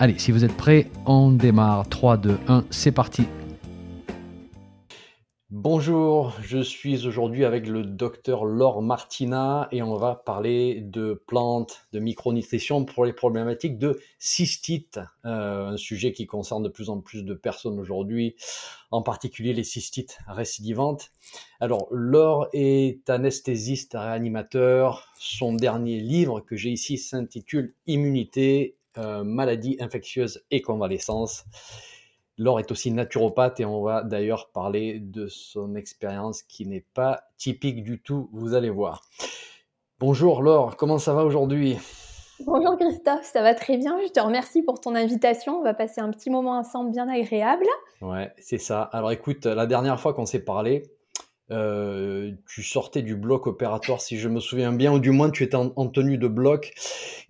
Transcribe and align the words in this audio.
Allez, 0.00 0.16
si 0.16 0.30
vous 0.30 0.44
êtes 0.44 0.56
prêts, 0.56 0.88
on 1.06 1.32
démarre. 1.32 1.88
3, 1.88 2.18
2, 2.18 2.38
1, 2.46 2.64
c'est 2.70 2.92
parti. 2.92 3.24
Bonjour, 5.50 6.36
je 6.40 6.58
suis 6.58 7.04
aujourd'hui 7.04 7.44
avec 7.44 7.66
le 7.66 7.82
docteur 7.82 8.44
Laure 8.44 8.80
Martina 8.80 9.66
et 9.72 9.82
on 9.82 9.96
va 9.96 10.14
parler 10.14 10.82
de 10.82 11.20
plantes, 11.26 11.88
de 11.92 11.98
micronutrition 11.98 12.84
pour 12.84 13.06
les 13.06 13.12
problématiques 13.12 13.76
de 13.76 13.98
cystite, 14.20 15.00
euh, 15.24 15.70
un 15.70 15.76
sujet 15.76 16.12
qui 16.12 16.26
concerne 16.26 16.62
de 16.62 16.68
plus 16.68 16.90
en 16.90 17.00
plus 17.00 17.24
de 17.24 17.34
personnes 17.34 17.80
aujourd'hui, 17.80 18.36
en 18.92 19.02
particulier 19.02 19.52
les 19.52 19.64
cystites 19.64 20.18
récidivantes. 20.28 21.10
Alors, 21.58 21.88
Laure 21.90 22.46
est 22.52 23.10
anesthésiste 23.10 23.94
réanimateur. 23.94 25.12
Son 25.18 25.54
dernier 25.54 25.98
livre 25.98 26.40
que 26.40 26.54
j'ai 26.54 26.70
ici 26.70 26.98
s'intitule 26.98 27.74
Immunité 27.88 28.77
euh, 28.98 29.24
maladies 29.24 29.76
infectieuses 29.80 30.44
et 30.50 30.60
convalescence. 30.60 31.44
Laure 32.36 32.60
est 32.60 32.70
aussi 32.70 32.90
naturopathe 32.90 33.60
et 33.60 33.64
on 33.64 33.82
va 33.82 34.02
d'ailleurs 34.02 34.50
parler 34.50 35.00
de 35.00 35.26
son 35.28 35.74
expérience 35.74 36.42
qui 36.42 36.66
n'est 36.66 36.86
pas 36.94 37.22
typique 37.36 37.82
du 37.82 38.00
tout, 38.00 38.28
vous 38.32 38.54
allez 38.54 38.70
voir. 38.70 39.02
Bonjour 39.98 40.42
Laure, 40.42 40.76
comment 40.76 40.98
ça 40.98 41.14
va 41.14 41.24
aujourd'hui? 41.24 41.76
Bonjour 42.46 42.76
Christophe, 42.78 43.24
ça 43.24 43.42
va 43.42 43.54
très 43.54 43.76
bien. 43.76 43.98
Je 44.06 44.12
te 44.12 44.20
remercie 44.20 44.62
pour 44.62 44.80
ton 44.80 44.94
invitation. 44.94 45.58
On 45.58 45.62
va 45.64 45.74
passer 45.74 46.00
un 46.00 46.10
petit 46.10 46.30
moment 46.30 46.58
ensemble 46.58 46.92
bien 46.92 47.08
agréable. 47.08 47.66
Ouais, 48.00 48.32
c'est 48.38 48.58
ça. 48.58 48.82
Alors 48.82 49.10
écoute, 49.10 49.46
la 49.46 49.66
dernière 49.66 49.98
fois 49.98 50.14
qu'on 50.14 50.26
s'est 50.26 50.44
parlé, 50.44 50.84
euh, 51.50 52.32
tu 52.46 52.62
sortais 52.62 53.02
du 53.02 53.16
bloc 53.16 53.48
opératoire, 53.48 54.00
si 54.00 54.18
je 54.18 54.28
me 54.28 54.38
souviens 54.38 54.72
bien, 54.72 54.92
ou 54.92 55.00
du 55.00 55.10
moins 55.10 55.30
tu 55.30 55.42
étais 55.42 55.56
en, 55.56 55.88
tenue 55.88 56.18
de 56.18 56.28
bloc. 56.28 56.72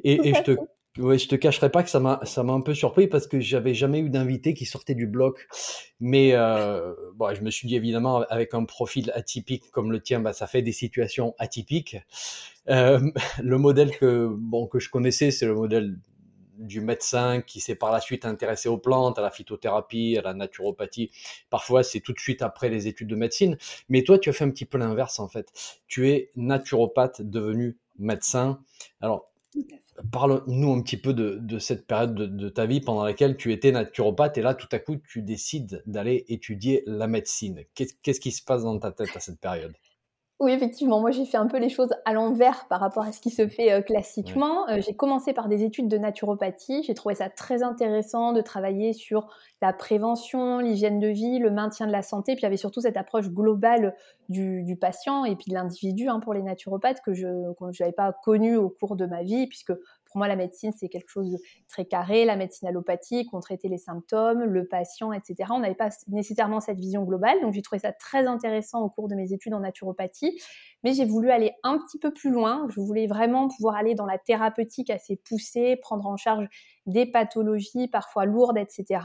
Et, 0.04 0.28
et 0.28 0.34
je 0.34 0.42
te 0.42 0.56
Ouais, 0.96 1.16
je 1.16 1.28
te 1.28 1.36
cacherai 1.36 1.70
pas 1.70 1.84
que 1.84 1.90
ça 1.90 2.00
m'a 2.00 2.18
ça 2.24 2.42
m'a 2.42 2.52
un 2.54 2.60
peu 2.60 2.74
surpris 2.74 3.06
parce 3.06 3.28
que 3.28 3.38
j'avais 3.38 3.72
jamais 3.72 4.00
eu 4.00 4.08
d'invité 4.10 4.52
qui 4.52 4.64
sortait 4.64 4.96
du 4.96 5.06
bloc. 5.06 5.46
Mais 6.00 6.32
euh, 6.34 6.92
bon, 7.14 7.32
je 7.34 7.42
me 7.42 7.50
suis 7.50 7.68
dit 7.68 7.76
évidemment 7.76 8.22
avec 8.30 8.52
un 8.54 8.64
profil 8.64 9.12
atypique 9.14 9.70
comme 9.70 9.92
le 9.92 10.00
tien, 10.02 10.18
bah, 10.18 10.32
ça 10.32 10.48
fait 10.48 10.62
des 10.62 10.72
situations 10.72 11.34
atypiques. 11.38 11.96
Euh, 12.68 13.00
le 13.42 13.58
modèle 13.58 13.96
que 13.96 14.28
bon 14.28 14.66
que 14.66 14.80
je 14.80 14.90
connaissais, 14.90 15.30
c'est 15.30 15.46
le 15.46 15.54
modèle 15.54 15.96
du 16.58 16.80
médecin 16.80 17.42
qui 17.42 17.60
s'est 17.60 17.76
par 17.76 17.92
la 17.92 18.00
suite 18.00 18.24
intéressé 18.24 18.68
aux 18.68 18.78
plantes, 18.78 19.18
à 19.18 19.22
la 19.22 19.30
phytothérapie, 19.30 20.16
à 20.18 20.22
la 20.22 20.34
naturopathie. 20.34 21.12
Parfois, 21.50 21.84
c'est 21.84 22.00
tout 22.00 22.12
de 22.12 22.18
suite 22.18 22.42
après 22.42 22.68
les 22.70 22.88
études 22.88 23.08
de 23.08 23.14
médecine. 23.16 23.56
Mais 23.88 24.02
toi, 24.02 24.18
tu 24.18 24.30
as 24.30 24.32
fait 24.32 24.44
un 24.44 24.50
petit 24.50 24.64
peu 24.66 24.78
l'inverse 24.78 25.20
en 25.20 25.28
fait. 25.28 25.52
Tu 25.86 26.10
es 26.10 26.32
naturopathe 26.34 27.22
devenu 27.22 27.76
médecin. 27.98 28.60
Alors, 29.00 29.30
Parle-nous 30.12 30.72
un 30.72 30.82
petit 30.82 30.96
peu 30.96 31.12
de, 31.12 31.58
cette 31.58 31.86
période 31.86 32.14
de, 32.14 32.48
ta 32.48 32.66
vie 32.66 32.80
pendant 32.80 33.04
laquelle 33.04 33.36
tu 33.36 33.52
étais 33.52 33.72
naturopathe 33.72 34.38
et 34.38 34.42
là, 34.42 34.54
tout 34.54 34.68
à 34.72 34.78
coup, 34.78 34.96
tu 34.96 35.22
décides 35.22 35.82
d'aller 35.86 36.24
étudier 36.28 36.82
la 36.86 37.06
médecine. 37.06 37.64
Qu'est-ce 37.74 38.20
qui 38.20 38.32
se 38.32 38.42
passe 38.42 38.62
dans 38.62 38.78
ta 38.78 38.92
tête 38.92 39.16
à 39.16 39.20
cette 39.20 39.40
période? 39.40 39.74
Oui, 40.40 40.52
effectivement, 40.52 41.00
moi 41.00 41.10
j'ai 41.10 41.24
fait 41.24 41.36
un 41.36 41.48
peu 41.48 41.58
les 41.58 41.68
choses 41.68 41.92
à 42.04 42.12
l'envers 42.12 42.68
par 42.68 42.78
rapport 42.78 43.02
à 43.02 43.10
ce 43.10 43.20
qui 43.20 43.30
se 43.30 43.48
fait 43.48 43.72
euh, 43.72 43.82
classiquement. 43.82 44.68
Euh, 44.68 44.80
j'ai 44.80 44.94
commencé 44.94 45.32
par 45.32 45.48
des 45.48 45.64
études 45.64 45.88
de 45.88 45.98
naturopathie. 45.98 46.84
J'ai 46.84 46.94
trouvé 46.94 47.16
ça 47.16 47.28
très 47.28 47.64
intéressant 47.64 48.32
de 48.32 48.40
travailler 48.40 48.92
sur 48.92 49.26
la 49.60 49.72
prévention, 49.72 50.60
l'hygiène 50.60 51.00
de 51.00 51.08
vie, 51.08 51.40
le 51.40 51.50
maintien 51.50 51.88
de 51.88 51.92
la 51.92 52.02
santé. 52.02 52.34
Puis 52.34 52.42
il 52.42 52.44
y 52.44 52.46
avait 52.46 52.56
surtout 52.56 52.80
cette 52.80 52.96
approche 52.96 53.30
globale 53.30 53.96
du, 54.28 54.78
patient 54.80 55.24
et 55.24 55.34
puis 55.34 55.46
de 55.48 55.54
l'individu 55.54 56.08
hein, 56.08 56.20
pour 56.20 56.34
les 56.34 56.42
naturopathes 56.42 57.00
que 57.04 57.14
je 57.14 57.26
n'avais 57.80 57.92
pas 57.92 58.12
connu 58.12 58.56
au 58.56 58.68
cours 58.68 58.94
de 58.94 59.06
ma 59.06 59.24
vie, 59.24 59.48
puisque 59.48 59.72
pour 60.08 60.18
moi, 60.18 60.28
la 60.28 60.36
médecine, 60.36 60.72
c'est 60.76 60.88
quelque 60.88 61.08
chose 61.08 61.32
de 61.32 61.38
très 61.68 61.84
carré. 61.84 62.24
La 62.24 62.36
médecine 62.36 62.68
allopathique, 62.68 63.28
on 63.32 63.40
traitait 63.40 63.68
les 63.68 63.78
symptômes, 63.78 64.44
le 64.44 64.66
patient, 64.66 65.12
etc. 65.12 65.50
On 65.50 65.60
n'avait 65.60 65.74
pas 65.74 65.90
nécessairement 66.08 66.60
cette 66.60 66.78
vision 66.78 67.04
globale. 67.04 67.40
Donc, 67.42 67.52
j'ai 67.52 67.62
trouvé 67.62 67.78
ça 67.78 67.92
très 67.92 68.26
intéressant 68.26 68.82
au 68.82 68.88
cours 68.88 69.08
de 69.08 69.14
mes 69.14 69.32
études 69.32 69.54
en 69.54 69.60
naturopathie. 69.60 70.40
Mais 70.84 70.94
j'ai 70.94 71.04
voulu 71.04 71.30
aller 71.30 71.52
un 71.62 71.78
petit 71.78 71.98
peu 71.98 72.12
plus 72.12 72.30
loin. 72.30 72.66
Je 72.70 72.80
voulais 72.80 73.06
vraiment 73.06 73.48
pouvoir 73.48 73.76
aller 73.76 73.94
dans 73.94 74.06
la 74.06 74.18
thérapeutique 74.18 74.90
assez 74.90 75.16
poussée, 75.16 75.76
prendre 75.76 76.06
en 76.06 76.16
charge 76.16 76.48
des 76.86 77.06
pathologies 77.06 77.88
parfois 77.88 78.24
lourdes, 78.24 78.58
etc. 78.58 79.00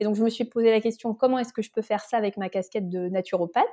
Et 0.00 0.04
donc 0.04 0.16
je 0.16 0.22
me 0.22 0.28
suis 0.28 0.44
posé 0.44 0.70
la 0.70 0.80
question 0.80 1.14
comment 1.14 1.38
est-ce 1.38 1.52
que 1.52 1.62
je 1.62 1.70
peux 1.70 1.82
faire 1.82 2.04
ça 2.04 2.16
avec 2.16 2.36
ma 2.36 2.48
casquette 2.48 2.88
de 2.88 3.08
naturopathe? 3.08 3.64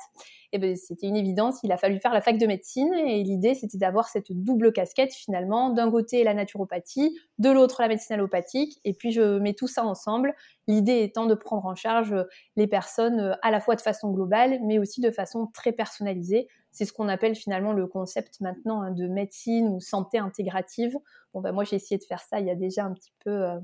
Et 0.51 0.57
ben 0.57 0.75
c'était 0.75 1.07
une 1.07 1.15
évidence, 1.15 1.59
il 1.63 1.71
a 1.71 1.77
fallu 1.77 1.99
faire 1.99 2.13
la 2.13 2.21
fac 2.21 2.37
de 2.37 2.47
médecine 2.47 2.93
et 2.93 3.23
l'idée 3.23 3.53
c'était 3.53 3.77
d'avoir 3.77 4.09
cette 4.09 4.31
double 4.31 4.73
casquette 4.73 5.13
finalement, 5.13 5.69
d'un 5.69 5.91
côté 5.91 6.23
la 6.23 6.33
naturopathie, 6.33 7.17
de 7.37 7.49
l'autre 7.49 7.81
la 7.81 7.87
médecine 7.87 8.15
allopathique, 8.15 8.79
et 8.83 8.93
puis 8.93 9.11
je 9.11 9.39
mets 9.39 9.53
tout 9.53 9.67
ça 9.67 9.83
ensemble. 9.83 10.33
L'idée 10.67 11.01
étant 11.01 11.25
de 11.25 11.35
prendre 11.35 11.65
en 11.65 11.75
charge 11.75 12.15
les 12.55 12.67
personnes 12.67 13.37
à 13.41 13.51
la 13.51 13.59
fois 13.59 13.75
de 13.75 13.81
façon 13.81 14.11
globale, 14.11 14.59
mais 14.63 14.79
aussi 14.79 15.01
de 15.01 15.11
façon 15.11 15.47
très 15.53 15.71
personnalisée. 15.71 16.47
C'est 16.71 16.85
ce 16.85 16.93
qu'on 16.93 17.09
appelle 17.09 17.35
finalement 17.35 17.73
le 17.73 17.87
concept 17.87 18.41
maintenant 18.41 18.81
hein, 18.81 18.91
de 18.91 19.07
médecine 19.07 19.67
ou 19.69 19.79
santé 19.79 20.19
intégrative. 20.19 20.95
Bon, 21.33 21.41
ben 21.41 21.51
moi, 21.51 21.63
j'ai 21.63 21.75
essayé 21.75 21.97
de 21.97 22.03
faire 22.03 22.21
ça 22.21 22.39
il 22.39 22.47
y 22.47 22.51
a 22.51 22.55
déjà 22.55 22.85
un 22.85 22.93
petit 22.93 23.13
peu, 23.23 23.31
euh, 23.31 23.59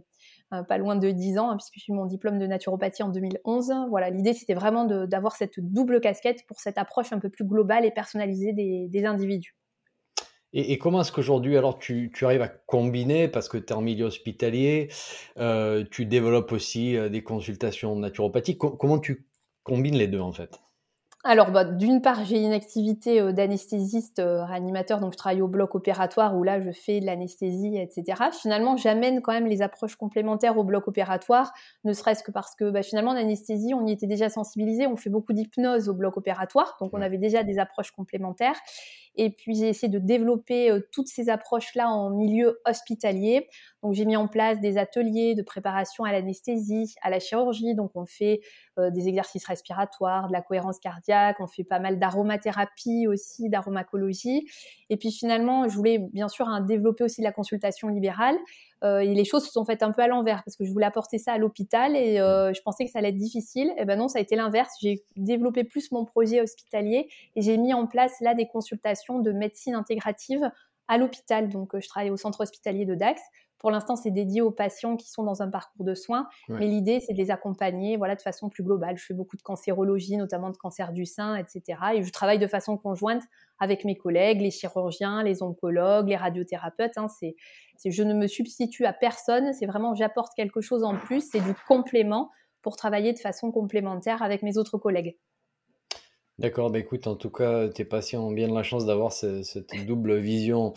euh, 0.54 0.64
pas 0.64 0.78
loin 0.78 0.96
de 0.96 1.12
10 1.12 1.38
ans, 1.38 1.52
hein, 1.52 1.58
puisque 1.58 1.76
j'ai 1.76 1.94
eu 1.94 1.96
mon 1.96 2.06
diplôme 2.06 2.40
de 2.40 2.48
naturopathie 2.48 3.04
en 3.04 3.10
2011. 3.10 3.74
Voilà, 3.90 4.10
l'idée, 4.10 4.34
c'était 4.34 4.54
vraiment 4.56 4.86
d'avoir 4.86 5.36
cette 5.36 5.60
double 5.60 6.02
casquette 6.02 6.46
pour 6.48 6.60
cette 6.60 6.78
approche 6.78 7.14
un 7.14 7.20
peu 7.20 7.30
plus 7.30 7.46
globale 7.46 7.86
et 7.86 7.92
personnalisée 7.92 8.54
des, 8.54 9.06
individus. 9.06 9.56
Et, 10.54 10.78
comment 10.78 11.02
est-ce 11.02 11.12
qu'aujourd'hui, 11.12 11.58
alors, 11.58 11.78
tu, 11.78 12.12
arrives 12.22 12.42
à 12.42 12.48
combiner, 12.48 13.28
parce 13.28 13.50
que 13.50 13.58
tu 13.58 13.68
es 13.68 13.74
en 13.74 13.82
milieu 13.82 14.06
hospitalier, 14.06 14.90
euh, 15.38 15.84
tu 15.92 16.06
développes 16.06 16.52
aussi 16.52 16.98
des 17.10 17.24
consultations 17.24 17.96
naturopathiques. 17.96 18.58
comment 18.58 19.00
tu 19.00 19.28
combines 19.64 19.98
les 19.98 20.08
deux, 20.08 20.22
en 20.22 20.32
fait? 20.32 20.60
Alors, 21.28 21.50
bah, 21.50 21.64
d'une 21.64 22.04
part, 22.04 22.24
j'ai 22.24 22.40
une 22.40 22.54
activité 22.54 23.20
euh, 23.20 23.32
d'anesthésiste 23.32 24.20
euh, 24.20 24.46
réanimateur, 24.46 25.00
donc 25.00 25.14
je 25.14 25.18
travaille 25.18 25.42
au 25.42 25.48
bloc 25.48 25.74
opératoire 25.74 26.38
où 26.38 26.44
là, 26.44 26.62
je 26.62 26.70
fais 26.70 27.00
de 27.00 27.06
l'anesthésie, 27.08 27.78
etc. 27.80 28.26
Finalement, 28.32 28.78
j'amène 28.78 29.24
quand 29.24 29.34
même 29.34 29.48
les 29.48 29.64
approches 29.64 29.96
complémentaires 29.96 30.56
au 30.60 30.64
bloc 30.64 30.88
opératoire, 30.88 31.52
ne 31.84 31.94
serait-ce 31.94 32.22
que 32.22 32.30
parce 32.32 32.56
que 32.56 32.70
bah, 32.70 32.84
finalement, 32.84 33.14
l'anesthésie, 33.14 33.74
on 33.74 33.88
y 33.88 33.92
était 33.92 34.06
déjà 34.06 34.30
sensibilisé, 34.30 34.86
on 34.86 34.98
fait 34.98 35.10
beaucoup 35.10 35.34
d'hypnose 35.34 35.90
au 35.90 35.96
bloc 35.96 36.16
opératoire, 36.16 36.78
donc 36.80 36.92
on 36.94 37.02
avait 37.02 37.18
déjà 37.18 37.42
des 37.42 37.58
approches 37.58 37.90
complémentaires. 37.90 38.56
Et 39.18 39.30
puis 39.30 39.56
j'ai 39.56 39.70
essayé 39.70 39.92
de 39.92 40.00
développer 40.00 40.72
euh, 40.72 40.80
toutes 40.92 41.08
ces 41.08 41.30
approches-là 41.30 41.90
en 41.90 42.10
milieu 42.10 42.60
hospitalier. 42.66 43.48
Donc 43.84 43.94
j'ai 43.94 44.06
mis 44.06 44.16
en 44.16 44.28
place 44.28 44.60
des 44.60 44.78
ateliers 44.78 45.36
de 45.36 45.42
préparation 45.42 46.04
à 46.04 46.12
l'anesthésie, 46.12 46.96
à 47.02 47.10
la 47.10 47.20
chirurgie. 47.20 47.76
Donc 47.76 47.92
on 47.96 48.06
fait 48.06 48.42
euh, 48.80 48.90
des 48.92 49.08
exercices 49.08 49.46
respiratoires, 49.46 50.28
de 50.28 50.34
la 50.34 50.42
cohérence 50.42 50.80
cardiaque, 50.80 51.38
on 51.40 51.48
fait 51.48 51.64
pas 51.64 51.80
mal 51.80 52.00
d'aromathérapie 52.00 53.08
aussi, 53.08 53.50
d'aromacologie. 53.50 54.48
Et 54.90 54.98
puis 54.98 55.12
finalement, 55.12 55.68
je 55.68 55.76
voulais 55.76 56.00
bien 56.00 56.28
sûr 56.28 56.48
hein, 56.48 56.62
développer 56.62 57.04
aussi 57.04 57.22
la 57.22 57.32
consultation 57.32 57.88
libérale. 57.88 58.38
Euh, 58.84 59.00
et 59.00 59.14
les 59.14 59.26
choses 59.26 59.46
se 59.46 59.52
sont 59.52 59.66
faites 59.66 59.84
un 59.84 59.92
peu 59.92 60.02
à 60.02 60.08
l'envers 60.08 60.44
parce 60.44 60.58
que 60.58 60.66
je 60.66 60.72
voulais 60.72 60.86
apporter 60.86 61.18
ça 61.18 61.34
à 61.34 61.38
l'hôpital 61.38 61.96
et 61.96 62.20
euh, 62.20 62.54
je 62.54 62.62
pensais 62.62 62.86
que 62.86 62.92
ça 62.92 63.00
allait 63.00 63.10
être 63.10 63.18
difficile. 63.18 63.74
Et 63.78 63.86
ben 63.86 63.98
non, 63.98 64.08
ça 64.08 64.20
a 64.20 64.22
été 64.22 64.36
l'inverse. 64.36 64.74
J'ai 64.82 65.04
développé 65.16 65.64
plus 65.64 65.92
mon 65.92 66.06
projet 66.06 66.42
hospitalier 66.42 67.08
et 67.36 67.42
j'ai 67.42 67.58
mis 67.58 67.74
en 67.74 67.88
place 67.88 68.20
là 68.22 68.34
des 68.34 68.48
consultations 68.48 69.20
de 69.20 69.32
médecine 69.32 69.76
intégrative 69.76 70.50
à 70.88 70.98
l'hôpital. 70.98 71.50
Donc, 71.50 71.74
euh, 71.74 71.80
je 71.80 71.88
travaille 71.88 72.12
au 72.12 72.18
centre 72.18 72.42
hospitalier 72.42 72.86
de 72.86 72.96
Dax. 72.96 73.22
Pour 73.66 73.72
l'instant, 73.72 73.96
c'est 73.96 74.12
dédié 74.12 74.44
aux 74.44 74.52
patients 74.52 74.96
qui 74.96 75.10
sont 75.10 75.24
dans 75.24 75.42
un 75.42 75.50
parcours 75.50 75.84
de 75.84 75.96
soins, 75.96 76.30
mais 76.50 76.68
l'idée, 76.68 77.00
c'est 77.00 77.14
de 77.14 77.18
les 77.18 77.32
accompagner 77.32 77.98
voilà, 77.98 78.16
de 78.16 78.22
façon 78.22 78.48
plus 78.48 78.62
globale. 78.62 78.96
Je 78.96 79.04
fais 79.04 79.16
beaucoup 79.16 79.38
de 79.38 79.42
cancérologie, 79.42 80.18
notamment 80.18 80.52
de 80.52 80.56
cancer 80.56 80.94
du 80.94 81.08
sein, 81.08 81.36
etc. 81.36 81.80
Et 81.96 82.04
je 82.04 82.12
travaille 82.12 82.38
de 82.38 82.46
façon 82.46 82.78
conjointe 82.78 83.24
avec 83.58 83.84
mes 83.84 83.98
collègues, 83.98 84.40
les 84.40 84.52
chirurgiens, 84.52 85.24
les 85.24 85.42
oncologues, 85.42 86.10
les 86.10 86.16
radiothérapeutes. 86.16 86.96
Hein. 86.98 87.08
C'est, 87.08 87.36
je 87.84 88.04
ne 88.04 88.14
me 88.14 88.28
substitue 88.28 88.86
à 88.86 88.94
personne, 88.94 89.52
c'est 89.54 89.66
vraiment 89.66 89.96
j'apporte 89.96 90.36
quelque 90.36 90.62
chose 90.62 90.84
en 90.84 90.96
plus, 90.96 91.28
c'est 91.32 91.42
du 91.42 91.56
complément 91.68 92.30
pour 92.62 92.76
travailler 92.76 93.14
de 93.14 93.20
façon 93.20 93.52
complémentaire 93.52 94.22
avec 94.22 94.44
mes 94.44 94.60
autres 94.60 94.78
collègues. 94.78 95.18
D'accord, 96.38 96.70
bah 96.70 96.78
écoute, 96.78 97.08
en 97.08 97.16
tout 97.16 97.32
cas, 97.32 97.68
tes 97.70 97.86
patients 97.86 98.28
ont 98.28 98.32
bien 98.32 98.48
de 98.48 98.54
la 98.54 98.62
chance 98.62 98.86
d'avoir 98.86 99.12
cette 99.12 99.74
double 99.88 100.18
vision, 100.18 100.74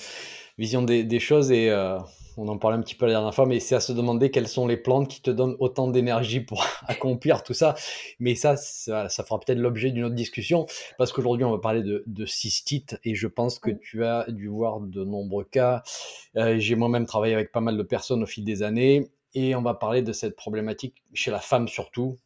vision 0.57 0.81
des, 0.81 1.21
choses 1.21 1.51
et, 1.51 1.69
euh, 1.69 1.99
on 2.39 2.49
en 2.49 2.57
parlait 2.57 2.77
un 2.77 2.81
petit 2.81 2.95
peu 2.95 3.07
la 3.07 3.13
dernière 3.13 3.35
fois, 3.35 3.47
mais 3.47 3.61
c'est 3.61 3.75
à 3.75 3.81
se 3.81 3.93
demander 3.93 4.31
quelles 4.31 4.49
sont 4.49 4.67
les 4.67 4.77
plantes 4.77 5.09
qui 5.09 5.21
te 5.21 5.31
donnent 5.31 5.57
autant 5.59 5.89
d'énergie 5.89 6.41
pour 6.41 6.65
accomplir 6.87 7.43
tout 7.43 7.53
ça. 7.53 7.75
Mais 8.21 8.35
ça, 8.35 8.57
ça, 8.57 9.09
fera 9.09 9.41
peut-être 9.41 9.59
l'objet 9.59 9.91
d'une 9.91 10.05
autre 10.05 10.15
discussion, 10.15 10.67
parce 10.97 11.13
qu'aujourd'hui, 11.13 11.45
on 11.45 11.51
va 11.51 11.59
parler 11.59 11.83
de, 11.83 12.05
de, 12.07 12.27
cystite, 12.27 12.99
et 13.05 13.15
je 13.15 13.27
pense 13.27 13.59
que 13.59 13.71
tu 13.71 14.05
as 14.05 14.27
dû 14.29 14.49
voir 14.49 14.81
de 14.81 15.05
nombreux 15.05 15.45
cas. 15.45 15.83
Euh, 16.37 16.59
j'ai 16.59 16.77
moi-même 16.77 17.07
travaillé 17.07 17.35
avec 17.35 17.53
pas 17.53 17.61
mal 17.61 17.77
de 17.77 17.83
personnes 17.83 18.23
au 18.23 18.27
fil 18.27 18.45
des 18.45 18.63
années, 18.63 19.11
et 19.39 19.55
on 19.55 19.63
va 19.63 19.75
parler 19.75 20.03
de 20.03 20.13
cette 20.13 20.37
problématique 20.37 20.95
chez 21.15 21.31
la 21.31 21.41
femme 21.41 21.69
surtout. 21.69 22.19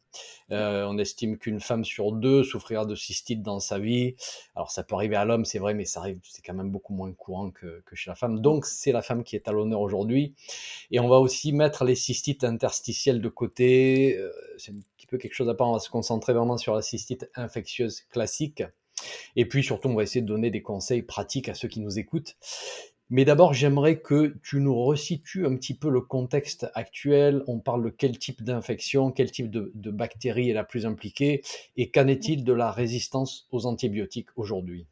Euh, 0.51 0.85
on 0.87 0.97
estime 0.97 1.37
qu'une 1.37 1.59
femme 1.59 1.83
sur 1.83 2.11
deux 2.11 2.43
souffrira 2.43 2.85
de 2.85 2.95
cystite 2.95 3.41
dans 3.41 3.59
sa 3.59 3.79
vie. 3.79 4.15
Alors 4.55 4.71
ça 4.71 4.83
peut 4.83 4.95
arriver 4.95 5.15
à 5.15 5.25
l'homme, 5.25 5.45
c'est 5.45 5.59
vrai, 5.59 5.73
mais 5.73 5.85
ça 5.85 6.01
arrive, 6.01 6.19
c'est 6.23 6.43
quand 6.43 6.53
même 6.53 6.69
beaucoup 6.69 6.93
moins 6.93 7.11
courant 7.13 7.51
que, 7.51 7.81
chez 7.93 8.09
la 8.09 8.15
femme. 8.15 8.39
Donc 8.39 8.65
c'est 8.65 8.91
la 8.91 9.01
femme 9.01 9.23
qui 9.23 9.35
est 9.35 9.47
à 9.47 9.51
l'honneur 9.51 9.81
aujourd'hui. 9.81 10.33
Et 10.91 10.99
on 10.99 11.07
va 11.07 11.17
aussi 11.17 11.53
mettre 11.53 11.85
les 11.85 11.95
cystites 11.95 12.43
interstitielles 12.43 13.21
de 13.21 13.29
côté. 13.29 14.17
Euh, 14.17 14.31
c'est 14.57 14.71
un 14.71 14.79
petit 14.97 15.07
peu 15.07 15.17
quelque 15.17 15.33
chose 15.33 15.49
à 15.49 15.55
part. 15.55 15.69
On 15.69 15.73
va 15.73 15.79
se 15.79 15.89
concentrer 15.89 16.33
vraiment 16.33 16.57
sur 16.57 16.75
la 16.75 16.81
cystite 16.81 17.29
infectieuse 17.35 18.01
classique. 18.01 18.63
Et 19.35 19.45
puis 19.47 19.63
surtout, 19.63 19.89
on 19.89 19.95
va 19.95 20.03
essayer 20.03 20.21
de 20.21 20.27
donner 20.27 20.51
des 20.51 20.61
conseils 20.61 21.01
pratiques 21.01 21.49
à 21.49 21.55
ceux 21.55 21.67
qui 21.67 21.79
nous 21.79 21.99
écoutent. 21.99 22.37
Mais 23.09 23.25
d'abord, 23.25 23.53
j'aimerais 23.53 23.99
que 23.99 24.35
tu 24.43 24.59
nous 24.59 24.75
resitues 24.75 25.45
un 25.45 25.55
petit 25.55 25.75
peu 25.75 25.89
le 25.89 26.01
contexte 26.01 26.67
actuel. 26.73 27.43
On 27.47 27.59
parle 27.59 27.83
de 27.83 27.89
quel 27.89 28.17
type 28.17 28.43
d'infection, 28.43 29.11
quel 29.11 29.31
type 29.31 29.49
de, 29.51 29.91
bactérie 29.91 30.49
est 30.49 30.53
la 30.53 30.63
plus 30.63 30.85
impliquée, 30.85 31.41
et 31.77 31.91
qu'en 31.91 32.07
est-il 32.07 32.43
de 32.43 32.53
la 32.53 32.71
résistance 32.71 33.47
aux 33.51 33.65
antibiotiques 33.65 34.29
aujourd'hui? 34.35 34.87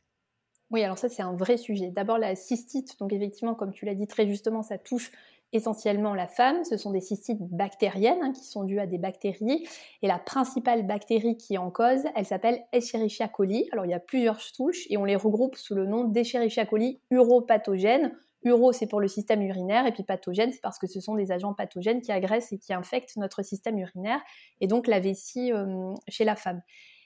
Oui, 0.69 0.84
alors 0.84 0.98
ça 0.98 1.10
c'est 1.10 1.22
un 1.22 1.36
vrai 1.36 1.58
sujet. 1.58 1.90
D'abord 1.90 2.18
la 2.18 2.36
cystite, 2.36 2.98
donc 3.00 3.12
effectivement, 3.12 3.56
comme 3.56 3.74
tu 3.74 3.86
l'as 3.86 3.96
dit 3.96 4.08
très 4.08 4.28
justement, 4.28 4.62
ça 4.63 4.78
touche 4.78 5.12
essentiellement 5.53 6.13
la 6.13 6.27
femme. 6.27 6.63
Ce 6.63 6.77
sont 6.77 6.92
des 6.92 7.01
cystites 7.01 7.42
bactériennes 7.42 8.21
hein, 8.21 8.31
qui 8.31 8.44
sont 8.44 8.63
dues 8.63 8.80
à 8.80 8.88
des 8.88 8.98
bactéries. 8.98 9.68
Et 10.01 10.07
la 10.07 10.19
principale 10.19 10.86
bactérie 10.86 11.38
qui 11.38 11.56
est 11.56 11.57
en 11.57 11.71
cause, 11.71 12.03
elle 12.15 12.25
s'appelle 12.25 12.62
Escherichia 12.71 13.27
coli. 13.27 13.68
Alors 13.71 13.86
il 13.86 13.92
y 13.92 13.94
a 13.94 14.00
plusieurs 14.00 14.42
souches 14.42 14.86
et 14.89 14.98
on 14.98 15.06
les 15.06 15.15
regroupe 15.15 15.56
sous 15.56 15.75
le 15.75 15.86
nom 15.86 16.06
d'Escherichia 16.06 16.65
coli 16.65 17.00
uropathogène. 17.09 18.12
Uro, 18.44 18.71
c'est 18.71 18.88
pour 18.88 19.00
le 19.00 19.07
système 19.07 19.44
urinaire, 19.44 19.86
et 19.86 19.92
puis 19.92 20.01
pathogène, 20.01 20.51
c'est 20.51 20.62
parce 20.62 20.80
que 20.80 20.88
ce 20.88 21.00
sont 21.00 21.13
des 21.13 21.31
agents 21.31 21.53
pathogènes 21.53 22.01
qui 22.01 22.12
agressent 22.12 22.51
et 22.51 22.57
qui 22.57 22.74
infectent 22.74 23.15
notre 23.18 23.44
système 23.44 23.77
urinaire, 23.77 24.19
et 24.62 24.65
donc 24.65 24.88
la 24.88 25.00
vessie 25.00 25.53
euh, 25.53 25.94
chez 26.07 26.25
la 26.25 26.36
femme. 26.36 26.59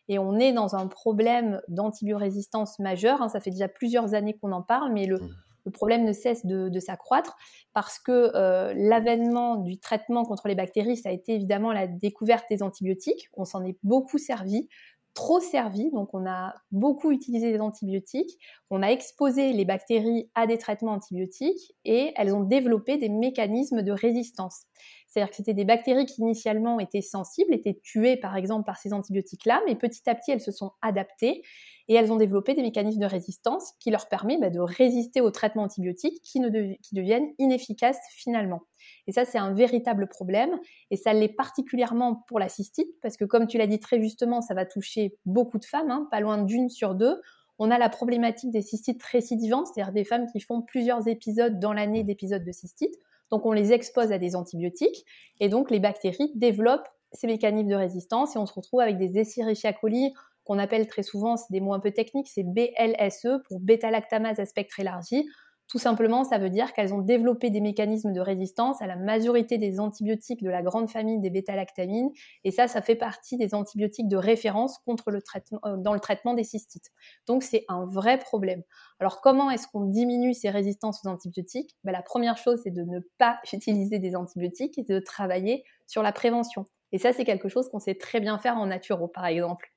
Et 0.08 0.18
on 0.18 0.40
est 0.40 0.54
dans 0.54 0.78
un 0.78 0.88
problème 0.88 1.62
d'antibiorésistance 1.68 2.80
majeure. 2.80 3.22
Hein. 3.22 3.28
ça 3.28 3.42
fait 3.42 3.50
déjà 3.50 3.68
plusieurs 3.68 4.14
années 4.14 4.38
qu'on 4.38 4.54
en 4.54 4.62
parle, 4.62 4.94
mais 4.94 5.08
le, 5.08 5.18
mmh 5.18 5.30
le 5.66 5.72
problème 5.72 6.06
ne 6.06 6.14
cesse 6.14 6.46
de, 6.46 6.80
s'accroître 6.80 7.36
parce 7.74 8.00
que 8.00 8.32
euh, 8.36 8.74
l'avènement 8.76 9.58
du 9.58 9.80
traitement 9.80 10.24
contre 10.24 10.48
les 10.48 10.56
bactéries, 10.56 10.98
ça 10.98 11.10
a 11.10 11.12
été 11.12 11.34
évidemment 11.34 11.72
la 11.72 11.88
découverte 11.88 12.46
des 12.50 12.62
antibiotiques. 12.62 13.30
On 13.34 13.46
s'en 13.46 13.64
est 13.64 13.78
beaucoup 13.84 14.18
servi 14.18 14.68
trop 15.16 15.40
servi, 15.40 15.90
donc 15.92 16.14
on 16.14 16.28
a 16.28 16.54
beaucoup 16.72 17.10
utilisé 17.10 17.52
des 17.54 17.62
antibiotiques, 17.62 18.38
on 18.70 18.84
a 18.84 18.88
exposé 18.88 19.54
les 19.54 19.64
bactéries 19.64 20.30
à 20.36 20.46
des 20.46 20.58
traitements 20.58 20.92
antibiotiques 20.92 21.74
et 21.86 22.12
elles 22.18 22.36
ont 22.36 22.44
développé 22.44 22.98
des 22.98 23.08
mécanismes 23.08 23.82
de 23.82 23.94
résistance. 23.94 24.66
C'est-à-dire 25.08 25.30
que 25.30 25.38
c'était 25.38 25.54
des 25.54 25.64
bactéries 25.64 26.06
qui 26.06 26.22
initialement 26.22 26.82
étaient 26.82 27.02
sensibles, 27.02 27.54
étaient 27.54 27.80
tuées 27.82 28.18
par 28.18 28.36
exemple 28.36 28.66
par 28.66 28.78
ces 28.78 28.92
antibiotiques-là, 28.92 29.62
mais 29.66 29.76
petit 29.76 30.08
à 30.10 30.16
petit 30.16 30.32
elles 30.32 30.42
se 30.42 30.52
sont 30.52 30.72
adaptées 30.82 31.44
et 31.88 31.94
elles 31.94 32.12
ont 32.12 32.16
développé 32.16 32.54
des 32.54 32.62
mécanismes 32.62 33.00
de 33.00 33.06
résistance 33.06 33.74
qui 33.80 33.92
leur 33.92 34.08
permettent 34.08 34.42
bah, 34.42 34.50
de 34.50 34.60
résister 34.60 35.22
aux 35.22 35.32
traitements 35.32 35.64
antibiotiques 35.64 36.22
qui, 36.24 36.40
ne 36.40 36.50
deviennent 36.50 37.30
inefficaces 37.38 38.00
finalement. 38.12 38.62
Et 39.08 39.12
ça, 39.12 39.26
c'est 39.26 39.38
un 39.38 39.54
véritable 39.54 40.08
problème. 40.08 40.50
Et 40.90 40.98
ça 40.98 41.14
l'est 41.14 41.30
particulièrement 41.30 42.24
pour 42.28 42.40
la 42.40 42.50
cystite, 42.50 42.90
parce 43.02 43.18
que 43.18 43.26
comme 43.26 43.48
tu 43.48 43.58
l'as 43.58 43.68
dit 43.68 43.80
très 43.80 44.02
justement, 44.02 44.42
ça 44.42 44.54
va 44.54 44.66
toucher 44.66 45.18
beaucoup 45.26 45.60
de 45.60 45.66
femmes, 45.66 45.92
hein, 45.92 46.08
pas 46.12 46.20
loin 46.20 46.42
d'une 46.42 46.70
sur 46.70 46.96
deux. 46.96 47.22
On 47.58 47.72
a 47.72 47.78
la 47.78 47.90
problématique 47.90 48.52
des 48.52 48.62
cystites 48.62 49.02
récidivantes, 49.04 49.68
c'est-à-dire 49.68 49.94
des 49.94 50.04
femmes 50.04 50.26
qui 50.32 50.40
font 50.42 50.62
plusieurs 50.62 51.08
épisodes 51.08 51.60
dans 51.60 51.72
l'année 51.72 52.04
d'épisodes 52.04 52.44
de 52.44 52.52
cystite. 52.52 52.96
Donc 53.32 53.46
on 53.46 53.52
les 53.52 53.74
expose 53.74 54.12
à 54.12 54.18
des 54.18 54.36
antibiotiques 54.36 55.06
et 55.40 55.50
donc 55.50 55.72
les 55.72 55.80
bactéries 55.80 56.32
développent 56.36 56.88
ces 57.12 57.28
mécanismes 57.28 57.70
de 57.70 57.76
résistance 57.76 58.36
et 58.36 58.40
on 58.40 58.46
se 58.46 58.54
retrouve 58.54 58.82
avec 58.82 58.98
des 58.98 59.18
Escherichia 59.18 59.74
coli 59.74 60.14
qu'on 60.46 60.60
appelle 60.60 60.88
très 60.88 61.04
souvent, 61.04 61.36
c'est 61.36 61.52
des 61.52 61.60
mots 61.60 61.74
un 61.74 61.80
peu 61.80 61.92
techniques, 61.92 62.30
c'est 62.30 62.44
BLSE 62.44 63.42
pour 63.48 63.60
bêta-lactamase 63.60 64.40
à 64.40 64.46
spectre 64.46 64.80
élargi. 64.80 65.28
Tout 65.68 65.80
simplement, 65.80 66.24
ça 66.24 66.38
veut 66.38 66.52
dire 66.52 66.74
qu'elles 66.74 66.94
ont 66.94 67.02
développé 67.02 67.50
des 67.50 67.60
mécanismes 67.60 68.14
de 68.14 68.20
résistance 68.20 68.84
à 68.84 68.88
la 68.88 68.96
majorité 68.96 69.58
des 69.58 69.80
antibiotiques 69.80 70.44
de 70.44 70.50
la 70.50 70.62
grande 70.62 70.92
famille 70.92 71.20
des 71.20 71.32
bêta-lactamines. 71.32 72.12
Et 72.44 72.52
ça, 72.52 72.68
ça 72.68 72.84
fait 72.84 72.96
partie 72.96 73.36
des 73.38 73.56
antibiotiques 73.56 74.08
de 74.08 74.16
référence 74.16 74.78
euh, 74.88 75.78
dans 75.78 75.94
le 75.94 76.00
traitement 76.00 76.36
des 76.36 76.44
cystites. 76.44 76.92
Donc, 77.26 77.42
c'est 77.42 77.66
un 77.68 77.86
vrai 77.86 78.20
problème. 78.20 78.62
Alors, 79.00 79.22
comment 79.22 79.50
est-ce 79.50 79.68
qu'on 79.68 79.86
diminue 79.86 80.36
ces 80.36 80.52
résistances 80.52 81.04
aux 81.04 81.10
antibiotiques? 81.10 81.76
Ben, 81.84 81.92
La 81.92 82.04
première 82.04 82.38
chose, 82.38 82.60
c'est 82.64 82.72
de 82.72 82.84
ne 82.84 83.00
pas 83.18 83.40
utiliser 83.52 83.98
des 83.98 84.16
antibiotiques 84.16 84.78
et 84.78 84.84
de 84.84 85.00
travailler 85.00 85.64
sur 85.88 86.04
la 86.04 86.12
prévention. 86.12 86.66
Et 86.92 87.00
ça, 87.00 87.12
c'est 87.12 87.26
quelque 87.26 87.50
chose 87.50 87.70
qu'on 87.70 87.80
sait 87.80 87.96
très 87.96 88.20
bien 88.20 88.38
faire 88.38 88.58
en 88.58 88.68
naturo, 88.68 89.08
par 89.08 89.26
exemple. 89.26 89.75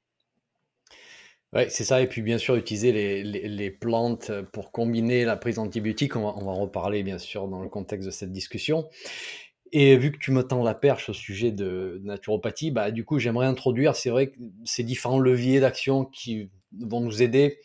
Oui, 1.55 1.63
c'est 1.71 1.85
ça. 1.85 2.03
Et 2.03 2.07
puis, 2.07 2.21
bien 2.21 2.37
sûr, 2.37 2.57
utiliser 2.57 2.93
les, 2.93 3.71
plantes 3.71 4.31
pour 4.53 4.71
combiner 4.71 5.25
la 5.25 5.37
prise 5.37 5.57
d'antibiotiques. 5.57 6.15
On 6.17 6.23
va, 6.23 6.35
on 6.37 6.45
va 6.45 6.53
en 6.53 6.61
reparler, 6.61 7.03
bien 7.03 7.19
sûr, 7.19 7.49
dans 7.49 7.63
le 7.63 7.69
contexte 7.69 8.07
de 8.07 8.11
cette 8.11 8.33
discussion. 8.33 8.89
Et 9.73 9.97
vu 9.97 10.13
que 10.13 10.19
tu 10.19 10.31
me 10.31 10.43
tends 10.43 10.63
la 10.63 10.75
perche 10.75 11.09
au 11.09 11.13
sujet 11.13 11.53
de 11.53 12.01
naturopathie, 12.03 12.71
bah, 12.71 12.91
du 12.91 13.05
coup, 13.05 13.19
j'aimerais 13.19 13.47
introduire, 13.47 13.97
c'est 13.97 14.11
vrai, 14.11 14.33
ces 14.65 14.83
différents 14.83 15.19
leviers 15.19 15.61
d'action 15.61 16.05
qui 16.05 16.51
vont 16.81 17.01
nous 17.01 17.23
aider 17.23 17.59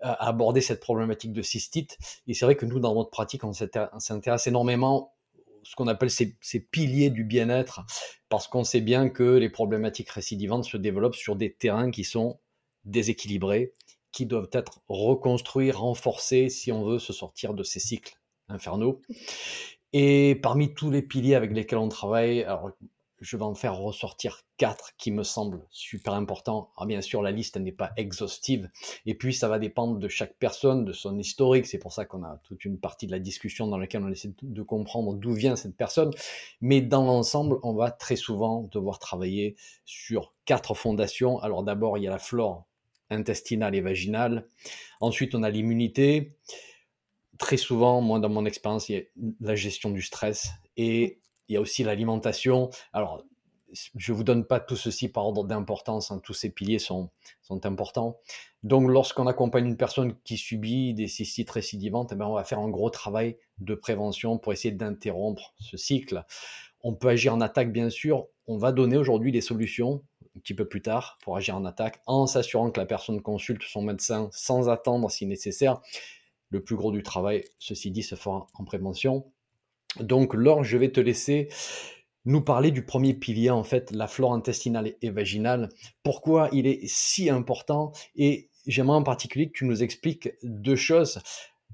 à 0.00 0.28
aborder 0.28 0.60
cette 0.60 0.80
problématique 0.80 1.32
de 1.32 1.42
cystite. 1.42 1.98
Et 2.26 2.34
c'est 2.34 2.44
vrai 2.44 2.56
que 2.56 2.66
nous, 2.66 2.80
dans 2.80 2.94
notre 2.94 3.10
pratique, 3.10 3.44
on 3.44 3.52
s'intéresse 3.52 4.46
énormément 4.46 5.12
ce 5.62 5.74
qu'on 5.76 5.86
appelle 5.88 6.10
ces, 6.10 6.36
ces, 6.42 6.60
piliers 6.60 7.08
du 7.08 7.24
bien-être, 7.24 7.86
parce 8.28 8.48
qu'on 8.48 8.64
sait 8.64 8.82
bien 8.82 9.08
que 9.08 9.22
les 9.22 9.48
problématiques 9.48 10.10
récidivantes 10.10 10.66
se 10.66 10.76
développent 10.76 11.14
sur 11.14 11.36
des 11.36 11.54
terrains 11.54 11.90
qui 11.90 12.04
sont 12.04 12.38
déséquilibrés, 12.84 13.72
qui 14.12 14.26
doivent 14.26 14.50
être 14.52 14.80
reconstruits, 14.88 15.72
renforcés 15.72 16.48
si 16.48 16.70
on 16.70 16.84
veut 16.84 16.98
se 16.98 17.12
sortir 17.12 17.54
de 17.54 17.62
ces 17.62 17.80
cycles 17.80 18.20
infernaux. 18.48 19.00
Et 19.92 20.36
parmi 20.42 20.74
tous 20.74 20.90
les 20.90 21.02
piliers 21.02 21.34
avec 21.34 21.52
lesquels 21.52 21.78
on 21.78 21.88
travaille, 21.88 22.42
alors 22.44 22.70
je 23.20 23.36
vais 23.36 23.44
en 23.44 23.54
faire 23.54 23.76
ressortir 23.76 24.42
quatre 24.56 24.92
qui 24.98 25.10
me 25.10 25.22
semblent 25.22 25.64
super 25.70 26.14
importants. 26.14 26.70
Alors 26.76 26.86
bien 26.86 27.00
sûr, 27.00 27.22
la 27.22 27.30
liste 27.30 27.56
n'est 27.56 27.72
pas 27.72 27.92
exhaustive. 27.96 28.70
Et 29.06 29.14
puis, 29.14 29.32
ça 29.32 29.48
va 29.48 29.58
dépendre 29.58 29.98
de 29.98 30.08
chaque 30.08 30.36
personne, 30.38 30.84
de 30.84 30.92
son 30.92 31.18
historique. 31.18 31.66
C'est 31.66 31.78
pour 31.78 31.92
ça 31.92 32.04
qu'on 32.04 32.22
a 32.22 32.40
toute 32.44 32.64
une 32.64 32.78
partie 32.78 33.06
de 33.06 33.12
la 33.12 33.18
discussion 33.18 33.66
dans 33.66 33.78
laquelle 33.78 34.02
on 34.02 34.10
essaie 34.10 34.32
de 34.42 34.62
comprendre 34.62 35.14
d'où 35.14 35.32
vient 35.32 35.56
cette 35.56 35.76
personne. 35.76 36.10
Mais 36.60 36.82
dans 36.82 37.04
l'ensemble, 37.04 37.58
on 37.62 37.72
va 37.74 37.90
très 37.90 38.16
souvent 38.16 38.68
devoir 38.72 38.98
travailler 38.98 39.56
sur 39.84 40.34
quatre 40.44 40.74
fondations. 40.74 41.38
Alors 41.40 41.62
d'abord, 41.62 41.98
il 41.98 42.04
y 42.04 42.08
a 42.08 42.10
la 42.10 42.18
flore 42.18 42.66
intestinale 43.14 43.74
et 43.74 43.80
vaginale. 43.80 44.46
Ensuite, 45.00 45.34
on 45.34 45.42
a 45.42 45.50
l'immunité. 45.50 46.36
Très 47.38 47.56
souvent, 47.56 48.00
moi, 48.00 48.20
dans 48.20 48.28
mon 48.28 48.44
expérience, 48.44 48.88
il 48.88 48.96
y 48.96 48.98
a 48.98 49.02
la 49.40 49.54
gestion 49.54 49.90
du 49.90 50.02
stress 50.02 50.50
et 50.76 51.18
il 51.48 51.54
y 51.54 51.56
a 51.56 51.60
aussi 51.60 51.84
l'alimentation. 51.84 52.70
Alors, 52.92 53.24
je 53.96 54.12
ne 54.12 54.16
vous 54.16 54.24
donne 54.24 54.44
pas 54.44 54.60
tout 54.60 54.76
ceci 54.76 55.08
par 55.08 55.26
ordre 55.26 55.44
d'importance, 55.44 56.10
hein. 56.10 56.20
tous 56.22 56.34
ces 56.34 56.50
piliers 56.50 56.78
sont, 56.78 57.10
sont 57.42 57.66
importants. 57.66 58.18
Donc, 58.62 58.88
lorsqu'on 58.88 59.26
accompagne 59.26 59.66
une 59.66 59.76
personne 59.76 60.16
qui 60.24 60.36
subit 60.36 60.94
des 60.94 61.08
cystites 61.08 61.50
récidivantes, 61.50 62.10
eh 62.12 62.16
bien, 62.16 62.26
on 62.26 62.34
va 62.34 62.44
faire 62.44 62.60
un 62.60 62.68
gros 62.68 62.90
travail 62.90 63.36
de 63.58 63.74
prévention 63.74 64.38
pour 64.38 64.52
essayer 64.52 64.72
d'interrompre 64.72 65.54
ce 65.58 65.76
cycle. 65.76 66.24
On 66.82 66.94
peut 66.94 67.08
agir 67.08 67.34
en 67.34 67.40
attaque, 67.40 67.72
bien 67.72 67.90
sûr. 67.90 68.26
On 68.46 68.58
va 68.58 68.72
donner 68.72 68.96
aujourd'hui 68.96 69.32
des 69.32 69.40
solutions 69.40 70.02
un 70.36 70.40
petit 70.40 70.54
peu 70.54 70.66
plus 70.66 70.82
tard 70.82 71.18
pour 71.22 71.36
agir 71.36 71.56
en 71.56 71.64
attaque, 71.64 72.00
en 72.06 72.26
s'assurant 72.26 72.70
que 72.70 72.80
la 72.80 72.86
personne 72.86 73.22
consulte 73.22 73.62
son 73.62 73.82
médecin 73.82 74.28
sans 74.32 74.68
attendre 74.68 75.10
si 75.10 75.26
nécessaire. 75.26 75.80
Le 76.50 76.62
plus 76.62 76.76
gros 76.76 76.92
du 76.92 77.02
travail, 77.02 77.44
ceci 77.58 77.90
dit, 77.90 78.02
se 78.02 78.14
fera 78.14 78.46
en 78.54 78.64
prévention. 78.64 79.32
Donc, 79.98 80.34
Laure, 80.34 80.64
je 80.64 80.76
vais 80.76 80.90
te 80.90 81.00
laisser 81.00 81.48
nous 82.24 82.40
parler 82.40 82.70
du 82.70 82.84
premier 82.84 83.14
pilier, 83.14 83.50
en 83.50 83.64
fait, 83.64 83.90
la 83.90 84.06
flore 84.06 84.32
intestinale 84.32 84.94
et 85.02 85.10
vaginale. 85.10 85.68
Pourquoi 86.02 86.48
il 86.52 86.66
est 86.66 86.86
si 86.86 87.28
important? 87.28 87.92
Et 88.16 88.50
j'aimerais 88.66 88.96
en 88.96 89.02
particulier 89.02 89.48
que 89.48 89.58
tu 89.58 89.66
nous 89.66 89.82
expliques 89.82 90.30
deux 90.42 90.76
choses. 90.76 91.20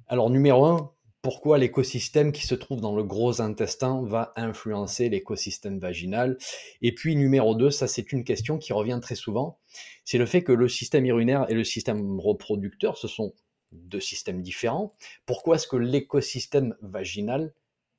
Alors, 0.06 0.28
numéro 0.28 0.66
un, 0.66 0.92
pourquoi 1.22 1.58
l'écosystème 1.58 2.32
qui 2.32 2.46
se 2.46 2.54
trouve 2.54 2.80
dans 2.80 2.96
le 2.96 3.04
gros 3.04 3.40
intestin 3.40 4.02
va 4.04 4.32
influencer 4.36 5.08
l'écosystème 5.08 5.78
vaginal. 5.78 6.38
Et 6.80 6.94
puis 6.94 7.16
numéro 7.16 7.54
2, 7.54 7.70
ça 7.70 7.88
c'est 7.88 8.12
une 8.12 8.24
question 8.24 8.58
qui 8.58 8.72
revient 8.72 8.98
très 9.02 9.14
souvent, 9.14 9.58
c'est 10.04 10.18
le 10.18 10.26
fait 10.26 10.42
que 10.42 10.52
le 10.52 10.68
système 10.68 11.04
urinaire 11.06 11.46
et 11.50 11.54
le 11.54 11.64
système 11.64 12.18
reproducteur, 12.18 12.96
ce 12.96 13.08
sont 13.08 13.34
deux 13.72 14.00
systèmes 14.00 14.42
différents. 14.42 14.94
Pourquoi 15.26 15.56
est-ce 15.56 15.68
que 15.68 15.76
l'écosystème 15.76 16.74
vaginal 16.80 17.52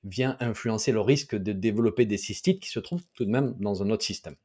vient 0.04 0.36
influencer 0.40 0.92
le 0.92 1.02
risque 1.02 1.36
de 1.36 1.52
développer 1.52 2.06
des 2.06 2.18
cystites 2.18 2.60
qui 2.60 2.70
se 2.70 2.80
trouvent 2.80 3.06
tout 3.14 3.26
de 3.26 3.30
même 3.30 3.56
dans 3.60 3.84
un 3.84 3.90
autre 3.92 4.04
système? 4.04 4.36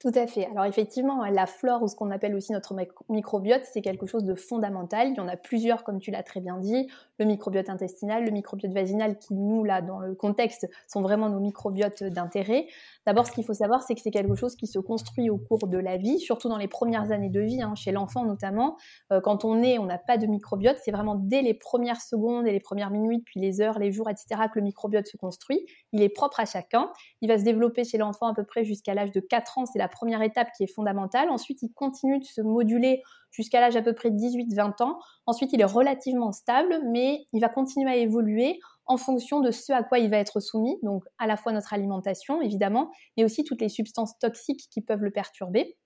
Tout 0.00 0.12
à 0.14 0.26
fait. 0.26 0.46
Alors 0.46 0.64
effectivement, 0.64 1.26
la 1.26 1.44
flore 1.44 1.82
ou 1.82 1.86
ce 1.86 1.94
qu'on 1.94 2.10
appelle 2.10 2.34
aussi 2.34 2.52
notre 2.52 2.74
microbiote, 3.10 3.66
c'est 3.70 3.82
quelque 3.82 4.06
chose 4.06 4.24
de 4.24 4.34
fondamental. 4.34 5.08
Il 5.08 5.16
y 5.16 5.20
en 5.20 5.28
a 5.28 5.36
plusieurs, 5.36 5.84
comme 5.84 6.00
tu 6.00 6.10
l'as 6.10 6.22
très 6.22 6.40
bien 6.40 6.56
dit. 6.56 6.88
Le 7.18 7.26
microbiote 7.26 7.68
intestinal, 7.68 8.24
le 8.24 8.30
microbiote 8.30 8.72
vaginal, 8.72 9.18
qui 9.18 9.34
nous, 9.34 9.62
là, 9.62 9.82
dans 9.82 9.98
le 9.98 10.14
contexte, 10.14 10.66
sont 10.88 11.02
vraiment 11.02 11.28
nos 11.28 11.38
microbiotes 11.38 12.02
d'intérêt. 12.02 12.66
D'abord, 13.04 13.26
ce 13.26 13.32
qu'il 13.32 13.44
faut 13.44 13.52
savoir, 13.52 13.82
c'est 13.82 13.94
que 13.94 14.00
c'est 14.00 14.10
quelque 14.10 14.34
chose 14.34 14.56
qui 14.56 14.66
se 14.66 14.78
construit 14.78 15.28
au 15.28 15.36
cours 15.36 15.68
de 15.68 15.76
la 15.76 15.98
vie, 15.98 16.18
surtout 16.18 16.48
dans 16.48 16.56
les 16.56 16.68
premières 16.68 17.12
années 17.12 17.28
de 17.28 17.40
vie, 17.40 17.60
hein, 17.60 17.74
chez 17.74 17.92
l'enfant 17.92 18.24
notamment. 18.24 18.78
Euh, 19.12 19.20
quand 19.20 19.44
on 19.44 19.62
est, 19.62 19.78
on 19.78 19.84
n'a 19.84 19.98
pas 19.98 20.16
de 20.16 20.26
microbiote. 20.26 20.78
C'est 20.82 20.92
vraiment 20.92 21.14
dès 21.14 21.42
les 21.42 21.52
premières 21.52 22.00
secondes 22.00 22.46
et 22.46 22.52
les 22.52 22.60
premières 22.60 22.90
minutes, 22.90 23.22
puis 23.26 23.38
les 23.38 23.60
heures, 23.60 23.78
les 23.78 23.92
jours, 23.92 24.08
etc., 24.08 24.44
que 24.50 24.58
le 24.58 24.62
microbiote 24.62 25.06
se 25.06 25.18
construit. 25.18 25.66
Il 25.92 26.00
est 26.00 26.08
propre 26.08 26.40
à 26.40 26.46
chacun. 26.46 26.90
Il 27.20 27.28
va 27.28 27.36
se 27.36 27.44
développer 27.44 27.84
chez 27.84 27.98
l'enfant 27.98 28.28
à 28.28 28.34
peu 28.34 28.44
près 28.44 28.64
jusqu'à 28.64 28.94
l'âge 28.94 29.12
de 29.12 29.20
4 29.20 29.58
ans. 29.58 29.66
C'est 29.66 29.78
la 29.78 29.89
première 29.90 30.22
étape 30.22 30.48
qui 30.56 30.64
est 30.64 30.72
fondamentale. 30.72 31.28
Ensuite, 31.28 31.62
il 31.62 31.72
continue 31.72 32.18
de 32.18 32.24
se 32.24 32.40
moduler 32.40 33.02
jusqu'à 33.30 33.60
l'âge 33.60 33.76
à 33.76 33.82
peu 33.82 33.92
près 33.92 34.10
de 34.10 34.16
18-20 34.16 34.82
ans. 34.82 34.98
Ensuite, 35.26 35.52
il 35.52 35.60
est 35.60 35.64
relativement 35.64 36.32
stable, 36.32 36.80
mais 36.90 37.26
il 37.32 37.40
va 37.40 37.48
continuer 37.48 37.90
à 37.90 37.96
évoluer 37.96 38.58
en 38.86 38.96
fonction 38.96 39.40
de 39.40 39.50
ce 39.50 39.72
à 39.72 39.82
quoi 39.82 39.98
il 39.98 40.10
va 40.10 40.16
être 40.16 40.40
soumis, 40.40 40.76
donc 40.82 41.04
à 41.18 41.26
la 41.26 41.36
fois 41.36 41.52
notre 41.52 41.72
alimentation, 41.72 42.42
évidemment, 42.42 42.90
mais 43.16 43.24
aussi 43.24 43.44
toutes 43.44 43.60
les 43.60 43.68
substances 43.68 44.18
toxiques 44.18 44.66
qui 44.70 44.80
peuvent 44.80 45.02
le 45.02 45.12
perturber. 45.12 45.76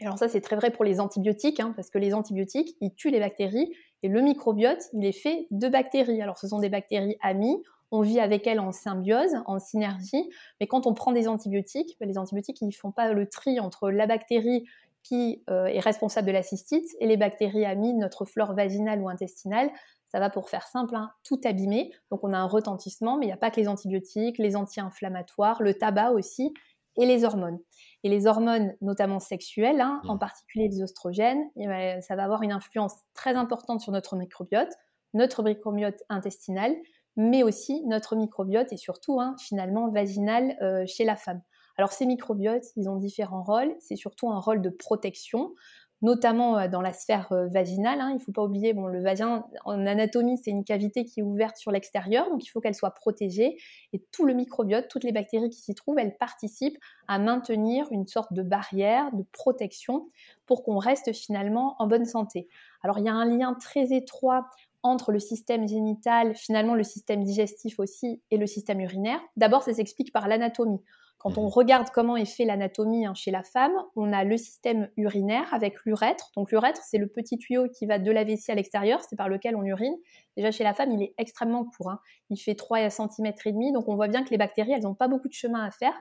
Alors 0.00 0.18
ça, 0.18 0.28
c'est 0.28 0.42
très 0.42 0.56
vrai 0.56 0.70
pour 0.70 0.84
les 0.84 1.00
antibiotiques, 1.00 1.58
hein, 1.58 1.72
parce 1.74 1.90
que 1.90 1.98
les 1.98 2.14
antibiotiques, 2.14 2.76
ils 2.80 2.94
tuent 2.94 3.10
les 3.10 3.18
bactéries, 3.18 3.72
et 4.02 4.08
le 4.08 4.20
microbiote, 4.20 4.82
il 4.92 5.04
est 5.04 5.18
fait 5.18 5.48
de 5.50 5.68
bactéries. 5.68 6.22
Alors 6.22 6.38
ce 6.38 6.46
sont 6.46 6.60
des 6.60 6.68
bactéries 6.68 7.16
amies, 7.22 7.62
on 7.90 8.00
vit 8.00 8.20
avec 8.20 8.46
elles 8.46 8.60
en 8.60 8.72
symbiose, 8.72 9.36
en 9.46 9.58
synergie. 9.58 10.30
Mais 10.60 10.66
quand 10.66 10.86
on 10.86 10.94
prend 10.94 11.12
des 11.12 11.28
antibiotiques, 11.28 11.96
ben, 12.00 12.08
les 12.08 12.18
antibiotiques, 12.18 12.60
ils 12.60 12.66
ne 12.66 12.72
font 12.72 12.92
pas 12.92 13.12
le 13.12 13.28
tri 13.28 13.60
entre 13.60 13.90
la 13.90 14.06
bactérie 14.06 14.64
qui 15.02 15.44
euh, 15.50 15.66
est 15.66 15.80
responsable 15.80 16.26
de 16.26 16.32
la 16.32 16.42
cystite 16.42 16.88
et 17.00 17.06
les 17.06 17.16
bactéries 17.16 17.64
amies 17.64 17.94
de 17.94 17.98
notre 17.98 18.24
flore 18.24 18.54
vaginale 18.54 19.00
ou 19.00 19.08
intestinale. 19.08 19.70
Ça 20.08 20.18
va 20.18 20.30
pour 20.30 20.48
faire 20.48 20.66
simple, 20.66 20.96
hein, 20.96 21.10
tout 21.22 21.40
abîmer. 21.44 21.92
Donc 22.10 22.24
on 22.24 22.32
a 22.32 22.38
un 22.38 22.46
retentissement, 22.46 23.16
mais 23.16 23.26
il 23.26 23.28
n'y 23.28 23.32
a 23.32 23.36
pas 23.36 23.50
que 23.50 23.60
les 23.60 23.68
antibiotiques, 23.68 24.38
les 24.38 24.56
anti-inflammatoires, 24.56 25.62
le 25.62 25.74
tabac 25.74 26.10
aussi, 26.10 26.52
et 26.96 27.06
les 27.06 27.24
hormones. 27.24 27.58
Et 28.04 28.08
les 28.08 28.26
hormones, 28.26 28.74
notamment 28.80 29.20
sexuelles, 29.20 29.80
hein, 29.80 30.00
en 30.08 30.18
particulier 30.18 30.68
les 30.68 30.82
oestrogènes, 30.82 31.50
eh 31.56 31.66
ben, 31.66 32.00
ça 32.00 32.16
va 32.16 32.24
avoir 32.24 32.42
une 32.42 32.52
influence 32.52 32.94
très 33.14 33.34
importante 33.34 33.80
sur 33.80 33.92
notre 33.92 34.16
microbiote, 34.16 34.72
notre 35.14 35.42
microbiote 35.42 36.02
intestinal, 36.08 36.74
mais 37.16 37.42
aussi 37.42 37.82
notre 37.86 38.16
microbiote 38.16 38.72
et 38.72 38.76
surtout 38.76 39.20
hein, 39.20 39.34
finalement 39.38 39.88
vaginal 39.88 40.56
euh, 40.62 40.84
chez 40.86 41.04
la 41.04 41.16
femme. 41.16 41.40
Alors 41.78 41.92
ces 41.92 42.06
microbiotes, 42.06 42.64
ils 42.76 42.88
ont 42.88 42.96
différents 42.96 43.42
rôles. 43.42 43.74
C'est 43.80 43.96
surtout 43.96 44.30
un 44.30 44.40
rôle 44.40 44.62
de 44.62 44.70
protection, 44.70 45.54
notamment 46.02 46.58
euh, 46.58 46.68
dans 46.68 46.80
la 46.80 46.92
sphère 46.92 47.30
euh, 47.32 47.48
vaginale. 47.48 48.00
Hein. 48.00 48.10
Il 48.10 48.14
ne 48.14 48.18
faut 48.18 48.32
pas 48.32 48.42
oublier, 48.42 48.72
le 48.72 49.02
vagin 49.02 49.44
en 49.64 49.86
anatomie, 49.86 50.38
c'est 50.38 50.50
une 50.50 50.64
cavité 50.64 51.04
qui 51.04 51.20
est 51.20 51.22
ouverte 51.22 51.56
sur 51.56 51.70
l'extérieur, 51.70 52.28
donc 52.30 52.44
il 52.44 52.48
faut 52.48 52.60
qu'elle 52.60 52.74
soit 52.74 52.92
protégée. 52.92 53.56
Et 53.92 54.02
tout 54.12 54.24
le 54.24 54.34
microbiote, 54.34 54.88
toutes 54.88 55.04
les 55.04 55.12
bactéries 55.12 55.50
qui 55.50 55.60
s'y 55.60 55.74
trouvent, 55.74 55.98
elles 55.98 56.16
participent 56.16 56.78
à 57.08 57.18
maintenir 57.18 57.86
une 57.90 58.06
sorte 58.06 58.32
de 58.32 58.42
barrière, 58.42 59.12
de 59.12 59.24
protection, 59.32 60.08
pour 60.46 60.62
qu'on 60.62 60.78
reste 60.78 61.12
finalement 61.12 61.76
en 61.78 61.86
bonne 61.86 62.04
santé. 62.06 62.48
Alors 62.82 62.98
il 62.98 63.04
y 63.04 63.08
a 63.08 63.14
un 63.14 63.24
lien 63.24 63.54
très 63.54 63.92
étroit 63.92 64.46
entre 64.86 65.12
le 65.12 65.18
système 65.18 65.68
génital, 65.68 66.34
finalement 66.34 66.74
le 66.74 66.82
système 66.82 67.24
digestif 67.24 67.78
aussi, 67.78 68.22
et 68.30 68.36
le 68.36 68.46
système 68.46 68.80
urinaire. 68.80 69.20
D'abord, 69.36 69.62
ça 69.62 69.74
s'explique 69.74 70.12
par 70.12 70.28
l'anatomie. 70.28 70.80
Quand 71.18 71.38
on 71.38 71.46
mmh. 71.46 71.50
regarde 71.50 71.88
comment 71.90 72.16
est 72.16 72.26
fait 72.26 72.44
l'anatomie 72.44 73.06
hein, 73.06 73.14
chez 73.14 73.30
la 73.30 73.42
femme, 73.42 73.72
on 73.96 74.12
a 74.12 74.22
le 74.22 74.36
système 74.36 74.90
urinaire 74.96 75.52
avec 75.52 75.74
l'urètre. 75.84 76.30
Donc 76.36 76.52
l'urètre, 76.52 76.80
c'est 76.84 76.98
le 76.98 77.08
petit 77.08 77.38
tuyau 77.38 77.68
qui 77.68 77.86
va 77.86 77.98
de 77.98 78.10
la 78.10 78.22
vessie 78.22 78.52
à 78.52 78.54
l'extérieur, 78.54 79.00
c'est 79.00 79.16
par 79.16 79.28
lequel 79.28 79.56
on 79.56 79.64
urine. 79.64 79.96
Déjà 80.36 80.50
chez 80.50 80.62
la 80.62 80.74
femme, 80.74 80.92
il 80.92 81.02
est 81.02 81.14
extrêmement 81.18 81.64
court. 81.64 81.90
Hein. 81.90 82.00
Il 82.30 82.36
fait 82.36 82.54
3 82.54 82.90
cm 82.90 83.32
et 83.44 83.52
demi, 83.52 83.72
donc 83.72 83.88
on 83.88 83.96
voit 83.96 84.08
bien 84.08 84.24
que 84.24 84.30
les 84.30 84.38
bactéries, 84.38 84.72
elles 84.72 84.82
n'ont 84.82 84.94
pas 84.94 85.08
beaucoup 85.08 85.28
de 85.28 85.32
chemin 85.32 85.64
à 85.64 85.70
faire. 85.70 85.94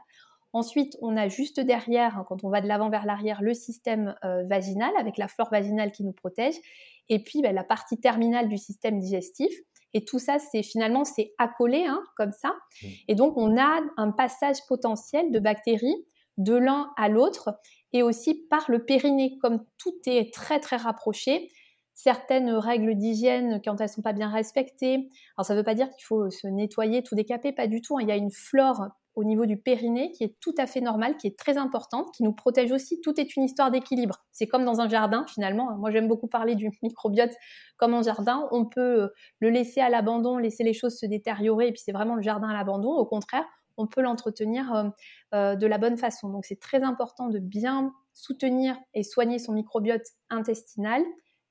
Ensuite, 0.55 0.95
on 1.01 1.17
a 1.17 1.27
juste 1.27 1.59
derrière, 1.59 2.17
hein, 2.17 2.25
quand 2.29 2.43
on 2.45 2.49
va 2.49 2.61
de 2.61 2.67
l'avant 2.67 2.89
vers 2.89 3.05
l'arrière, 3.05 3.41
le 3.41 3.53
système 3.53 4.15
euh, 4.23 4.43
vaginal 4.43 4.91
avec 4.97 5.17
la 5.17 5.27
flore 5.27 5.49
vaginale 5.49 5.91
qui 5.91 6.03
nous 6.03 6.13
protège 6.13 6.55
et 7.09 7.23
puis 7.23 7.41
ben, 7.41 7.53
la 7.53 7.63
partie 7.63 7.99
terminale 7.99 8.49
du 8.49 8.57
système 8.57 8.99
digestif. 8.99 9.53
Et 9.93 10.03
tout 10.03 10.19
ça, 10.19 10.39
c'est 10.39 10.61
finalement, 10.61 11.05
c'est 11.05 11.31
accolé 11.37 11.85
hein, 11.85 12.03
comme 12.17 12.33
ça. 12.33 12.53
Et 13.07 13.15
donc, 13.15 13.37
on 13.37 13.57
a 13.57 13.79
un 13.95 14.11
passage 14.11 14.57
potentiel 14.67 15.31
de 15.31 15.39
bactéries 15.39 16.05
de 16.37 16.53
l'un 16.53 16.91
à 16.97 17.07
l'autre 17.07 17.57
et 17.93 18.03
aussi 18.03 18.45
par 18.49 18.69
le 18.69 18.83
périnée. 18.83 19.37
Comme 19.41 19.65
tout 19.77 19.95
est 20.05 20.33
très, 20.33 20.59
très 20.59 20.75
rapproché, 20.75 21.49
certaines 21.93 22.51
règles 22.51 22.95
d'hygiène, 22.95 23.61
quand 23.63 23.79
elles 23.79 23.89
sont 23.89 24.01
pas 24.01 24.11
bien 24.11 24.29
respectées, 24.29 25.09
alors 25.37 25.45
ça 25.45 25.53
ne 25.53 25.59
veut 25.59 25.63
pas 25.63 25.75
dire 25.75 25.89
qu'il 25.91 26.03
faut 26.03 26.29
se 26.29 26.47
nettoyer, 26.47 27.01
tout 27.01 27.15
décaper, 27.15 27.53
pas 27.53 27.67
du 27.67 27.81
tout. 27.81 27.97
Hein. 27.97 28.01
Il 28.01 28.09
y 28.09 28.11
a 28.11 28.17
une 28.17 28.31
flore 28.31 28.89
au 29.15 29.23
niveau 29.23 29.45
du 29.45 29.57
périnée 29.57 30.11
qui 30.11 30.23
est 30.23 30.35
tout 30.39 30.53
à 30.57 30.67
fait 30.67 30.81
normale, 30.81 31.17
qui 31.17 31.27
est 31.27 31.37
très 31.37 31.57
importante, 31.57 32.11
qui 32.13 32.23
nous 32.23 32.33
protège 32.33 32.71
aussi. 32.71 32.99
Tout 33.01 33.19
est 33.19 33.35
une 33.35 33.43
histoire 33.43 33.71
d'équilibre. 33.71 34.25
C'est 34.31 34.47
comme 34.47 34.65
dans 34.65 34.81
un 34.81 34.89
jardin 34.89 35.25
finalement. 35.27 35.75
Moi 35.77 35.91
j'aime 35.91 36.07
beaucoup 36.07 36.27
parler 36.27 36.55
du 36.55 36.69
microbiote 36.83 37.33
comme 37.77 37.93
un 37.93 38.01
jardin. 38.01 38.47
On 38.51 38.65
peut 38.65 39.03
euh, 39.03 39.07
le 39.39 39.49
laisser 39.49 39.81
à 39.81 39.89
l'abandon, 39.89 40.37
laisser 40.37 40.63
les 40.63 40.73
choses 40.73 40.97
se 40.97 41.05
détériorer 41.05 41.67
et 41.67 41.71
puis 41.71 41.81
c'est 41.83 41.93
vraiment 41.93 42.15
le 42.15 42.21
jardin 42.21 42.49
à 42.49 42.53
l'abandon. 42.53 42.91
Au 42.91 43.05
contraire, 43.05 43.45
on 43.77 43.87
peut 43.87 44.01
l'entretenir 44.01 44.73
euh, 44.73 44.83
euh, 45.33 45.55
de 45.55 45.67
la 45.67 45.77
bonne 45.77 45.97
façon. 45.97 46.29
Donc 46.29 46.45
c'est 46.45 46.59
très 46.59 46.83
important 46.83 47.29
de 47.29 47.39
bien 47.39 47.93
soutenir 48.13 48.77
et 48.93 49.03
soigner 49.03 49.39
son 49.39 49.53
microbiote 49.53 50.05
intestinal, 50.29 51.03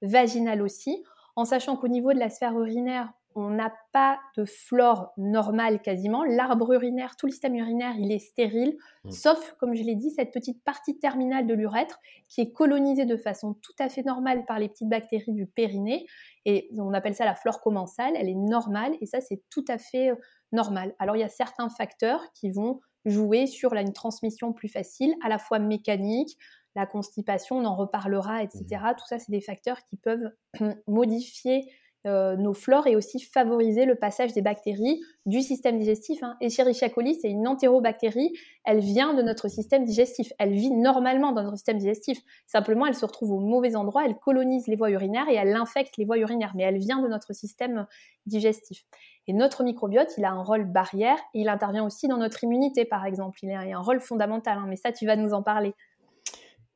vaginal 0.02 0.62
aussi, 0.62 1.02
en 1.36 1.44
sachant 1.44 1.76
qu'au 1.76 1.88
niveau 1.88 2.12
de 2.12 2.18
la 2.18 2.30
sphère 2.30 2.52
urinaire, 2.52 3.10
on 3.34 3.50
n'a 3.50 3.72
pas 3.92 4.18
de 4.36 4.44
flore 4.44 5.12
normale 5.16 5.80
quasiment. 5.82 6.24
L'arbre 6.24 6.72
urinaire, 6.72 7.16
tout 7.16 7.26
le 7.26 7.32
système 7.32 7.54
urinaire, 7.54 7.94
il 7.98 8.12
est 8.12 8.18
stérile, 8.18 8.76
mmh. 9.04 9.10
sauf, 9.10 9.54
comme 9.58 9.74
je 9.74 9.82
l'ai 9.82 9.96
dit, 9.96 10.10
cette 10.10 10.32
petite 10.32 10.62
partie 10.62 10.98
terminale 10.98 11.46
de 11.46 11.54
l'urètre 11.54 11.98
qui 12.28 12.40
est 12.40 12.52
colonisée 12.52 13.06
de 13.06 13.16
façon 13.16 13.54
tout 13.54 13.74
à 13.78 13.88
fait 13.88 14.02
normale 14.02 14.44
par 14.46 14.58
les 14.58 14.68
petites 14.68 14.88
bactéries 14.88 15.32
du 15.32 15.46
périnée. 15.46 16.06
Et 16.44 16.68
on 16.78 16.92
appelle 16.92 17.14
ça 17.14 17.24
la 17.24 17.34
flore 17.34 17.60
commensale, 17.60 18.14
elle 18.16 18.28
est 18.28 18.34
normale 18.34 18.94
et 19.00 19.06
ça, 19.06 19.20
c'est 19.20 19.42
tout 19.50 19.64
à 19.68 19.78
fait 19.78 20.10
euh, 20.10 20.16
normal. 20.52 20.94
Alors, 20.98 21.16
il 21.16 21.20
y 21.20 21.24
a 21.24 21.28
certains 21.28 21.68
facteurs 21.68 22.22
qui 22.34 22.50
vont 22.50 22.80
jouer 23.04 23.46
sur 23.46 23.74
une 23.74 23.92
transmission 23.92 24.52
plus 24.52 24.68
facile, 24.68 25.14
à 25.22 25.28
la 25.28 25.38
fois 25.38 25.58
mécanique, 25.58 26.38
la 26.76 26.86
constipation, 26.86 27.58
on 27.58 27.64
en 27.64 27.76
reparlera, 27.76 28.42
etc. 28.42 28.64
Mmh. 28.70 28.94
Tout 28.98 29.06
ça, 29.06 29.18
c'est 29.18 29.30
des 29.30 29.40
facteurs 29.40 29.84
qui 29.84 29.96
peuvent 29.96 30.30
modifier 30.86 31.68
euh, 32.06 32.36
nos 32.36 32.52
flores 32.52 32.86
et 32.86 32.96
aussi 32.96 33.18
favoriser 33.18 33.86
le 33.86 33.94
passage 33.94 34.34
des 34.34 34.42
bactéries 34.42 35.00
du 35.24 35.40
système 35.40 35.78
digestif. 35.78 36.22
Hein. 36.22 36.36
Escherichia 36.42 36.90
coli, 36.90 37.14
c'est 37.14 37.30
une 37.30 37.48
entérobactérie. 37.48 38.34
Elle 38.64 38.80
vient 38.80 39.14
de 39.14 39.22
notre 39.22 39.48
système 39.48 39.84
digestif. 39.84 40.30
Elle 40.38 40.52
vit 40.52 40.70
normalement 40.70 41.32
dans 41.32 41.42
notre 41.42 41.56
système 41.56 41.78
digestif. 41.78 42.20
Simplement, 42.46 42.84
elle 42.84 42.94
se 42.94 43.06
retrouve 43.06 43.32
au 43.32 43.40
mauvais 43.40 43.74
endroit. 43.74 44.04
Elle 44.04 44.16
colonise 44.16 44.66
les 44.66 44.76
voies 44.76 44.90
urinaires 44.90 45.30
et 45.30 45.34
elle 45.34 45.54
infecte 45.54 45.96
les 45.96 46.04
voies 46.04 46.18
urinaires. 46.18 46.52
Mais 46.54 46.64
elle 46.64 46.76
vient 46.76 47.00
de 47.00 47.08
notre 47.08 47.32
système 47.32 47.86
digestif. 48.26 48.84
Et 49.26 49.32
notre 49.32 49.64
microbiote, 49.64 50.12
il 50.18 50.26
a 50.26 50.30
un 50.30 50.42
rôle 50.42 50.66
barrière 50.66 51.16
et 51.32 51.40
il 51.40 51.48
intervient 51.48 51.86
aussi 51.86 52.06
dans 52.06 52.18
notre 52.18 52.44
immunité, 52.44 52.84
par 52.84 53.06
exemple. 53.06 53.38
Il 53.42 53.50
a 53.50 53.60
un 53.60 53.80
rôle 53.80 54.00
fondamental. 54.00 54.58
Hein. 54.58 54.66
Mais 54.68 54.76
ça, 54.76 54.92
tu 54.92 55.06
vas 55.06 55.16
nous 55.16 55.32
en 55.32 55.42
parler. 55.42 55.72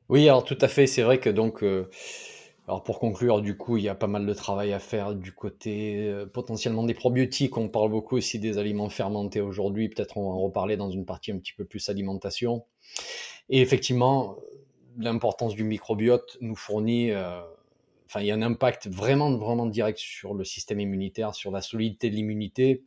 Oui, 0.09 0.27
alors 0.27 0.43
tout 0.43 0.57
à 0.59 0.67
fait. 0.67 0.87
C'est 0.87 1.03
vrai 1.03 1.19
que 1.19 1.29
donc. 1.29 1.63
Euh, 1.63 1.87
alors 2.69 2.83
pour 2.83 2.99
conclure, 2.99 3.41
du 3.41 3.57
coup, 3.57 3.77
il 3.77 3.83
y 3.83 3.89
a 3.89 3.95
pas 3.95 4.05
mal 4.05 4.27
de 4.27 4.33
travail 4.35 4.73
à 4.73 4.79
faire 4.79 5.15
du 5.15 5.31
côté 5.31 6.07
euh, 6.07 6.27
potentiellement 6.27 6.83
des 6.83 6.93
probiotiques. 6.93 7.57
On 7.57 7.67
parle 7.67 7.89
beaucoup 7.89 8.15
aussi 8.15 8.37
des 8.37 8.59
aliments 8.59 8.89
fermentés 8.89 9.41
aujourd'hui. 9.41 9.89
Peut-être 9.89 10.17
on 10.17 10.29
va 10.29 10.35
en 10.35 10.39
reparler 10.39 10.77
dans 10.77 10.91
une 10.91 11.03
partie 11.03 11.31
un 11.31 11.39
petit 11.39 11.53
peu 11.53 11.65
plus 11.65 11.89
alimentation. 11.89 12.65
Et 13.49 13.61
effectivement, 13.61 14.37
l'importance 14.99 15.55
du 15.55 15.63
microbiote 15.63 16.37
nous 16.41 16.55
fournit, 16.55 17.09
euh, 17.09 17.41
il 18.17 18.25
y 18.27 18.29
a 18.29 18.35
un 18.35 18.43
impact 18.43 18.85
vraiment, 18.87 19.35
vraiment 19.35 19.65
direct 19.65 19.97
sur 19.97 20.35
le 20.35 20.43
système 20.43 20.79
immunitaire, 20.79 21.33
sur 21.33 21.49
la 21.49 21.63
solidité 21.63 22.11
de 22.11 22.15
l'immunité. 22.15 22.83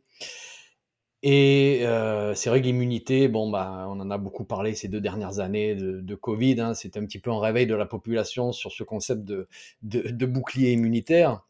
Et 1.25 1.79
euh, 1.83 2.35
c'est 2.35 2.49
vrai 2.49 2.59
que 2.59 2.65
l'immunité, 2.65 3.29
bon, 3.29 3.49
bah, 3.49 3.87
on 3.89 3.97
en 4.01 4.11
a 4.11 4.17
beaucoup 4.17 4.43
parlé 4.43 4.75
ces 4.75 4.89
deux 4.89 4.99
dernières 4.99 5.39
années 5.39 5.73
de, 5.73 6.15
Covid. 6.15 6.59
Hein, 6.59 6.73
c'est 6.73 6.97
un 6.97 7.05
petit 7.05 7.19
peu 7.19 7.31
un 7.31 7.39
réveil 7.39 7.65
de 7.65 7.75
la 7.75 7.85
population 7.85 8.51
sur 8.51 8.73
ce 8.73 8.83
concept 8.83 9.23
de, 9.23 9.47
de, 9.83 10.25
bouclier 10.25 10.73
immunitaire. 10.73 11.41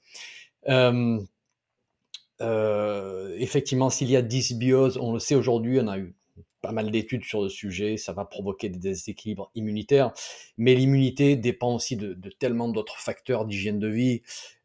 Euh, 0.70 1.20
euh, 2.42 3.36
effectivement, 3.40 3.90
s'il 3.90 4.12
y 4.12 4.16
a 4.16 4.22
dysbiose, 4.22 4.98
on 4.98 5.12
le 5.12 5.20
sait 5.20 5.36
aujourd'hui, 5.36 5.80
on 5.82 5.88
a 5.88 5.98
eu 5.98 6.14
pas 6.64 6.72
mal 6.72 6.90
d'études 6.92 7.26
sur 7.26 7.44
le 7.44 7.50
sujet, 7.50 7.98
ça 7.98 8.14
va 8.14 8.24
provoquer 8.24 8.70
des 8.70 8.80
déséquilibres 8.80 9.52
immunitaires, 9.54 10.14
mais 10.58 10.74
l'immunité 10.74 11.36
dépend 11.36 11.76
aussi 11.76 11.98
de, 11.98 12.18
tellement 12.40 12.70
d'autres 12.70 12.98
facteurs 12.98 13.46
d'hygiène 13.46 13.80
de 13.80 13.90
vie. 13.90 14.22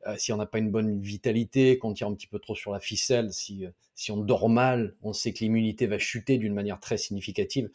Euh, 0.07 0.15
si 0.17 0.33
on 0.33 0.37
n'a 0.37 0.47
pas 0.47 0.59
une 0.59 0.71
bonne 0.71 1.01
vitalité, 1.01 1.77
qu'on 1.77 1.93
tire 1.93 2.07
un 2.07 2.15
petit 2.15 2.29
peu 2.29 2.39
trop 2.39 2.55
sur 2.55 2.71
la 2.71 2.79
ficelle, 2.79 3.33
si, 3.33 3.67
euh, 3.67 3.71
si 3.97 4.13
on 4.13 4.17
dort 4.17 4.49
mal, 4.49 4.95
on 5.03 5.13
sait 5.13 5.33
que 5.33 5.41
l'immunité 5.41 5.89
va 5.89 5.99
chuter 5.99 6.39
d'une 6.39 6.55
manière 6.55 6.79
très 6.79 6.99
significative. 6.99 7.69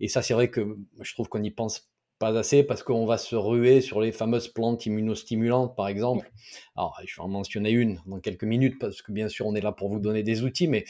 Et 0.00 0.08
ça, 0.08 0.22
c'est 0.22 0.34
vrai 0.34 0.50
que 0.50 0.76
je 1.00 1.14
trouve 1.14 1.28
qu'on 1.28 1.38
n'y 1.38 1.52
pense 1.52 1.88
pas 2.18 2.36
assez 2.36 2.64
parce 2.64 2.82
qu'on 2.82 3.06
va 3.06 3.16
se 3.16 3.36
ruer 3.36 3.80
sur 3.80 4.00
les 4.00 4.10
fameuses 4.10 4.48
plantes 4.48 4.86
immunostimulantes, 4.86 5.76
par 5.76 5.86
exemple. 5.86 6.32
Alors, 6.76 7.00
je 7.06 7.14
vais 7.14 7.22
en 7.22 7.28
mentionner 7.28 7.70
une 7.70 8.00
dans 8.06 8.18
quelques 8.18 8.42
minutes 8.42 8.80
parce 8.80 9.02
que 9.02 9.12
bien 9.12 9.28
sûr, 9.28 9.46
on 9.46 9.54
est 9.54 9.60
là 9.60 9.70
pour 9.70 9.88
vous 9.88 10.00
donner 10.00 10.24
des 10.24 10.42
outils, 10.42 10.66
mais, 10.66 10.84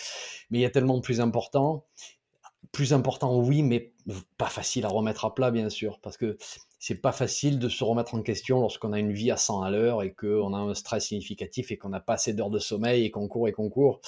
mais 0.51 0.59
il 0.59 0.63
y 0.63 0.65
a 0.65 0.71
tellement 0.71 1.03
plus 1.03 1.21
important 1.21 1.85
plus 2.73 2.93
important, 2.93 3.39
oui, 3.39 3.63
mais 3.63 3.93
pas 4.37 4.49
facile 4.49 4.85
à 4.85 4.89
remettre 4.89 5.25
à 5.25 5.35
plat, 5.35 5.51
bien 5.51 5.69
sûr, 5.69 6.01
parce 6.01 6.17
que 6.17 6.37
c'est 6.79 7.01
pas 7.01 7.13
facile 7.13 7.59
de 7.59 7.69
se 7.69 7.83
remettre 7.85 8.15
en 8.15 8.23
question 8.23 8.61
lorsqu'on 8.61 8.93
a 8.93 8.99
une 8.99 9.13
vie 9.13 9.31
à 9.31 9.37
100 9.37 9.63
à 9.63 9.71
l'heure 9.71 10.03
et 10.03 10.13
qu'on 10.13 10.55
a 10.55 10.59
un 10.59 10.75
stress 10.75 11.07
significatif 11.07 11.71
et 11.71 11.77
qu'on 11.77 11.89
n'a 11.89 12.01
pas 12.01 12.15
assez 12.15 12.33
d'heures 12.33 12.51
de 12.51 12.59
sommeil 12.59 13.05
et 13.05 13.11
qu'on 13.11 13.29
court 13.29 13.49
et 13.49 13.53
qu'on 13.53 13.69
court. 13.69 14.01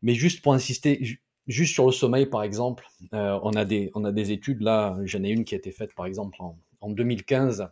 Mais 0.00 0.14
juste 0.14 0.42
pour 0.42 0.54
insister, 0.54 1.20
juste 1.46 1.74
sur 1.74 1.86
le 1.86 1.92
sommeil, 1.92 2.26
par 2.26 2.42
exemple, 2.42 2.86
euh, 3.14 3.38
on, 3.42 3.52
a 3.52 3.64
des, 3.64 3.90
on 3.94 4.04
a 4.04 4.12
des 4.12 4.32
études, 4.32 4.62
là, 4.62 4.96
j'en 5.04 5.22
ai 5.22 5.30
une 5.30 5.44
qui 5.44 5.54
a 5.54 5.58
été 5.58 5.70
faite, 5.70 5.94
par 5.94 6.06
exemple, 6.06 6.36
en, 6.40 6.58
en 6.80 6.90
2015, 6.90 7.68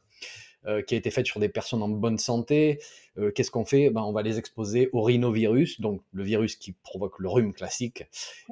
euh, 0.67 0.83
qui 0.83 0.95
a 0.95 0.99
été 0.99 1.11
faite 1.11 1.27
sur 1.27 1.41
des 1.41 1.49
personnes 1.49 1.83
en 1.83 1.89
bonne 1.89 2.19
santé. 2.19 2.81
Euh, 3.19 3.31
qu'est-ce 3.31 3.51
qu'on 3.51 3.65
fait? 3.65 3.89
Ben, 3.89 4.03
On 4.03 4.13
va 4.13 4.21
les 4.21 4.39
exposer 4.39 4.91
au 4.93 5.01
rhinovirus, 5.01 5.81
donc 5.81 6.03
le 6.13 6.23
virus 6.23 6.57
qui 6.57 6.73
provoque 6.73 7.19
le 7.19 7.31
rhume 7.31 7.55
classique. 7.55 8.05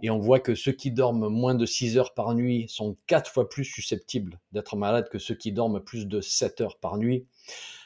Et 0.02 0.08
on 0.08 0.18
voit 0.18 0.40
que 0.40 0.54
ceux 0.54 0.72
qui 0.72 0.90
dorment 0.90 1.28
moins 1.28 1.54
de 1.54 1.66
6 1.66 1.98
heures 1.98 2.14
par 2.14 2.34
nuit 2.34 2.66
sont 2.68 2.96
4 3.08 3.30
fois 3.30 3.48
plus 3.50 3.66
susceptibles 3.66 4.40
d'être 4.52 4.76
malades 4.76 5.10
que 5.10 5.18
ceux 5.18 5.34
qui 5.34 5.52
dorment 5.52 5.80
plus 5.80 6.06
de 6.06 6.22
7 6.22 6.62
heures 6.62 6.78
par 6.78 6.96
nuit. 6.96 7.26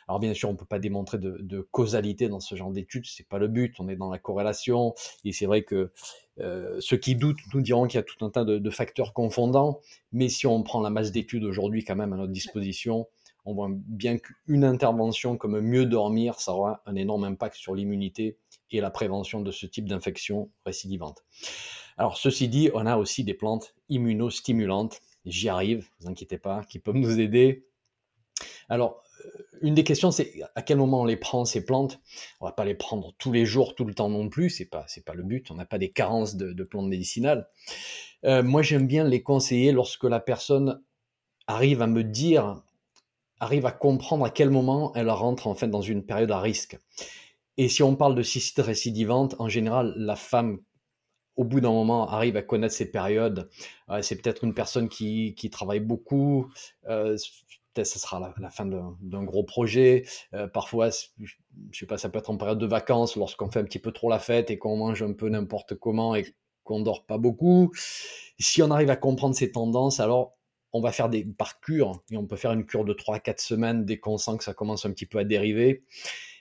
Alors 0.07 0.21
bien 0.21 0.35
sûr, 0.35 0.49
on 0.49 0.53
ne 0.53 0.59
peut 0.59 0.67
pas 0.67 0.79
démontrer 0.79 1.19
de, 1.19 1.69
causalité 1.73 2.29
dans 2.29 2.41
ce 2.41 2.55
genre 2.55 2.71
d'études, 2.71 3.07
c'est 3.07 3.27
pas 3.27 3.39
le 3.39 3.49
but. 3.49 3.75
On 3.81 3.89
est 3.89 3.97
dans 3.97 4.11
la 4.11 4.19
corrélation, 4.19 4.95
et 5.25 5.33
c'est 5.33 5.47
vrai 5.47 5.63
que 5.63 5.91
euh, 6.39 6.77
ceux 6.81 6.97
qui 6.97 7.17
doutent 7.17 7.41
nous 7.55 7.61
diront 7.61 7.87
qu'il 7.89 7.99
y 7.99 8.01
a 8.01 8.05
tout 8.05 8.25
un 8.25 8.31
tas 8.31 8.45
de, 8.45 8.59
de, 8.59 8.71
facteurs 8.71 9.15
confondants. 9.15 9.81
Mais 10.13 10.29
si 10.29 10.47
on 10.47 10.63
prend 10.63 10.81
la 10.81 10.91
masse 10.91 11.11
d'études 11.11 11.45
aujourd'hui 11.45 11.85
quand 11.85 11.97
même 11.97 12.13
à 12.13 12.17
notre 12.17 12.33
disposition, 12.33 13.09
on 13.45 13.55
voit 13.55 13.69
bien 13.71 14.19
qu'une 14.19 14.65
intervention 14.65 15.37
comme 15.37 15.61
mieux 15.61 15.87
dormir, 15.87 16.41
ça 16.41 16.53
aura 16.53 16.83
un 16.87 16.95
énorme 16.95 17.25
impact 17.25 17.57
sur 17.57 17.75
l'immunité 17.75 18.39
et 18.71 18.81
la 18.81 18.91
prévention 18.91 19.41
de 19.41 19.51
ce 19.51 19.67
type 19.67 19.89
d'infection 19.89 20.51
récidivante. 20.65 21.25
Alors, 21.97 22.17
ceci 22.17 22.49
dit, 22.49 22.71
on 22.75 22.87
a 22.87 22.97
aussi 22.97 23.25
des 23.25 23.35
plantes 23.35 23.75
immunostimulantes, 23.89 25.01
j'y 25.27 25.49
arrive, 25.49 25.89
vous 26.01 26.09
inquiétez 26.09 26.39
pas, 26.39 26.65
qui 26.65 26.79
peuvent 26.79 26.97
nous 26.97 27.21
aider. 27.21 27.67
Alors, 28.69 29.03
euh, 29.25 29.29
une 29.61 29.75
des 29.75 29.85
questions, 29.85 30.11
c'est 30.11 30.41
à 30.55 30.63
quel 30.63 30.79
moment 30.79 31.03
on 31.03 31.05
les 31.05 31.17
prend, 31.17 31.45
ces 31.45 31.65
plantes? 31.65 32.01
On 32.41 32.47
va 32.47 32.53
pas 32.53 32.65
les 32.65 32.75
prendre 32.75 33.13
tous 33.19 33.33
les 33.33 33.45
jours, 33.45 33.75
tout 33.75 33.85
le 33.85 33.95
temps 33.95 34.09
non 34.09 34.29
plus, 34.29 34.51
c'est 34.51 34.65
pas, 34.65 34.87
pas 35.05 35.15
le 35.15 35.23
but, 35.23 35.51
on 35.51 35.55
n'a 35.55 35.67
pas 35.67 35.79
des 35.79 35.91
carences 35.91 36.37
de, 36.37 36.65
plantes 36.65 36.89
médicinales. 36.89 37.49
Euh, 38.25 38.43
moi, 38.43 38.63
j'aime 38.63 38.87
bien 38.87 39.05
les 39.05 39.23
conseiller 39.23 39.73
lorsque 39.73 40.05
la 40.05 40.21
personne 40.21 40.83
arrive 41.47 41.83
à 41.83 41.87
me 41.87 42.05
dire 42.05 42.63
arrive 43.43 43.67
à 43.67 43.73
comprendre 43.73 44.25
à 44.25 44.31
quel 44.31 44.51
moment 44.51 44.93
elle 44.95 45.11
rentre 45.11 45.49
en 45.49 45.55
dans 45.67 45.83
une 45.83 46.05
période 46.05 46.31
à 46.31 46.41
risque. 46.41 46.79
Et 47.59 47.69
si 47.69 47.83
on 47.83 47.97
parle 47.97 48.15
de 48.15 48.23
cystite 48.23 48.65
récidivante, 48.65 49.35
en 49.39 49.49
général, 49.49 49.95
la 49.97 50.17
femme, 50.17 50.61
au 51.37 51.45
bout 51.45 51.61
d'un 51.61 51.73
moment, 51.73 52.09
arrive 52.09 52.37
à 52.37 52.43
connaître 52.43 52.75
ces 52.75 52.91
périodes. 52.91 53.51
Euh, 53.91 54.01
c'est 54.01 54.17
peut-être 54.17 54.45
une 54.45 54.55
personne 54.55 54.89
qui, 54.89 55.35
qui 55.35 55.51
travaille 55.51 55.81
beaucoup. 55.81 56.51
Euh, 56.89 57.17
peut-être 57.75 57.89
ce 57.89 57.99
sera 57.99 58.35
la, 58.39 58.51
fin 58.51 58.65
d'un 58.67 59.25
gros 59.25 59.43
projet. 59.43 60.05
Euh, 60.35 60.47
parfois, 60.47 60.91
je 60.91 61.35
sais 61.73 61.87
pas, 61.87 61.99
ça 61.99 62.09
peut 62.09 62.19
être 62.19 62.31
en 62.31 62.37
période 62.37 62.59
de 62.59 62.67
vacances, 62.67 63.17
lorsqu'on 63.17 63.51
fait 63.51 63.61
un 63.61 63.65
petit 63.65 63.81
peu 63.81 63.93
trop 63.93 64.09
la 64.09 64.19
fête 64.21 64.51
et 64.51 64.59
qu'on 64.59 64.77
mange 64.77 65.03
un 65.03 65.13
peu 65.13 65.29
n'importe 65.29 65.75
comment 65.75 66.15
et 66.15 66.27
qu'on 66.63 66.81
dort 66.81 67.07
pas 67.07 67.19
beaucoup. 67.19 67.73
Si 68.39 68.63
on 68.63 68.71
arrive 68.71 68.91
à 68.91 68.97
comprendre 68.97 69.35
ces 69.35 69.51
tendances, 69.51 69.99
alors 69.99 70.37
on 70.73 70.81
va 70.81 70.93
faire 70.93 71.09
des 71.09 71.25
par 71.25 71.61
cure, 71.61 72.03
et 72.11 72.17
on 72.17 72.27
peut 72.27 72.37
faire 72.37 72.53
une 72.53 72.65
cure 72.65 72.85
de 72.85 72.93
3 72.93 73.17
à 73.17 73.21
4 73.21 73.41
semaines 73.41 73.85
dès 73.85 73.99
qu'on 73.99 74.19
sent 74.19 74.39
que 74.39 74.45
ça 74.45 74.55
commence 74.55 74.87
un 74.87 74.91
petit 74.91 75.07
peu 75.07 75.19
à 75.19 75.25
dériver. 75.25 75.83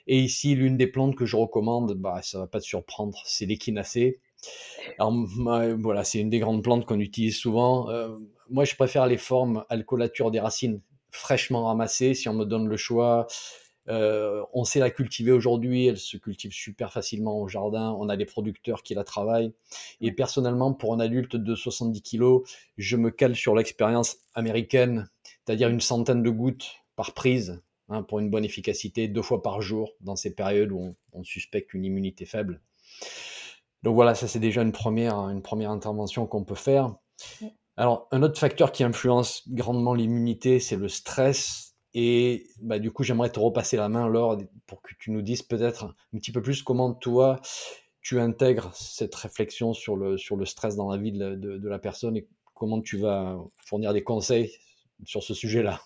Et 0.06 0.18
ici, 0.18 0.54
l'une 0.54 0.76
des 0.76 0.86
plantes 0.86 1.14
que 1.14 1.26
je 1.26 1.36
recommande, 1.36 1.94
bah, 1.94 2.20
ça 2.22 2.38
va 2.38 2.46
pas 2.46 2.60
te 2.60 2.64
surprendre, 2.64 3.22
c'est 3.24 3.46
l'échinacée. 3.46 4.20
Voilà, 4.98 6.04
c'est 6.04 6.18
une 6.18 6.30
des 6.30 6.40
grandes 6.40 6.64
plantes 6.64 6.86
qu'on 6.86 6.98
utilise 6.98 7.36
souvent. 7.36 7.88
Euh, 7.90 8.16
moi, 8.50 8.64
je 8.64 8.74
préfère 8.74 9.06
les 9.06 9.18
formes 9.18 9.64
alcoolature 9.68 10.30
des 10.30 10.40
racines 10.40 10.80
fraîchement 11.10 11.64
ramassées. 11.66 12.14
Si 12.14 12.28
on 12.28 12.34
me 12.34 12.44
donne 12.44 12.66
le 12.68 12.76
choix, 12.76 13.26
euh, 13.88 14.44
on 14.52 14.64
sait 14.64 14.78
la 14.78 14.90
cultiver 14.90 15.32
aujourd'hui, 15.32 15.86
elle 15.86 15.98
se 15.98 16.16
cultive 16.16 16.52
super 16.52 16.92
facilement 16.92 17.40
au 17.40 17.48
jardin, 17.48 17.94
on 17.98 18.08
a 18.08 18.16
des 18.16 18.24
producteurs 18.24 18.82
qui 18.82 18.94
la 18.94 19.04
travaillent. 19.04 19.52
Et 20.00 20.12
personnellement, 20.12 20.72
pour 20.72 20.94
un 20.94 21.00
adulte 21.00 21.36
de 21.36 21.54
70 21.54 22.02
kg, 22.02 22.42
je 22.76 22.96
me 22.96 23.10
cale 23.10 23.34
sur 23.34 23.54
l'expérience 23.54 24.18
américaine, 24.34 25.08
c'est-à-dire 25.44 25.68
une 25.68 25.80
centaine 25.80 26.22
de 26.22 26.30
gouttes 26.30 26.76
par 26.96 27.14
prise 27.14 27.60
hein, 27.88 28.02
pour 28.02 28.20
une 28.20 28.30
bonne 28.30 28.44
efficacité, 28.44 29.08
deux 29.08 29.22
fois 29.22 29.42
par 29.42 29.60
jour 29.60 29.92
dans 30.00 30.16
ces 30.16 30.34
périodes 30.34 30.72
où 30.72 30.94
on, 31.12 31.24
suspecte 31.24 31.74
une 31.74 31.84
immunité 31.84 32.24
faible. 32.24 32.60
Donc 33.82 33.94
voilà, 33.94 34.14
ça 34.14 34.28
c'est 34.28 34.38
déjà 34.38 34.62
une 34.62 34.72
première, 34.72 35.16
une 35.28 35.42
première 35.42 35.70
intervention 35.70 36.26
qu'on 36.26 36.44
peut 36.44 36.54
faire. 36.54 36.94
Alors, 37.76 38.06
un 38.12 38.22
autre 38.22 38.38
facteur 38.38 38.70
qui 38.70 38.84
influence 38.84 39.48
grandement 39.48 39.94
l'immunité, 39.94 40.60
c'est 40.60 40.76
le 40.76 40.88
stress 40.88 41.71
et 41.94 42.46
bah, 42.60 42.78
du 42.78 42.90
coup, 42.90 43.02
j'aimerais 43.02 43.30
te 43.30 43.38
repasser 43.40 43.76
la 43.76 43.88
main, 43.88 44.08
Laure, 44.08 44.38
pour 44.66 44.82
que 44.82 44.94
tu 44.98 45.10
nous 45.10 45.22
dises 45.22 45.42
peut-être 45.42 45.84
un 46.14 46.18
petit 46.18 46.32
peu 46.32 46.42
plus 46.42 46.62
comment 46.62 46.94
toi, 46.94 47.40
tu 48.00 48.18
intègres 48.20 48.74
cette 48.74 49.14
réflexion 49.14 49.74
sur 49.74 49.96
le, 49.96 50.18
sur 50.18 50.36
le 50.36 50.46
stress 50.46 50.76
dans 50.76 50.90
la 50.90 50.98
vie 50.98 51.12
de, 51.12 51.34
de 51.36 51.68
la 51.68 51.78
personne 51.78 52.16
et 52.16 52.26
comment 52.54 52.80
tu 52.80 52.96
vas 52.98 53.38
fournir 53.58 53.92
des 53.92 54.02
conseils 54.02 54.52
sur 55.04 55.22
ce 55.22 55.34
sujet-là. 55.34 55.80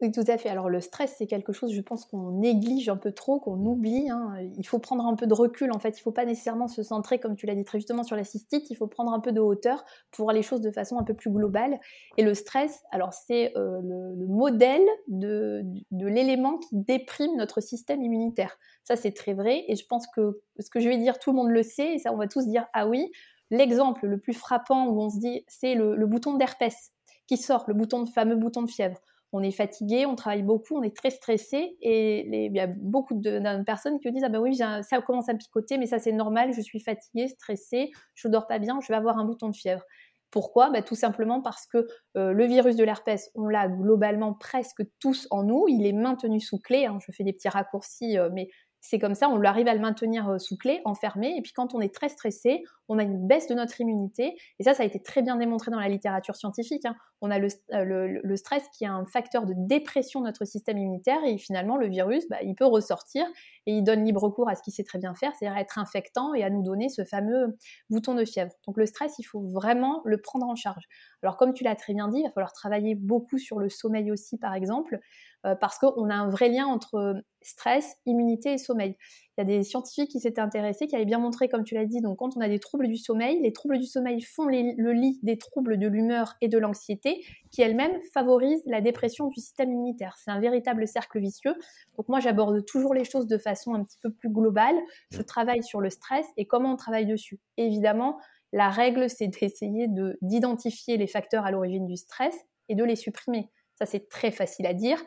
Oui, 0.00 0.12
tout 0.12 0.22
à 0.28 0.38
fait. 0.38 0.48
Alors 0.48 0.70
le 0.70 0.80
stress, 0.80 1.16
c'est 1.18 1.26
quelque 1.26 1.52
chose, 1.52 1.72
je 1.72 1.80
pense, 1.80 2.04
qu'on 2.04 2.30
néglige 2.30 2.88
un 2.88 2.96
peu 2.96 3.10
trop, 3.10 3.40
qu'on 3.40 3.58
oublie. 3.66 4.08
Hein. 4.08 4.32
Il 4.56 4.64
faut 4.64 4.78
prendre 4.78 5.04
un 5.04 5.16
peu 5.16 5.26
de 5.26 5.34
recul, 5.34 5.72
en 5.72 5.80
fait. 5.80 5.88
Il 5.88 6.00
ne 6.00 6.02
faut 6.02 6.12
pas 6.12 6.24
nécessairement 6.24 6.68
se 6.68 6.84
centrer, 6.84 7.18
comme 7.18 7.34
tu 7.34 7.46
l'as 7.46 7.56
dit 7.56 7.64
très 7.64 7.78
justement, 7.78 8.04
sur 8.04 8.14
la 8.14 8.22
cystite. 8.22 8.70
Il 8.70 8.76
faut 8.76 8.86
prendre 8.86 9.12
un 9.12 9.18
peu 9.18 9.32
de 9.32 9.40
hauteur 9.40 9.84
pour 10.12 10.26
voir 10.26 10.34
les 10.34 10.42
choses 10.42 10.60
de 10.60 10.70
façon 10.70 10.98
un 10.98 11.02
peu 11.02 11.14
plus 11.14 11.30
globale. 11.30 11.80
Et 12.16 12.22
le 12.22 12.32
stress, 12.34 12.84
alors 12.92 13.12
c'est 13.12 13.52
euh, 13.56 13.80
le, 13.82 14.26
modèle 14.28 14.86
de, 15.08 15.62
de 15.90 16.06
l'élément 16.06 16.58
qui 16.58 16.76
déprime 16.76 17.36
notre 17.36 17.60
système 17.60 18.00
immunitaire. 18.00 18.56
Ça, 18.84 18.94
c'est 18.94 19.12
très 19.12 19.34
vrai. 19.34 19.64
Et 19.66 19.74
je 19.74 19.84
pense 19.84 20.06
que 20.14 20.40
ce 20.60 20.70
que 20.70 20.78
je 20.78 20.88
vais 20.88 20.98
dire, 20.98 21.18
tout 21.18 21.30
le 21.32 21.36
monde 21.36 21.50
le 21.50 21.64
sait. 21.64 21.94
Et 21.94 21.98
ça, 21.98 22.12
on 22.12 22.16
va 22.16 22.28
tous 22.28 22.46
dire, 22.46 22.66
ah 22.72 22.86
oui, 22.86 23.10
l'exemple 23.50 24.06
le 24.06 24.18
plus 24.18 24.34
frappant 24.34 24.86
où 24.86 25.00
on 25.00 25.10
se 25.10 25.18
dit, 25.18 25.42
c'est 25.48 25.74
le, 25.74 25.96
le 25.96 26.06
bouton 26.06 26.34
d'herpès 26.34 26.92
qui 27.26 27.36
sort, 27.36 27.64
le 27.66 27.74
bouton 27.74 28.04
de 28.04 28.08
fameux 28.08 28.36
bouton 28.36 28.62
de 28.62 28.70
fièvre 28.70 29.00
on 29.32 29.42
est 29.42 29.50
fatigué, 29.50 30.06
on 30.06 30.14
travaille 30.14 30.42
beaucoup, 30.42 30.76
on 30.76 30.82
est 30.82 30.96
très 30.96 31.10
stressé 31.10 31.76
et 31.80 32.46
il 32.46 32.54
y 32.54 32.60
a 32.60 32.66
beaucoup 32.66 33.14
de, 33.14 33.62
personnes 33.64 33.98
qui 34.00 34.10
disent 34.10 34.24
ah 34.24 34.28
ben 34.28 34.40
oui 34.40 34.56
ça 34.56 34.82
commence 35.06 35.28
à 35.28 35.34
picoter 35.34 35.78
mais 35.78 35.86
ça 35.86 35.98
c'est 35.98 36.12
normal, 36.12 36.52
je 36.52 36.60
suis 36.60 36.80
fatigué, 36.80 37.28
stressé, 37.28 37.90
je 38.14 38.28
dors 38.28 38.46
pas 38.46 38.58
bien, 38.58 38.80
je 38.80 38.88
vais 38.88 38.96
avoir 38.96 39.18
un 39.18 39.24
bouton 39.24 39.48
de 39.48 39.56
fièvre. 39.56 39.84
Pourquoi? 40.30 40.70
Bah, 40.70 40.82
Tout 40.82 40.94
simplement 40.94 41.40
parce 41.40 41.66
que 41.66 41.86
euh, 42.16 42.32
le 42.32 42.44
virus 42.44 42.76
de 42.76 42.84
l'herpès, 42.84 43.30
on 43.34 43.48
l'a 43.48 43.68
globalement 43.68 44.34
presque 44.34 44.82
tous 45.00 45.26
en 45.30 45.42
nous, 45.42 45.66
il 45.68 45.86
est 45.86 45.92
maintenu 45.92 46.40
sous 46.40 46.58
clé, 46.58 46.86
hein. 46.86 46.98
je 47.06 47.12
fais 47.12 47.24
des 47.24 47.32
petits 47.32 47.48
raccourcis, 47.48 48.18
euh, 48.18 48.28
mais 48.32 48.48
c'est 48.88 48.98
comme 48.98 49.14
ça, 49.14 49.28
on 49.28 49.44
arrive 49.44 49.68
à 49.68 49.74
le 49.74 49.80
maintenir 49.80 50.30
euh, 50.30 50.38
sous 50.38 50.56
clé, 50.56 50.80
enfermé. 50.86 51.36
Et 51.36 51.42
puis 51.42 51.52
quand 51.52 51.74
on 51.74 51.80
est 51.82 51.94
très 51.94 52.08
stressé, 52.08 52.64
on 52.88 52.98
a 52.98 53.02
une 53.02 53.26
baisse 53.26 53.46
de 53.46 53.54
notre 53.54 53.78
immunité. 53.82 54.34
Et 54.58 54.62
ça, 54.62 54.72
ça 54.72 54.82
a 54.82 54.86
été 54.86 54.98
très 54.98 55.20
bien 55.20 55.36
démontré 55.36 55.70
dans 55.70 55.78
la 55.78 55.90
littérature 55.90 56.36
scientifique. 56.36 56.86
Hein. 56.86 56.96
On 57.20 57.30
a 57.30 57.38
euh, 57.38 58.20
le, 58.24 58.36
stress 58.36 58.64
qui 58.72 58.84
est 58.84 58.88
un 58.88 59.04
facteur 59.04 59.44
de 59.44 59.52
dépression 59.54 60.20
de 60.20 60.24
notre 60.24 60.46
système 60.46 60.78
immunitaire. 60.78 61.18
Et 61.26 61.36
finalement, 61.36 61.76
le 61.76 61.86
virus, 61.86 62.26
bah, 62.30 62.38
il 62.42 62.54
peut 62.54 62.64
ressortir 62.64 63.26
et 63.66 63.72
il 63.72 63.84
donne 63.84 64.06
libre 64.06 64.30
cours 64.30 64.48
à 64.48 64.54
ce 64.54 64.62
qu'il 64.62 64.72
sait 64.72 64.84
très 64.84 64.98
bien 64.98 65.14
faire, 65.14 65.32
c'est-à-dire 65.36 65.58
être 65.58 65.78
infectant 65.78 66.32
et 66.32 66.42
à 66.42 66.48
nous 66.48 66.62
donner 66.62 66.88
ce 66.88 67.04
fameux 67.04 67.58
bouton 67.90 68.14
de 68.14 68.24
fièvre. 68.24 68.52
Donc 68.66 68.78
le 68.78 68.86
stress, 68.86 69.18
il 69.18 69.24
faut 69.24 69.42
vraiment 69.42 70.00
le 70.06 70.16
prendre 70.16 70.46
en 70.46 70.54
charge. 70.54 70.84
Alors 71.22 71.36
comme 71.36 71.52
tu 71.52 71.62
l'as 71.62 71.76
très 71.76 71.92
bien 71.92 72.08
dit, 72.08 72.20
il 72.20 72.24
va 72.24 72.30
falloir 72.30 72.54
travailler 72.54 72.94
beaucoup 72.94 73.36
sur 73.36 73.58
le 73.58 73.68
sommeil 73.68 74.10
aussi, 74.10 74.38
par 74.38 74.54
exemple. 74.54 74.98
Euh, 75.46 75.54
parce 75.54 75.78
qu'on 75.78 76.10
a 76.10 76.14
un 76.14 76.28
vrai 76.28 76.48
lien 76.48 76.66
entre 76.66 76.96
euh, 76.96 77.14
stress, 77.42 77.96
immunité 78.06 78.54
et 78.54 78.58
sommeil. 78.58 78.96
Il 79.36 79.40
y 79.40 79.42
a 79.42 79.44
des 79.44 79.62
scientifiques 79.62 80.10
qui 80.10 80.18
s'étaient 80.18 80.40
intéressés, 80.40 80.88
qui 80.88 80.96
avaient 80.96 81.04
bien 81.04 81.20
montré, 81.20 81.48
comme 81.48 81.62
tu 81.62 81.76
l'as 81.76 81.84
dit, 81.84 82.00
donc 82.00 82.18
quand 82.18 82.36
on 82.36 82.40
a 82.40 82.48
des 82.48 82.58
troubles 82.58 82.88
du 82.88 82.96
sommeil, 82.96 83.40
les 83.40 83.52
troubles 83.52 83.78
du 83.78 83.86
sommeil 83.86 84.20
font 84.20 84.46
le 84.46 84.92
lit 84.92 85.20
des 85.22 85.38
troubles 85.38 85.78
de 85.78 85.86
l'humeur 85.86 86.34
et 86.40 86.48
de 86.48 86.58
l'anxiété, 86.58 87.24
qui 87.52 87.62
elles-mêmes 87.62 87.96
favorisent 88.12 88.64
la 88.66 88.80
dépression 88.80 89.28
du 89.28 89.40
système 89.40 89.70
immunitaire. 89.70 90.16
C'est 90.18 90.32
un 90.32 90.40
véritable 90.40 90.88
cercle 90.88 91.20
vicieux. 91.20 91.54
Donc 91.96 92.08
moi, 92.08 92.18
j'aborde 92.18 92.64
toujours 92.66 92.92
les 92.92 93.04
choses 93.04 93.28
de 93.28 93.38
façon 93.38 93.74
un 93.74 93.84
petit 93.84 93.98
peu 94.02 94.10
plus 94.10 94.30
globale. 94.30 94.76
Je 95.12 95.22
travaille 95.22 95.62
sur 95.62 95.80
le 95.80 95.90
stress 95.90 96.26
et 96.36 96.46
comment 96.46 96.72
on 96.72 96.76
travaille 96.76 97.06
dessus. 97.06 97.38
évidemment, 97.56 98.18
La 98.52 98.70
règle, 98.70 99.08
c'est 99.10 99.28
d'essayer 99.28 99.88
d'identifier 100.20 100.96
les 100.96 101.06
facteurs 101.06 101.46
à 101.46 101.52
l'origine 101.52 101.86
du 101.86 101.96
stress 101.96 102.34
et 102.68 102.74
de 102.74 102.82
les 102.82 102.96
supprimer. 102.96 103.50
Ça, 103.78 103.86
c'est 103.86 104.08
très 104.08 104.32
facile 104.32 104.66
à 104.66 104.74
dire. 104.74 105.00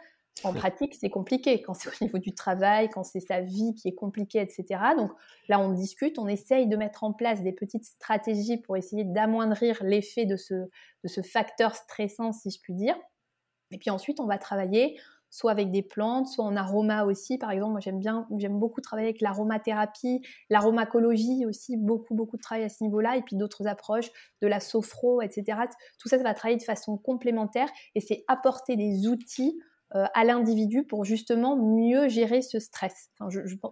En 0.43 0.53
pratique, 0.53 0.95
c'est 0.99 1.09
compliqué 1.09 1.61
quand 1.61 1.73
c'est 1.73 1.89
au 1.89 1.93
niveau 2.01 2.17
du 2.17 2.33
travail, 2.33 2.89
quand 2.89 3.03
c'est 3.03 3.19
sa 3.19 3.41
vie 3.41 3.75
qui 3.75 3.89
est 3.89 3.95
compliquée, 3.95 4.41
etc. 4.41 4.81
Donc 4.97 5.11
là, 5.49 5.59
on 5.59 5.71
discute, 5.71 6.17
on 6.17 6.27
essaye 6.27 6.67
de 6.67 6.75
mettre 6.75 7.03
en 7.03 7.13
place 7.13 7.43
des 7.43 7.51
petites 7.51 7.85
stratégies 7.85 8.57
pour 8.57 8.75
essayer 8.75 9.03
d'amoindrir 9.03 9.83
l'effet 9.83 10.25
de 10.25 10.35
ce, 10.35 10.53
de 10.53 11.07
ce 11.07 11.21
facteur 11.21 11.75
stressant, 11.75 12.31
si 12.31 12.49
je 12.49 12.59
puis 12.59 12.73
dire. 12.73 12.95
Et 13.71 13.77
puis 13.77 13.89
ensuite, 13.89 14.19
on 14.19 14.25
va 14.25 14.37
travailler 14.37 14.97
soit 15.31 15.51
avec 15.51 15.71
des 15.71 15.81
plantes, 15.81 16.27
soit 16.27 16.43
en 16.43 16.55
aroma 16.57 17.05
aussi. 17.05 17.37
Par 17.37 17.51
exemple, 17.51 17.71
moi 17.71 17.79
j'aime 17.79 17.99
bien, 17.99 18.27
j'aime 18.37 18.59
beaucoup 18.59 18.81
travailler 18.81 19.07
avec 19.07 19.21
l'aromathérapie, 19.21 20.21
l'aromacologie 20.49 21.45
aussi, 21.45 21.77
beaucoup, 21.77 22.13
beaucoup 22.13 22.35
de 22.35 22.41
travail 22.41 22.65
à 22.65 22.69
ce 22.69 22.83
niveau-là, 22.83 23.15
et 23.15 23.21
puis 23.21 23.37
d'autres 23.37 23.65
approches, 23.65 24.09
de 24.41 24.47
la 24.47 24.59
sophro, 24.59 25.21
etc. 25.21 25.57
Tout 25.99 26.09
ça, 26.09 26.17
ça 26.17 26.23
va 26.23 26.33
travailler 26.33 26.57
de 26.57 26.63
façon 26.63 26.97
complémentaire 26.97 27.69
et 27.95 28.01
c'est 28.01 28.25
apporter 28.27 28.75
des 28.75 29.07
outils 29.07 29.57
à 30.13 30.23
l'individu 30.23 30.83
pour 30.83 31.03
justement 31.03 31.57
mieux 31.57 32.07
gérer 32.07 32.41
ce 32.41 32.59
stress. 32.59 33.09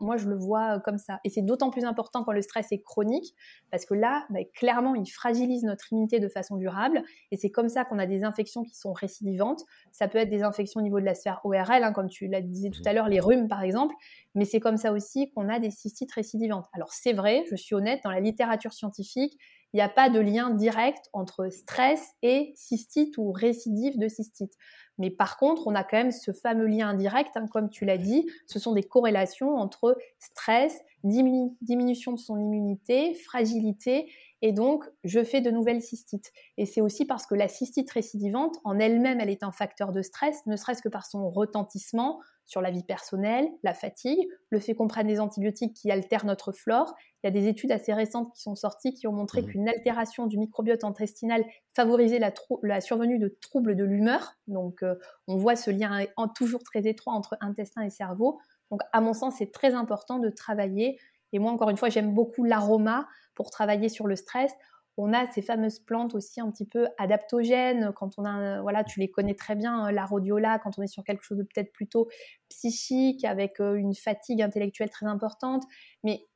Moi, 0.02 0.18
je 0.18 0.28
le 0.28 0.36
vois 0.36 0.76
euh, 0.76 0.80
comme 0.80 0.98
ça. 0.98 1.20
Et 1.24 1.30
c'est 1.30 1.42
d'autant 1.42 1.70
plus 1.70 1.86
important 1.86 2.24
quand 2.24 2.34
le 2.34 2.42
stress 2.42 2.72
est 2.72 2.82
chronique, 2.82 3.34
parce 3.72 3.86
que 3.86 3.94
là, 3.94 4.26
bah, 4.30 4.40
clairement, 4.54 4.96
il 4.96 5.08
fragilise 5.08 5.64
notre 5.64 5.94
immunité 5.94 6.20
de 6.20 6.28
façon 6.28 6.58
durable. 6.58 7.04
Et 7.32 7.38
c'est 7.38 7.50
comme 7.50 7.70
ça 7.70 7.86
qu'on 7.86 8.00
a 8.00 8.06
des 8.06 8.24
infections 8.24 8.64
qui 8.64 8.76
sont 8.76 8.92
récidivantes. 8.92 9.64
Ça 9.92 10.08
peut 10.08 10.18
être 10.18 10.30
des 10.30 10.44
infections 10.44 10.80
au 10.80 10.84
niveau 10.84 11.00
de 11.00 11.06
la 11.06 11.16
sphère 11.16 11.40
ORL, 11.44 11.84
hein, 11.84 11.94
comme 11.94 12.10
tu 12.10 12.28
l'as 12.28 12.42
disais 12.42 12.70
tout 12.70 12.84
à 12.86 12.94
l'heure, 12.94 13.08
les 13.08 13.20
rhumes 13.20 13.48
par 13.48 13.64
exemple. 13.64 13.96
Mais 14.36 14.46
c'est 14.46 14.60
comme 14.60 14.78
ça 14.78 14.92
aussi 14.92 15.32
qu'on 15.32 15.50
a 15.50 15.60
des 15.60 15.72
cystites 15.72 16.12
récidivantes. 16.12 16.66
Alors 16.74 16.92
c'est 16.92 17.14
vrai, 17.14 17.44
je 17.50 17.56
suis 17.56 17.76
honnête, 17.76 18.02
dans 18.04 18.12
la 18.12 18.20
littérature 18.20 18.74
scientifique, 18.74 19.38
il 19.74 19.78
n'y 19.78 19.82
a 19.82 19.90
pas 19.90 20.10
de 20.10 20.20
lien 20.20 20.50
direct 20.50 21.10
entre 21.14 21.50
stress 21.50 22.14
et 22.22 22.54
cystite 22.56 23.18
ou 23.18 23.32
récidive 23.32 23.98
de 24.00 24.08
cystite. 24.08 24.54
Mais 24.98 25.10
par 25.10 25.38
contre, 25.38 25.68
on 25.68 25.76
a 25.76 25.84
quand 25.84 25.98
même 25.98 26.12
ce 26.12 26.32
fameux 26.34 26.68
lien 26.68 26.90
indirect, 26.90 27.32
hein, 27.36 27.48
comme 27.48 27.70
tu 27.70 27.86
l'as 27.86 27.98
dit, 27.98 28.28
ce 28.48 28.60
sont 28.60 28.74
des 28.74 28.84
corrélations 28.84 29.56
entre 29.56 29.98
stress, 30.20 30.78
diminution 31.04 32.12
de 32.12 32.20
son 32.20 32.38
immunité, 32.38 33.14
fragilité, 33.14 34.12
et 34.42 34.52
donc 34.52 34.84
je 35.06 35.24
fais 35.24 35.40
de 35.40 35.52
nouvelles 35.52 35.82
cystites. 35.82 36.32
Et 36.58 36.66
c'est 36.66 36.82
aussi 36.82 37.06
parce 37.06 37.26
que 37.26 37.36
la 37.36 37.48
cystite 37.48 37.90
récidivante, 37.92 38.58
en 38.66 38.78
elle-même, 38.78 39.22
elle 39.22 39.30
est 39.30 39.44
un 39.44 39.54
facteur 39.54 39.94
de 39.94 40.02
stress, 40.02 40.46
ne 40.46 40.58
serait-ce 40.58 40.82
que 40.82 40.90
par 40.90 41.06
son 41.06 41.30
retentissement, 41.30 42.20
sur 42.50 42.62
la 42.62 42.72
vie 42.72 42.84
personnelle, 42.84 43.48
la 43.62 43.76
fatigue, 43.76 44.28
le 44.50 44.60
fait 44.60 44.74
qu'on 44.74 44.88
prenne 44.88 45.06
des 45.06 45.20
antibiotiques 45.20 45.76
qui 45.76 45.92
altèrent 45.92 46.26
notre 46.26 46.52
flore. 46.52 46.96
Il 47.22 47.28
y 47.28 47.30
a 47.30 47.32
des 47.32 47.48
études 47.48 47.72
assez 47.72 47.94
récentes 47.94 48.34
qui 48.34 48.42
sont 48.42 48.56
sorties 48.56 48.96
qui 48.96 49.06
ont 49.06 49.12
montré 49.12 49.44
mmh. 49.44 49.46
qu'une 49.46 49.70
altération 49.70 50.26
du 50.26 50.40
microbiote 50.40 50.84
intestinal 50.84 51.46
favorisait 51.76 52.18
la, 52.18 52.82
survenue 52.82 53.20
de 53.20 53.28
troubles 53.40 53.76
de 53.76 53.84
l'humeur. 53.84 54.34
Donc 54.48 54.82
euh, 54.82 54.96
on 55.28 55.38
voit 55.38 55.56
ce 55.56 55.70
lien 55.70 56.04
toujours 56.34 56.64
très 56.64 56.88
étroit 56.88 57.14
entre 57.14 57.38
intestin 57.40 57.84
et 57.84 57.92
cerveau. 57.92 58.40
Donc 58.72 58.82
à 58.94 59.00
mon 59.00 59.14
sens, 59.14 59.36
c'est 59.38 59.52
très 59.52 59.76
important 59.76 60.18
de 60.18 60.30
travailler. 60.30 61.00
Et 61.34 61.38
moi, 61.38 61.52
encore 61.52 61.70
une 61.70 61.78
fois, 61.78 61.90
j'aime 61.90 62.16
beaucoup 62.16 62.44
l'aroma 62.44 63.08
pour 63.36 63.52
travailler 63.52 63.90
sur 63.90 64.08
le 64.08 64.16
stress 64.16 64.52
on 65.00 65.14
a 65.14 65.30
ces 65.32 65.42
fameuses 65.42 65.80
plantes 65.80 66.14
aussi 66.14 66.42
un 66.42 66.52
petit 66.52 66.66
peu 66.66 66.88
adaptogènes. 66.98 67.92
Quand 67.96 68.12
on 68.18 68.26
a, 68.26 68.62
voilà, 68.62 68.84
tu 68.84 69.00
les 69.00 69.10
connais 69.10 69.34
très 69.34 69.56
bien, 69.56 69.88
euh, 69.88 69.92
la 69.92 70.06
rhodiola, 70.06 70.60
quand 70.60 70.78
on 70.78 70.82
est 70.82 70.88
sur 70.88 71.04
quelque 71.04 71.24
chose 71.24 71.38
de 71.38 71.44
peut-être 71.44 71.72
plutôt 71.72 72.10
psychique, 72.50 73.24
avec 73.24 73.62
euh, 73.62 73.76
une 73.76 73.96
fatigue 73.96 74.42
intellectuelle 74.42 74.90
très 74.90 75.06
importante. 75.06 75.64
Mais 76.04 76.28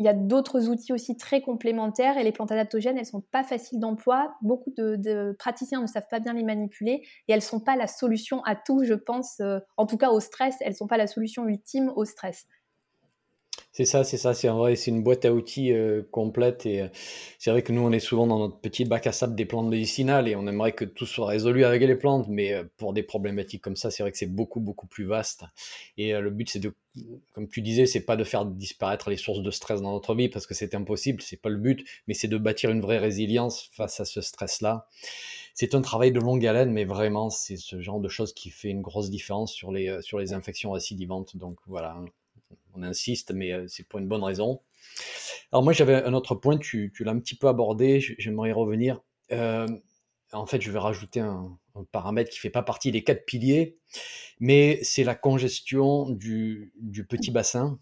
il 0.00 0.04
y 0.04 0.08
a 0.08 0.14
d'autres 0.14 0.68
outils 0.68 0.92
aussi 0.92 1.16
très 1.16 1.40
complémentaires 1.40 2.18
et 2.18 2.24
les 2.24 2.30
plantes 2.30 2.52
adaptogènes, 2.52 2.98
elles 2.98 3.06
sont 3.06 3.20
pas 3.20 3.42
faciles 3.42 3.80
d'emploi. 3.80 4.36
Beaucoup 4.42 4.72
de, 4.76 5.34
praticiens 5.38 5.80
ne 5.80 5.86
savent 5.86 6.06
pas 6.08 6.20
bien 6.20 6.34
les 6.34 6.44
manipuler 6.44 7.02
et 7.26 7.32
elles 7.32 7.42
sont 7.42 7.60
pas 7.60 7.74
la 7.74 7.88
solution 7.88 8.42
à 8.44 8.54
tout, 8.54 8.84
je 8.84 8.94
pense. 8.94 9.40
Euh, 9.40 9.58
en 9.76 9.86
tout 9.86 9.96
cas 9.96 10.10
au 10.10 10.20
stress, 10.20 10.56
elles 10.60 10.76
sont 10.76 10.86
pas 10.86 10.98
la 10.98 11.08
solution 11.08 11.46
ultime 11.46 11.92
au 11.96 12.04
stress. 12.04 12.46
C'est 13.78 13.84
ça, 13.84 14.02
c'est 14.02 14.16
ça, 14.16 14.34
c'est 14.34 14.48
vrai, 14.48 14.74
c'est 14.74 14.90
une 14.90 15.04
boîte 15.04 15.24
à 15.24 15.32
outils 15.32 15.72
euh, 15.72 16.02
complète 16.10 16.66
et 16.66 16.82
euh, 16.82 16.88
c'est 17.38 17.52
vrai 17.52 17.62
que 17.62 17.70
nous 17.72 17.80
on 17.80 17.92
est 17.92 18.00
souvent 18.00 18.26
dans 18.26 18.40
notre 18.40 18.58
petit 18.58 18.84
bac 18.84 19.06
à 19.06 19.12
sable 19.12 19.36
des 19.36 19.44
plantes 19.44 19.68
médicinales 19.68 20.26
et 20.26 20.34
on 20.34 20.48
aimerait 20.48 20.72
que 20.72 20.84
tout 20.84 21.06
soit 21.06 21.28
résolu 21.28 21.64
avec 21.64 21.80
les 21.82 21.94
plantes, 21.94 22.26
mais 22.28 22.54
euh, 22.54 22.64
pour 22.76 22.92
des 22.92 23.04
problématiques 23.04 23.62
comme 23.62 23.76
ça, 23.76 23.92
c'est 23.92 24.02
vrai 24.02 24.10
que 24.10 24.18
c'est 24.18 24.26
beaucoup 24.34 24.58
beaucoup 24.58 24.88
plus 24.88 25.04
vaste. 25.04 25.44
Et 25.96 26.12
le 26.12 26.28
but 26.30 26.50
c'est 26.50 26.58
de, 26.58 26.74
comme 27.34 27.46
tu 27.48 27.62
disais, 27.62 27.86
c'est 27.86 28.04
pas 28.04 28.16
de 28.16 28.24
faire 28.24 28.46
disparaître 28.46 29.10
les 29.10 29.16
sources 29.16 29.42
de 29.42 29.50
stress 29.52 29.80
dans 29.80 29.92
notre 29.92 30.16
vie 30.16 30.28
parce 30.28 30.48
que 30.48 30.54
c'est 30.54 30.74
impossible, 30.74 31.22
c'est 31.22 31.40
pas 31.40 31.48
le 31.48 31.58
but, 31.58 31.86
mais 32.08 32.14
c'est 32.14 32.26
de 32.26 32.36
bâtir 32.36 32.70
une 32.70 32.80
vraie 32.80 32.98
résilience 32.98 33.70
face 33.74 34.00
à 34.00 34.04
ce 34.04 34.20
stress-là. 34.20 34.88
C'est 35.54 35.76
un 35.76 35.82
travail 35.82 36.10
de 36.10 36.18
longue 36.18 36.44
haleine, 36.44 36.72
mais 36.72 36.84
vraiment 36.84 37.30
c'est 37.30 37.56
ce 37.56 37.80
genre 37.80 38.00
de 38.00 38.08
choses 38.08 38.32
qui 38.34 38.50
fait 38.50 38.70
une 38.70 38.82
grosse 38.82 39.10
différence 39.10 39.52
sur 39.52 39.70
les 39.70 40.02
sur 40.02 40.18
les 40.18 40.32
infections 40.32 40.72
récidivantes. 40.72 41.36
Donc 41.36 41.58
voilà 41.68 41.96
on 42.78 42.82
insiste, 42.82 43.32
mais 43.32 43.52
euh, 43.52 43.66
c'est 43.68 43.86
pour 43.86 43.98
une 43.98 44.08
bonne 44.08 44.22
raison. 44.22 44.60
Alors 45.52 45.62
moi 45.62 45.72
j'avais 45.72 45.94
un 45.94 46.12
autre 46.14 46.34
point, 46.34 46.58
tu, 46.58 46.92
l'as 47.00 47.12
un 47.12 47.18
petit 47.18 47.34
peu 47.34 47.48
abordé, 47.48 48.00
j'aimerais 48.18 48.50
y 48.50 48.52
revenir. 48.52 49.00
Euh, 49.32 49.66
en 50.32 50.46
fait, 50.46 50.60
je 50.60 50.70
vais 50.70 50.78
rajouter 50.78 51.20
un, 51.20 51.58
paramètre 51.92 52.30
qui 52.30 52.38
fait 52.38 52.50
pas 52.50 52.62
partie 52.62 52.90
des 52.90 53.04
quatre 53.04 53.24
piliers, 53.24 53.78
mais 54.40 54.80
c'est 54.82 55.04
la 55.04 55.14
congestion 55.14 56.10
du 56.10 56.72
petit 57.08 57.30
bassin 57.30 57.78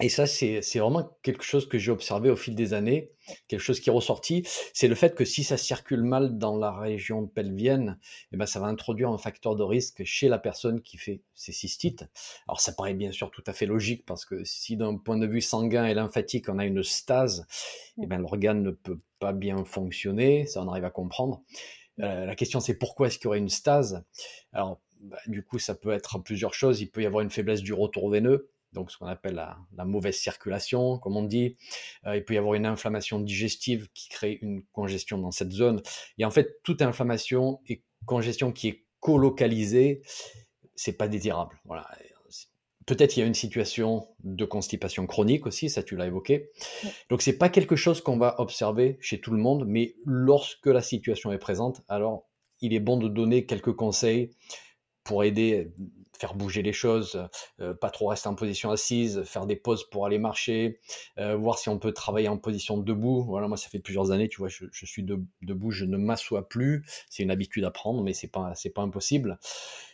et 0.00 0.08
ça, 0.08 0.26
c'est 0.26 0.60
vraiment 0.78 1.16
quelque 1.22 1.44
chose 1.44 1.68
que 1.68 1.78
j'ai 1.78 1.92
observé 1.92 2.28
au 2.28 2.34
fil 2.34 2.56
des 2.56 2.74
années, 2.74 3.12
quelque 3.46 3.60
chose 3.60 3.78
qui 3.78 3.90
est 3.90 3.92
ressorti, 3.92 4.42
c'est 4.72 4.88
le 4.88 4.96
fait 4.96 5.14
que 5.14 5.24
si 5.24 5.44
ça 5.44 5.56
circule 5.56 6.02
mal 6.02 6.36
dans 6.36 6.56
la 6.56 6.72
région 6.72 7.28
pelvienne, 7.28 8.00
eh 8.32 8.36
ben, 8.36 8.44
ça 8.44 8.58
va 8.58 8.66
introduire 8.66 9.10
un 9.10 9.18
facteur 9.18 9.54
de 9.54 9.62
risque 9.62 10.02
chez 10.04 10.28
la 10.28 10.38
personne 10.38 10.80
qui 10.80 10.96
fait 10.96 11.22
ces 11.34 11.52
cystites. 11.52 12.06
Alors 12.48 12.60
ça 12.60 12.72
paraît 12.72 12.94
bien 12.94 13.12
sûr 13.12 13.30
tout 13.30 13.44
à 13.46 13.52
fait 13.52 13.66
logique, 13.66 14.04
parce 14.04 14.24
que 14.24 14.42
si 14.42 14.76
d'un 14.76 14.96
point 14.96 15.16
de 15.16 15.28
vue 15.28 15.40
sanguin 15.40 15.86
et 15.86 15.94
lymphatique, 15.94 16.48
on 16.48 16.58
a 16.58 16.64
une 16.64 16.82
stase, 16.82 17.46
eh 18.02 18.06
ben, 18.06 18.18
l'organe 18.18 18.64
ne 18.64 18.72
peut 18.72 18.98
pas 19.20 19.32
bien 19.32 19.64
fonctionner, 19.64 20.46
ça 20.46 20.60
on 20.60 20.68
arrive 20.68 20.84
à 20.84 20.90
comprendre. 20.90 21.42
Euh, 22.00 22.26
la 22.26 22.34
question 22.34 22.58
c'est 22.58 22.74
pourquoi 22.74 23.06
est-ce 23.06 23.18
qu'il 23.18 23.26
y 23.26 23.28
aurait 23.28 23.38
une 23.38 23.48
stase? 23.48 24.04
Alors 24.52 24.80
bah, 24.98 25.18
du 25.28 25.44
coup 25.44 25.60
ça 25.60 25.76
peut 25.76 25.92
être 25.92 26.18
plusieurs 26.18 26.52
choses, 26.52 26.80
il 26.80 26.90
peut 26.90 27.02
y 27.02 27.06
avoir 27.06 27.22
une 27.22 27.30
faiblesse 27.30 27.62
du 27.62 27.72
retour 27.72 28.10
veineux, 28.10 28.50
donc 28.74 28.90
ce 28.90 28.98
qu'on 28.98 29.06
appelle 29.06 29.34
la, 29.34 29.84
mauvaise 29.84 30.16
circulation, 30.16 30.98
comme 30.98 31.16
on 31.16 31.22
dit. 31.22 31.56
Euh, 32.06 32.16
il 32.16 32.24
peut 32.24 32.34
y 32.34 32.38
avoir 32.38 32.54
une 32.54 32.66
inflammation 32.66 33.20
digestive 33.20 33.88
qui 33.94 34.08
crée 34.08 34.38
une 34.42 34.62
congestion 34.72 35.16
dans 35.18 35.30
cette 35.30 35.52
zone. 35.52 35.80
Et 36.18 36.24
en 36.24 36.30
fait, 36.30 36.60
toute 36.62 36.82
inflammation 36.82 37.60
et 37.66 37.82
congestion 38.04 38.52
qui 38.52 38.68
est 38.68 38.84
colocalisée, 39.00 40.02
c'est 40.74 40.96
pas 40.96 41.08
désirable. 41.08 41.58
Voilà. 41.64 41.88
Peut-être 42.86 43.16
il 43.16 43.20
y 43.20 43.22
a 43.22 43.26
une 43.26 43.32
situation 43.32 44.06
de 44.24 44.44
constipation 44.44 45.06
chronique 45.06 45.46
aussi, 45.46 45.70
ça 45.70 45.82
tu 45.82 45.96
l'as 45.96 46.06
évoqué. 46.06 46.50
Donc 47.08 47.22
c'est 47.22 47.38
pas 47.38 47.48
quelque 47.48 47.76
chose 47.76 48.02
qu'on 48.02 48.18
va 48.18 48.38
observer 48.40 48.98
chez 49.00 49.20
tout 49.20 49.30
le 49.30 49.38
monde, 49.38 49.64
mais 49.66 49.94
lorsque 50.04 50.66
la 50.66 50.82
situation 50.82 51.32
est 51.32 51.38
présente, 51.38 51.80
alors 51.88 52.28
il 52.60 52.74
est 52.74 52.80
bon 52.80 52.98
de 52.98 53.08
donner 53.08 53.46
quelques 53.46 53.72
conseils 53.72 54.32
pour 55.02 55.24
aider 55.24 55.72
faire 56.24 56.34
bouger 56.34 56.62
les 56.62 56.72
choses, 56.72 57.28
euh, 57.60 57.74
pas 57.74 57.90
trop 57.90 58.06
rester 58.06 58.30
en 58.30 58.34
position 58.34 58.70
assise, 58.70 59.22
faire 59.24 59.44
des 59.44 59.56
pauses 59.56 59.84
pour 59.90 60.06
aller 60.06 60.18
marcher, 60.18 60.80
euh, 61.18 61.36
voir 61.36 61.58
si 61.58 61.68
on 61.68 61.78
peut 61.78 61.92
travailler 61.92 62.28
en 62.28 62.38
position 62.38 62.78
debout. 62.78 63.24
Voilà, 63.24 63.46
moi 63.46 63.58
ça 63.58 63.68
fait 63.68 63.78
plusieurs 63.78 64.10
années, 64.10 64.30
tu 64.30 64.38
vois, 64.38 64.48
je, 64.48 64.86
suis 64.86 65.02
debout, 65.02 65.70
je 65.70 65.84
ne 65.84 65.98
m'assois 65.98 66.48
plus. 66.48 66.82
C'est 67.10 67.22
une 67.22 67.30
habitude 67.30 67.62
à 67.64 67.70
prendre, 67.70 68.02
mais 68.02 68.14
c'est 68.14 68.28
pas 68.28 68.54
c'est 68.54 68.70
pas 68.70 68.80
impossible. 68.80 69.38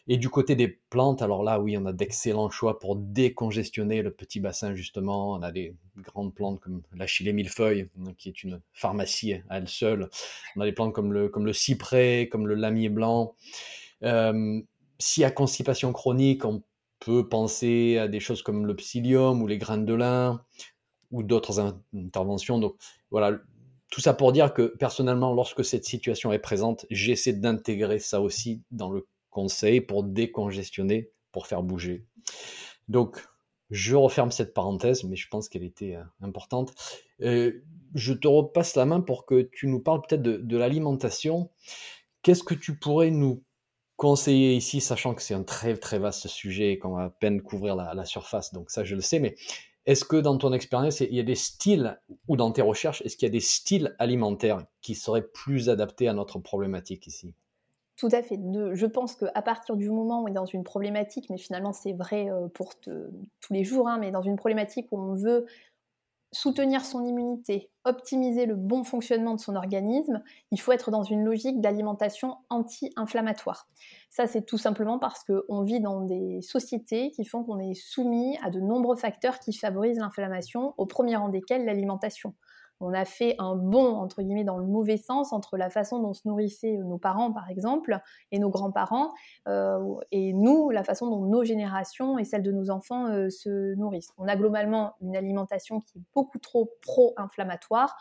Et 0.06 0.18
du 0.18 0.28
côté 0.28 0.54
des 0.54 0.68
plantes, 0.68 1.20
alors 1.20 1.42
là, 1.42 1.58
oui, 1.58 1.76
on 1.76 1.84
a 1.84 1.92
d'excellents 1.92 2.48
choix 2.48 2.78
pour 2.78 2.94
décongestionner 2.94 4.00
le 4.00 4.12
petit 4.12 4.38
bassin 4.38 4.72
justement. 4.76 5.32
On 5.32 5.42
a 5.42 5.50
des 5.50 5.74
grandes 5.96 6.32
plantes 6.32 6.60
comme 6.60 6.82
la 6.94 7.08
chilée 7.08 7.32
millefeuille, 7.32 7.88
hein, 7.98 8.12
qui 8.16 8.28
est 8.28 8.44
une 8.44 8.60
pharmacie 8.72 9.34
à 9.48 9.58
elle 9.58 9.68
seule. 9.68 10.08
On 10.54 10.60
a 10.60 10.64
des 10.64 10.72
plantes 10.72 10.94
comme 10.94 11.12
le 11.12 11.28
comme 11.28 11.44
le 11.44 11.52
cyprès, 11.52 12.28
comme 12.30 12.46
le 12.46 12.54
lamier 12.54 12.88
blanc. 12.88 13.34
Euh, 14.04 14.62
s'il 15.00 15.22
y 15.22 15.24
a 15.24 15.30
constipation 15.30 15.92
chronique, 15.92 16.44
on 16.44 16.62
peut 17.00 17.28
penser 17.28 17.98
à 17.98 18.06
des 18.06 18.20
choses 18.20 18.42
comme 18.42 18.66
le 18.66 18.76
psyllium 18.76 19.42
ou 19.42 19.46
les 19.46 19.58
graines 19.58 19.86
de 19.86 19.94
lin 19.94 20.44
ou 21.10 21.22
d'autres 21.22 21.74
interventions. 21.94 22.58
Donc 22.58 22.76
voilà, 23.10 23.38
tout 23.90 24.00
ça 24.00 24.14
pour 24.14 24.32
dire 24.32 24.54
que 24.54 24.74
personnellement, 24.78 25.32
lorsque 25.34 25.64
cette 25.64 25.84
situation 25.84 26.32
est 26.32 26.38
présente, 26.38 26.86
j'essaie 26.90 27.32
d'intégrer 27.32 27.98
ça 27.98 28.20
aussi 28.20 28.62
dans 28.70 28.90
le 28.90 29.06
conseil 29.30 29.80
pour 29.80 30.04
décongestionner, 30.04 31.10
pour 31.32 31.46
faire 31.46 31.62
bouger. 31.62 32.04
Donc, 32.88 33.26
je 33.70 33.94
referme 33.94 34.32
cette 34.32 34.52
parenthèse, 34.52 35.04
mais 35.04 35.16
je 35.16 35.28
pense 35.28 35.48
qu'elle 35.48 35.62
était 35.62 35.94
euh, 35.94 36.02
importante. 36.20 36.74
Euh, 37.22 37.62
je 37.94 38.12
te 38.12 38.26
repasse 38.26 38.74
la 38.74 38.84
main 38.84 39.00
pour 39.00 39.26
que 39.26 39.42
tu 39.42 39.68
nous 39.68 39.80
parles 39.80 40.02
peut-être 40.02 40.22
de, 40.22 40.36
de 40.38 40.56
l'alimentation. 40.56 41.50
Qu'est-ce 42.22 42.42
que 42.42 42.54
tu 42.54 42.76
pourrais 42.76 43.10
nous 43.10 43.44
conseiller 44.00 44.54
ici, 44.54 44.80
sachant 44.80 45.12
que 45.14 45.20
c'est 45.20 45.34
un 45.34 45.42
très 45.42 45.76
très 45.76 45.98
vaste 45.98 46.26
sujet 46.26 46.72
et 46.72 46.78
qu'on 46.78 46.94
va 46.94 47.02
à 47.02 47.10
peine 47.10 47.42
couvrir 47.42 47.76
la, 47.76 48.04
surface, 48.06 48.54
donc 48.54 48.70
ça 48.70 48.82
je 48.82 48.94
le 48.94 49.02
sais, 49.02 49.20
mais 49.20 49.36
Est-ce 49.84 50.06
que 50.06 50.16
dans 50.16 50.38
ton 50.38 50.54
expérience, 50.54 51.00
il 51.00 51.14
y 51.14 51.20
a 51.20 51.22
des 51.22 51.34
styles, 51.34 52.00
ou 52.26 52.36
dans 52.36 52.50
tes 52.50 52.62
recherches, 52.62 53.02
est-ce 53.02 53.18
qu'il 53.18 53.26
y 53.26 53.30
a 53.30 53.32
des 53.32 53.40
styles 53.40 53.94
alimentaires 53.98 54.64
qui 54.80 54.94
seraient 54.94 55.26
plus 55.26 55.68
adaptés 55.68 56.08
à 56.08 56.14
notre 56.14 56.38
problématique 56.38 57.06
ici? 57.06 57.34
Tout 57.96 58.08
à 58.12 58.22
fait. 58.22 58.38
je 58.72 58.86
pense 58.86 59.16
qu'à 59.16 59.42
partir 59.42 59.76
du 59.76 59.90
moment 59.90 60.22
où 60.22 60.24
on 60.24 60.28
est 60.28 60.32
dans 60.32 60.46
une 60.46 60.64
problématique, 60.64 61.28
mais 61.28 61.36
finalement 61.36 61.74
c'est 61.74 61.92
vrai 61.92 62.30
euh, 62.30 62.48
pour 62.48 62.80
tous 62.80 63.52
les 63.52 63.64
jours, 63.64 63.86
hein, 63.86 63.98
mais 64.00 64.10
dans 64.10 64.22
une 64.22 64.36
problématique 64.36 64.86
où 64.92 64.98
on 64.98 65.14
veut 65.14 65.44
soutenir 66.32 66.84
son 66.84 67.04
immunité, 67.04 67.70
optimiser 67.84 68.46
le 68.46 68.54
bon 68.54 68.84
fonctionnement 68.84 69.34
de 69.34 69.40
son 69.40 69.56
organisme, 69.56 70.22
il 70.50 70.60
faut 70.60 70.72
être 70.72 70.90
dans 70.90 71.02
une 71.02 71.24
logique 71.24 71.60
d'alimentation 71.60 72.36
anti-inflammatoire. 72.50 73.68
Ça, 74.10 74.26
c'est 74.26 74.42
tout 74.42 74.58
simplement 74.58 74.98
parce 74.98 75.24
qu'on 75.24 75.62
vit 75.62 75.80
dans 75.80 76.02
des 76.02 76.40
sociétés 76.42 77.10
qui 77.10 77.24
font 77.24 77.42
qu'on 77.42 77.58
est 77.58 77.74
soumis 77.74 78.38
à 78.42 78.50
de 78.50 78.60
nombreux 78.60 78.96
facteurs 78.96 79.40
qui 79.40 79.52
favorisent 79.52 79.98
l'inflammation, 79.98 80.74
au 80.78 80.86
premier 80.86 81.16
rang 81.16 81.28
desquels 81.28 81.64
l'alimentation 81.64 82.34
on 82.80 82.92
a 82.92 83.04
fait 83.04 83.34
un 83.38 83.56
bond, 83.56 83.96
entre 83.96 84.22
guillemets, 84.22 84.44
dans 84.44 84.58
le 84.58 84.66
mauvais 84.66 84.96
sens 84.96 85.32
entre 85.32 85.56
la 85.56 85.70
façon 85.70 86.00
dont 86.00 86.14
se 86.14 86.26
nourrissaient 86.26 86.78
euh, 86.78 86.84
nos 86.84 86.98
parents, 86.98 87.32
par 87.32 87.50
exemple, 87.50 87.98
et 88.32 88.38
nos 88.38 88.50
grands-parents, 88.50 89.12
euh, 89.48 89.94
et 90.10 90.32
nous, 90.32 90.70
la 90.70 90.82
façon 90.82 91.08
dont 91.08 91.26
nos 91.26 91.44
générations 91.44 92.18
et 92.18 92.24
celles 92.24 92.42
de 92.42 92.52
nos 92.52 92.70
enfants 92.70 93.06
euh, 93.06 93.28
se 93.28 93.74
nourrissent. 93.74 94.12
On 94.18 94.26
a 94.26 94.36
globalement 94.36 94.94
une 95.00 95.16
alimentation 95.16 95.80
qui 95.80 95.98
est 95.98 96.02
beaucoup 96.14 96.38
trop 96.38 96.72
pro-inflammatoire 96.82 97.96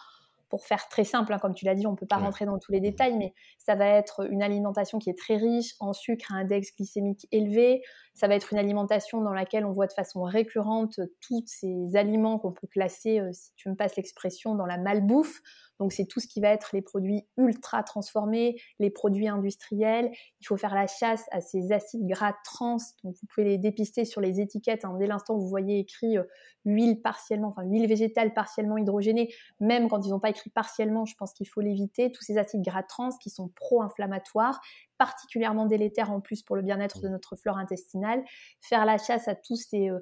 pour 0.50 0.66
faire 0.66 0.88
très 0.90 1.04
simple, 1.04 1.32
hein, 1.34 1.40
comme 1.40 1.54
tu 1.54 1.66
l'as 1.66 1.76
dit, 1.76 1.86
on 1.86 1.92
ne 1.92 1.96
peut 1.96 2.08
pas 2.08 2.18
rentrer 2.18 2.46
dans 2.46 2.58
tous 2.58 2.72
les 2.72 2.80
détails, 2.80 3.16
mais 3.18 3.34
ça 3.58 3.76
va 3.76 3.86
être 3.86 4.28
une 4.30 4.42
alimentation 4.42 5.00
qui 5.00 5.10
est 5.10 5.18
très 5.18 5.38
riche 5.38 5.76
en 5.80 5.94
sucre 5.94 6.34
à 6.34 6.38
index 6.38 6.76
glycémique 6.76 7.28
élevé. 7.32 7.82
Ça 8.14 8.28
va 8.28 8.36
être 8.36 8.52
une 8.52 8.60
alimentation 8.60 9.22
dans 9.22 9.34
laquelle 9.34 9.66
on 9.66 9.72
voit 9.72 9.88
de 9.88 9.94
façon 9.94 10.24
récurrente 10.24 11.00
tous 11.22 11.44
ces 11.46 11.96
aliments 11.96 12.40
qu'on 12.40 12.52
peut 12.52 12.68
classer, 12.68 13.20
euh, 13.20 13.32
si 13.32 13.54
tu 13.56 13.70
me 13.70 13.76
passes 13.76 13.96
l'expression, 13.96 14.56
dans 14.56 14.66
la 14.66 14.78
malbouffe. 14.78 15.42
Donc 15.80 15.94
c'est 15.94 16.06
tout 16.06 16.20
ce 16.20 16.28
qui 16.28 16.42
va 16.42 16.50
être 16.50 16.70
les 16.74 16.82
produits 16.82 17.26
ultra 17.38 17.84
transformés, 17.84 18.60
les 18.80 18.90
produits 18.90 19.28
industriels. 19.28 20.12
Il 20.42 20.48
faut 20.48 20.58
faire 20.58 20.76
la 20.76 20.88
chasse 20.88 21.26
à 21.32 21.42
ces 21.42 21.72
acides 21.72 22.06
gras 22.06 22.34
trans. 22.44 22.78
Donc 23.04 23.16
vous 23.22 23.28
pouvez 23.34 23.48
les 23.48 23.58
dépister 23.58 24.06
sur 24.06 24.22
les 24.22 24.42
étiquettes. 24.42 24.86
Hein. 24.86 24.96
Dès 25.00 25.08
l'instant 25.08 25.36
où 25.36 25.42
vous 25.42 25.50
voyez 25.50 25.80
écrit 25.80 26.18
euh, 26.18 26.24
huile 26.66 27.02
partiellement, 27.02 27.48
enfin 27.48 27.64
huile 27.64 27.88
végétale 27.88 28.34
partiellement 28.34 28.78
hydrogénée, 28.78 29.34
même 29.60 29.88
quand 29.88 30.06
ils 30.06 30.10
n'ont 30.10 30.20
pas 30.20 30.30
écrit 30.30 30.50
partiellement, 30.50 31.06
je 31.06 31.16
pense 31.16 31.34
qu'il 31.34 31.48
faut 31.48 31.62
l'éviter. 31.62 32.12
Tous 32.12 32.24
ces 32.24 32.38
acides 32.38 32.62
gras 32.62 32.84
trans 32.84 33.10
qui 33.18 33.30
sont 33.30 33.50
pro-inflammatoires, 33.50 34.62
particulièrement 35.00 35.66
délétère 35.66 36.12
en 36.12 36.20
plus 36.20 36.44
pour 36.44 36.56
le 36.56 36.62
bien-être 36.62 37.02
de 37.02 37.08
mmh. 37.08 37.12
notre 37.12 37.36
flore 37.36 37.58
intestinale. 37.58 38.24
Faire 38.62 38.86
la 38.86 39.00
chasse 39.00 39.28
à 39.28 39.34
tous 39.34 39.56
ces 39.56 39.90
euh, 39.90 40.00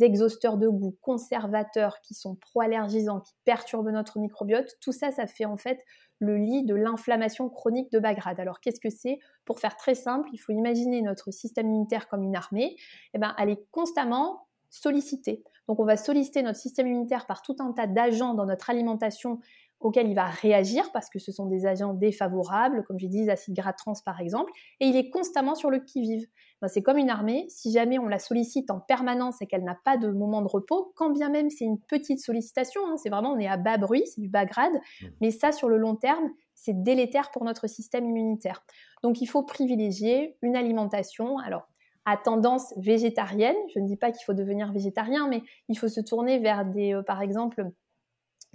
exhausteurs 0.00 0.58
de 0.58 0.68
goût, 0.68 0.98
conservateurs 1.00 2.00
qui 2.02 2.12
sont 2.12 2.34
pro-allergisants, 2.34 3.20
qui 3.20 3.32
perturbent 3.44 3.90
notre 3.90 4.18
microbiote, 4.18 4.76
tout 4.82 4.92
ça, 4.92 5.12
ça 5.12 5.26
fait 5.26 5.46
en 5.46 5.56
fait 5.56 5.82
le 6.18 6.36
lit 6.36 6.64
de 6.64 6.74
l'inflammation 6.74 7.48
chronique 7.48 7.90
de 7.92 7.98
bas 7.98 8.12
grade. 8.12 8.40
Alors 8.40 8.60
qu'est-ce 8.60 8.80
que 8.80 8.90
c'est? 8.90 9.20
Pour 9.44 9.60
faire 9.60 9.76
très 9.76 9.94
simple, 9.94 10.28
il 10.32 10.38
faut 10.38 10.52
imaginer 10.52 11.00
notre 11.00 11.30
système 11.30 11.68
immunitaire 11.68 12.08
comme 12.08 12.22
une 12.22 12.36
armée. 12.36 12.76
Eh 13.14 13.18
ben, 13.18 13.34
elle 13.38 13.50
est 13.50 13.64
constamment 13.70 14.48
sollicitée. 14.68 15.42
Donc 15.68 15.78
on 15.80 15.84
va 15.84 15.96
solliciter 15.96 16.42
notre 16.42 16.58
système 16.58 16.88
immunitaire 16.88 17.26
par 17.26 17.42
tout 17.42 17.56
un 17.60 17.72
tas 17.72 17.86
d'agents 17.86 18.34
dans 18.34 18.46
notre 18.46 18.68
alimentation 18.70 19.40
auquel 19.80 20.08
il 20.08 20.14
va 20.14 20.26
réagir 20.26 20.92
parce 20.92 21.08
que 21.08 21.18
ce 21.18 21.32
sont 21.32 21.46
des 21.46 21.66
agents 21.66 21.94
défavorables, 21.94 22.84
comme 22.84 22.98
j'ai 22.98 23.08
dit, 23.08 23.22
les 23.22 23.30
acides 23.30 23.54
gras 23.54 23.72
trans 23.72 23.94
par 24.04 24.20
exemple, 24.20 24.52
et 24.78 24.86
il 24.86 24.96
est 24.96 25.10
constamment 25.10 25.54
sur 25.54 25.70
le 25.70 25.80
qui-vive. 25.80 26.26
Ben, 26.60 26.68
c'est 26.68 26.82
comme 26.82 26.98
une 26.98 27.08
armée, 27.08 27.46
si 27.48 27.72
jamais 27.72 27.98
on 27.98 28.06
la 28.06 28.18
sollicite 28.18 28.70
en 28.70 28.80
permanence 28.80 29.40
et 29.40 29.46
qu'elle 29.46 29.64
n'a 29.64 29.78
pas 29.84 29.96
de 29.96 30.08
moment 30.08 30.42
de 30.42 30.48
repos, 30.48 30.92
quand 30.94 31.10
bien 31.10 31.30
même 31.30 31.48
c'est 31.48 31.64
une 31.64 31.80
petite 31.80 32.20
sollicitation, 32.20 32.82
hein, 32.86 32.96
c'est 32.98 33.08
vraiment 33.08 33.32
on 33.32 33.38
est 33.38 33.48
à 33.48 33.56
bas 33.56 33.78
bruit, 33.78 34.04
c'est 34.06 34.20
du 34.20 34.28
bas 34.28 34.44
grade, 34.44 34.72
mmh. 34.72 35.06
mais 35.22 35.30
ça 35.30 35.52
sur 35.52 35.68
le 35.68 35.78
long 35.78 35.96
terme, 35.96 36.28
c'est 36.54 36.82
délétère 36.82 37.30
pour 37.30 37.44
notre 37.44 37.66
système 37.66 38.04
immunitaire. 38.04 38.62
Donc 39.02 39.22
il 39.22 39.26
faut 39.26 39.42
privilégier 39.42 40.36
une 40.42 40.56
alimentation, 40.56 41.38
alors 41.38 41.66
à 42.04 42.16
tendance 42.16 42.74
végétarienne, 42.76 43.56
je 43.74 43.78
ne 43.78 43.86
dis 43.86 43.96
pas 43.96 44.10
qu'il 44.10 44.24
faut 44.24 44.34
devenir 44.34 44.72
végétarien, 44.72 45.28
mais 45.28 45.42
il 45.68 45.78
faut 45.78 45.88
se 45.88 46.00
tourner 46.00 46.38
vers 46.38 46.64
des, 46.64 46.94
euh, 46.94 47.02
par 47.02 47.22
exemple, 47.22 47.70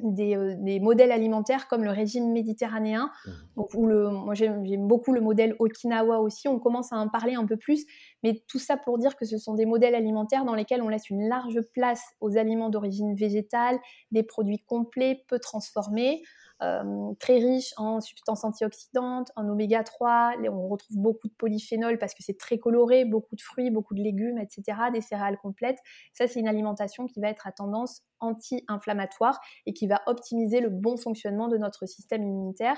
euh, 0.04 0.56
des, 0.58 0.80
modèles 0.82 1.14
alimentaires 1.14 1.70
comme 1.70 1.86
le 1.86 1.90
régime 1.90 2.34
méditerranéen, 2.34 3.10
mmh. 3.26 3.32
donc, 3.56 3.74
le, 3.74 4.10
moi 4.10 4.34
j'aime 4.34 4.62
beaucoup 4.88 5.14
le 5.14 5.22
modèle 5.22 5.56
Okinawa 5.58 6.20
aussi, 6.20 6.50
on 6.50 6.60
commence 6.60 6.92
à 6.92 6.98
en 6.98 7.08
parler 7.08 7.36
un 7.36 7.46
peu 7.46 7.56
plus, 7.56 7.86
mais 8.22 8.44
tout 8.48 8.60
ça 8.60 8.76
pour 8.76 8.98
dire 8.98 9.16
que 9.16 9.26
ce 9.26 9.38
sont 9.38 9.54
des 9.54 9.66
modèles 9.66 9.96
alimentaires 9.96 10.44
dans 10.44 10.54
lesquels 10.54 10.82
on 10.82 10.90
laisse 10.90 11.10
une 11.10 11.30
large 11.30 11.62
place 11.74 12.04
aux 12.20 12.38
aliments 12.38 12.70
d'origine 12.70 13.16
végétale, 13.16 13.80
des 14.12 14.24
produits 14.24 14.60
complets, 14.60 15.24
peu 15.30 15.40
transformés, 15.40 16.24
euh, 16.64 17.14
très 17.20 17.36
riche 17.36 17.74
en 17.76 18.00
substances 18.00 18.46
antioxydantes, 18.46 19.32
en 19.36 19.48
oméga 19.50 19.84
3. 19.84 20.36
On 20.50 20.68
retrouve 20.68 20.98
beaucoup 20.98 21.28
de 21.28 21.34
polyphénols 21.34 21.98
parce 21.98 22.14
que 22.14 22.24
c'est 22.24 22.38
très 22.38 22.58
coloré, 22.58 23.04
beaucoup 23.04 23.36
de 23.36 23.42
fruits, 23.42 23.72
beaucoup 23.72 23.94
de 23.94 24.02
légumes, 24.02 24.38
etc., 24.38 24.78
des 24.94 25.02
céréales 25.02 25.38
complètes. 25.38 25.80
Ça, 26.14 26.28
c'est 26.28 26.40
une 26.40 26.48
alimentation 26.48 27.08
qui 27.08 27.20
va 27.20 27.30
être 27.30 27.48
à 27.48 27.52
tendance 27.52 28.04
anti-inflammatoire 28.20 29.40
et 29.66 29.74
qui 29.74 29.88
va 29.88 30.02
optimiser 30.08 30.62
le 30.62 30.70
bon 30.70 30.98
fonctionnement 30.98 31.48
de 31.48 31.58
notre 31.58 31.86
système 31.86 32.24
immunitaire. 32.24 32.78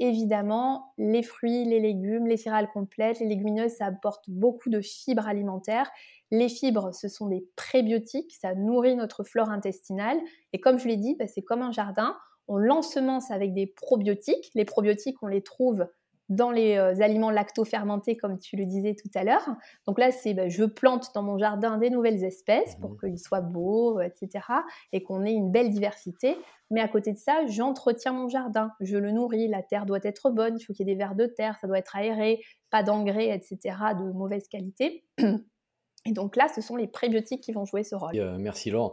Évidemment, 0.00 0.94
les 0.96 1.24
fruits, 1.24 1.64
les 1.64 1.80
légumes, 1.80 2.28
les 2.28 2.36
céréales 2.36 2.70
complètes, 2.70 3.18
les 3.18 3.26
légumineuses, 3.26 3.72
ça 3.72 3.86
apporte 3.86 4.30
beaucoup 4.30 4.70
de 4.70 4.80
fibres 4.80 5.26
alimentaires. 5.26 5.90
Les 6.30 6.48
fibres, 6.48 6.94
ce 6.94 7.08
sont 7.08 7.26
des 7.26 7.44
prébiotiques, 7.56 8.32
ça 8.40 8.54
nourrit 8.54 8.94
notre 8.94 9.24
flore 9.24 9.50
intestinale. 9.50 10.18
Et 10.52 10.60
comme 10.60 10.78
je 10.78 10.86
l'ai 10.86 10.96
dit, 10.96 11.16
bah, 11.18 11.26
c'est 11.26 11.42
comme 11.42 11.62
un 11.62 11.72
jardin 11.72 12.16
on 12.48 12.56
l'ensemence 12.56 13.30
avec 13.30 13.54
des 13.54 13.66
probiotiques. 13.66 14.50
Les 14.54 14.64
probiotiques, 14.64 15.16
on 15.22 15.26
les 15.26 15.42
trouve 15.42 15.86
dans 16.28 16.50
les 16.50 16.76
euh, 16.76 17.00
aliments 17.00 17.30
lacto-fermentés, 17.30 18.16
comme 18.16 18.38
tu 18.38 18.56
le 18.56 18.66
disais 18.66 18.94
tout 18.94 19.10
à 19.14 19.24
l'heure. 19.24 19.48
Donc 19.86 19.98
là, 19.98 20.10
c'est 20.10 20.34
bah, 20.34 20.48
je 20.48 20.64
plante 20.64 21.10
dans 21.14 21.22
mon 21.22 21.38
jardin 21.38 21.78
des 21.78 21.90
nouvelles 21.90 22.22
espèces 22.22 22.76
pour 22.76 22.90
mmh. 22.92 22.98
qu'ils 23.00 23.18
soient 23.18 23.40
beaux, 23.40 24.00
etc. 24.00 24.44
Et 24.92 25.02
qu'on 25.02 25.24
ait 25.24 25.32
une 25.32 25.50
belle 25.50 25.70
diversité. 25.70 26.36
Mais 26.70 26.80
à 26.80 26.88
côté 26.88 27.12
de 27.12 27.18
ça, 27.18 27.46
j'entretiens 27.46 28.12
mon 28.12 28.28
jardin. 28.28 28.72
Je 28.80 28.98
le 28.98 29.10
nourris. 29.10 29.48
La 29.48 29.62
terre 29.62 29.86
doit 29.86 30.00
être 30.02 30.30
bonne. 30.30 30.58
Il 30.58 30.62
faut 30.62 30.74
qu'il 30.74 30.86
y 30.86 30.90
ait 30.90 30.94
des 30.94 30.98
vers 30.98 31.14
de 31.14 31.26
terre. 31.26 31.56
Ça 31.60 31.66
doit 31.66 31.78
être 31.78 31.96
aéré. 31.96 32.42
Pas 32.70 32.82
d'engrais, 32.82 33.34
etc. 33.34 33.76
de 33.98 34.12
mauvaise 34.12 34.48
qualité. 34.48 35.04
Et 36.04 36.12
donc 36.12 36.36
là, 36.36 36.48
ce 36.54 36.60
sont 36.60 36.76
les 36.76 36.86
prébiotiques 36.86 37.42
qui 37.42 37.52
vont 37.52 37.64
jouer 37.64 37.84
ce 37.84 37.94
rôle. 37.94 38.16
Euh, 38.16 38.36
merci 38.38 38.70
Laurent. 38.70 38.92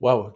Waouh, 0.00 0.32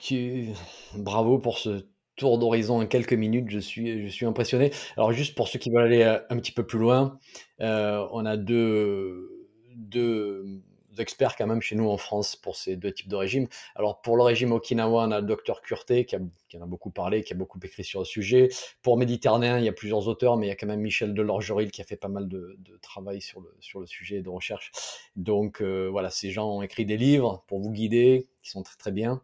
bravo 0.96 1.38
pour 1.38 1.58
ce 1.58 1.86
tour 2.16 2.38
d'horizon 2.38 2.80
en 2.80 2.86
quelques 2.86 3.12
minutes. 3.14 3.46
Je 3.48 3.58
suis, 3.58 4.06
je 4.06 4.08
suis 4.08 4.26
impressionné. 4.26 4.70
Alors, 4.96 5.12
juste 5.12 5.34
pour 5.34 5.48
ceux 5.48 5.58
qui 5.58 5.70
veulent 5.70 5.86
aller 5.86 6.02
euh, 6.02 6.18
un 6.30 6.36
petit 6.36 6.52
peu 6.52 6.66
plus 6.66 6.78
loin, 6.78 7.18
euh, 7.60 8.06
on 8.12 8.24
a 8.26 8.36
deux, 8.36 9.48
deux 9.74 10.62
experts 11.00 11.36
quand 11.36 11.46
même 11.46 11.60
chez 11.60 11.74
nous 11.74 11.88
en 11.88 11.96
France 11.96 12.36
pour 12.36 12.56
ces 12.56 12.76
deux 12.76 12.92
types 12.92 13.08
de 13.08 13.16
régimes. 13.16 13.48
Alors, 13.74 14.00
pour 14.00 14.16
le 14.16 14.22
régime 14.22 14.52
Okinawa, 14.52 15.06
on 15.06 15.10
a 15.10 15.20
le 15.20 15.26
docteur 15.26 15.60
Curté 15.60 16.04
qui, 16.04 16.16
en 16.16 16.62
a 16.62 16.66
beaucoup 16.66 16.90
parlé, 16.90 17.22
qui 17.22 17.32
a 17.32 17.36
beaucoup 17.36 17.58
écrit 17.62 17.84
sur 17.84 18.00
le 18.00 18.04
sujet. 18.04 18.48
Pour 18.82 18.96
Méditerranéen, 18.96 19.58
il 19.58 19.64
y 19.64 19.68
a 19.68 19.72
plusieurs 19.72 20.08
auteurs, 20.08 20.36
mais 20.36 20.46
il 20.46 20.48
y 20.50 20.52
a 20.52 20.56
quand 20.56 20.66
même 20.66 20.80
Michel 20.80 21.14
Delorgeril 21.14 21.70
qui 21.70 21.80
a 21.80 21.84
fait 21.84 21.96
pas 21.96 22.08
mal 22.08 22.28
de, 22.28 22.56
travail 22.82 23.20
sur 23.20 23.40
le, 23.40 23.54
sur 23.60 23.80
le 23.80 23.86
sujet 23.86 24.20
de 24.22 24.28
recherche. 24.28 24.70
Donc, 25.16 25.60
euh, 25.60 25.88
voilà, 25.90 26.10
ces 26.10 26.30
gens 26.30 26.48
ont 26.48 26.62
écrit 26.62 26.84
des 26.84 26.96
livres 26.96 27.44
pour 27.46 27.60
vous 27.60 27.70
guider, 27.70 28.28
qui 28.42 28.50
sont 28.50 28.62
très 28.62 28.76
très 28.76 28.92
bien. 28.92 29.22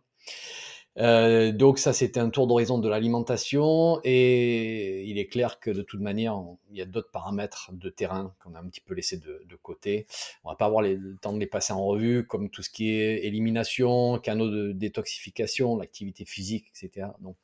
Euh, 0.98 1.52
donc 1.52 1.78
ça, 1.78 1.92
c'était 1.92 2.20
un 2.20 2.30
tour 2.30 2.46
d'horizon 2.46 2.78
de 2.78 2.88
l'alimentation 2.88 4.00
et 4.04 5.04
il 5.04 5.18
est 5.18 5.26
clair 5.26 5.60
que 5.60 5.70
de 5.70 5.82
toute 5.82 6.00
manière, 6.00 6.42
il 6.70 6.78
y 6.78 6.82
a 6.82 6.84
d'autres 6.84 7.10
paramètres 7.10 7.70
de 7.72 7.88
terrain 7.88 8.34
qu'on 8.42 8.54
a 8.54 8.60
un 8.60 8.68
petit 8.68 8.80
peu 8.80 8.94
laissé 8.94 9.16
de, 9.18 9.56
côté. 9.62 10.06
On 10.44 10.50
va 10.50 10.56
pas 10.56 10.66
avoir 10.66 10.82
le 10.82 11.16
temps 11.20 11.32
de 11.32 11.38
les 11.38 11.46
passer 11.46 11.72
en 11.72 11.84
revue, 11.84 12.26
comme 12.26 12.50
tout 12.50 12.62
ce 12.62 12.70
qui 12.70 12.90
est 12.90 13.24
élimination, 13.24 14.18
canaux 14.18 14.50
de 14.50 14.72
détoxification, 14.72 15.76
l'activité 15.76 16.24
physique, 16.24 16.66
etc. 16.74 17.08
Donc, 17.20 17.36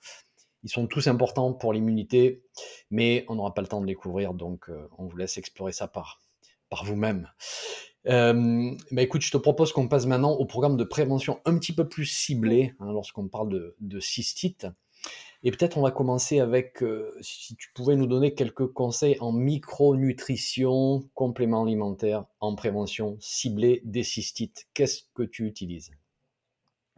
ils 0.65 0.71
sont 0.71 0.87
tous 0.87 1.07
importants 1.07 1.53
pour 1.53 1.73
l'immunité, 1.73 2.43
mais 2.91 3.25
on 3.29 3.37
n'aura 3.37 3.55
pas 3.55 3.63
le 3.63 3.69
temps 3.69 3.81
de 3.81 3.87
les 3.87 3.95
couvrir, 3.95 4.35
donc 4.35 4.69
euh, 4.69 4.89
on 4.99 5.07
vous 5.07 5.17
laisse 5.17 5.37
explorer 5.39 5.73
ça 5.73 5.87
par, 5.87 6.21
par 6.69 6.85
vous-même. 6.85 7.29
Euh, 8.09 8.71
bah 8.93 9.03
écoute, 9.03 9.23
je 9.23 9.33
te 9.33 9.37
propose 9.37 9.73
qu'on 9.73 9.89
passe 9.89 10.07
maintenant 10.07 10.33
au 10.33 10.45
programme 10.45 10.77
de 10.77 10.85
prévention 10.85 11.41
un 11.45 11.59
petit 11.59 11.73
peu 11.73 11.89
plus 11.89 12.07
ciblé 12.07 12.75
hein, 12.79 12.93
lorsqu'on 12.93 13.29
parle 13.29 13.49
de, 13.49 13.77
de, 13.81 13.99
cystite. 13.99 14.67
Et 15.43 15.51
peut-être 15.51 15.77
on 15.77 15.83
va 15.83 15.91
commencer 15.91 16.41
avec, 16.41 16.83
euh, 16.83 17.17
si 17.21 17.57
tu 17.57 17.73
pouvais 17.75 17.97
nous 17.97 18.07
donner 18.07 18.35
quelques 18.35 18.67
conseils 18.69 19.17
en 19.21 19.33
micronutrition, 19.33 21.09
complément 21.15 21.65
alimentaire, 21.65 22.25
en 22.41 22.55
prévention 22.55 23.17
ciblée 23.21 23.83
des 23.85 24.05
cystites. 24.05 24.69
Qu'est-ce 24.73 25.03
que 25.15 25.23
tu 25.23 25.47
utilises? 25.47 25.91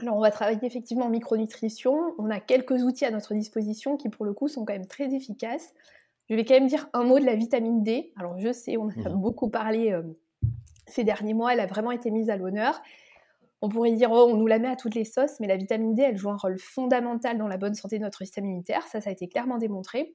Alors, 0.00 0.16
on 0.16 0.20
va 0.20 0.30
travailler 0.30 0.64
effectivement 0.64 1.06
en 1.06 1.10
micronutrition. 1.10 2.14
On 2.18 2.30
a 2.30 2.38
quelques 2.38 2.82
outils 2.82 3.04
à 3.04 3.10
notre 3.10 3.34
disposition 3.34 3.96
qui, 3.96 4.08
pour 4.08 4.24
le 4.24 4.32
coup, 4.32 4.46
sont 4.46 4.64
quand 4.64 4.72
même 4.72 4.86
très 4.86 5.12
efficaces. 5.12 5.74
Je 6.28 6.34
vais 6.34 6.44
quand 6.44 6.54
même 6.54 6.66
dire 6.66 6.88
un 6.92 7.04
mot 7.04 7.18
de 7.18 7.24
la 7.24 7.34
vitamine 7.34 7.82
D. 7.82 8.12
Alors, 8.16 8.38
je 8.38 8.52
sais, 8.52 8.76
on 8.76 8.88
a 8.88 9.08
mmh 9.08 9.20
beaucoup 9.20 9.48
parlé 9.48 9.92
euh, 9.92 10.02
ces 10.88 11.04
derniers 11.04 11.34
mois, 11.34 11.52
elle 11.52 11.60
a 11.60 11.66
vraiment 11.66 11.90
été 11.90 12.10
mise 12.10 12.30
à 12.30 12.36
l'honneur. 12.36 12.80
On 13.60 13.68
pourrait 13.68 13.92
dire, 13.92 14.10
oh, 14.12 14.28
on 14.30 14.36
nous 14.36 14.46
la 14.46 14.58
met 14.58 14.68
à 14.68 14.76
toutes 14.76 14.94
les 14.94 15.04
sauces, 15.04 15.40
mais 15.40 15.46
la 15.46 15.56
vitamine 15.56 15.94
D, 15.94 16.02
elle 16.02 16.16
joue 16.16 16.30
un 16.30 16.36
rôle 16.36 16.58
fondamental 16.58 17.38
dans 17.38 17.48
la 17.48 17.56
bonne 17.56 17.74
santé 17.74 17.98
de 17.98 18.04
notre 18.04 18.18
système 18.18 18.44
immunitaire. 18.44 18.86
Ça, 18.86 19.00
ça 19.00 19.10
a 19.10 19.12
été 19.12 19.28
clairement 19.28 19.58
démontré. 19.58 20.14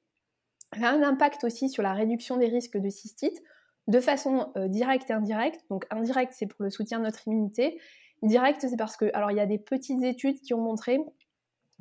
Elle 0.72 0.86
a 0.86 0.92
un 0.92 1.04
impact 1.04 1.44
aussi 1.44 1.70
sur 1.70 1.84
la 1.84 1.94
réduction 1.94 2.38
des 2.38 2.48
risques 2.48 2.78
de 2.78 2.90
cystite 2.90 3.42
de 3.88 4.00
façon 4.00 4.52
euh, 4.56 4.68
directe 4.68 5.10
et 5.10 5.14
indirecte. 5.14 5.62
Donc, 5.70 5.86
indirecte, 5.90 6.34
c'est 6.34 6.48
pour 6.48 6.64
le 6.64 6.70
soutien 6.70 7.00
de 7.00 7.04
notre 7.04 7.28
immunité. 7.28 7.80
Direct, 8.22 8.62
c'est 8.62 8.78
parce 8.78 8.96
que, 8.96 9.12
alors, 9.14 9.32
il 9.32 9.38
y 9.38 9.42
a 9.42 9.46
des 9.46 9.58
petites 9.58 10.02
études 10.04 10.40
qui 10.40 10.54
ont 10.54 10.62
montré 10.62 11.00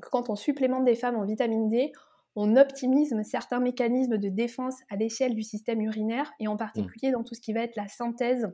que 0.01 0.09
quand 0.11 0.29
on 0.29 0.35
supplémente 0.35 0.85
des 0.85 0.97
femmes 0.97 1.17
en 1.17 1.25
vitamine 1.25 1.69
D, 1.69 1.93
on 2.35 2.57
optimise 2.57 3.15
certains 3.25 3.61
mécanismes 3.61 4.17
de 4.17 4.29
défense 4.29 4.77
à 4.89 4.97
l'échelle 4.97 5.35
du 5.35 5.43
système 5.43 5.81
urinaire 5.81 6.33
et 6.41 6.49
en 6.49 6.57
particulier 6.57 7.11
dans 7.11 7.25
tout 7.25 7.35
ce 7.35 7.41
qui 7.41 7.53
va 7.53 7.61
être 7.61 7.77
la 7.77 7.89
synthèse 7.89 8.51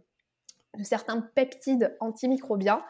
de 0.76 0.84
certains 0.84 1.20
peptides 1.34 1.96
antimicrobiens. 2.00 2.82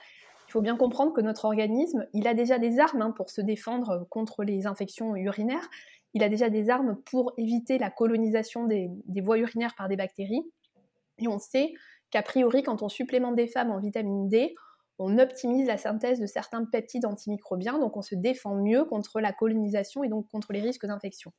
Il 0.49 0.53
faut 0.53 0.63
bien 0.63 0.77
comprendre 0.77 1.13
que 1.13 1.21
notre 1.21 1.45
organisme, 1.45 2.07
il 2.15 2.27
a 2.27 2.33
déjà 2.33 2.59
des 2.59 2.81
armes 2.81 3.03
hein, 3.03 3.11
pour 3.11 3.29
se 3.29 3.43
défendre 3.43 4.07
contre 4.09 4.45
les 4.45 4.67
infections 4.67 5.15
urinaires. 5.15 5.69
Il 6.15 6.23
a 6.23 6.31
déjà 6.31 6.49
des 6.49 6.71
armes 6.71 6.97
pour 7.05 7.35
éviter 7.37 7.79
la 7.79 7.91
colonisation 7.91 8.65
des, 8.65 8.89
des 9.05 9.21
voies 9.21 9.39
urinaires 9.39 9.75
par 9.77 9.89
des 9.89 9.97
bactéries. 9.97 10.51
Et 11.19 11.29
on 11.29 11.39
sait 11.39 11.75
qu'a 12.11 12.23
priori, 12.23 12.63
quand 12.63 12.83
on 12.83 12.89
supplémente 12.89 13.37
des 13.37 13.47
femmes 13.47 13.71
en 13.71 13.79
vitamine 13.79 14.29
D, 14.29 14.55
on 14.99 15.19
optimise 15.19 15.67
la 15.67 15.77
synthèse 15.77 16.21
de 16.21 16.27
certains 16.27 16.65
peptides 16.65 17.07
antimicrobiens, 17.07 17.79
donc 17.79 17.97
on 17.97 18.03
se 18.03 18.15
défend 18.15 18.55
mieux 18.57 18.85
contre 18.85 19.21
la 19.21 19.33
colonisation 19.33 20.03
et 20.03 20.09
donc 20.09 20.29
contre 20.29 20.53
les 20.53 20.61
risques 20.61 20.87
d'infection. 20.87 21.33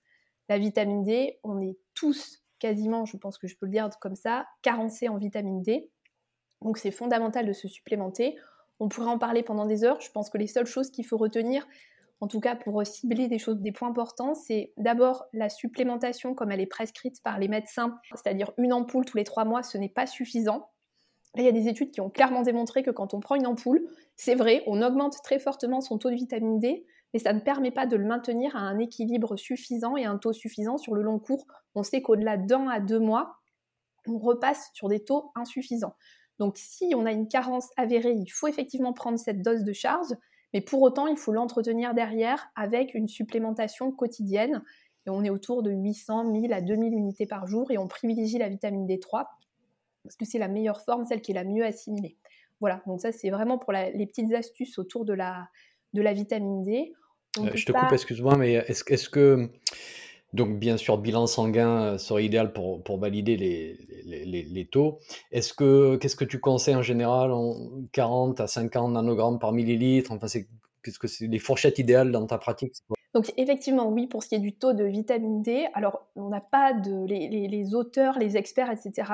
La 0.48 0.58
vitamine 0.58 1.04
D, 1.04 1.40
on 1.44 1.62
est 1.62 1.78
tous 1.94 2.42
quasiment, 2.60 3.06
je 3.06 3.18
pense 3.18 3.38
que 3.38 3.48
je 3.48 3.58
peux 3.58 3.66
le 3.66 3.72
dire 3.72 3.90
comme 4.00 4.16
ça, 4.16 4.46
carencés 4.62 5.10
en 5.10 5.18
vitamine 5.18 5.62
D. 5.62 5.92
Donc 6.62 6.78
c'est 6.78 6.92
fondamental 6.92 7.46
de 7.46 7.54
se 7.54 7.68
supplémenter. 7.68 8.38
On 8.80 8.90
pourrait 8.90 9.10
en 9.10 9.20
parler 9.20 9.44
pendant 9.44 9.66
des 9.66 9.84
heures. 9.84 10.00
Je 10.02 10.12
pense 10.12 10.30
que 10.30 10.38
les 10.38 10.48
seules 10.48 10.66
choses 10.66 10.90
qu'il 10.90 11.06
faut 11.06 11.18
retenir, 11.18 11.68
en 12.22 12.28
tout 12.28 12.40
cas 12.40 12.56
pour 12.56 12.86
cibler 12.86 13.28
des 13.28 13.40
choses, 13.40 13.60
des 13.60 13.72
points 13.72 13.90
importants, 13.90 14.36
c'est 14.36 14.74
d'abord 14.78 15.26
la 15.34 15.50
supplémentation 15.50 16.34
comme 16.34 16.52
elle 16.52 16.62
est 16.62 16.66
prescrite 16.66 17.22
par 17.24 17.40
les 17.40 17.48
médecins, 17.48 17.98
c'est-à-dire 18.16 18.52
une 18.58 18.74
ampoule 18.74 19.06
tous 19.06 19.18
les 19.18 19.24
trois 19.24 19.46
mois, 19.46 19.64
ce 19.64 19.78
n'est 19.78 19.90
pas 19.90 20.08
suffisant 20.08 20.70
il 21.38 21.44
y 21.44 21.48
a 21.48 21.52
des 21.52 21.68
études 21.68 21.92
qui 21.92 22.02
ont 22.02 22.10
clairement 22.10 22.42
démontré 22.42 22.84
que 22.84 22.92
quand 22.92 23.14
on 23.14 23.20
prend 23.20 23.36
une 23.36 23.48
ampoule, 23.48 23.86
c'est 24.16 24.36
vrai, 24.36 24.64
on 24.68 24.82
augmente 24.82 25.18
très 25.24 25.40
fortement 25.40 25.82
son 25.82 25.98
taux 25.98 26.10
de 26.10 26.16
vitamine 26.16 26.60
D, 26.60 26.86
mais 27.14 27.20
ça 27.20 27.34
ne 27.34 27.40
permet 27.40 27.72
pas 27.72 27.86
de 27.86 27.96
le 27.96 28.06
maintenir 28.06 28.56
à 28.56 28.60
un 28.60 28.80
équilibre 28.80 29.38
suffisant 29.38 29.96
et 29.96 30.06
un 30.06 30.18
taux 30.18 30.34
suffisant 30.34 30.78
sur 30.78 30.96
le 30.96 31.02
long 31.02 31.20
cours. 31.20 31.46
On 31.76 31.84
sait 31.84 32.02
qu'au-delà 32.02 32.38
d'un 32.38 32.68
à 32.68 32.80
deux 32.80 33.00
mois, 33.00 33.38
on 34.08 34.18
repasse 34.18 34.70
sur 34.74 34.88
des 34.88 35.04
taux 35.04 35.32
insuffisants. 35.36 35.96
Donc 36.40 36.58
si 36.58 36.94
on 36.96 37.06
a 37.06 37.12
une 37.12 37.28
carence 37.28 37.70
avérée, 37.78 38.14
il 38.14 38.30
faut 38.30 38.48
effectivement 38.48 38.94
prendre 38.94 39.20
cette 39.20 39.42
dose 39.42 39.64
de 39.64 39.74
charge, 39.74 40.14
mais 40.54 40.62
pour 40.62 40.82
autant, 40.82 41.06
il 41.08 41.18
faut 41.18 41.32
l'entretenir 41.32 41.94
derrière 41.94 42.50
avec 42.56 42.96
une 42.96 43.08
supplémentation 43.08 43.92
quotidienne. 43.92 44.64
Et 45.06 45.10
on 45.10 45.24
est 45.24 45.30
autour 45.30 45.64
de 45.64 45.72
800, 45.72 46.26
1000 46.26 46.54
à 46.54 46.62
2000 46.62 46.94
unités 46.94 47.28
par 47.28 47.46
jour 47.46 47.72
et 47.72 47.78
on 47.78 47.88
privilégie 47.88 48.38
la 48.38 48.50
vitamine 48.50 48.88
D3 48.88 49.26
parce 50.04 50.16
que 50.16 50.26
c'est 50.26 50.40
la 50.40 50.48
meilleure 50.48 50.82
forme, 50.82 51.06
celle 51.06 51.22
qui 51.22 51.32
est 51.32 51.36
la 51.36 51.44
mieux 51.44 51.66
assimilée. 51.66 52.18
Voilà, 52.60 52.82
donc 52.88 53.00
ça 53.00 53.12
c'est 53.12 53.30
vraiment 53.30 53.58
pour 53.58 53.72
les 53.72 54.06
petites 54.06 54.34
astuces 54.34 54.78
autour 54.78 55.06
de 55.06 55.14
la, 55.14 55.48
de 55.94 56.02
la 56.02 56.14
vitamine 56.14 56.64
D. 56.64 56.94
Euh, 57.38 57.52
je 57.54 57.66
te 57.66 57.72
coupe, 57.72 57.94
excuse-moi, 57.94 58.36
mais 58.38 58.54
est-ce 58.54 58.84
est 58.92 59.10
que, 59.10 59.50
donc 60.34 60.60
bien 60.60 60.78
sûr, 60.78 60.98
bilan 60.98 61.28
sanguin 61.28 61.82
euh, 61.84 61.98
serait 61.98 62.26
idéal 62.26 62.54
pour, 62.54 62.84
pour 62.84 63.00
valider 63.00 63.38
les, 63.38 63.78
les, 64.04 64.44
les, 64.44 64.66
taux. 64.66 65.00
Est-ce 65.32 65.54
que, 65.54 65.96
qu'est-ce 65.98 66.16
que 66.16 66.26
tu 66.26 66.40
conseilles 66.40 66.76
en 66.76 66.82
général 66.82 67.32
en 67.32 67.56
40 67.94 68.40
à 68.42 68.48
50 68.48 68.92
nanogrammes 68.94 69.40
par 69.40 69.54
millilitre? 69.54 70.12
Enfin, 70.12 70.28
c'est, 70.28 70.48
qu'est-ce 70.84 71.00
que 71.00 71.08
c'est 71.08 71.28
les 71.28 71.40
fourchettes 71.40 71.80
idéales 71.80 72.12
dans 72.12 72.26
ta 72.26 72.38
pratique 72.38 72.74
donc 73.16 73.34
effectivement, 73.38 73.90
oui, 73.90 74.06
pour 74.06 74.22
ce 74.22 74.30
qui 74.30 74.36
est 74.36 74.40
du 74.40 74.54
taux 74.54 74.74
de 74.74 74.84
vitamine 74.84 75.42
D, 75.42 75.66
alors 75.74 76.08
on 76.16 76.30
n'a 76.30 76.42
pas 76.42 76.74
de 76.74 77.08
les, 77.08 77.48
les, 77.48 77.74
auteurs, 77.74 78.20
les 78.20 78.38
experts, 78.38 78.70
etc 78.70 79.12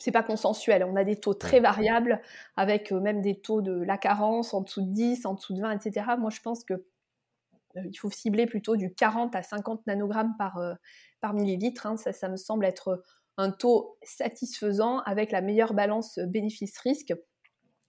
c'est 0.00 0.12
pas 0.12 0.22
consensuel. 0.22 0.82
On 0.82 0.96
a 0.96 1.04
des 1.04 1.16
taux 1.16 1.34
très 1.34 1.60
variables, 1.60 2.20
avec 2.56 2.90
euh, 2.90 3.00
même 3.00 3.20
des 3.20 3.38
taux 3.38 3.60
de 3.60 3.72
la 3.82 3.98
carence 3.98 4.54
en 4.54 4.62
dessous 4.62 4.80
de 4.80 4.90
10, 4.90 5.26
en 5.26 5.34
dessous 5.34 5.54
de 5.54 5.60
20, 5.60 5.72
etc. 5.72 6.06
Moi, 6.18 6.30
je 6.30 6.40
pense 6.40 6.64
que 6.64 6.72
euh, 6.72 7.82
il 7.84 7.96
faut 7.96 8.10
cibler 8.10 8.46
plutôt 8.46 8.76
du 8.76 8.92
40 8.94 9.36
à 9.36 9.42
50 9.42 9.86
nanogrammes 9.86 10.34
par, 10.38 10.56
euh, 10.56 10.74
par 11.20 11.34
millilitre. 11.34 11.86
Hein. 11.86 11.96
Ça, 11.98 12.12
ça 12.12 12.28
me 12.28 12.36
semble 12.36 12.64
être 12.64 13.02
un 13.36 13.50
taux 13.50 13.98
satisfaisant 14.02 15.00
avec 15.00 15.30
la 15.32 15.42
meilleure 15.42 15.74
balance 15.74 16.18
bénéfice-risque. 16.18 17.12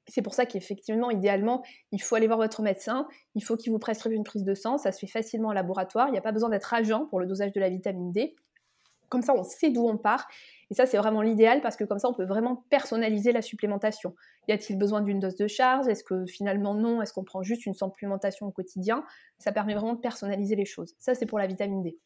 C'est 0.08 0.21
pour 0.21 0.34
ça 0.34 0.45
qu'effectivement, 0.45 1.12
idéalement, 1.12 1.63
il 1.93 2.02
faut 2.02 2.15
aller 2.15 2.28
voir 2.28 2.39
votre 2.39 2.62
médecin, 2.62 3.08
il 3.36 3.43
faut 3.43 3.56
qu'il 3.56 3.71
vous 3.71 3.80
prescrive 3.80 4.12
une 4.12 4.24
prise 4.24 4.43
de 4.43 4.54
sang, 4.54 4.78
ça 4.78 4.91
se 4.91 5.00
fait 5.00 5.08
facilement 5.08 5.50
en 5.50 5.54
laboratoire, 5.54 6.08
il 6.08 6.12
n'y 6.12 6.17
a 6.17 6.21
pas 6.21 6.32
besoin 6.32 6.50
d'être 6.50 6.74
agent 6.74 7.06
pour 7.06 7.19
le 7.19 7.28
dosage 7.28 7.54
de 7.54 7.60
la 7.60 7.69
vitamine 7.69 8.12
D. 8.12 8.36
Comme 9.10 9.21
ça, 9.21 9.34
on 9.36 9.43
sait 9.43 9.69
d'où 9.69 9.88
on 9.88 9.97
part 9.97 10.28
et 10.71 10.73
ça, 10.73 10.86
c'est 10.86 10.97
vraiment 10.97 11.21
l'idéal 11.21 11.60
parce 11.60 11.75
que 11.75 11.84
comme 11.84 11.99
ça, 11.99 12.07
on 12.07 12.13
peut 12.13 12.25
vraiment 12.25 12.63
personnaliser 12.69 13.34
la 13.34 13.41
supplémentation. 13.41 14.15
Y 14.47 14.53
a-t-il 14.53 14.79
besoin 14.79 15.01
d'une 15.01 15.19
dose 15.19 15.36
de 15.36 15.45
charge? 15.47 15.89
Est-ce 15.89 16.01
que 16.01 16.25
finalement 16.25 16.73
non? 16.73 17.01
Est-ce 17.01 17.12
qu'on 17.12 17.25
prend 17.25 17.43
juste 17.43 17.65
une 17.65 17.73
supplémentation 17.73 18.47
au 18.47 18.51
quotidien? 18.51 19.03
Ça 19.38 19.51
permet 19.51 19.73
vraiment 19.73 19.95
de 19.95 19.99
personnaliser 19.99 20.55
les 20.55 20.63
choses. 20.63 20.95
Ça, 20.97 21.13
c'est 21.13 21.25
pour 21.25 21.39
la 21.39 21.47
vitamine 21.47 21.84
D. 21.84 21.99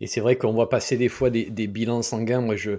Et 0.00 0.06
c'est 0.06 0.20
vrai 0.20 0.36
qu'on 0.36 0.52
voit 0.52 0.68
passer 0.68 0.98
des 0.98 1.08
fois 1.08 1.30
des, 1.30 1.66
bilans 1.66 2.02
sanguins. 2.02 2.42
Moi, 2.42 2.56
je, 2.56 2.72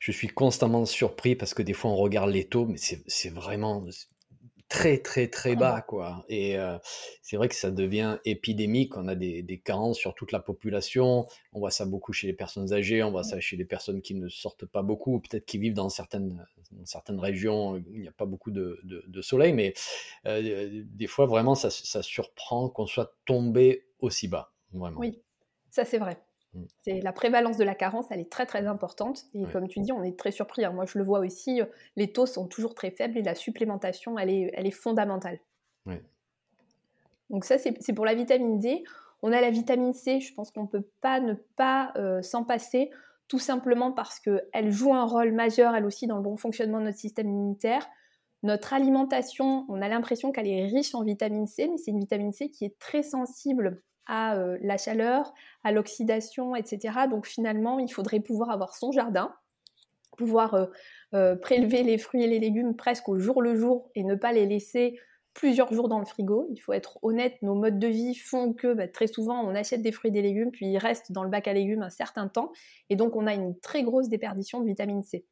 je, 0.00 0.12
suis 0.12 0.28
constamment 0.28 0.86
surpris 0.86 1.36
parce 1.36 1.52
que 1.52 1.62
des 1.62 1.74
fois, 1.74 1.90
on 1.90 1.96
regarde 1.96 2.30
les 2.30 2.44
taux, 2.44 2.64
mais 2.64 2.78
c'est 2.78 3.32
vraiment 3.32 3.84
très 4.68 4.98
très 4.98 5.28
très 5.28 5.52
ah 5.52 5.56
bas 5.56 5.80
quoi. 5.82 6.24
Et 6.28 6.58
euh, 6.58 6.78
c'est 7.22 7.36
vrai 7.36 7.48
que 7.48 7.54
ça 7.54 7.70
devient 7.70 8.18
épidémique. 8.24 8.96
On 8.96 9.08
a 9.08 9.14
des, 9.14 9.42
des, 9.42 9.58
carences 9.58 9.98
sur 9.98 10.14
toute 10.14 10.32
la 10.32 10.40
population. 10.40 11.26
On 11.52 11.60
voit 11.60 11.70
ça 11.70 11.86
beaucoup 11.86 12.12
chez 12.12 12.26
les 12.26 12.32
personnes 12.32 12.72
âgées. 12.72 13.02
On 13.02 13.10
voit 13.10 13.24
ça 13.24 13.40
chez 13.40 13.56
les 13.56 13.64
personnes 13.64 14.02
qui 14.02 14.14
ne 14.14 14.28
sortent 14.28 14.66
pas 14.66 14.82
beaucoup 14.82 15.20
peut-être 15.20 15.46
qui 15.46 15.58
vivent 15.58 15.74
dans 15.74 15.88
certaines 15.88 16.44
certaines 16.84 17.20
régions 17.20 17.72
où 17.72 17.76
il 17.76 18.00
n'y 18.00 18.08
a 18.08 18.12
pas 18.12 18.26
beaucoup 18.26 18.50
de, 18.50 18.80
de, 18.84 19.22
soleil. 19.22 19.52
Mais 19.52 19.74
euh, 20.26 20.82
des 20.84 21.06
fois 21.06 21.26
vraiment 21.26 21.54
ça, 21.54 21.70
ça 21.70 22.02
surprend 22.02 22.68
qu'on 22.68 22.86
soit 22.86 23.14
tombé 23.24 23.86
aussi 24.00 24.28
bas 24.28 24.52
vraiment. 24.72 24.98
Oui 24.98 25.22
ça 25.70 25.84
c'est 25.84 25.98
vrai. 25.98 26.25
C'est 26.82 27.00
la 27.00 27.12
prévalence 27.12 27.56
de 27.56 27.64
la 27.64 27.74
carence, 27.74 28.06
elle 28.10 28.20
est 28.20 28.30
très 28.30 28.46
très 28.46 28.66
importante. 28.66 29.24
Et 29.34 29.44
comme 29.52 29.68
tu 29.68 29.80
dis, 29.80 29.92
on 29.92 30.02
est 30.02 30.18
très 30.18 30.30
surpris. 30.30 30.64
Hein. 30.64 30.72
Moi, 30.72 30.86
je 30.86 30.98
le 30.98 31.04
vois 31.04 31.20
aussi. 31.20 31.60
Euh, 31.60 31.66
les 31.96 32.12
taux 32.12 32.26
sont 32.26 32.46
toujours 32.46 32.74
très 32.74 32.90
faibles 32.90 33.18
et 33.18 33.22
la 33.22 33.34
supplémentation, 33.34 34.18
elle 34.18 34.30
est, 34.30 34.50
elle 34.54 34.66
est 34.66 34.70
fondamentale. 34.70 35.38
Donc 37.30 37.44
ça, 37.44 37.58
c'est 37.58 37.92
pour 37.92 38.04
la 38.04 38.14
vitamine 38.14 38.58
D. 38.58 38.84
On 39.22 39.32
a 39.32 39.40
la 39.40 39.50
vitamine 39.50 39.92
C. 39.92 40.20
Je 40.20 40.32
pense 40.34 40.50
qu'on 40.50 40.62
ne 40.62 40.68
peut 40.68 40.86
pas 41.00 41.20
ne 41.20 41.34
pas 41.34 41.92
euh, 41.96 42.22
s'en 42.22 42.44
passer, 42.44 42.90
tout 43.28 43.38
simplement 43.38 43.92
parce 43.92 44.20
qu'elle 44.20 44.70
joue 44.70 44.94
un 44.94 45.04
rôle 45.04 45.32
majeur, 45.32 45.74
elle 45.74 45.84
aussi, 45.84 46.06
dans 46.06 46.16
le 46.16 46.22
bon 46.22 46.36
fonctionnement 46.36 46.78
de 46.78 46.84
notre 46.84 46.98
système 46.98 47.28
immunitaire. 47.28 47.86
Notre 48.42 48.74
alimentation, 48.74 49.64
on 49.68 49.82
a 49.82 49.88
l'impression 49.88 50.30
qu'elle 50.30 50.46
est 50.46 50.66
riche 50.66 50.94
en 50.94 51.02
vitamine 51.02 51.46
C, 51.46 51.68
mais 51.68 51.78
c'est 51.78 51.90
une 51.90 51.98
vitamine 51.98 52.32
C 52.32 52.50
qui 52.50 52.64
est 52.64 52.78
très 52.78 53.02
sensible 53.02 53.82
à 54.06 54.36
euh, 54.36 54.58
la 54.60 54.76
chaleur, 54.76 55.32
à 55.64 55.72
l'oxydation, 55.72 56.54
etc. 56.56 57.06
Donc 57.10 57.26
finalement, 57.26 57.78
il 57.78 57.92
faudrait 57.92 58.20
pouvoir 58.20 58.50
avoir 58.50 58.74
son 58.74 58.92
jardin, 58.92 59.34
pouvoir 60.16 60.54
euh, 60.54 60.66
euh, 61.14 61.36
prélever 61.36 61.82
les 61.82 61.98
fruits 61.98 62.24
et 62.24 62.26
les 62.26 62.38
légumes 62.38 62.76
presque 62.76 63.08
au 63.08 63.18
jour 63.18 63.42
le 63.42 63.54
jour 63.54 63.90
et 63.94 64.04
ne 64.04 64.14
pas 64.14 64.32
les 64.32 64.46
laisser 64.46 64.98
plusieurs 65.34 65.72
jours 65.72 65.88
dans 65.88 65.98
le 65.98 66.06
frigo. 66.06 66.48
Il 66.50 66.58
faut 66.58 66.72
être 66.72 66.98
honnête, 67.02 67.34
nos 67.42 67.54
modes 67.54 67.78
de 67.78 67.88
vie 67.88 68.14
font 68.14 68.54
que 68.54 68.72
bah, 68.72 68.88
très 68.88 69.06
souvent 69.06 69.42
on 69.42 69.54
achète 69.54 69.82
des 69.82 69.92
fruits 69.92 70.08
et 70.08 70.12
des 70.12 70.22
légumes, 70.22 70.50
puis 70.50 70.66
ils 70.66 70.78
restent 70.78 71.12
dans 71.12 71.22
le 71.22 71.28
bac 71.28 71.46
à 71.46 71.52
légumes 71.52 71.82
un 71.82 71.90
certain 71.90 72.28
temps, 72.28 72.52
et 72.88 72.96
donc 72.96 73.16
on 73.16 73.26
a 73.26 73.34
une 73.34 73.58
très 73.60 73.82
grosse 73.82 74.08
déperdition 74.08 74.60
de 74.60 74.66
vitamine 74.66 75.02
C. 75.02 75.26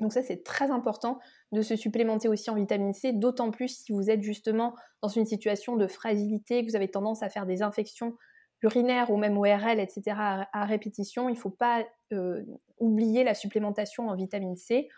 Donc 0.00 0.12
ça, 0.12 0.22
c'est 0.22 0.44
très 0.44 0.70
important 0.70 1.18
de 1.52 1.62
se 1.62 1.76
supplémenter 1.76 2.28
aussi 2.28 2.50
en 2.50 2.54
vitamine 2.54 2.92
C, 2.92 3.12
d'autant 3.12 3.50
plus 3.50 3.84
si 3.84 3.92
vous 3.92 4.10
êtes 4.10 4.22
justement 4.22 4.74
dans 5.02 5.08
une 5.08 5.26
situation 5.26 5.76
de 5.76 5.86
fragilité, 5.86 6.64
que 6.64 6.70
vous 6.70 6.76
avez 6.76 6.88
tendance 6.88 7.22
à 7.22 7.28
faire 7.28 7.46
des 7.46 7.62
infections 7.62 8.14
urinaires 8.62 9.10
ou 9.10 9.16
même 9.16 9.38
ORL, 9.38 9.80
etc. 9.80 10.16
à, 10.16 10.64
répétition. 10.64 11.28
Il 11.28 11.34
ne 11.34 11.38
faut 11.38 11.50
pas 11.50 11.84
euh, 12.12 12.42
oublier 12.78 13.24
la 13.24 13.34
supplémentation 13.34 14.08
en 14.08 14.16
vitamine 14.16 14.56
C. 14.56 14.88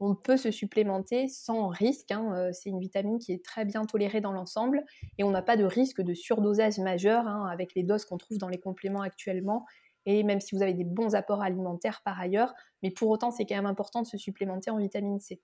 On 0.00 0.14
peut 0.14 0.36
se 0.36 0.52
supplémenter 0.52 1.26
sans 1.26 1.68
risque. 1.68 2.12
Hein. 2.12 2.32
Euh, 2.34 2.50
c'est 2.52 2.70
une 2.70 2.78
vitamine 2.78 3.18
qui 3.18 3.32
est 3.32 3.44
très 3.44 3.64
bien 3.64 3.84
tolérée 3.84 4.20
dans 4.20 4.32
l'ensemble 4.32 4.84
et 5.18 5.24
on 5.24 5.30
n'a 5.30 5.42
pas 5.42 5.56
de 5.56 5.64
risque 5.64 6.00
de 6.00 6.14
surdosage 6.14 6.78
majeur 6.78 7.26
hein, 7.26 7.48
avec 7.50 7.74
les 7.74 7.82
doses 7.82 8.04
qu'on 8.04 8.18
trouve 8.18 8.38
dans 8.38 8.48
les 8.48 8.60
compléments 8.60 9.02
actuellement 9.02 9.64
et 10.06 10.22
même 10.22 10.40
si 10.40 10.54
vous 10.54 10.62
avez 10.62 10.74
des 10.74 10.84
bons 10.84 11.14
apports 11.14 11.42
alimentaires 11.42 12.02
par 12.04 12.18
ailleurs, 12.20 12.54
mais 12.82 12.90
pour 12.90 13.08
autant 13.10 13.30
c'est 13.30 13.46
quand 13.46 13.56
même 13.56 13.66
important 13.66 14.02
de 14.02 14.06
se 14.06 14.16
supplémenter 14.16 14.70
en 14.70 14.78
vitamine 14.78 15.20
C. 15.20 15.40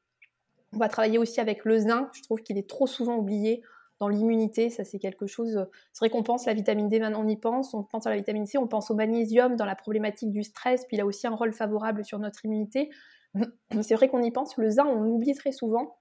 On 0.73 0.79
va 0.79 0.89
travailler 0.89 1.19
aussi 1.19 1.41
avec 1.41 1.65
le 1.65 1.79
zinc, 1.79 2.09
je 2.13 2.23
trouve 2.23 2.43
qu'il 2.43 2.59
est 2.59 2.69
trop 2.69 2.87
souvent 2.87 3.17
oublié 3.17 3.63
dans 4.01 4.09
l'immunité, 4.09 4.71
ça 4.71 4.85
c'est 4.85 4.99
quelque 4.99 5.27
chose, 5.27 5.67
c'est 5.93 6.01
vrai 6.01 6.11
qu'on 6.11 6.25
pense 6.25 6.47
la 6.47 6.55
vitamine 6.55 6.89
D 6.89 7.01
on 7.03 7.29
y 7.29 7.37
pense, 7.37 7.75
on 7.75 7.85
pense 7.85 8.07
à 8.07 8.11
la 8.11 8.17
vitamine 8.17 8.47
C, 8.47 8.59
on 8.59 8.67
pense 8.67 8.91
au 8.91 8.95
magnésium 8.95 9.57
dans 9.57 9.67
la 9.67 9.77
problématique 9.77 10.33
du 10.33 10.43
stress, 10.43 10.85
puis 10.87 10.97
il 10.97 11.01
a 11.01 11.07
aussi 11.07 11.27
un 11.27 11.35
rôle 11.35 11.53
favorable 11.53 12.05
sur 12.05 12.19
notre 12.19 12.45
immunité. 12.45 12.91
C'est 13.83 13.95
vrai 13.95 14.09
qu'on 14.09 14.23
y 14.23 14.31
pense, 14.31 14.57
le 14.57 14.71
zinc 14.71 14.87
on 14.89 15.01
l'oublie 15.01 15.35
très 15.35 15.53
souvent, 15.53 15.99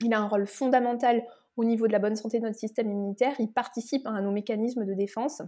Il 0.00 0.14
a 0.14 0.20
un 0.20 0.28
rôle 0.28 0.46
fondamental 0.46 1.22
au 1.58 1.64
niveau 1.64 1.86
de 1.86 1.92
la 1.92 1.98
bonne 1.98 2.16
santé 2.16 2.38
de 2.38 2.44
notre 2.44 2.58
système 2.58 2.90
immunitaire. 2.90 3.34
Il 3.40 3.52
participe 3.52 4.06
à 4.06 4.20
nos 4.20 4.30
mécanismes 4.30 4.86
de 4.86 4.94
défense. 4.94 5.42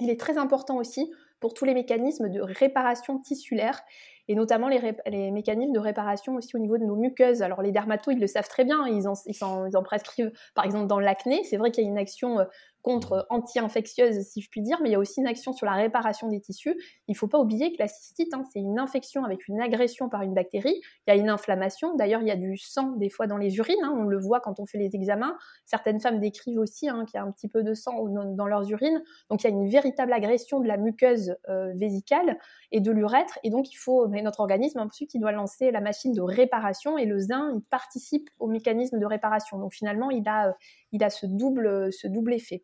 Il 0.00 0.08
est 0.08 0.18
très 0.18 0.38
important 0.38 0.76
aussi 0.76 1.12
pour 1.40 1.54
tous 1.54 1.64
les 1.64 1.74
mécanismes 1.74 2.28
de 2.28 2.40
réparation 2.40 3.18
tissulaire 3.18 3.82
et 4.28 4.34
notamment 4.34 4.68
les, 4.68 5.30
mécanismes 5.30 5.72
de 5.72 5.78
réparation 5.78 6.34
aussi 6.36 6.56
au 6.56 6.58
niveau 6.58 6.78
de 6.78 6.84
nos 6.84 6.96
muqueuses. 6.96 7.42
Alors 7.42 7.60
les 7.60 7.72
dermatos, 7.72 8.14
ils 8.14 8.20
le 8.20 8.26
savent 8.26 8.48
très 8.48 8.64
bien, 8.64 8.86
ils 8.86 9.06
en, 9.06 9.12
ils 9.26 9.76
en 9.76 9.82
prescrivent 9.82 10.32
par 10.54 10.64
exemple 10.64 10.86
dans 10.86 10.98
l'acné. 10.98 11.44
C'est 11.44 11.58
vrai 11.58 11.70
qu'il 11.70 11.84
y 11.84 11.86
a 11.86 11.90
une 11.90 11.98
action 11.98 12.40
euh, 12.40 12.44
contre 12.84 13.26
anti-infectieuse, 13.30 14.20
si 14.20 14.42
je 14.42 14.50
puis 14.50 14.60
dire, 14.60 14.78
mais 14.82 14.90
il 14.90 14.92
y 14.92 14.94
a 14.94 14.98
aussi 14.98 15.20
une 15.20 15.26
action 15.26 15.54
sur 15.54 15.64
la 15.64 15.72
réparation 15.72 16.28
des 16.28 16.38
tissus. 16.38 16.76
Il 17.08 17.12
ne 17.12 17.16
faut 17.16 17.28
pas 17.28 17.38
oublier 17.38 17.72
que 17.72 17.78
la 17.78 17.88
cystite, 17.88 18.34
hein, 18.34 18.42
c'est 18.52 18.58
une 18.58 18.78
infection 18.78 19.24
avec 19.24 19.48
une 19.48 19.58
agression 19.58 20.10
par 20.10 20.20
une 20.20 20.34
bactérie. 20.34 20.82
Il 21.06 21.10
y 21.10 21.10
a 21.10 21.16
une 21.16 21.30
inflammation. 21.30 21.96
D'ailleurs, 21.96 22.20
il 22.20 22.28
y 22.28 22.30
a 22.30 22.36
du 22.36 22.58
sang 22.58 22.92
des 22.96 23.08
fois 23.08 23.26
dans 23.26 23.38
les 23.38 23.56
urines. 23.56 23.82
Hein. 23.82 23.94
on 23.96 24.04
le 24.04 24.18
voit 24.18 24.40
quand 24.40 24.60
on 24.60 24.66
fait 24.66 24.76
les 24.76 24.94
examens. 24.94 25.34
Certaines 25.64 25.98
femmes 25.98 26.20
décrivent 26.20 26.58
aussi 26.58 26.86
hein, 26.90 27.06
qu'il 27.06 27.18
y 27.18 27.22
a 27.22 27.24
un 27.24 27.32
petit 27.32 27.48
peu 27.48 27.62
de 27.62 27.72
sang 27.72 28.04
dans, 28.06 28.46
leurs 28.46 28.70
urines. 28.70 29.02
Donc, 29.30 29.42
il 29.42 29.44
y 29.44 29.50
a 29.50 29.56
une 29.56 29.66
véritable 29.66 30.12
agression 30.12 30.60
de 30.60 30.68
la 30.68 30.76
muqueuse 30.76 31.34
euh, 31.48 31.72
vésicale 31.76 32.38
et 32.70 32.82
de 32.82 32.92
l'urètre. 32.92 33.38
Et 33.44 33.48
donc, 33.48 33.72
il 33.72 33.76
faut, 33.76 34.08
mais 34.08 34.20
notre 34.20 34.40
organisme, 34.40 34.80
ensuite, 34.80 35.14
il 35.14 35.20
doit 35.20 35.32
lancer 35.32 35.70
la 35.70 35.80
machine 35.80 36.12
de 36.12 36.20
réparation 36.20 36.98
et 36.98 37.06
le 37.06 37.18
zinc, 37.18 37.52
il 37.54 37.62
participe 37.62 38.28
au 38.38 38.46
mécanisme 38.46 38.98
de 38.98 39.06
réparation. 39.06 39.58
Donc, 39.58 39.72
finalement, 39.72 40.10
il 40.10 40.28
a, 40.28 40.48
euh, 40.48 40.52
il 40.92 41.02
a 41.02 41.08
ce 41.08 41.24
double, 41.24 41.90
ce 41.90 42.08
double 42.08 42.34
effet. 42.34 42.62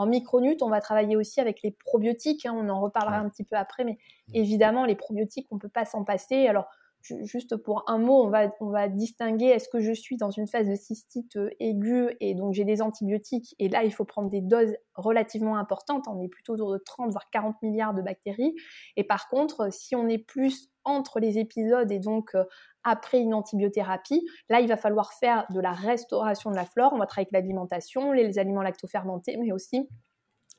En 0.00 0.06
micronut, 0.06 0.56
on 0.62 0.70
va 0.70 0.80
travailler 0.80 1.14
aussi 1.14 1.42
avec 1.42 1.60
les 1.62 1.72
probiotiques. 1.72 2.46
Hein, 2.46 2.54
on 2.56 2.70
en 2.70 2.80
reparlera 2.80 3.18
un 3.18 3.28
petit 3.28 3.44
peu 3.44 3.54
après, 3.54 3.84
mais 3.84 3.98
évidemment, 4.32 4.86
les 4.86 4.94
probiotiques, 4.94 5.46
on 5.50 5.56
ne 5.56 5.60
peut 5.60 5.68
pas 5.68 5.84
s'en 5.84 6.04
passer. 6.04 6.46
Alors, 6.46 6.68
juste 7.02 7.56
pour 7.56 7.84
un 7.86 7.98
mot, 7.98 8.22
on 8.24 8.28
va, 8.28 8.52
on 8.60 8.70
va 8.70 8.88
distinguer 8.88 9.46
est-ce 9.46 9.68
que 9.68 9.80
je 9.80 9.92
suis 9.92 10.16
dans 10.16 10.30
une 10.30 10.46
phase 10.46 10.68
de 10.68 10.74
cystite 10.74 11.36
euh, 11.36 11.50
aiguë 11.58 12.16
et 12.20 12.34
donc 12.34 12.52
j'ai 12.52 12.64
des 12.64 12.82
antibiotiques 12.82 13.54
et 13.58 13.68
là 13.68 13.84
il 13.84 13.92
faut 13.92 14.04
prendre 14.04 14.28
des 14.30 14.40
doses 14.40 14.74
relativement 14.94 15.56
importantes, 15.56 16.06
on 16.08 16.20
est 16.20 16.28
plutôt 16.28 16.54
autour 16.54 16.72
de 16.72 16.78
30 16.78 17.10
voire 17.10 17.30
40 17.30 17.56
milliards 17.62 17.94
de 17.94 18.02
bactéries 18.02 18.54
et 18.96 19.04
par 19.04 19.28
contre 19.28 19.72
si 19.72 19.96
on 19.96 20.08
est 20.08 20.18
plus 20.18 20.70
entre 20.84 21.20
les 21.20 21.38
épisodes 21.38 21.90
et 21.90 21.98
donc 21.98 22.34
euh, 22.34 22.44
après 22.84 23.20
une 23.20 23.34
antibiothérapie. 23.34 24.26
Là, 24.48 24.60
il 24.60 24.68
va 24.68 24.76
falloir 24.76 25.12
faire 25.12 25.46
de 25.50 25.60
la 25.60 25.72
restauration 25.72 26.50
de 26.50 26.56
la 26.56 26.64
flore. 26.64 26.92
On 26.94 26.98
va 26.98 27.06
travailler 27.06 27.28
avec 27.30 27.32
l'alimentation, 27.32 28.12
les 28.12 28.38
aliments 28.38 28.62
lactofermentés, 28.62 29.36
mais 29.36 29.52
aussi 29.52 29.86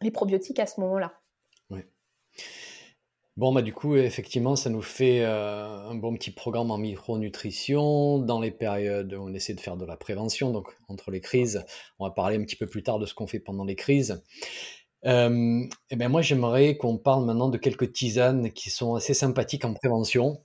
les 0.01 0.11
probiotiques 0.11 0.59
à 0.59 0.67
ce 0.67 0.79
moment-là. 0.81 1.13
Bon, 3.41 3.51
bah, 3.51 3.63
du 3.63 3.73
coup, 3.73 3.95
effectivement, 3.95 4.55
ça 4.55 4.69
nous 4.69 4.83
fait 4.83 5.21
euh, 5.25 5.89
un 5.89 5.95
bon 5.95 6.13
petit 6.13 6.29
programme 6.29 6.69
en 6.69 6.77
micronutrition 6.77 8.19
dans 8.19 8.39
les 8.39 8.51
périodes 8.51 9.15
où 9.15 9.23
on 9.23 9.33
essaie 9.33 9.55
de 9.55 9.59
faire 9.59 9.77
de 9.77 9.83
la 9.83 9.97
prévention, 9.97 10.51
donc 10.51 10.67
entre 10.89 11.09
les 11.09 11.21
crises. 11.21 11.65
On 11.97 12.05
va 12.05 12.11
parler 12.11 12.37
un 12.37 12.43
petit 12.43 12.55
peu 12.55 12.67
plus 12.67 12.83
tard 12.83 12.99
de 12.99 13.07
ce 13.07 13.15
qu'on 13.15 13.25
fait 13.25 13.39
pendant 13.39 13.65
les 13.65 13.75
crises. 13.75 14.23
Euh, 15.05 15.59
et 15.63 15.69
eh 15.89 15.95
ben 15.95 16.07
moi, 16.07 16.21
j'aimerais 16.21 16.77
qu'on 16.77 16.99
parle 16.99 17.25
maintenant 17.25 17.49
de 17.49 17.57
quelques 17.57 17.91
tisanes 17.93 18.51
qui 18.51 18.69
sont 18.69 18.93
assez 18.93 19.15
sympathiques 19.15 19.65
en 19.65 19.73
prévention. 19.73 20.43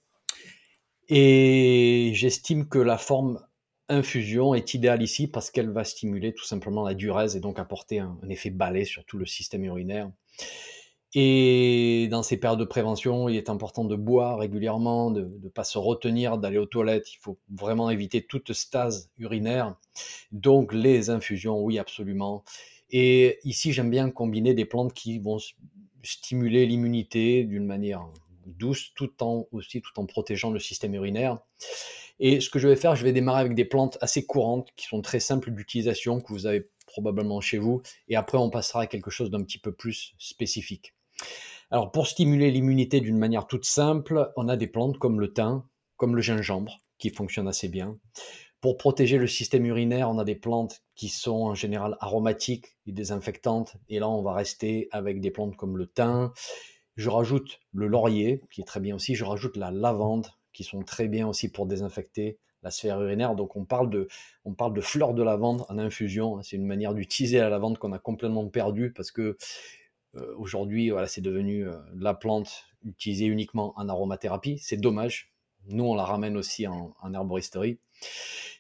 Et 1.11 2.13
j'estime 2.15 2.67
que 2.67 2.79
la 2.79 2.97
forme 2.97 3.45
infusion 3.91 4.55
est 4.55 4.73
idéale 4.73 5.03
ici 5.03 5.27
parce 5.29 5.51
qu'elle 5.51 5.69
va 5.69 5.85
stimuler 5.85 6.33
tout 6.33 6.47
simplement 6.47 6.83
la 6.83 6.95
durèse 6.95 7.37
et 7.37 7.41
donc 7.41 7.59
apporter 7.59 7.99
un, 7.99 8.19
effet 8.31 8.49
balai 8.49 8.87
sur 8.87 9.05
tout 9.05 9.19
le 9.19 9.27
système 9.27 9.65
urinaire. 9.65 10.11
Et 11.15 12.09
dans 12.11 12.23
ces 12.23 12.37
périodes 12.37 12.59
de 12.59 12.65
prévention, 12.65 13.29
il 13.29 13.37
est 13.37 13.49
important 13.49 13.85
de 13.85 13.97
boire 13.97 14.39
régulièrement, 14.39 15.11
de 15.11 15.31
ne 15.43 15.49
pas 15.49 15.65
se 15.65 15.79
retenir 15.79 16.37
d'aller 16.37 16.59
aux 16.59 16.67
toilettes. 16.67 17.13
Il 17.15 17.19
faut 17.19 17.39
vraiment 17.55 17.91
éviter 17.91 18.23
toute 18.23 18.53
stase 18.53 19.11
urinaire. 19.19 19.77
Donc 20.33 20.75
les 20.75 21.09
infusions, 21.11 21.63
oui, 21.63 21.79
absolument. 21.79 22.45
Et 22.91 23.39
ici, 23.45 23.73
j'aime 23.73 23.91
bien 23.91 24.11
combiner 24.11 24.55
des 24.55 24.65
plantes 24.65 24.93
qui 24.93 25.19
vont 25.19 25.39
stimuler 26.03 26.67
l'immunité 26.67 27.45
d'une 27.45 27.67
manière 27.67 28.07
douce, 28.47 28.93
tout 28.95 29.23
en 29.23 29.47
aussi 29.53 29.81
tout 29.81 29.99
en 29.99 30.07
protégeant 30.07 30.51
le 30.51 30.61
système 30.61 30.95
urinaire. 30.95 31.39
Et 32.19 32.41
ce 32.41 32.49
que 32.49 32.59
je 32.59 32.69
vais 32.69 32.77
faire, 32.77 32.97
je 32.97 33.05
vais 33.05 33.13
démarrer 33.13 33.41
avec 33.41 33.55
des 33.55 33.65
plantes 33.65 33.99
assez 34.01 34.25
courantes 34.25 34.71
qui 34.77 34.87
sont 34.87 35.03
très 35.03 35.21
simples 35.21 35.51
d'utilisation 35.51 36.21
que 36.21 36.33
vous 36.33 36.47
avez 36.47 36.69
probablement 36.87 37.41
chez 37.41 37.59
vous, 37.59 37.83
et 38.09 38.17
après 38.17 38.39
on 38.39 38.49
passera 38.49 38.83
à 38.83 38.87
quelque 38.87 39.11
chose 39.11 39.31
d'un 39.31 39.43
petit 39.43 39.59
peu 39.59 39.73
plus 39.73 40.15
spécifique. 40.19 40.96
Alors 41.71 41.91
pour 41.91 42.07
stimuler 42.07 42.51
l'immunité 42.51 43.01
d'une 43.01 43.19
manière 43.19 43.47
toute 43.47 43.65
simple, 43.65 44.33
on 44.37 44.49
a 44.49 44.57
des 44.57 44.67
plantes 44.67 44.99
comme 44.99 45.21
le 45.21 45.33
thym, 45.33 45.65
comme 45.97 46.15
le 46.15 46.23
gingembre, 46.23 46.81
qui 46.99 47.11
fonctionnent 47.11 47.49
assez 47.49 47.69
bien. 47.69 47.99
Pour 48.61 48.79
protéger 48.79 49.19
le 49.19 49.27
système 49.27 49.67
urinaire, 49.67 50.11
on 50.11 50.19
a 50.19 50.25
des 50.25 50.35
plantes 50.35 50.83
qui 50.95 51.09
sont 51.09 51.43
en 51.43 51.55
général 51.55 51.97
aromatiques 52.01 52.77
et 52.87 52.93
désinfectantes. 52.93 53.77
Et 53.89 53.99
là, 53.99 54.09
on 54.09 54.23
va 54.23 54.33
rester 54.33 54.89
avec 54.93 55.21
des 55.21 55.31
plantes 55.31 55.57
comme 55.57 55.77
le 55.77 55.87
thym, 55.87 56.33
je 56.97 57.11
rajoute 57.11 57.61
le 57.75 57.87
laurier, 57.87 58.43
qui 58.51 58.63
est 58.63 58.65
très 58.65 58.81
bien 58.81 58.97
aussi. 58.97 59.15
Je 59.15 59.25
rajoute 59.25 59.57
la 59.57 59.71
lavande, 59.71 60.29
qui 60.53 60.65
sont 60.65 60.83
très 60.83 61.09
bien 61.09 61.29
aussi 61.29 61.51
pour 61.51 61.67
désinfecter 61.67 62.39
la 62.63 62.71
sphère 62.71 63.01
urinaire. 63.01 63.35
Donc 63.35 63.55
on 63.55 63.65
parle 63.67 63.91
de, 63.91 64.09
fleurs 64.81 65.13
de 65.13 65.23
lavande 65.23 65.67
en 65.69 65.79
infusion. 65.79 66.43
C'est 66.43 66.57
une 66.57 66.67
manière 66.67 66.95
d'utiliser 66.95 67.39
la 67.39 67.51
lavande 67.51 67.79
qu'on 67.79 67.93
a 67.93 67.99
complètement 67.99 68.49
perdue 68.49 68.93
parce 68.93 69.11
que 69.11 69.37
aujourd'hui, 70.37 70.91
voilà, 70.91 71.07
c'est 71.07 71.21
devenu 71.21 71.67
euh, 71.67 71.77
la 71.95 72.15
plante 72.15 72.65
utilisée 72.85 73.27
uniquement 73.27 73.73
en 73.77 73.89
aromathérapie. 73.89 74.59
C'est 74.59 74.77
dommage. 74.77 75.33
Nous, 75.69 75.85
on 75.85 75.95
la 75.95 76.05
ramène 76.05 76.37
aussi 76.37 76.67
en, 76.67 76.95
herboristerie. 77.13 77.79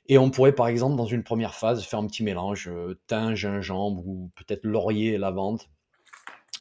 Et 0.08 0.18
on 0.18 0.30
pourrait, 0.30 0.54
par 0.54 0.68
exemple, 0.68 0.96
dans 0.96 1.06
une 1.06 1.22
première 1.22 1.54
phase, 1.54 1.84
faire 1.84 1.98
un 1.98 2.06
petit 2.06 2.22
mélange 2.22 2.68
euh, 2.68 2.98
thym, 3.06 3.34
gingembre 3.34 4.06
ou 4.06 4.30
peut-être 4.36 4.64
laurier 4.64 5.14
et 5.14 5.18
lavande 5.18 5.60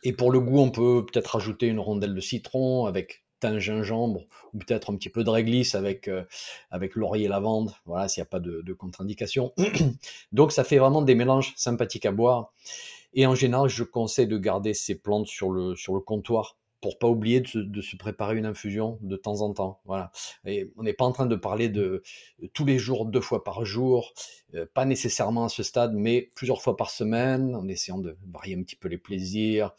et 0.05 0.13
pour 0.13 0.31
le 0.31 0.39
goût, 0.39 0.59
on 0.59 0.69
peut 0.69 1.03
peut-être 1.03 1.27
rajouter 1.29 1.65
une 1.65 1.79
rondelle 1.79 2.13
de 2.13 2.21
citron 2.21 2.85
avec 2.85 3.23
thym, 3.39 3.57
gingembre, 3.57 4.27
ou 4.53 4.59
peut-être 4.59 4.93
un 4.93 4.95
petit 4.95 5.09
peu 5.09 5.23
de 5.23 5.29
réglisse 5.31 5.73
avec, 5.73 6.07
euh, 6.07 6.23
avec 6.69 6.95
laurier 6.95 7.27
lavande, 7.27 7.71
voilà, 7.85 8.07
s'il 8.07 8.21
n'y 8.21 8.27
a 8.27 8.29
pas 8.29 8.39
de, 8.39 8.61
de 8.61 8.73
contre-indication. 8.73 9.51
Donc 10.31 10.51
ça 10.51 10.63
fait 10.63 10.77
vraiment 10.77 11.01
des 11.01 11.15
mélanges 11.15 11.53
sympathiques 11.57 12.05
à 12.05 12.11
boire. 12.11 12.53
Et 13.15 13.25
en 13.25 13.33
général, 13.35 13.69
je 13.69 13.83
conseille 13.83 14.27
de 14.27 14.37
garder 14.37 14.73
ces 14.73 14.95
plantes 14.95 15.27
sur 15.27 15.49
le, 15.49 15.75
sur 15.75 15.95
le 15.95 16.01
comptoir 16.01 16.57
pour 16.81 16.99
pas 16.99 17.07
oublier 17.07 17.41
de 17.41 17.81
se, 17.81 17.95
préparer 17.95 18.37
une 18.37 18.45
infusion 18.45 18.99
de 19.01 19.15
temps 19.15 19.41
en 19.41 19.53
temps. 19.53 19.79
Voilà. 19.85 20.11
Et 20.45 20.71
on 20.77 20.83
n'est 20.83 20.93
pas 20.93 21.05
en 21.05 21.11
train 21.11 21.25
de 21.25 21.35
parler 21.35 21.67
de, 21.67 22.03
tous 22.53 22.63
les 22.63 22.77
jours, 22.77 23.07
deux 23.07 23.21
fois 23.21 23.43
par 23.43 23.65
jour, 23.65 24.13
euh, 24.53 24.67
pas 24.71 24.85
nécessairement 24.85 25.45
à 25.45 25.49
ce 25.49 25.63
stade, 25.63 25.95
mais 25.95 26.29
plusieurs 26.35 26.61
fois 26.61 26.77
par 26.77 26.91
semaine, 26.91 27.55
en 27.55 27.67
essayant 27.67 27.97
de 27.97 28.15
varier 28.31 28.55
un 28.55 28.61
petit 28.61 28.75
peu 28.75 28.87
les 28.87 28.99
plaisirs. 28.99 29.71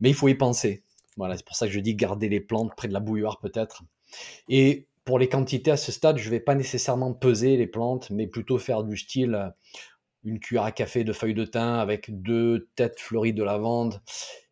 Mais 0.00 0.10
il 0.10 0.14
faut 0.14 0.28
y 0.28 0.34
penser. 0.34 0.82
Voilà, 1.16 1.38
c'est 1.38 1.46
pour 1.46 1.56
ça 1.56 1.66
que 1.66 1.72
je 1.72 1.80
dis 1.80 1.94
garder 1.94 2.28
les 2.28 2.40
plantes 2.40 2.74
près 2.76 2.88
de 2.88 2.92
la 2.92 3.00
bouilloire 3.00 3.38
peut-être. 3.38 3.84
Et 4.50 4.88
pour 5.06 5.18
les 5.18 5.28
quantités 5.28 5.70
à 5.70 5.78
ce 5.78 5.90
stade, 5.90 6.18
je 6.18 6.28
vais 6.28 6.40
pas 6.40 6.54
nécessairement 6.54 7.14
peser 7.14 7.56
les 7.56 7.66
plantes, 7.66 8.10
mais 8.10 8.26
plutôt 8.26 8.58
faire 8.58 8.82
du 8.82 8.98
style 8.98 9.34
euh, 9.36 9.48
une 10.26 10.40
cuillère 10.40 10.64
à 10.64 10.72
café 10.72 11.04
de 11.04 11.12
feuilles 11.12 11.34
de 11.34 11.44
thym 11.44 11.78
avec 11.78 12.22
deux 12.22 12.68
têtes 12.74 13.00
fleuries 13.00 13.32
de 13.32 13.42
lavande 13.42 14.02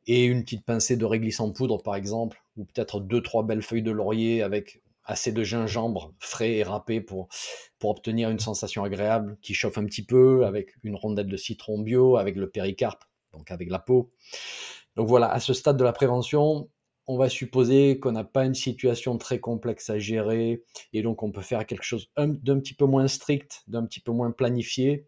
et 0.06 0.24
une 0.24 0.42
petite 0.42 0.64
pincée 0.64 0.96
de 0.96 1.04
réglisse 1.04 1.40
en 1.40 1.50
poudre 1.50 1.82
par 1.82 1.96
exemple, 1.96 2.42
ou 2.56 2.64
peut-être 2.64 3.00
deux 3.00 3.22
trois 3.22 3.42
belles 3.42 3.62
feuilles 3.62 3.82
de 3.82 3.90
laurier 3.90 4.42
avec 4.42 4.80
assez 5.04 5.32
de 5.32 5.42
gingembre 5.44 6.14
frais 6.18 6.54
et 6.54 6.62
râpé 6.62 7.00
pour, 7.00 7.28
pour 7.78 7.90
obtenir 7.90 8.30
une 8.30 8.38
sensation 8.38 8.84
agréable 8.84 9.36
qui 9.42 9.52
chauffe 9.54 9.76
un 9.76 9.84
petit 9.84 10.04
peu, 10.04 10.46
avec 10.46 10.74
une 10.82 10.96
rondelle 10.96 11.28
de 11.28 11.36
citron 11.36 11.78
bio, 11.78 12.16
avec 12.16 12.36
le 12.36 12.48
péricarpe, 12.48 13.04
donc 13.32 13.50
avec 13.50 13.68
la 13.68 13.78
peau. 13.78 14.10
Donc 14.96 15.08
voilà, 15.08 15.30
à 15.30 15.40
ce 15.40 15.52
stade 15.52 15.76
de 15.76 15.84
la 15.84 15.92
prévention, 15.92 16.70
on 17.06 17.18
va 17.18 17.28
supposer 17.28 17.98
qu'on 18.00 18.12
n'a 18.12 18.24
pas 18.24 18.46
une 18.46 18.54
situation 18.54 19.18
très 19.18 19.40
complexe 19.40 19.90
à 19.90 19.98
gérer 19.98 20.62
et 20.92 21.02
donc 21.02 21.22
on 21.22 21.30
peut 21.32 21.42
faire 21.42 21.66
quelque 21.66 21.82
chose 21.82 22.10
d'un 22.16 22.58
petit 22.58 22.74
peu 22.74 22.86
moins 22.86 23.08
strict, 23.08 23.62
d'un 23.66 23.84
petit 23.84 24.00
peu 24.00 24.12
moins 24.12 24.30
planifié. 24.30 25.06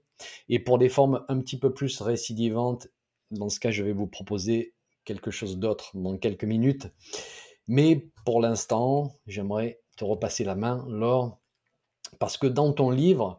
Et 0.48 0.58
pour 0.58 0.78
des 0.78 0.88
formes 0.88 1.24
un 1.28 1.40
petit 1.40 1.58
peu 1.58 1.72
plus 1.72 2.00
récidivantes, 2.00 2.88
dans 3.30 3.48
ce 3.48 3.60
cas, 3.60 3.70
je 3.70 3.82
vais 3.82 3.92
vous 3.92 4.06
proposer 4.06 4.74
quelque 5.04 5.30
chose 5.30 5.58
d'autre 5.58 5.90
dans 5.94 6.16
quelques 6.16 6.44
minutes. 6.44 6.88
Mais 7.68 8.08
pour 8.24 8.40
l'instant, 8.40 9.12
j'aimerais 9.26 9.80
te 9.96 10.04
repasser 10.04 10.44
la 10.44 10.54
main, 10.54 10.84
Laure, 10.88 11.38
parce 12.18 12.36
que 12.36 12.46
dans 12.46 12.72
ton 12.72 12.90
livre, 12.90 13.38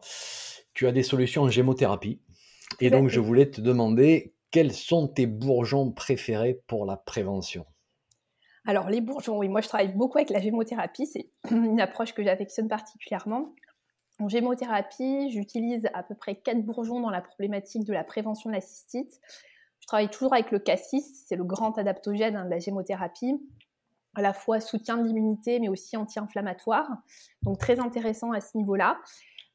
tu 0.74 0.86
as 0.86 0.92
des 0.92 1.02
solutions 1.02 1.42
en 1.42 1.48
gémothérapie. 1.48 2.20
Et 2.80 2.90
donc, 2.90 3.08
je 3.08 3.20
voulais 3.20 3.50
te 3.50 3.60
demander 3.60 4.34
quels 4.50 4.72
sont 4.72 5.08
tes 5.08 5.26
bourgeons 5.26 5.90
préférés 5.90 6.62
pour 6.66 6.86
la 6.86 6.96
prévention? 6.96 7.66
Alors, 8.66 8.90
les 8.90 9.00
bourgeons, 9.00 9.38
oui, 9.38 9.48
moi 9.48 9.62
je 9.62 9.68
travaille 9.68 9.92
beaucoup 9.94 10.18
avec 10.18 10.30
la 10.30 10.40
gémothérapie, 10.40 11.06
c'est 11.06 11.30
une 11.50 11.80
approche 11.80 12.12
que 12.12 12.22
j'affectionne 12.22 12.68
particulièrement. 12.68 13.54
En 14.20 14.28
gémothérapie, 14.28 15.30
j'utilise 15.30 15.88
à 15.94 16.02
peu 16.02 16.14
près 16.14 16.34
quatre 16.34 16.62
bourgeons 16.62 17.00
dans 17.00 17.10
la 17.10 17.20
problématique 17.20 17.84
de 17.84 17.92
la 17.92 18.02
prévention 18.02 18.50
de 18.50 18.54
la 18.54 18.60
cystite. 18.60 19.20
Je 19.80 19.86
travaille 19.86 20.10
toujours 20.10 20.34
avec 20.34 20.50
le 20.50 20.58
cassis, 20.58 21.24
c'est 21.26 21.36
le 21.36 21.44
grand 21.44 21.78
adaptogène 21.78 22.36
hein, 22.36 22.44
de 22.44 22.50
la 22.50 22.58
gémothérapie, 22.58 23.40
à 24.14 24.22
la 24.22 24.32
fois 24.32 24.60
soutien 24.60 24.96
de 24.96 25.06
l'immunité 25.06 25.60
mais 25.60 25.68
aussi 25.68 25.96
anti-inflammatoire, 25.96 26.90
donc 27.42 27.58
très 27.58 27.78
intéressant 27.78 28.32
à 28.32 28.40
ce 28.40 28.56
niveau-là. 28.56 28.98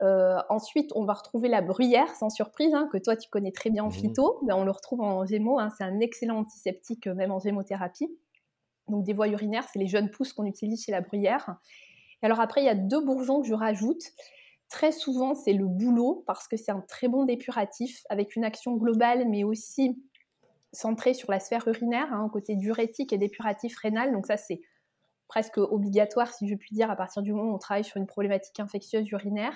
Euh, 0.01 0.39
ensuite, 0.49 0.91
on 0.95 1.05
va 1.05 1.13
retrouver 1.13 1.49
la 1.49 1.61
bruyère, 1.61 2.09
sans 2.15 2.29
surprise, 2.29 2.73
hein, 2.73 2.89
que 2.91 2.97
toi 2.97 3.15
tu 3.15 3.29
connais 3.29 3.51
très 3.51 3.69
bien 3.69 3.83
en 3.83 3.89
mmh 3.89 3.91
phyto. 3.91 4.39
Ben, 4.43 4.55
on 4.55 4.63
le 4.63 4.71
retrouve 4.71 5.01
en 5.01 5.25
gémeaux, 5.25 5.59
hein, 5.59 5.69
c'est 5.77 5.83
un 5.83 5.99
excellent 5.99 6.39
antiseptique, 6.39 7.07
même 7.07 7.31
en 7.31 7.39
gémothérapie. 7.39 8.09
Donc 8.87 9.03
des 9.03 9.13
voies 9.13 9.27
urinaires, 9.27 9.67
c'est 9.71 9.79
les 9.79 9.87
jeunes 9.87 10.09
pousses 10.09 10.33
qu'on 10.33 10.45
utilise 10.45 10.83
chez 10.83 10.91
la 10.91 11.01
bruyère. 11.01 11.57
Et 12.21 12.25
alors 12.25 12.39
après, 12.39 12.61
il 12.61 12.65
y 12.65 12.69
a 12.69 12.75
deux 12.75 13.03
bourgeons 13.03 13.41
que 13.41 13.47
je 13.47 13.53
rajoute. 13.53 14.03
Très 14.73 14.91
souvent, 14.91 15.35
c'est 15.35 15.53
le 15.53 15.67
boulot, 15.67 16.23
parce 16.25 16.47
que 16.47 16.57
c'est 16.57 16.71
un 16.71 16.81
très 16.81 17.07
bon 17.07 17.25
dépuratif, 17.25 18.01
avec 18.09 18.35
une 18.35 18.43
action 18.43 18.75
globale, 18.75 19.29
mais 19.29 19.43
aussi 19.43 19.95
centrée 20.71 21.13
sur 21.13 21.29
la 21.29 21.39
sphère 21.39 21.67
urinaire, 21.67 22.11
hein, 22.11 22.27
côté 22.33 22.55
diurétique 22.55 23.13
et 23.13 23.19
dépuratif 23.19 23.77
rénal. 23.77 24.11
Donc 24.11 24.25
ça, 24.25 24.35
c'est 24.35 24.61
presque 25.27 25.59
obligatoire, 25.59 26.33
si 26.33 26.49
je 26.49 26.55
puis 26.55 26.73
dire, 26.73 26.89
à 26.89 26.95
partir 26.95 27.21
du 27.21 27.33
moment 27.33 27.51
où 27.51 27.53
on 27.53 27.59
travaille 27.59 27.83
sur 27.83 27.97
une 27.97 28.07
problématique 28.07 28.59
infectieuse 28.59 29.07
urinaire. 29.11 29.55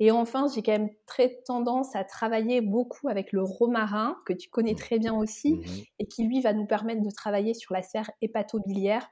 Et 0.00 0.10
enfin, 0.10 0.48
j'ai 0.54 0.62
quand 0.62 0.72
même 0.72 0.90
très 1.06 1.40
tendance 1.46 1.96
à 1.96 2.04
travailler 2.04 2.60
beaucoup 2.60 3.08
avec 3.08 3.32
le 3.32 3.42
romarin, 3.42 4.18
que 4.26 4.34
tu 4.34 4.50
connais 4.50 4.74
mmh. 4.74 4.76
très 4.76 4.98
bien 4.98 5.14
aussi, 5.14 5.54
mmh 5.54 5.64
et 6.00 6.06
qui 6.08 6.24
lui 6.24 6.42
va 6.42 6.52
nous 6.52 6.66
permettre 6.66 7.00
de 7.00 7.10
travailler 7.10 7.54
sur 7.54 7.72
la 7.72 7.82
sphère 7.82 8.10
hépatobiliaire. 8.20 9.08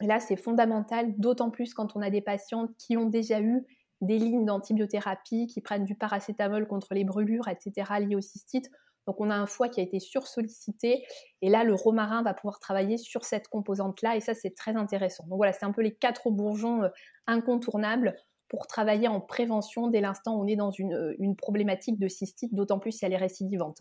Et 0.00 0.06
là, 0.06 0.20
c'est 0.20 0.36
fondamental, 0.36 1.12
d'autant 1.18 1.50
plus 1.50 1.74
quand 1.74 1.96
on 1.96 2.00
a 2.00 2.08
des 2.08 2.22
patients 2.22 2.68
qui 2.78 2.96
ont 2.96 3.10
déjà 3.10 3.42
eu 3.42 3.66
des 4.00 4.18
lignes 4.18 4.44
d'antibiothérapie, 4.44 5.46
qui 5.46 5.60
prennent 5.60 5.84
du 5.84 5.94
paracétamol 5.94 6.66
contre 6.66 6.94
les 6.94 7.04
brûlures, 7.04 7.48
etc., 7.48 7.90
liées 8.00 8.16
aux 8.16 8.20
cystites. 8.20 8.70
Donc 9.06 9.20
on 9.20 9.30
a 9.30 9.34
un 9.34 9.46
foie 9.46 9.70
qui 9.70 9.80
a 9.80 9.82
été 9.82 10.00
sursollicité 10.00 11.02
et 11.40 11.48
là 11.48 11.64
le 11.64 11.74
romarin 11.74 12.22
va 12.22 12.34
pouvoir 12.34 12.60
travailler 12.60 12.98
sur 12.98 13.24
cette 13.24 13.48
composante-là 13.48 14.16
et 14.16 14.20
ça 14.20 14.34
c'est 14.34 14.54
très 14.54 14.76
intéressant. 14.76 15.24
Donc 15.28 15.38
voilà, 15.38 15.54
c'est 15.54 15.64
un 15.64 15.72
peu 15.72 15.80
les 15.80 15.94
quatre 15.94 16.30
bourgeons 16.30 16.82
euh, 16.82 16.88
incontournables 17.26 18.16
pour 18.48 18.66
travailler 18.66 19.08
en 19.08 19.22
prévention 19.22 19.88
dès 19.88 20.02
l'instant 20.02 20.36
où 20.36 20.42
on 20.42 20.46
est 20.46 20.56
dans 20.56 20.70
une, 20.70 20.92
euh, 20.92 21.14
une 21.18 21.36
problématique 21.36 21.98
de 21.98 22.06
cystite, 22.06 22.54
d'autant 22.54 22.78
plus 22.78 22.92
si 22.92 23.06
elle 23.06 23.14
est 23.14 23.16
récidivante. 23.16 23.78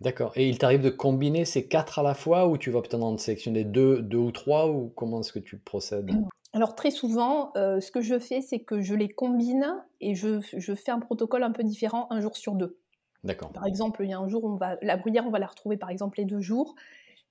D'accord. 0.00 0.32
Et 0.36 0.48
il 0.48 0.56
t'arrive 0.56 0.82
de 0.82 0.90
combiner 0.90 1.44
ces 1.44 1.68
quatre 1.68 1.98
à 1.98 2.02
la 2.02 2.14
fois 2.14 2.48
ou 2.48 2.56
tu 2.56 2.70
vas 2.70 2.80
peut-être 2.80 3.02
en 3.02 3.16
sélectionner 3.18 3.64
deux, 3.64 4.00
deux 4.00 4.18
ou 4.18 4.32
trois 4.32 4.68
ou 4.68 4.88
comment 4.96 5.20
est-ce 5.20 5.32
que 5.32 5.38
tu 5.38 5.58
procèdes? 5.58 6.10
Alors 6.54 6.76
très 6.76 6.92
souvent, 6.92 7.52
euh, 7.56 7.80
ce 7.80 7.90
que 7.90 8.00
je 8.00 8.18
fais, 8.18 8.40
c'est 8.40 8.60
que 8.60 8.80
je 8.80 8.94
les 8.94 9.08
combine 9.08 9.84
et 10.00 10.14
je, 10.14 10.40
je, 10.56 10.74
fais 10.74 10.92
un 10.92 11.00
protocole 11.00 11.42
un 11.42 11.50
peu 11.50 11.64
différent 11.64 12.06
un 12.10 12.20
jour 12.20 12.36
sur 12.36 12.54
deux. 12.54 12.78
D'accord. 13.24 13.50
Par 13.50 13.66
exemple, 13.66 14.04
il 14.04 14.10
y 14.10 14.12
a 14.12 14.18
un 14.18 14.28
jour, 14.28 14.44
on 14.44 14.54
va, 14.54 14.76
la 14.80 14.96
bruyère, 14.96 15.26
on 15.26 15.30
va 15.30 15.40
la 15.40 15.48
retrouver 15.48 15.76
par 15.76 15.90
exemple 15.90 16.18
les 16.18 16.24
deux 16.24 16.40
jours, 16.40 16.76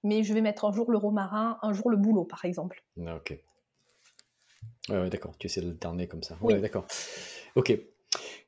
mais 0.04 0.24
je 0.24 0.34
vais 0.34 0.42
mettre 0.42 0.66
un 0.66 0.74
jour 0.74 0.92
le 0.92 0.98
romarin, 0.98 1.58
un 1.62 1.72
jour 1.72 1.90
le 1.90 1.96
boulot, 1.96 2.26
par 2.26 2.44
exemple. 2.44 2.84
Ah, 3.06 3.16
ok. 3.16 3.40
Ouais, 4.90 5.10
d'accord, 5.10 5.38
tu 5.38 5.48
essaies 5.48 5.62
d'alterner 5.62 6.08
comme 6.08 6.24
ça. 6.24 6.36
Oui, 6.42 6.60
d'accord. 6.60 6.86
Ok. 7.56 7.80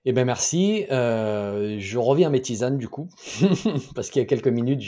Eh 0.08 0.12
bien, 0.12 0.26
merci. 0.26 0.86
Euh, 0.92 1.78
je 1.80 1.98
reviens 1.98 2.28
à 2.28 2.32
mes 2.32 2.42
tisanes, 2.42 2.78
du 2.78 2.90
coup, 2.90 3.08
parce 3.96 4.10
qu'il 4.10 4.22
y 4.22 4.24
a 4.24 4.28
quelques 4.28 4.50
minutes, 4.50 4.82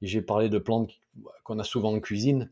j'ai 0.00 0.22
parlé 0.22 0.48
de 0.48 0.58
plantes 0.58 0.90
qu'on 1.44 1.58
a 1.58 1.64
souvent 1.64 1.92
en 1.92 2.00
cuisine. 2.00 2.50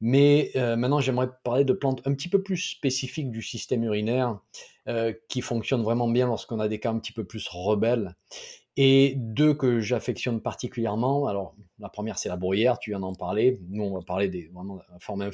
Mais 0.00 0.50
euh, 0.56 0.76
maintenant, 0.76 1.00
j'aimerais 1.00 1.30
parler 1.42 1.64
de 1.64 1.72
plantes 1.72 2.02
un 2.06 2.14
petit 2.14 2.28
peu 2.28 2.42
plus 2.42 2.58
spécifiques 2.58 3.30
du 3.30 3.42
système 3.42 3.82
urinaire, 3.84 4.38
euh, 4.88 5.12
qui 5.28 5.40
fonctionnent 5.40 5.82
vraiment 5.82 6.08
bien 6.08 6.26
lorsqu'on 6.26 6.60
a 6.60 6.68
des 6.68 6.78
cas 6.78 6.90
un 6.90 6.98
petit 6.98 7.12
peu 7.12 7.24
plus 7.24 7.48
rebelles. 7.48 8.14
Et 8.78 9.14
deux 9.16 9.54
que 9.54 9.80
j'affectionne 9.80 10.42
particulièrement. 10.42 11.26
Alors, 11.28 11.54
la 11.78 11.88
première, 11.88 12.18
c'est 12.18 12.28
la 12.28 12.36
bruyère, 12.36 12.78
tu 12.78 12.90
viens 12.90 13.00
d'en 13.00 13.14
parler. 13.14 13.58
Nous, 13.70 13.82
on 13.82 13.94
va 13.94 14.02
parler 14.02 14.28
des 14.28 14.50
vraiment 14.52 14.76
la 14.76 14.98
forme. 15.00 15.30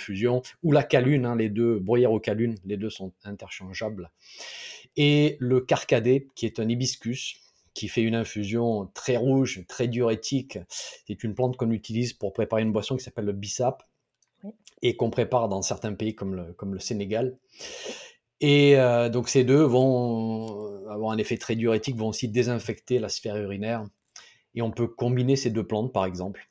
Ou 0.63 0.73
la 0.73 0.85
calune, 0.85 1.27
hein, 1.27 1.35
les 1.35 1.49
deux, 1.49 1.81
bruyère 1.81 2.13
ou 2.13 2.21
calune, 2.21 2.55
les 2.65 2.77
deux 2.77 2.91
sont 2.91 3.13
interchangeables. 3.25 4.13
Et 4.97 5.37
le 5.41 5.61
carcadé, 5.61 6.29
qui 6.37 6.47
est 6.47 6.61
un 6.61 6.69
hibiscus, 6.69 7.41
qui 7.75 7.89
fait 7.89 8.03
une 8.03 8.15
infusion 8.15 8.91
très 8.95 9.17
rouge, 9.17 9.65
très 9.67 9.89
diurétique. 9.89 10.59
C'est 10.69 11.25
une 11.25 11.35
plante 11.35 11.57
qu'on 11.57 11.71
utilise 11.73 12.13
pour 12.13 12.33
préparer 12.33 12.63
une 12.63 12.73
boisson 12.73 12.97
qui 12.97 13.03
s'appelle 13.03 13.25
le 13.25 13.33
bissap 13.33 13.83
et 14.83 14.97
qu'on 14.97 15.11
prépare 15.11 15.49
dans 15.49 15.63
certains 15.63 15.95
pays 15.95 16.15
comme 16.15 16.35
le, 16.35 16.53
comme 16.55 16.75
le 16.75 16.81
Sénégal. 16.81 17.39
Et 18.41 18.77
euh, 18.77 19.09
donc 19.09 19.29
ces 19.29 19.45
deux 19.45 19.63
vont 19.63 20.87
avoir 20.91 21.13
un 21.13 21.19
effet 21.19 21.39
très 21.39 21.57
diurétique, 21.57 21.97
vont 21.97 22.09
aussi 22.09 22.29
désinfecter 22.29 22.99
la 22.99 23.09
sphère 23.09 23.37
urinaire. 23.37 23.85
Et 24.55 24.63
on 24.63 24.71
peut 24.71 24.89
combiner 24.89 25.37
ces 25.37 25.51
deux 25.51 25.67
plantes, 25.67 25.93
par 25.93 26.05
exemple, 26.05 26.51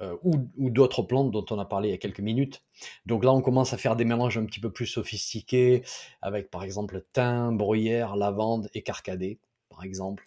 euh, 0.00 0.16
ou, 0.22 0.48
ou 0.56 0.70
d'autres 0.70 1.02
plantes 1.02 1.30
dont 1.30 1.44
on 1.50 1.58
a 1.58 1.64
parlé 1.64 1.88
il 1.88 1.90
y 1.92 1.94
a 1.94 1.98
quelques 1.98 2.20
minutes. 2.20 2.62
Donc 3.06 3.24
là, 3.24 3.32
on 3.32 3.42
commence 3.42 3.72
à 3.72 3.78
faire 3.78 3.96
des 3.96 4.04
mélanges 4.04 4.38
un 4.38 4.46
petit 4.46 4.60
peu 4.60 4.70
plus 4.70 4.86
sophistiqués, 4.86 5.82
avec 6.22 6.50
par 6.50 6.64
exemple 6.64 7.04
thym, 7.12 7.56
bruyère, 7.56 8.16
lavande 8.16 8.70
et 8.74 8.82
carcadé, 8.82 9.38
par 9.68 9.84
exemple. 9.84 10.26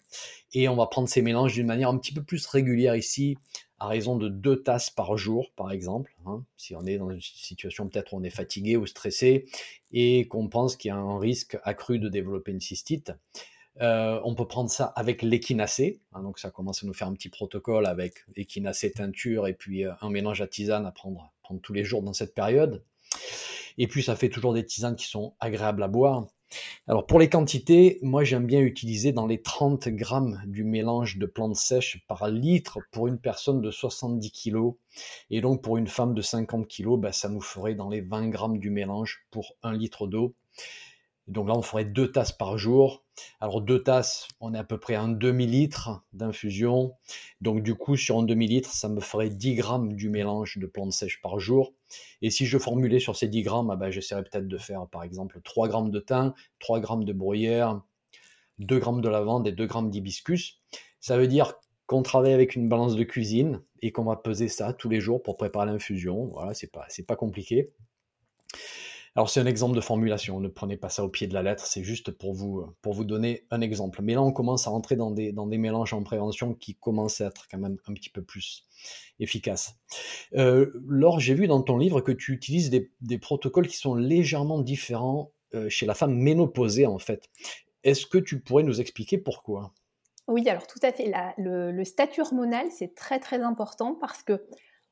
Et 0.52 0.68
on 0.68 0.76
va 0.76 0.86
prendre 0.86 1.08
ces 1.08 1.22
mélanges 1.22 1.54
d'une 1.54 1.66
manière 1.66 1.88
un 1.88 1.98
petit 1.98 2.14
peu 2.14 2.22
plus 2.22 2.46
régulière 2.46 2.94
ici, 2.94 3.36
à 3.78 3.88
raison 3.88 4.16
de 4.16 4.28
deux 4.28 4.62
tasses 4.62 4.90
par 4.90 5.16
jour, 5.16 5.50
par 5.56 5.70
exemple. 5.70 6.14
Hein, 6.26 6.44
si 6.56 6.74
on 6.74 6.84
est 6.86 6.98
dans 6.98 7.10
une 7.10 7.20
situation 7.20 7.88
peut-être 7.88 8.12
où 8.12 8.16
on 8.16 8.22
est 8.22 8.30
fatigué 8.30 8.76
ou 8.76 8.86
stressé 8.86 9.46
et 9.92 10.26
qu'on 10.28 10.48
pense 10.48 10.76
qu'il 10.76 10.88
y 10.88 10.92
a 10.92 10.96
un 10.96 11.18
risque 11.18 11.58
accru 11.62 11.98
de 11.98 12.08
développer 12.08 12.52
une 12.52 12.60
cystite. 12.60 13.12
Euh, 13.82 14.20
on 14.24 14.34
peut 14.34 14.46
prendre 14.46 14.70
ça 14.70 14.86
avec 14.96 15.20
l'équinacée, 15.20 16.00
hein, 16.14 16.22
donc 16.22 16.38
ça 16.38 16.50
commence 16.50 16.82
à 16.82 16.86
nous 16.86 16.94
faire 16.94 17.08
un 17.08 17.12
petit 17.12 17.28
protocole 17.28 17.84
avec 17.84 18.24
équinacée, 18.34 18.90
teinture 18.90 19.46
et 19.46 19.52
puis 19.52 19.84
euh, 19.84 19.92
un 20.00 20.08
mélange 20.08 20.40
à 20.40 20.46
tisane 20.46 20.86
à 20.86 20.92
prendre, 20.92 21.30
prendre 21.42 21.60
tous 21.60 21.74
les 21.74 21.84
jours 21.84 22.02
dans 22.02 22.14
cette 22.14 22.34
période. 22.34 22.82
Et 23.76 23.86
puis 23.86 24.02
ça 24.02 24.16
fait 24.16 24.30
toujours 24.30 24.54
des 24.54 24.64
tisanes 24.64 24.96
qui 24.96 25.06
sont 25.06 25.34
agréables 25.40 25.82
à 25.82 25.88
boire. 25.88 26.26
Alors 26.86 27.06
pour 27.06 27.18
les 27.18 27.28
quantités, 27.28 27.98
moi 28.02 28.22
j'aime 28.24 28.46
bien 28.46 28.60
utiliser 28.60 29.12
dans 29.12 29.26
les 29.26 29.42
30 29.42 29.88
grammes 29.88 30.40
du 30.46 30.64
mélange 30.64 31.18
de 31.18 31.26
plantes 31.26 31.56
sèches 31.56 32.04
par 32.06 32.28
litre 32.28 32.78
pour 32.92 33.08
une 33.08 33.18
personne 33.18 33.60
de 33.60 33.70
70 33.70 34.30
kg. 34.30 34.74
Et 35.30 35.40
donc 35.40 35.62
pour 35.62 35.76
une 35.76 35.88
femme 35.88 36.14
de 36.14 36.22
50 36.22 36.68
kg, 36.68 36.98
ben, 36.98 37.12
ça 37.12 37.28
nous 37.28 37.40
ferait 37.40 37.74
dans 37.74 37.88
les 37.88 38.00
20 38.00 38.28
grammes 38.28 38.58
du 38.58 38.70
mélange 38.70 39.26
pour 39.30 39.56
un 39.62 39.72
litre 39.72 40.06
d'eau. 40.06 40.34
Donc 41.26 41.48
là, 41.48 41.54
on 41.56 41.62
ferait 41.62 41.84
deux 41.84 42.12
tasses 42.12 42.32
par 42.32 42.56
jour. 42.56 43.02
Alors 43.40 43.60
deux 43.60 43.82
tasses, 43.82 44.28
on 44.40 44.54
est 44.54 44.58
à 44.58 44.64
peu 44.64 44.78
près 44.78 44.94
à 44.94 45.02
un 45.02 45.08
demi-litre 45.08 46.04
d'infusion. 46.12 46.92
Donc 47.40 47.62
du 47.62 47.74
coup, 47.74 47.96
sur 47.96 48.18
un 48.18 48.22
demi-litre, 48.22 48.70
ça 48.70 48.88
me 48.88 49.00
ferait 49.00 49.30
10 49.30 49.54
grammes 49.54 49.94
du 49.94 50.08
mélange 50.08 50.58
de 50.58 50.66
plantes 50.66 50.92
sèches 50.92 51.20
par 51.22 51.40
jour. 51.40 51.72
Et 52.22 52.30
si 52.30 52.46
je 52.46 52.58
formulais 52.58 53.00
sur 53.00 53.16
ces 53.16 53.28
10 53.28 53.42
grammes, 53.42 53.70
ah 53.70 53.76
ben, 53.76 53.90
j'essaierais 53.90 54.22
peut-être 54.22 54.46
de 54.46 54.58
faire 54.58 54.86
par 54.86 55.02
exemple 55.02 55.40
3 55.42 55.68
grammes 55.68 55.90
de 55.90 56.00
thym, 56.00 56.34
3 56.60 56.80
grammes 56.80 57.04
de 57.04 57.12
bruyère, 57.12 57.80
2 58.58 58.78
grammes 58.78 59.00
de 59.00 59.08
lavande 59.08 59.48
et 59.48 59.52
2 59.52 59.66
grammes 59.66 59.90
d'hibiscus. 59.90 60.60
Ça 61.00 61.18
veut 61.18 61.28
dire 61.28 61.54
qu'on 61.86 62.02
travaille 62.02 62.32
avec 62.32 62.54
une 62.54 62.68
balance 62.68 62.96
de 62.96 63.04
cuisine 63.04 63.62
et 63.82 63.92
qu'on 63.92 64.04
va 64.04 64.16
peser 64.16 64.48
ça 64.48 64.72
tous 64.72 64.88
les 64.88 65.00
jours 65.00 65.22
pour 65.22 65.36
préparer 65.36 65.66
l'infusion. 65.66 66.26
Voilà, 66.26 66.54
c'est 66.54 66.70
pas, 66.70 66.84
c'est 66.88 67.06
pas 67.06 67.16
compliqué. 67.16 67.70
Alors 69.16 69.30
c'est 69.30 69.40
un 69.40 69.46
exemple 69.46 69.74
de 69.74 69.80
formulation, 69.80 70.40
ne 70.40 70.48
prenez 70.48 70.76
pas 70.76 70.90
ça 70.90 71.02
au 71.02 71.08
pied 71.08 71.26
de 71.26 71.32
la 71.32 71.42
lettre, 71.42 71.64
c'est 71.64 71.82
juste 71.82 72.10
pour 72.10 72.34
vous, 72.34 72.66
pour 72.82 72.92
vous 72.92 73.04
donner 73.04 73.46
un 73.50 73.62
exemple. 73.62 74.02
Mais 74.02 74.12
là, 74.12 74.20
on 74.20 74.30
commence 74.30 74.66
à 74.66 74.70
rentrer 74.70 74.94
dans 74.94 75.10
des, 75.10 75.32
dans 75.32 75.46
des 75.46 75.56
mélanges 75.56 75.94
en 75.94 76.02
prévention 76.02 76.52
qui 76.52 76.74
commencent 76.74 77.22
à 77.22 77.28
être 77.28 77.48
quand 77.50 77.56
même 77.56 77.78
un 77.88 77.94
petit 77.94 78.10
peu 78.10 78.20
plus 78.20 78.66
efficaces. 79.18 79.74
Euh, 80.34 80.70
Laure, 80.86 81.18
j'ai 81.18 81.32
vu 81.32 81.46
dans 81.46 81.62
ton 81.62 81.78
livre 81.78 82.02
que 82.02 82.12
tu 82.12 82.34
utilises 82.34 82.68
des, 82.68 83.18
protocoles 83.18 83.68
qui 83.68 83.78
sont 83.78 83.94
légèrement 83.94 84.60
différents 84.60 85.32
euh, 85.54 85.70
chez 85.70 85.86
la 85.86 85.94
femme 85.94 86.14
ménopausée, 86.14 86.84
en 86.84 86.98
fait. 86.98 87.30
Est-ce 87.84 88.04
que 88.04 88.18
tu 88.18 88.40
pourrais 88.40 88.64
nous 88.64 88.82
expliquer 88.82 89.16
pourquoi? 89.16 89.72
Oui, 90.28 90.46
alors 90.48 90.66
tout 90.66 90.80
à 90.82 90.92
fait. 90.92 91.10
le, 91.38 91.84
statut 91.84 92.20
hormonal, 92.20 92.66
c'est 92.70 92.94
très 92.94 93.18
très 93.18 93.40
important 93.40 93.94
parce 93.94 94.22
que 94.22 94.44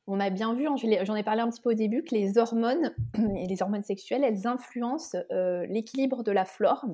on 0.07 0.19
a 0.19 0.29
bien 0.29 0.53
vu, 0.53 0.67
hein, 0.67 0.75
j'en 1.03 1.15
ai 1.15 1.23
parlé 1.23 1.41
un 1.41 1.49
petit 1.49 1.61
peu 1.61 1.71
au 1.71 1.73
début, 1.73 2.03
que 2.03 2.13
les 2.13 2.37
hormones 2.37 2.93
et 3.37 3.47
les 3.47 3.61
hormones 3.61 3.83
sexuelles, 3.83 4.23
elles 4.23 4.45
influencent 4.47 5.17
euh, 5.31 5.65
l'équilibre 5.67 6.23
de 6.23 6.31
la 6.31 6.45
flore, 6.45 6.85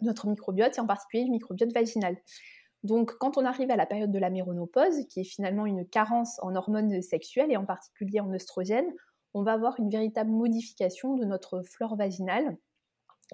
notre 0.00 0.26
microbiote, 0.26 0.78
et 0.78 0.80
en 0.80 0.86
particulier 0.86 1.24
le 1.24 1.30
microbiote 1.30 1.72
vaginal. 1.72 2.16
Donc, 2.82 3.12
quand 3.18 3.36
on 3.36 3.44
arrive 3.44 3.70
à 3.70 3.76
la 3.76 3.84
période 3.84 4.10
de 4.10 4.18
la 4.18 4.30
méronopause, 4.30 5.06
qui 5.08 5.20
est 5.20 5.24
finalement 5.24 5.66
une 5.66 5.86
carence 5.86 6.38
en 6.42 6.56
hormones 6.56 7.02
sexuelles 7.02 7.52
et 7.52 7.58
en 7.58 7.66
particulier 7.66 8.20
en 8.20 8.32
oestrogène, 8.32 8.90
on 9.34 9.42
va 9.42 9.52
avoir 9.52 9.78
une 9.78 9.90
véritable 9.90 10.30
modification 10.30 11.14
de 11.14 11.24
notre 11.26 11.62
flore 11.62 11.96
vaginale. 11.96 12.56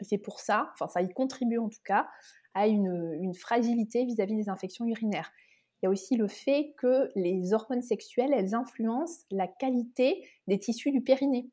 C'est 0.03 0.19
pour 0.19 0.41
ça, 0.41 0.71
enfin 0.75 0.89
ça 0.89 1.01
y 1.01 1.09
contribue 1.09 1.59
en 1.59 1.69
tout 1.69 1.81
cas, 1.85 2.09
à 2.55 2.67
une, 2.67 3.33
fragilité 3.35 4.05
vis 4.05 4.21
à 4.21 4.27
-vis 4.27 4.37
des 4.37 4.49
infections 4.49 4.85
urinaires. 4.85 5.31
Y 5.87 5.89
a 5.89 5.91
aussi 5.91 6.17
le 6.17 6.27
fait 6.27 6.75
que 6.79 7.13
les 7.15 7.53
hormones 7.53 7.81
sexuelles, 7.81 8.35
elles 8.35 8.57
influencent 8.57 9.25
la 9.31 9.47
qualité 9.47 10.29
des 10.49 10.59
tissus 10.59 10.91
du 10.91 11.01
périnée. 11.01 11.49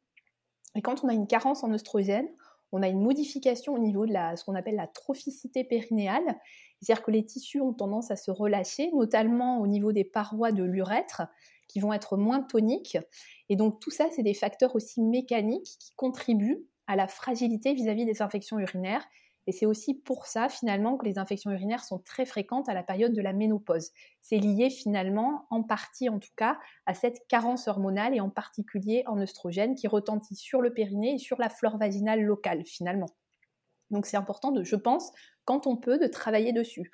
Et 0.75 0.81
quand 0.81 1.03
on 1.03 1.07
a 1.07 1.13
une 1.13 1.27
carence 1.27 1.63
en 1.63 1.71
oestrogène, 1.71 2.27
on 2.71 2.81
a 2.81 2.88
une 2.88 3.03
modification 3.03 3.75
au 3.75 3.77
niveau 3.77 4.07
de 4.07 4.13
ce 4.36 4.43
qu'on 4.43 4.55
appelle 4.55 4.73
la 4.75 4.88
trophicité 4.88 5.63
périnéale, 5.63 6.39
c'est-à-dire 6.81 7.03
que 7.03 7.11
les 7.11 7.23
tissus 7.23 7.61
ont 7.61 7.73
tendance 7.73 8.09
à 8.09 8.15
se 8.15 8.31
relâcher, 8.31 8.89
notamment 8.93 9.59
au 9.59 9.67
niveau 9.67 9.91
des 9.91 10.03
parois 10.03 10.51
de 10.51 10.63
l'urètre, 10.63 11.21
qui 11.67 11.79
vont 11.79 11.93
être 11.93 12.17
moins 12.17 12.41
toniques. 12.41 12.97
Et 13.49 13.55
donc 13.55 13.79
tout 13.79 13.91
ça, 13.91 14.07
c'est 14.15 14.23
des 14.23 14.34
facteurs 14.34 14.75
aussi 14.75 14.99
mécaniques 14.99 15.77
qui 15.79 15.93
contribuent 15.95 16.65
à 16.88 16.95
la 16.95 17.07
fragilité 17.07 17.75
vis-à-vis 17.75 18.05
des 18.05 18.23
infections 18.23 18.57
urinaires 18.57 19.07
Et 19.46 19.52
c'est 19.52 19.66
aussi 19.66 19.94
pour 19.94 20.26
ça, 20.26 20.48
finalement, 20.48 20.98
que 20.98 21.06
les 21.06 21.18
infections 21.18 21.52
urinaires 21.52 21.84
sont 21.84 22.00
très 22.00 22.26
fréquentes 22.26 22.70
à 22.70 22.74
la 22.74 22.84
période 22.84 23.14
de 23.14 23.22
la 23.22 23.34
ménopause. 23.34 23.91
C'est 24.22 24.38
lié, 24.38 24.70
finalement, 24.70 25.48
en 25.50 25.64
partie 25.64 26.08
en 26.10 26.20
tout 26.20 26.32
cas, 26.36 26.58
à 26.86 26.94
cette 26.94 27.28
carence 27.28 27.68
hormonale 27.68 28.16
et 28.16 28.22
en 28.22 28.30
particulier 28.30 29.04
en 29.08 29.20
œstrogène 29.20 29.76
qui 29.76 29.88
retentit 29.88 30.36
sur 30.36 30.62
le 30.62 30.74
périnée 30.74 31.16
et 31.16 31.18
sur 31.18 31.39
la 31.39 31.50
flore 31.50 31.78
vaginale 31.78 32.22
locale, 32.22 32.64
finalement. 32.66 33.10
Donc 33.91 34.06
c'est 34.06 34.18
important, 34.18 34.52
de, 34.52 34.64
je 34.64 34.76
pense, 34.76 35.12
quand 35.46 35.68
on 35.68 35.76
peut, 35.76 36.00
de 36.00 36.08
travailler 36.08 36.54
dessus. 36.54 36.91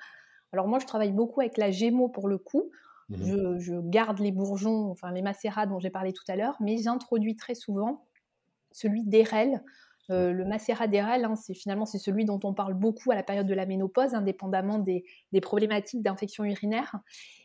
Alors 0.52 0.66
moi, 0.66 0.78
je 0.80 0.86
travaille 0.86 1.12
beaucoup 1.12 1.40
avec 1.40 1.56
la 1.56 1.70
Gémeaux 1.70 2.08
pour 2.08 2.28
le 2.28 2.38
coup. 2.38 2.70
Mmh 3.08 3.58
je, 3.58 3.80
garde 3.80 4.20
les 4.20 4.30
bourgeons, 4.30 4.88
enfin 4.90 5.10
les 5.10 5.22
macérats 5.22 5.66
dont 5.66 5.80
j'ai 5.80 5.90
parlé 5.90 6.12
tout 6.12 6.22
à 6.28 6.36
l'heure, 6.36 6.56
mais 6.60 6.76
j'introduis 6.76 7.34
très 7.34 7.56
souvent 7.56 8.06
celui 8.70 9.02
d'Erel, 9.02 9.64
le 10.10 10.44
macérat 10.44 10.88
d'Erel, 10.88 11.24
hein, 11.24 11.36
c'est 11.36 11.54
finalement 11.54 11.86
c'est 11.86 11.98
celui 11.98 12.24
dont 12.24 12.40
on 12.42 12.52
parle 12.52 12.74
beaucoup 12.74 13.10
à 13.10 13.14
la 13.14 13.22
période 13.22 13.46
de 13.46 13.54
la 13.54 13.66
ménopause, 13.66 14.14
indépendamment 14.14 14.78
des, 14.78 15.04
problématiques 15.40 16.02
d'infection 16.02 16.44
urinaire. 16.44 16.96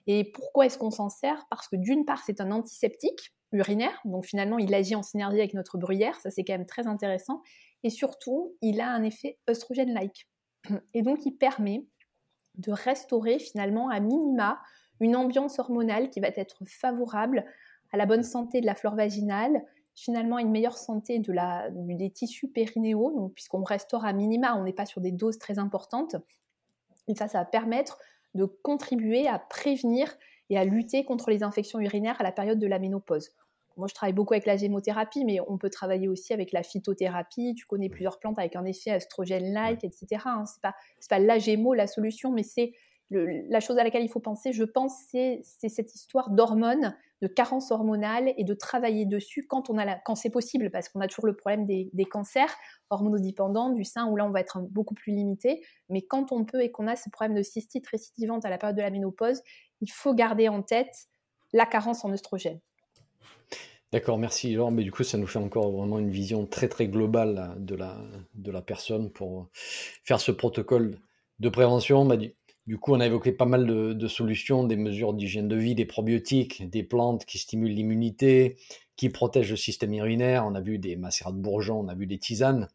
Et 0.07 0.32
pourquoi 0.32 0.66
est-ce 0.66 0.78
qu'on 0.78 0.91
s'en 0.91 1.09
sert? 1.09 1.45
Parce 1.49 1.68
que 1.68 1.76
d'une 1.76 2.05
part, 2.05 2.24
c'est 2.26 2.41
un 2.41 2.51
antiseptique 2.51 3.34
urinaire, 3.51 3.99
donc 4.05 4.26
finalement, 4.26 4.57
il 4.57 4.74
agit 4.74 4.95
en 4.95 5.03
synergie 5.03 5.39
avec 5.39 5.53
notre 5.53 5.78
bruyère, 5.78 6.20
ça 6.20 6.32
c'est 6.32 6.43
quand 6.43 6.53
même 6.53 6.66
très 6.66 6.88
intéressant. 6.88 7.41
Et 7.84 7.89
surtout, 7.89 8.55
il 8.61 8.82
a 8.82 8.89
un 8.89 9.03
effet 9.03 9.38
œstrogène-like. 9.49 10.28
Et 10.93 11.03
donc, 11.03 11.26
il 11.26 11.34
permet 11.34 11.86
de 12.55 12.72
restaurer 12.72 13.38
finalement 13.39 13.89
à 13.89 13.99
minima 13.99 14.59
une 14.99 15.16
ambiance 15.16 15.59
hormonale 15.59 16.09
qui 16.09 16.20
va 16.20 16.30
être 16.30 16.63
favorable 16.66 17.45
à 17.91 17.97
la 17.97 18.05
bonne 18.05 18.24
santé 18.24 18.61
de 18.61 18.66
la 18.66 18.76
flore 18.76 18.95
vaginale, 18.95 19.61
finalement 19.95 20.37
une 20.37 20.51
meilleure 20.51 20.77
santé 20.77 21.19
de 21.19 21.31
la, 21.31 21.69
des 21.71 22.09
tissus 22.11 22.49
périnéaux, 22.49 23.31
puisqu'on 23.33 23.63
restaure 23.63 24.05
à 24.05 24.13
minima, 24.13 24.55
on 24.55 24.63
n'est 24.63 24.73
pas 24.73 24.85
sur 24.85 25.01
des 25.01 25.11
doses 25.11 25.39
très 25.39 25.57
importantes. 25.57 26.17
Et 27.07 27.15
ça, 27.15 27.27
ça 27.27 27.39
va 27.39 27.45
permettre 27.45 27.97
de 28.33 28.45
contribuer 28.45 29.27
à 29.27 29.39
prévenir 29.39 30.13
et 30.49 30.57
à 30.57 30.65
lutter 30.65 31.05
contre 31.05 31.29
les 31.29 31.43
infections 31.43 31.79
urinaires 31.79 32.19
à 32.19 32.23
la 32.23 32.33
période 32.33 32.59
de 32.59 32.67
la 32.67 32.77
ménopause. 32.77 33.31
Moi, 33.77 33.87
je 33.87 33.93
travaille 33.93 34.13
beaucoup 34.13 34.33
avec 34.33 34.45
la 34.45 34.57
gémothérapie, 34.57 35.25
mais 35.25 35.39
on 35.47 35.57
peut 35.57 35.69
travailler 35.69 36.07
aussi 36.07 36.33
avec 36.33 36.51
la 36.51 36.63
phytothérapie. 36.63 37.55
Tu 37.55 37.65
connais 37.65 37.89
plusieurs 37.89 38.19
plantes 38.19 38.39
avec 38.39 38.55
un 38.55 38.63
effet 38.63 38.91
estrogène-like, 38.91 39.83
etc. 39.83 40.23
Hein. 40.25 40.45
C'est 40.45 40.61
pas, 40.61 40.75
pas 41.09 41.19
la 41.19 41.39
gémo 41.39 41.73
la 41.73 41.87
solution, 41.87 42.31
mais 42.31 42.43
c'est 42.43 42.73
la 43.11 43.59
chose 43.59 43.77
à 43.77 43.83
laquelle 43.83 44.03
il 44.03 44.09
faut 44.09 44.19
penser, 44.19 44.51
je 44.51 44.63
pense, 44.63 44.93
c'est 45.09 45.43
cette 45.43 45.93
histoire 45.93 46.31
d'hormones, 46.31 46.95
de 47.22 47.28
carence 47.28 47.72
hormonale 47.72 48.34
et 48.38 48.43
de 48.43 48.53
travailler 48.53 49.05
dessus 49.05 49.45
quand, 49.47 49.70
on 49.70 49.78
a 49.78 49.95
quand 49.95 50.16
c'est 50.16 50.30
possible, 50.30 50.70
parce 50.70 50.89
qu'on 50.89 50.99
a 50.99 51.07
toujours 51.07 51.26
le 51.26 51.36
problème 51.36 51.66
des, 51.66 52.05
cancers 52.05 52.53
hormonodépendants 52.89 53.72
du 53.72 53.84
sein 53.84 54.07
où 54.07 54.16
là 54.16 54.26
on 54.26 54.32
va 54.32 54.41
être 54.41 54.59
beaucoup 54.70 54.93
plus 54.93 55.13
limité. 55.13 55.63
Mais 55.89 56.01
quand 56.01 56.32
on 56.32 56.45
peut 56.45 56.61
et 56.61 56.72
qu'on 56.72 56.88
a 56.88 56.95
ce 56.95 57.09
problème 57.09 57.36
de 57.36 57.43
cystite 57.43 57.88
récidivante 57.88 58.45
à 58.45 58.49
la 58.49 58.57
période 58.57 58.78
de 58.78 58.82
la 58.82 58.89
ménopause, 58.89 59.41
il 59.82 59.91
faut 59.91 60.13
garder 60.13 60.49
en 60.49 60.61
tête 60.61 61.07
la 61.53 61.66
carence 61.66 62.03
en 62.03 62.11
oestrogène. 62.11 62.59
D'accord, 63.91 64.18
merci 64.18 64.53
Laure. 64.53 64.72
Mais 64.72 64.84
du 64.84 64.91
coup, 64.91 65.03
ça 65.03 65.18
nous 65.18 65.28
fait 65.28 65.39
encore 65.39 65.72
vraiment 65.72 65.99
une 65.99 66.09
vision 66.09 66.45
très 66.45 66.68
très 66.68 66.88
globale 66.88 67.55
de 67.57 67.76
la, 67.76 67.97
de 68.34 68.51
la 68.51 68.61
personne 68.61 69.09
pour 69.09 69.47
faire 69.53 70.20
ce 70.20 70.32
protocole 70.32 70.97
de 71.39 71.49
prévention. 71.49 72.05
Bah, 72.05 72.18
du 72.68 72.80
coup, 72.80 72.93
on 72.93 72.99
a 72.99 73.05
évoqué 73.05 73.32
pas 73.32 73.45
mal 73.45 73.68
de, 73.68 74.07
solutions, 74.07 74.63
des 74.63 74.76
mesures 74.76 75.13
d'hygiène 75.13 75.47
de 75.47 75.55
vie, 75.55 75.76
des 75.76 75.86
probiotiques, 75.86 76.68
des 76.70 76.84
plantes 76.84 77.26
qui 77.26 77.38
stimulent 77.38 77.74
l'immunité, 77.74 78.57
qui 78.95 79.09
protègent 79.09 79.51
le 79.51 79.57
système 79.57 79.93
urinaire. 79.93 80.45
On 80.47 80.55
a 80.55 80.61
vu 80.61 80.80
des 80.80 80.95
macérats 80.95 81.32
de 81.32 81.38
bourgeons, 81.38 81.80
on 81.80 81.88
a 81.88 81.95
vu 81.95 82.07
des 82.07 82.18
tisanes. 82.18 82.68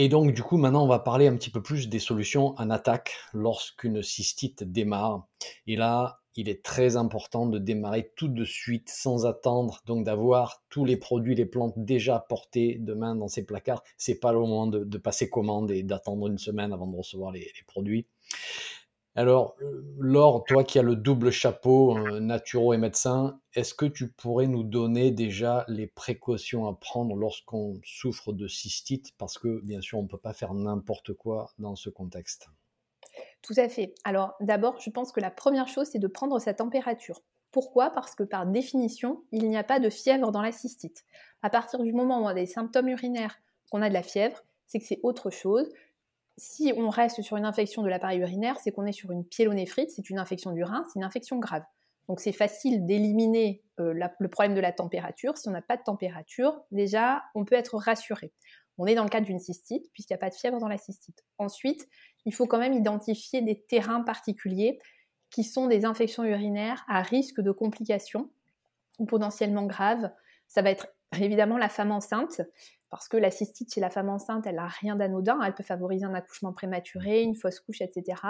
Et 0.00 0.08
donc, 0.08 0.32
du 0.32 0.44
coup, 0.44 0.58
maintenant, 0.58 0.84
on 0.84 0.88
va 0.88 1.00
parler 1.00 1.26
un 1.26 1.34
petit 1.34 1.50
peu 1.50 1.60
plus 1.60 1.88
des 1.88 1.98
solutions 1.98 2.54
en 2.56 2.70
attaque 2.70 3.16
lorsqu'une 3.34 4.00
cystite 4.00 4.62
démarre. 4.62 5.26
Et 5.66 5.74
là, 5.74 6.20
il 6.36 6.48
est 6.48 6.62
très 6.62 6.94
important 6.94 7.46
de 7.46 7.58
démarrer 7.58 8.12
tout 8.14 8.28
de 8.28 8.44
suite 8.44 8.90
sans 8.90 9.26
attendre, 9.26 9.80
donc 9.86 10.04
d'avoir 10.04 10.62
tous 10.70 10.84
les 10.84 10.96
produits, 10.96 11.34
les 11.34 11.46
plantes 11.46 11.74
déjà 11.76 12.24
portés 12.28 12.76
demain 12.78 13.16
dans 13.16 13.26
ses 13.26 13.44
placards. 13.44 13.82
C'est 13.96 14.20
pas 14.20 14.32
le 14.32 14.38
moment 14.38 14.68
de, 14.68 14.98
passer 14.98 15.28
commande 15.28 15.72
et 15.72 15.82
d'attendre 15.82 16.28
une 16.28 16.38
semaine 16.38 16.72
avant 16.72 16.86
de 16.86 16.96
recevoir 16.96 17.32
les, 17.32 17.50
produits. 17.66 18.06
Alors, 19.14 19.56
Laure, 19.98 20.44
toi 20.44 20.62
qui 20.62 20.78
as 20.78 20.82
le 20.82 20.94
double 20.94 21.30
chapeau, 21.30 21.96
euh, 21.96 22.20
naturo 22.20 22.72
et 22.72 22.78
médecin, 22.78 23.40
est-ce 23.54 23.74
que 23.74 23.86
tu 23.86 24.08
pourrais 24.08 24.46
nous 24.46 24.62
donner 24.62 25.10
déjà 25.10 25.64
les 25.66 25.88
précautions 25.88 26.68
à 26.68 26.74
prendre 26.74 27.16
lorsqu'on 27.16 27.80
souffre 27.84 28.32
de 28.32 28.46
cystite? 28.46 29.12
Parce 29.18 29.38
que, 29.38 29.60
bien 29.64 29.80
sûr, 29.80 29.98
on 29.98 30.02
ne 30.02 30.08
peut 30.08 30.18
pas 30.18 30.34
faire 30.34 30.54
n'importe 30.54 31.14
quoi 31.14 31.50
dans 31.58 31.74
ce 31.74 31.90
contexte. 31.90 32.48
Tout 33.42 33.54
à 33.56 33.68
fait. 33.68 33.94
Alors 34.04 34.34
d'abord, 34.40 34.80
je 34.80 34.90
pense 34.90 35.12
que 35.12 35.20
la 35.20 35.30
première 35.30 35.68
chose, 35.68 35.88
c'est 35.90 35.98
de 35.98 36.06
prendre 36.06 36.38
sa 36.38 36.54
température. 36.54 37.22
Pourquoi? 37.50 37.90
Parce 37.90 38.14
que 38.14 38.22
par 38.22 38.46
définition, 38.46 39.22
il 39.32 39.48
n'y 39.48 39.56
a 39.56 39.64
pas 39.64 39.80
de 39.80 39.90
fièvre 39.90 40.30
dans 40.32 40.42
la 40.42 40.52
cystite. 40.52 41.04
À 41.42 41.50
partir 41.50 41.82
du 41.82 41.92
moment 41.92 42.20
où 42.20 42.24
on 42.24 42.28
a 42.28 42.34
des 42.34 42.46
symptômes 42.46 42.88
urinaires, 42.88 43.40
qu'on 43.70 43.82
a 43.82 43.88
de 43.88 43.94
la 43.94 44.02
fièvre, 44.02 44.44
c'est 44.66 44.78
que 44.78 44.84
c'est 44.84 45.00
autre 45.02 45.30
chose. 45.30 45.68
Si 46.38 46.72
on 46.76 46.88
reste 46.88 47.20
sur 47.22 47.36
une 47.36 47.44
infection 47.44 47.82
de 47.82 47.88
l'appareil 47.88 48.20
urinaire, 48.20 48.58
c'est 48.60 48.70
qu'on 48.70 48.86
est 48.86 48.92
sur 48.92 49.10
une 49.10 49.24
pyélonéphrite, 49.24 49.90
c'est 49.90 50.08
une 50.08 50.20
infection 50.20 50.52
du 50.52 50.62
rein, 50.62 50.84
c'est 50.86 50.98
une 50.98 51.04
infection 51.04 51.38
grave. 51.38 51.64
Donc 52.08 52.20
c'est 52.20 52.32
facile 52.32 52.86
d'éliminer 52.86 53.62
euh, 53.80 53.92
le 54.18 54.28
problème 54.28 54.54
de 54.54 54.60
la 54.60 54.72
température. 54.72 55.36
Si 55.36 55.48
on 55.48 55.50
n'a 55.50 55.62
pas 55.62 55.76
de 55.76 55.82
température, 55.82 56.62
déjà, 56.70 57.24
on 57.34 57.44
peut 57.44 57.56
être 57.56 57.76
rassuré. 57.76 58.32
On 58.78 58.86
est 58.86 58.94
dans 58.94 59.02
le 59.02 59.10
cadre 59.10 59.26
d'une 59.26 59.40
cystite, 59.40 59.90
puisqu'il 59.92 60.12
n'y 60.12 60.18
a 60.18 60.20
pas 60.20 60.30
de 60.30 60.34
fièvre 60.34 60.58
dans 60.58 60.68
la 60.68 60.78
cystite. 60.78 61.24
Ensuite, 61.38 61.88
il 62.24 62.32
faut 62.32 62.46
quand 62.46 62.58
même 62.58 62.72
identifier 62.72 63.42
des 63.42 63.60
terrains 63.60 64.02
particuliers 64.02 64.78
qui 65.30 65.42
sont 65.42 65.66
des 65.66 65.84
infections 65.84 66.24
urinaires 66.24 66.84
à 66.88 67.02
risque 67.02 67.40
de 67.40 67.50
complications 67.50 68.30
ou 69.00 69.04
potentiellement 69.04 69.66
graves. 69.66 70.10
Ça 70.46 70.62
va 70.62 70.70
être 70.70 70.86
évidemment 71.20 71.58
la 71.58 71.68
femme 71.68 71.90
enceinte, 71.90 72.42
parce 72.90 73.08
que 73.08 73.16
la 73.16 73.30
cystite 73.30 73.72
chez 73.72 73.80
la 73.80 73.90
femme 73.90 74.08
enceinte, 74.08 74.46
elle 74.46 74.56
n'a 74.56 74.66
rien 74.66 74.96
d'anodin, 74.96 75.38
elle 75.44 75.54
peut 75.54 75.62
favoriser 75.62 76.04
un 76.04 76.14
accouchement 76.14 76.52
prématuré, 76.52 77.22
une 77.22 77.34
fausse 77.34 77.60
couche, 77.60 77.80
etc. 77.80 78.22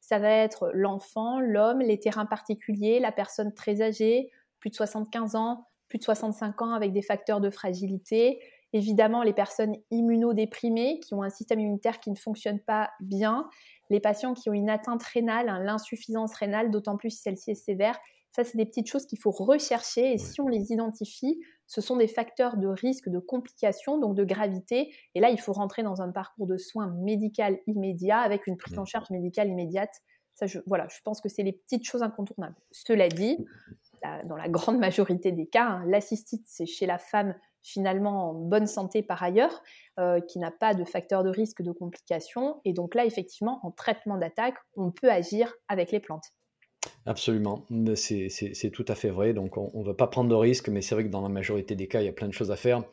Ça 0.00 0.18
va 0.18 0.30
être 0.30 0.70
l'enfant, 0.74 1.40
l'homme, 1.40 1.80
les 1.80 2.00
terrains 2.00 2.26
particuliers, 2.26 2.98
la 3.00 3.12
personne 3.12 3.54
très 3.54 3.82
âgée, 3.82 4.30
plus 4.58 4.70
de 4.70 4.74
75 4.74 5.36
ans, 5.36 5.66
plus 5.88 5.98
de 5.98 6.04
65 6.04 6.62
ans 6.62 6.72
avec 6.72 6.92
des 6.92 7.02
facteurs 7.02 7.40
de 7.40 7.50
fragilité, 7.50 8.40
évidemment 8.72 9.22
les 9.22 9.32
personnes 9.32 9.76
immunodéprimées 9.90 11.00
qui 11.00 11.14
ont 11.14 11.22
un 11.22 11.30
système 11.30 11.60
immunitaire 11.60 12.00
qui 12.00 12.10
ne 12.10 12.16
fonctionne 12.16 12.60
pas 12.60 12.90
bien, 13.00 13.48
les 13.90 14.00
patients 14.00 14.34
qui 14.34 14.48
ont 14.48 14.52
une 14.52 14.70
atteinte 14.70 15.02
rénale, 15.02 15.46
l'insuffisance 15.64 16.34
rénale, 16.34 16.70
d'autant 16.70 16.96
plus 16.96 17.10
si 17.10 17.22
celle-ci 17.22 17.50
est 17.50 17.54
sévère. 17.54 17.98
Ça, 18.32 18.44
c'est 18.44 18.56
des 18.56 18.66
petites 18.66 18.86
choses 18.86 19.06
qu'il 19.06 19.18
faut 19.18 19.32
rechercher. 19.32 20.12
Et 20.12 20.18
si 20.18 20.40
on 20.40 20.46
les 20.46 20.72
identifie, 20.72 21.40
ce 21.70 21.80
sont 21.80 21.96
des 21.96 22.08
facteurs 22.08 22.56
de 22.56 22.66
risque 22.66 23.08
de 23.08 23.20
complications, 23.20 23.96
donc 23.96 24.16
de 24.16 24.24
gravité. 24.24 24.92
Et 25.14 25.20
là, 25.20 25.30
il 25.30 25.40
faut 25.40 25.52
rentrer 25.52 25.84
dans 25.84 26.02
un 26.02 26.10
parcours 26.10 26.48
de 26.48 26.56
soins 26.56 26.92
médical 26.98 27.60
immédiat 27.68 28.18
avec 28.18 28.48
une 28.48 28.56
prise 28.56 28.76
en 28.76 28.84
charge 28.84 29.08
médicale 29.10 29.46
immédiate. 29.46 29.94
Ça, 30.34 30.46
je, 30.46 30.58
voilà, 30.66 30.88
je 30.88 30.98
pense 31.04 31.20
que 31.20 31.28
c'est 31.28 31.44
les 31.44 31.52
petites 31.52 31.86
choses 31.86 32.02
incontournables. 32.02 32.56
Cela 32.72 33.08
dit, 33.08 33.46
dans 34.24 34.34
la 34.34 34.48
grande 34.48 34.78
majorité 34.80 35.30
des 35.30 35.46
cas, 35.46 35.66
hein, 35.66 35.84
l'assistite, 35.86 36.42
c'est 36.48 36.66
chez 36.66 36.86
la 36.86 36.98
femme 36.98 37.36
finalement 37.62 38.30
en 38.30 38.34
bonne 38.34 38.66
santé 38.66 39.04
par 39.04 39.22
ailleurs, 39.22 39.62
euh, 40.00 40.20
qui 40.20 40.40
n'a 40.40 40.50
pas 40.50 40.74
de 40.74 40.82
facteur 40.82 41.22
de 41.22 41.30
risque 41.30 41.62
de 41.62 41.70
complications. 41.70 42.60
Et 42.64 42.72
donc 42.72 42.96
là, 42.96 43.04
effectivement, 43.04 43.60
en 43.62 43.70
traitement 43.70 44.16
d'attaque, 44.16 44.56
on 44.74 44.90
peut 44.90 45.12
agir 45.12 45.54
avec 45.68 45.92
les 45.92 46.00
plantes. 46.00 46.32
Absolument, 47.06 47.64
c'est 47.94 48.70
tout 48.72 48.84
à 48.86 48.94
fait 48.94 49.08
vrai. 49.08 49.32
Donc, 49.32 49.56
on 49.56 49.70
ne 49.74 49.84
veut 49.84 49.96
pas 49.96 50.06
prendre 50.06 50.28
de 50.28 50.34
risques, 50.34 50.68
mais 50.68 50.82
c'est 50.82 50.94
vrai 50.94 51.04
que 51.04 51.08
dans 51.08 51.22
la 51.22 51.30
majorité 51.30 51.74
des 51.74 51.88
cas, 51.88 52.02
il 52.02 52.06
y 52.06 52.08
a 52.08 52.12
plein 52.12 52.28
de 52.28 52.32
choses 52.32 52.50
à 52.50 52.56
faire. 52.56 52.84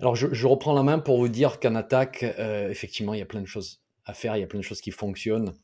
Alors, 0.00 0.16
je, 0.16 0.46
reprends 0.46 0.74
la 0.74 0.82
main 0.82 0.98
pour 0.98 1.18
vous 1.18 1.28
dire 1.28 1.58
qu'en 1.58 1.74
attaque, 1.74 2.22
euh, 2.22 2.68
effectivement, 2.68 3.14
il 3.14 3.20
y 3.20 3.22
a 3.22 3.26
plein 3.26 3.40
de 3.40 3.46
choses 3.46 3.80
à 4.04 4.12
faire, 4.12 4.36
il 4.36 4.40
y 4.40 4.42
a 4.42 4.46
plein 4.46 4.60
de 4.60 4.64
choses 4.64 4.82
qui 4.82 4.90
fonctionnent. 4.90 5.54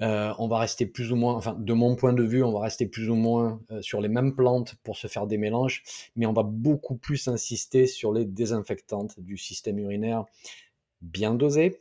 Euh, 0.00 0.32
on 0.38 0.46
va 0.46 0.58
rester 0.58 0.86
plus 0.86 1.10
ou 1.10 1.16
moins, 1.16 1.34
enfin 1.34 1.56
de 1.58 1.72
mon 1.72 1.96
point 1.96 2.12
de 2.12 2.22
vue, 2.22 2.44
on 2.44 2.52
va 2.52 2.60
rester 2.60 2.86
plus 2.86 3.10
ou 3.10 3.16
moins 3.16 3.60
euh, 3.72 3.82
sur 3.82 4.00
les 4.00 4.08
mêmes 4.08 4.36
plantes 4.36 4.76
pour 4.84 4.96
se 4.96 5.08
faire 5.08 5.26
des 5.26 5.38
mélanges, 5.38 5.82
mais 6.14 6.24
on 6.24 6.32
va 6.32 6.44
beaucoup 6.44 6.96
plus 6.96 7.26
insister 7.26 7.88
sur 7.88 8.12
les 8.12 8.24
désinfectantes 8.24 9.18
du 9.18 9.36
système 9.36 9.78
urinaire 9.80 10.24
bien 11.02 11.34
dosées 11.34 11.80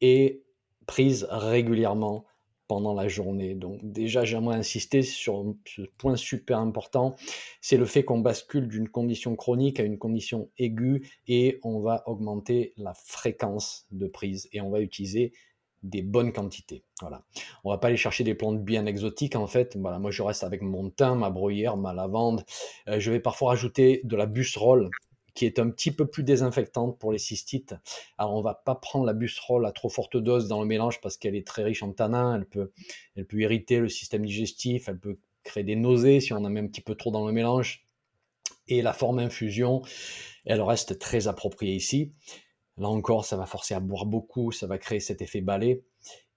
et 0.00 0.42
prises 0.86 1.26
régulièrement 1.28 2.24
pendant 2.70 2.94
la 2.94 3.08
journée. 3.08 3.56
Donc 3.56 3.80
déjà, 3.82 4.24
j'aimerais 4.24 4.54
insister 4.54 5.02
sur 5.02 5.56
ce 5.66 5.82
point 5.98 6.14
super 6.14 6.60
important, 6.60 7.16
c'est 7.60 7.76
le 7.76 7.84
fait 7.84 8.04
qu'on 8.04 8.20
bascule 8.20 8.68
d'une 8.68 8.88
condition 8.88 9.34
chronique 9.34 9.80
à 9.80 9.82
une 9.82 9.98
condition 9.98 10.50
aiguë 10.56 11.02
et 11.26 11.58
on 11.64 11.80
va 11.80 12.04
augmenter 12.06 12.72
la 12.76 12.94
fréquence 12.94 13.88
de 13.90 14.06
prise 14.06 14.48
et 14.52 14.60
on 14.60 14.70
va 14.70 14.80
utiliser 14.82 15.32
des 15.82 16.00
bonnes 16.00 16.32
quantités. 16.32 16.84
Voilà. 17.00 17.24
On 17.64 17.70
va 17.70 17.78
pas 17.78 17.88
aller 17.88 17.96
chercher 17.96 18.22
des 18.22 18.36
plantes 18.36 18.62
bien 18.62 18.86
exotiques 18.86 19.34
en 19.34 19.48
fait. 19.48 19.76
Voilà, 19.76 19.98
moi 19.98 20.12
je 20.12 20.22
reste 20.22 20.44
avec 20.44 20.62
mon 20.62 20.90
thym, 20.90 21.16
ma 21.16 21.30
bruyère, 21.30 21.76
ma 21.76 21.92
lavande. 21.92 22.44
Euh, 22.86 23.00
je 23.00 23.10
vais 23.10 23.18
parfois 23.18 23.48
rajouter 23.48 24.00
de 24.04 24.14
la 24.14 24.26
busserole 24.26 24.90
qui 25.40 25.46
est 25.46 25.58
un 25.58 25.70
petit 25.70 25.90
peu 25.90 26.06
plus 26.06 26.22
désinfectante 26.22 26.98
pour 26.98 27.12
les 27.12 27.18
cystites. 27.18 27.74
Alors 28.18 28.34
on 28.34 28.42
va 28.42 28.52
pas 28.52 28.74
prendre 28.74 29.06
la 29.06 29.14
busserole 29.14 29.64
à 29.64 29.72
trop 29.72 29.88
forte 29.88 30.18
dose 30.18 30.48
dans 30.48 30.60
le 30.60 30.66
mélange 30.66 31.00
parce 31.00 31.16
qu'elle 31.16 31.34
est 31.34 31.46
très 31.46 31.62
riche 31.62 31.82
en 31.82 31.92
tanins, 31.92 32.36
elle 32.36 32.44
peut, 32.44 32.72
elle 33.16 33.24
peut 33.24 33.38
irriter 33.38 33.78
le 33.78 33.88
système 33.88 34.26
digestif, 34.26 34.90
elle 34.90 34.98
peut 34.98 35.18
créer 35.42 35.64
des 35.64 35.76
nausées 35.76 36.20
si 36.20 36.34
on 36.34 36.44
en 36.44 36.50
met 36.50 36.60
un 36.60 36.66
petit 36.66 36.82
peu 36.82 36.94
trop 36.94 37.10
dans 37.10 37.26
le 37.26 37.32
mélange. 37.32 37.86
Et 38.68 38.82
la 38.82 38.92
forme 38.92 39.18
infusion, 39.18 39.80
elle 40.44 40.60
reste 40.60 40.98
très 40.98 41.26
appropriée 41.26 41.74
ici. 41.74 42.12
Là 42.76 42.88
encore, 42.88 43.24
ça 43.24 43.38
va 43.38 43.46
forcer 43.46 43.72
à 43.72 43.80
boire 43.80 44.04
beaucoup, 44.04 44.52
ça 44.52 44.66
va 44.66 44.76
créer 44.76 45.00
cet 45.00 45.22
effet 45.22 45.40
balai. 45.40 45.84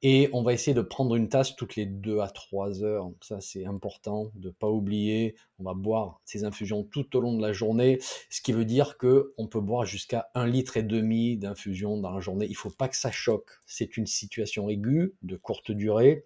Et 0.05 0.29
on 0.33 0.43
va 0.43 0.51
essayer 0.51 0.73
de 0.73 0.81
prendre 0.81 1.15
une 1.15 1.29
tasse 1.29 1.55
toutes 1.55 1.77
les 1.77 1.85
2 1.85 2.19
à 2.19 2.27
3 2.27 2.83
heures. 2.83 3.09
Ça, 3.21 3.39
c'est 3.39 3.65
important 3.65 4.31
de 4.35 4.49
ne 4.49 4.53
pas 4.53 4.67
oublier. 4.67 5.35
On 5.59 5.63
va 5.63 5.73
boire 5.73 6.19
ces 6.25 6.43
infusions 6.43 6.83
tout 6.83 7.15
au 7.15 7.21
long 7.21 7.37
de 7.37 7.41
la 7.41 7.53
journée, 7.53 7.99
ce 8.29 8.41
qui 8.41 8.51
veut 8.51 8.65
dire 8.65 8.97
qu'on 8.97 9.47
peut 9.47 9.61
boire 9.61 9.85
jusqu'à 9.85 10.29
1 10.35 10.45
litre 10.47 10.75
et 10.75 10.83
demi 10.83 11.37
d'infusion 11.37 11.97
dans 11.97 12.11
la 12.11 12.19
journée. 12.19 12.45
Il 12.47 12.51
ne 12.51 12.57
faut 12.57 12.69
pas 12.69 12.89
que 12.89 12.97
ça 12.97 13.11
choque. 13.11 13.49
C'est 13.65 13.95
une 13.95 14.05
situation 14.05 14.69
aiguë, 14.69 15.13
de 15.21 15.37
courte 15.37 15.71
durée. 15.71 16.25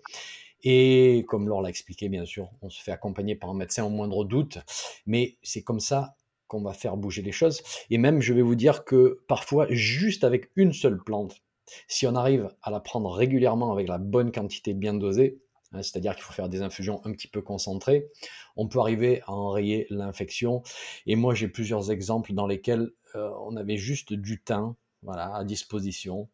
Et 0.63 1.23
comme 1.27 1.47
Laure 1.47 1.61
l'a 1.61 1.69
expliqué, 1.69 2.09
bien 2.09 2.25
sûr, 2.25 2.49
on 2.63 2.71
se 2.71 2.81
fait 2.81 2.91
accompagner 2.91 3.35
par 3.35 3.51
un 3.51 3.53
médecin 3.53 3.85
au 3.85 3.89
moindre 3.89 4.25
doute. 4.25 4.57
Mais 5.05 5.37
c'est 5.43 5.61
comme 5.61 5.79
ça 5.79 6.15
qu'on 6.47 6.63
va 6.63 6.73
faire 6.73 6.97
bouger 6.97 7.21
les 7.21 7.31
choses. 7.31 7.61
Et 7.91 7.99
même, 7.99 8.21
je 8.21 8.33
vais 8.33 8.41
vous 8.41 8.55
dire 8.55 8.85
que 8.85 9.19
parfois, 9.27 9.67
juste 9.69 10.23
avec 10.23 10.49
une 10.55 10.73
seule 10.73 10.97
plante, 11.03 11.43
si 11.87 12.07
on 12.07 12.15
arrive 12.15 12.49
à 12.61 12.71
la 12.71 12.79
prendre 12.79 13.11
régulièrement 13.11 13.71
avec 13.71 13.87
la 13.87 13.97
bonne 13.97 14.31
quantité 14.31 14.73
bien 14.73 14.93
dosée, 14.93 15.39
hein, 15.71 15.81
c'est-à-dire 15.81 16.15
qu'il 16.15 16.23
faut 16.23 16.33
faire 16.33 16.49
des 16.49 16.61
infusions 16.61 17.01
un 17.05 17.11
petit 17.11 17.27
peu 17.27 17.41
concentrées, 17.41 18.09
on 18.55 18.67
peut 18.67 18.79
arriver 18.79 19.21
à 19.27 19.33
enrayer 19.33 19.87
l'infection. 19.89 20.63
Et 21.05 21.15
moi, 21.15 21.33
j'ai 21.33 21.47
plusieurs 21.47 21.91
exemples 21.91 22.33
dans 22.33 22.47
lesquels 22.47 22.91
euh, 23.15 23.29
on 23.45 23.55
avait 23.55 23.77
juste 23.77 24.13
du 24.13 24.41
thym 24.41 24.75
voilà, 25.03 25.33
à 25.35 25.43
disposition. 25.43 26.27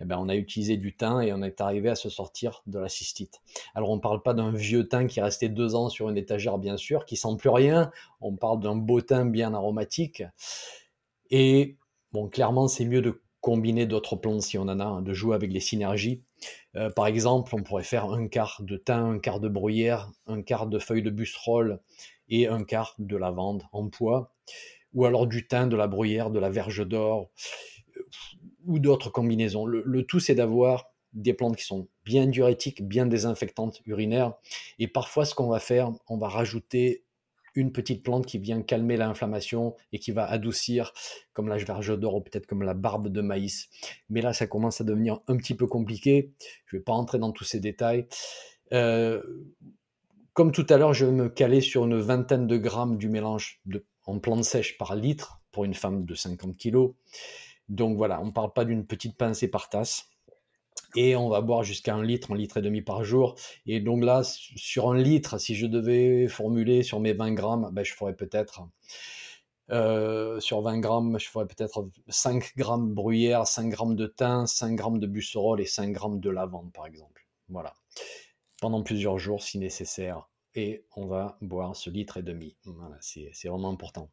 Eh 0.00 0.04
ben, 0.04 0.18
on 0.18 0.28
a 0.28 0.34
utilisé 0.34 0.76
du 0.76 0.96
thym 0.96 1.20
et 1.20 1.32
on 1.32 1.42
est 1.42 1.60
arrivé 1.60 1.88
à 1.88 1.94
se 1.94 2.08
sortir 2.08 2.62
de 2.66 2.78
la 2.78 2.88
cystite. 2.88 3.40
Alors 3.74 3.90
on 3.90 3.96
ne 3.96 4.00
parle 4.00 4.22
pas 4.22 4.34
d'un 4.34 4.50
vieux 4.50 4.88
thym 4.88 5.06
qui 5.06 5.20
est 5.20 5.22
resté 5.22 5.48
deux 5.48 5.74
ans 5.74 5.88
sur 5.88 6.08
une 6.08 6.16
étagère, 6.16 6.58
bien 6.58 6.76
sûr, 6.76 7.04
qui 7.04 7.16
sent 7.16 7.36
plus 7.38 7.50
rien. 7.50 7.90
On 8.20 8.34
parle 8.34 8.60
d'un 8.60 8.76
beau 8.76 9.00
thym 9.00 9.30
bien 9.30 9.54
aromatique. 9.54 10.22
Et 11.30 11.76
bon, 12.12 12.28
clairement, 12.28 12.68
c'est 12.68 12.86
mieux 12.86 13.02
de 13.02 13.22
combiner 13.48 13.86
d'autres 13.86 14.14
plantes 14.14 14.42
si 14.42 14.58
on 14.58 14.68
en 14.68 14.78
a, 14.78 15.00
de 15.00 15.14
jouer 15.14 15.34
avec 15.34 15.50
les 15.50 15.60
synergies. 15.60 16.20
Euh, 16.76 16.90
par 16.90 17.06
exemple, 17.06 17.54
on 17.54 17.62
pourrait 17.62 17.82
faire 17.82 18.04
un 18.12 18.28
quart 18.28 18.60
de 18.60 18.76
thym, 18.76 19.14
un 19.14 19.18
quart 19.18 19.40
de 19.40 19.48
bruyère, 19.48 20.10
un 20.26 20.42
quart 20.42 20.66
de 20.66 20.78
feuilles 20.78 21.02
de 21.02 21.08
busserole 21.08 21.80
et 22.28 22.46
un 22.46 22.62
quart 22.62 22.94
de 22.98 23.16
lavande 23.16 23.62
en 23.72 23.88
poids, 23.88 24.34
ou 24.92 25.06
alors 25.06 25.26
du 25.26 25.48
thym, 25.48 25.68
de 25.70 25.76
la 25.76 25.86
bruyère, 25.86 26.28
de 26.28 26.38
la 26.38 26.50
verge 26.50 26.86
d'or, 26.86 27.30
ou 28.66 28.78
d'autres 28.78 29.08
combinaisons. 29.08 29.64
Le, 29.64 30.02
tout, 30.02 30.20
c'est 30.20 30.34
d'avoir 30.34 30.90
des 31.14 31.32
plantes 31.32 31.56
qui 31.56 31.64
sont 31.64 31.88
bien 32.04 32.26
diurétiques, 32.26 32.86
bien 32.86 33.06
désinfectantes 33.06 33.80
urinaires, 33.86 34.34
et 34.78 34.88
parfois, 34.88 35.24
ce 35.24 35.34
qu'on 35.34 35.48
va 35.48 35.58
faire, 35.58 35.90
on 36.06 36.18
va 36.18 36.28
rajouter 36.28 37.02
petite 37.66 38.02
plante 38.02 38.26
qui 38.26 38.38
vient 38.38 38.62
calmer 38.62 38.96
l'inflammation 38.96 39.74
et 39.92 39.98
qui 39.98 40.12
va 40.12 40.24
adoucir, 40.24 40.92
comme 41.32 41.48
la 41.48 41.56
verge 41.56 41.98
d'or 41.98 42.16
ou 42.16 42.20
peut-être 42.20 42.46
comme 42.46 42.62
la 42.62 42.74
barbe 42.74 43.08
de 43.08 43.20
maïs. 43.20 43.68
Mais 44.08 44.20
là, 44.20 44.32
ça 44.32 44.46
commence 44.46 44.80
à 44.80 44.84
devenir 44.84 45.20
un 45.26 45.36
petit 45.36 45.54
peu 45.54 45.66
compliqué. 45.66 46.32
Je 46.66 46.76
ne 46.76 46.80
vais 46.80 46.84
pas 46.84 46.92
entrer 46.92 47.18
dans 47.18 47.32
tous 47.32 47.44
ces 47.44 47.60
détails. 47.60 48.06
Euh, 48.72 49.22
comme 50.32 50.52
tout 50.52 50.66
à 50.70 50.76
l'heure, 50.76 50.94
je 50.94 51.06
vais 51.06 51.12
me 51.12 51.28
caler 51.28 51.60
sur 51.60 51.84
une 51.84 51.98
vingtaine 51.98 52.46
de 52.46 52.56
grammes 52.56 52.96
du 52.96 53.08
mélange 53.08 53.60
en 54.04 54.18
plantes 54.20 54.44
sèches 54.44 54.78
par 54.78 54.94
litre 54.94 55.40
pour 55.50 55.64
une 55.64 55.74
femme 55.74 56.04
de 56.04 56.14
50 56.14 56.56
kg. 56.56 56.92
Donc 57.68 57.96
voilà, 57.96 58.20
on 58.22 58.26
ne 58.26 58.30
parle 58.30 58.52
pas 58.52 58.64
d'une 58.64 58.86
petite 58.86 59.16
pincée 59.16 59.48
par 59.48 59.68
tasse 59.68 60.08
et 60.96 61.16
on 61.16 61.28
va 61.28 61.40
boire 61.40 61.62
jusqu'à 61.62 61.94
un 61.94 62.02
litre, 62.02 62.32
un 62.32 62.36
litre 62.36 62.58
et 62.58 62.62
demi 62.62 62.82
par 62.82 63.04
jour. 63.04 63.34
Et 63.66 63.80
donc 63.80 64.04
là, 64.04 64.22
sur 64.24 64.90
un 64.90 64.96
litre, 64.96 65.38
si 65.38 65.54
je 65.54 65.66
devais 65.66 66.28
formuler 66.28 66.82
sur 66.82 67.00
mes 67.00 67.12
20 67.12 67.32
grammes, 67.32 67.70
ben, 67.72 67.84
je 67.84 67.94
ferais 67.94 68.14
peut-être, 68.14 68.62
euh, 69.70 70.40
sur 70.40 70.62
20 70.62 70.80
grammes, 70.80 71.18
je 71.18 71.28
ferais 71.28 71.46
peut-être 71.46 71.88
5 72.08 72.56
grammes 72.56 72.94
bruyère, 72.94 73.46
5 73.46 73.68
grammes 73.68 73.96
de 73.96 74.06
thym, 74.06 74.46
5 74.46 74.74
grammes 74.74 74.98
de 74.98 75.06
busserole 75.06 75.60
et 75.60 75.66
5 75.66 75.92
grammes 75.92 76.20
de 76.20 76.30
lavande, 76.30 76.72
par 76.72 76.86
exemple. 76.86 77.26
Voilà. 77.48 77.74
Pendant 78.60 78.82
plusieurs 78.82 79.18
jours, 79.18 79.42
si 79.42 79.58
nécessaire. 79.58 80.28
Et 80.54 80.84
on 80.96 81.06
va 81.06 81.36
boire 81.42 81.76
ce 81.76 81.90
litre 81.90 82.16
et 82.16 82.22
demi. 82.22 82.56
Voilà, 82.64 82.96
c'est 83.00 83.30
vraiment 83.44 83.70
important. 83.70 84.10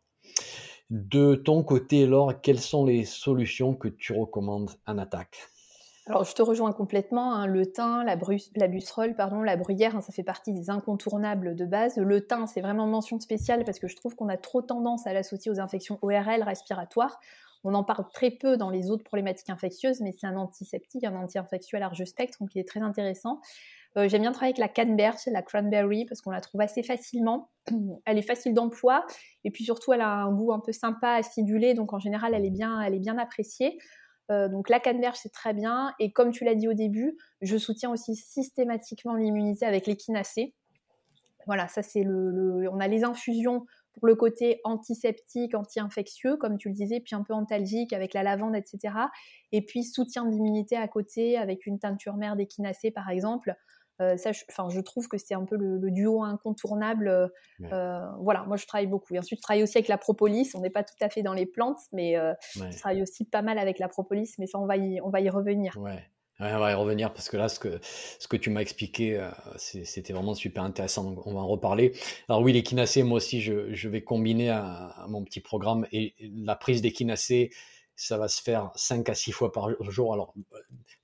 De 0.89 1.35
ton 1.35 1.63
côté, 1.63 2.05
Laure, 2.05 2.39
quelles 2.41 2.59
sont 2.59 2.85
les 2.85 3.05
solutions 3.05 3.73
que 3.73 3.87
tu 3.87 4.13
recommandes 4.13 4.71
en 4.85 4.97
attaque? 4.99 5.37
Alors, 6.07 6.23
je 6.23 6.35
te 6.35 6.43
rejoins 6.43 6.71
complètement. 6.71 7.33
Hein, 7.33 7.47
le 7.47 7.65
thym, 7.65 8.03
la, 8.05 8.15
la 8.55 8.67
busserole, 8.67 9.15
pardon, 9.15 9.41
la 9.41 9.57
bruyère, 9.57 9.95
hein, 9.95 10.01
ça 10.01 10.13
fait 10.13 10.23
partie 10.23 10.53
des 10.53 10.69
incontournables 10.69 11.55
de 11.55 11.65
base. 11.65 11.97
Le 11.97 12.25
thym, 12.25 12.45
c'est 12.45 12.61
vraiment 12.61 12.85
mention 12.85 13.19
spéciale 13.19 13.63
parce 13.63 13.79
que 13.79 13.87
je 13.87 13.95
trouve 13.95 14.15
qu'on 14.15 14.29
a 14.29 14.37
trop 14.37 14.61
tendance 14.61 15.07
à 15.07 15.13
l'associer 15.13 15.49
aux 15.49 15.59
infections 15.59 15.97
ORL 16.03 16.43
respiratoires. 16.43 17.19
On 17.63 17.73
en 17.73 17.83
parle 17.83 18.05
très 18.13 18.29
peu 18.29 18.55
dans 18.55 18.69
les 18.69 18.91
autres 18.91 19.03
problématiques 19.03 19.49
infectieuses, 19.49 19.99
mais 20.01 20.11
c'est 20.11 20.27
un 20.27 20.37
antiseptique, 20.37 21.03
un 21.03 21.15
anti-infectieux 21.15 21.77
à 21.77 21.79
large 21.79 22.03
spectre, 22.05 22.37
donc 22.39 22.53
il 22.53 22.59
est 22.59 22.67
très 22.67 22.81
intéressant. 22.81 23.41
Euh, 23.97 24.07
j'aime 24.07 24.21
bien 24.21 24.31
travailler 24.31 24.51
avec 24.51 24.59
la 24.59 24.67
canneberge, 24.67 25.21
la 25.25 25.41
cranberry, 25.41 26.05
parce 26.05 26.21
qu'on 26.21 26.29
la 26.29 26.41
trouve 26.41 26.61
assez 26.61 26.83
facilement. 26.83 27.49
Elle 28.05 28.19
est 28.19 28.27
facile 28.27 28.53
d'emploi, 28.53 29.07
et 29.43 29.49
puis 29.49 29.63
surtout, 29.63 29.93
elle 29.93 30.01
a 30.01 30.09
un 30.09 30.31
goût 30.31 30.53
un 30.53 30.59
peu 30.59 30.73
sympa, 30.73 31.13
acidulé, 31.13 31.73
donc 31.73 31.93
en 31.93 31.99
général, 31.99 32.35
elle 32.35 32.45
est 32.45 32.51
bien, 32.51 32.79
elle 32.81 32.93
est 32.93 32.99
bien 32.99 33.17
appréciée. 33.17 33.79
Euh, 34.31 34.49
donc 34.49 34.69
la 34.69 34.79
canneberge, 34.79 35.17
c'est 35.21 35.31
très 35.31 35.53
bien. 35.53 35.93
Et 35.99 36.11
comme 36.11 36.31
tu 36.31 36.43
l'as 36.43 36.55
dit 36.55 36.67
au 36.67 36.73
début, 36.73 37.17
je 37.41 37.57
soutiens 37.57 37.91
aussi 37.91 38.15
systématiquement 38.15 39.15
l'immunité 39.15 39.65
avec 39.65 39.87
l'équinacée. 39.87 40.53
Voilà, 41.45 41.67
ça 41.67 41.83
c'est 41.83 42.03
le, 42.03 42.67
On 42.71 42.79
a 42.79 42.87
les 42.87 43.03
infusions 43.03 43.65
pour 43.93 44.07
le 44.07 44.15
côté 44.15 44.59
antiseptique, 44.63 45.55
anti-infectieux, 45.55 46.37
comme 46.37 46.57
tu 46.57 46.69
le 46.69 46.73
disais, 46.73 46.99
puis 46.99 47.15
un 47.15 47.23
peu 47.23 47.33
antalgique 47.33 47.93
avec 47.93 48.13
la 48.13 48.23
lavande, 48.23 48.55
etc. 48.55 48.95
Et 49.51 49.61
puis 49.61 49.83
soutien 49.83 50.25
d'immunité 50.25 50.75
à 50.75 50.87
côté 50.87 51.37
avec 51.37 51.65
une 51.65 51.79
teinture 51.79 52.15
mère 52.15 52.35
d'équinacée, 52.35 52.91
par 52.91 53.09
exemple. 53.09 53.55
Euh, 54.01 54.17
ça, 54.17 54.31
je, 54.31 54.41
enfin, 54.49 54.69
je 54.69 54.79
trouve 54.81 55.07
que 55.07 55.17
c'est 55.17 55.35
un 55.35 55.45
peu 55.45 55.55
le, 55.55 55.91
duo 55.91 56.23
incontournable. 56.23 57.07
Euh, 57.07 57.27
euh, 57.71 57.99
voilà, 58.19 58.43
moi 58.43 58.57
je 58.57 58.65
travaille 58.65 58.87
beaucoup. 58.87 59.13
Et 59.13 59.19
ensuite, 59.19 59.39
je 59.39 59.43
travaille 59.43 59.63
aussi 59.63 59.77
avec 59.77 59.87
la 59.87 59.97
propolis. 59.97 60.51
On 60.55 60.59
n'est 60.59 60.69
pas 60.69 60.83
tout 60.83 60.95
à 61.01 61.09
fait 61.09 61.23
dans 61.23 61.33
les 61.33 61.45
plantes, 61.45 61.79
mais 61.93 62.15
je 62.55 62.77
travaille 62.77 63.01
aussi 63.01 63.25
pas 63.25 63.41
mal 63.41 63.57
avec 63.57 63.79
la 63.79 63.87
propolis. 63.87 64.33
Mais 64.39 64.47
ça, 64.47 64.59
on 64.59 64.65
va 64.65 64.77
y, 64.77 64.99
on 65.01 65.09
va 65.09 65.21
y 65.21 65.29
revenir. 65.29 65.77
Ouais. 65.77 66.03
on 66.39 66.59
va 66.59 66.71
y 66.71 66.73
revenir 66.73 67.13
parce 67.13 67.29
que 67.29 67.37
là, 67.37 67.47
ce 67.47 67.59
que, 67.59 67.79
ce 67.81 68.27
que 68.27 68.37
tu 68.37 68.49
m'as 68.49 68.61
expliqué, 68.61 69.25
c'était 69.57 70.13
vraiment 70.13 70.33
super 70.33 70.63
intéressant. 70.63 71.09
Donc, 71.11 71.25
on 71.25 71.33
va 71.33 71.39
en 71.39 71.47
reparler. 71.47 71.93
Alors 72.27 72.41
oui, 72.41 72.51
l'équinacée, 72.51 73.03
moi 73.03 73.17
aussi, 73.17 73.39
je, 73.41 73.73
je 73.73 73.89
vais 73.89 74.01
combiner 74.01 74.49
à, 74.49 74.87
à, 74.87 75.07
mon 75.07 75.23
petit 75.23 75.39
programme 75.39 75.87
et 75.93 76.15
la 76.19 76.55
prise 76.55 76.81
d'équinacée 76.81 77.51
ça 77.95 78.17
va 78.17 78.27
se 78.27 78.41
faire 78.41 78.71
5 78.75 79.07
à 79.09 79.15
6 79.15 79.31
fois 79.31 79.51
par 79.51 79.69
jour. 79.89 80.13
Alors, 80.13 80.33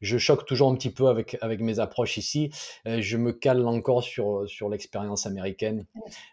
je 0.01 0.17
choque 0.17 0.45
toujours 0.45 0.69
un 0.69 0.75
petit 0.75 0.89
peu 0.89 1.07
avec, 1.07 1.37
avec 1.41 1.61
mes 1.61 1.79
approches 1.79 2.17
ici. 2.17 2.51
Euh, 2.87 3.01
je 3.01 3.17
me 3.17 3.31
cale 3.31 3.65
encore 3.65 4.03
sur, 4.03 4.47
sur 4.49 4.69
l'expérience 4.69 5.25
américaine. 5.25 5.85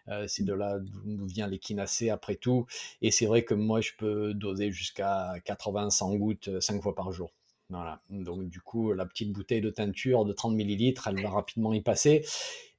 Euh, 0.09 0.25
c'est 0.27 0.43
de 0.43 0.53
là 0.53 0.77
d'où 0.79 1.25
vient 1.25 1.47
l'équinacée 1.47 2.09
après 2.09 2.35
tout. 2.35 2.65
Et 3.01 3.11
c'est 3.11 3.25
vrai 3.25 3.43
que 3.43 3.53
moi, 3.53 3.81
je 3.81 3.91
peux 3.97 4.33
doser 4.33 4.71
jusqu'à 4.71 5.33
80-100 5.45 6.17
gouttes 6.17 6.59
5 6.59 6.81
fois 6.81 6.95
par 6.95 7.11
jour. 7.11 7.31
Voilà. 7.69 8.01
Donc, 8.09 8.49
du 8.49 8.61
coup, 8.61 8.93
la 8.93 9.05
petite 9.05 9.31
bouteille 9.31 9.61
de 9.61 9.69
teinture 9.69 10.25
de 10.25 10.33
30 10.33 10.55
millilitres, 10.55 11.07
elle 11.07 11.21
va 11.21 11.29
rapidement 11.29 11.73
y 11.73 11.81
passer. 11.81 12.25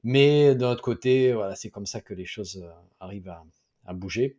Mais 0.03 0.55
d'un 0.55 0.73
autre 0.73 0.83
côté, 0.83 1.33
voilà, 1.33 1.55
c'est 1.55 1.71
comme 1.71 1.87
ça 1.87 2.01
que 2.01 2.15
les 2.15 2.25
choses 2.25 2.63
euh, 2.63 2.71
arrivent 2.99 3.29
à, 3.29 3.45
à 3.87 3.95
bouger. 3.95 4.37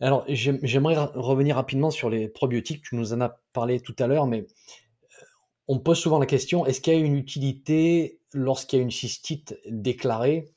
Alors, 0.00 0.24
j'aimerais 0.28 0.96
revenir 1.14 1.56
rapidement 1.56 1.90
sur 1.90 2.10
les 2.10 2.28
probiotiques. 2.28 2.82
Tu 2.82 2.96
nous 2.96 3.12
en 3.12 3.20
as 3.20 3.40
parlé 3.52 3.80
tout 3.80 3.96
à 3.98 4.06
l'heure, 4.06 4.26
mais 4.26 4.40
euh, 4.42 5.24
on 5.68 5.78
pose 5.78 5.98
souvent 5.98 6.18
la 6.18 6.26
question 6.26 6.66
est-ce 6.66 6.80
qu'il 6.80 6.92
y 6.92 6.96
a 6.96 7.00
une 7.00 7.16
utilité 7.16 8.20
lorsqu'il 8.32 8.78
y 8.78 8.80
a 8.80 8.82
une 8.82 8.90
cystite 8.90 9.58
déclarée? 9.66 10.52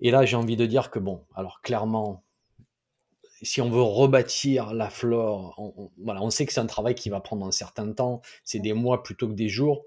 Et 0.00 0.10
là, 0.10 0.24
j'ai 0.24 0.36
envie 0.36 0.56
de 0.56 0.66
dire 0.66 0.90
que, 0.90 1.00
bon, 1.00 1.24
alors 1.34 1.60
clairement, 1.62 2.22
si 3.42 3.60
on 3.60 3.70
veut 3.70 3.82
rebâtir 3.82 4.72
la 4.72 4.88
flore, 4.88 5.54
on, 5.58 5.90
voilà, 5.98 6.22
on 6.22 6.30
sait 6.30 6.46
que 6.46 6.52
c'est 6.52 6.60
un 6.60 6.66
travail 6.66 6.94
qui 6.94 7.10
va 7.10 7.20
prendre 7.20 7.44
un 7.44 7.52
certain 7.52 7.92
temps, 7.92 8.20
c'est 8.44 8.60
des 8.60 8.72
mois 8.72 9.02
plutôt 9.02 9.28
que 9.28 9.34
des 9.34 9.48
jours. 9.48 9.84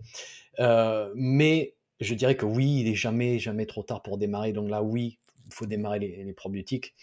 Euh, 0.60 1.12
mais 1.16 1.76
je 2.00 2.14
dirais 2.16 2.36
que 2.36 2.46
oui, 2.46 2.82
il 2.82 2.88
est 2.88 2.96
jamais, 2.96 3.40
jamais 3.40 3.66
trop 3.66 3.84
tard 3.84 4.02
pour 4.02 4.18
démarrer. 4.18 4.52
Donc 4.52 4.70
là, 4.70 4.84
oui, 4.84 5.20
faut 5.54 5.66
démarrer 5.66 6.00
les, 6.00 6.34
probiotiques. 6.34 6.94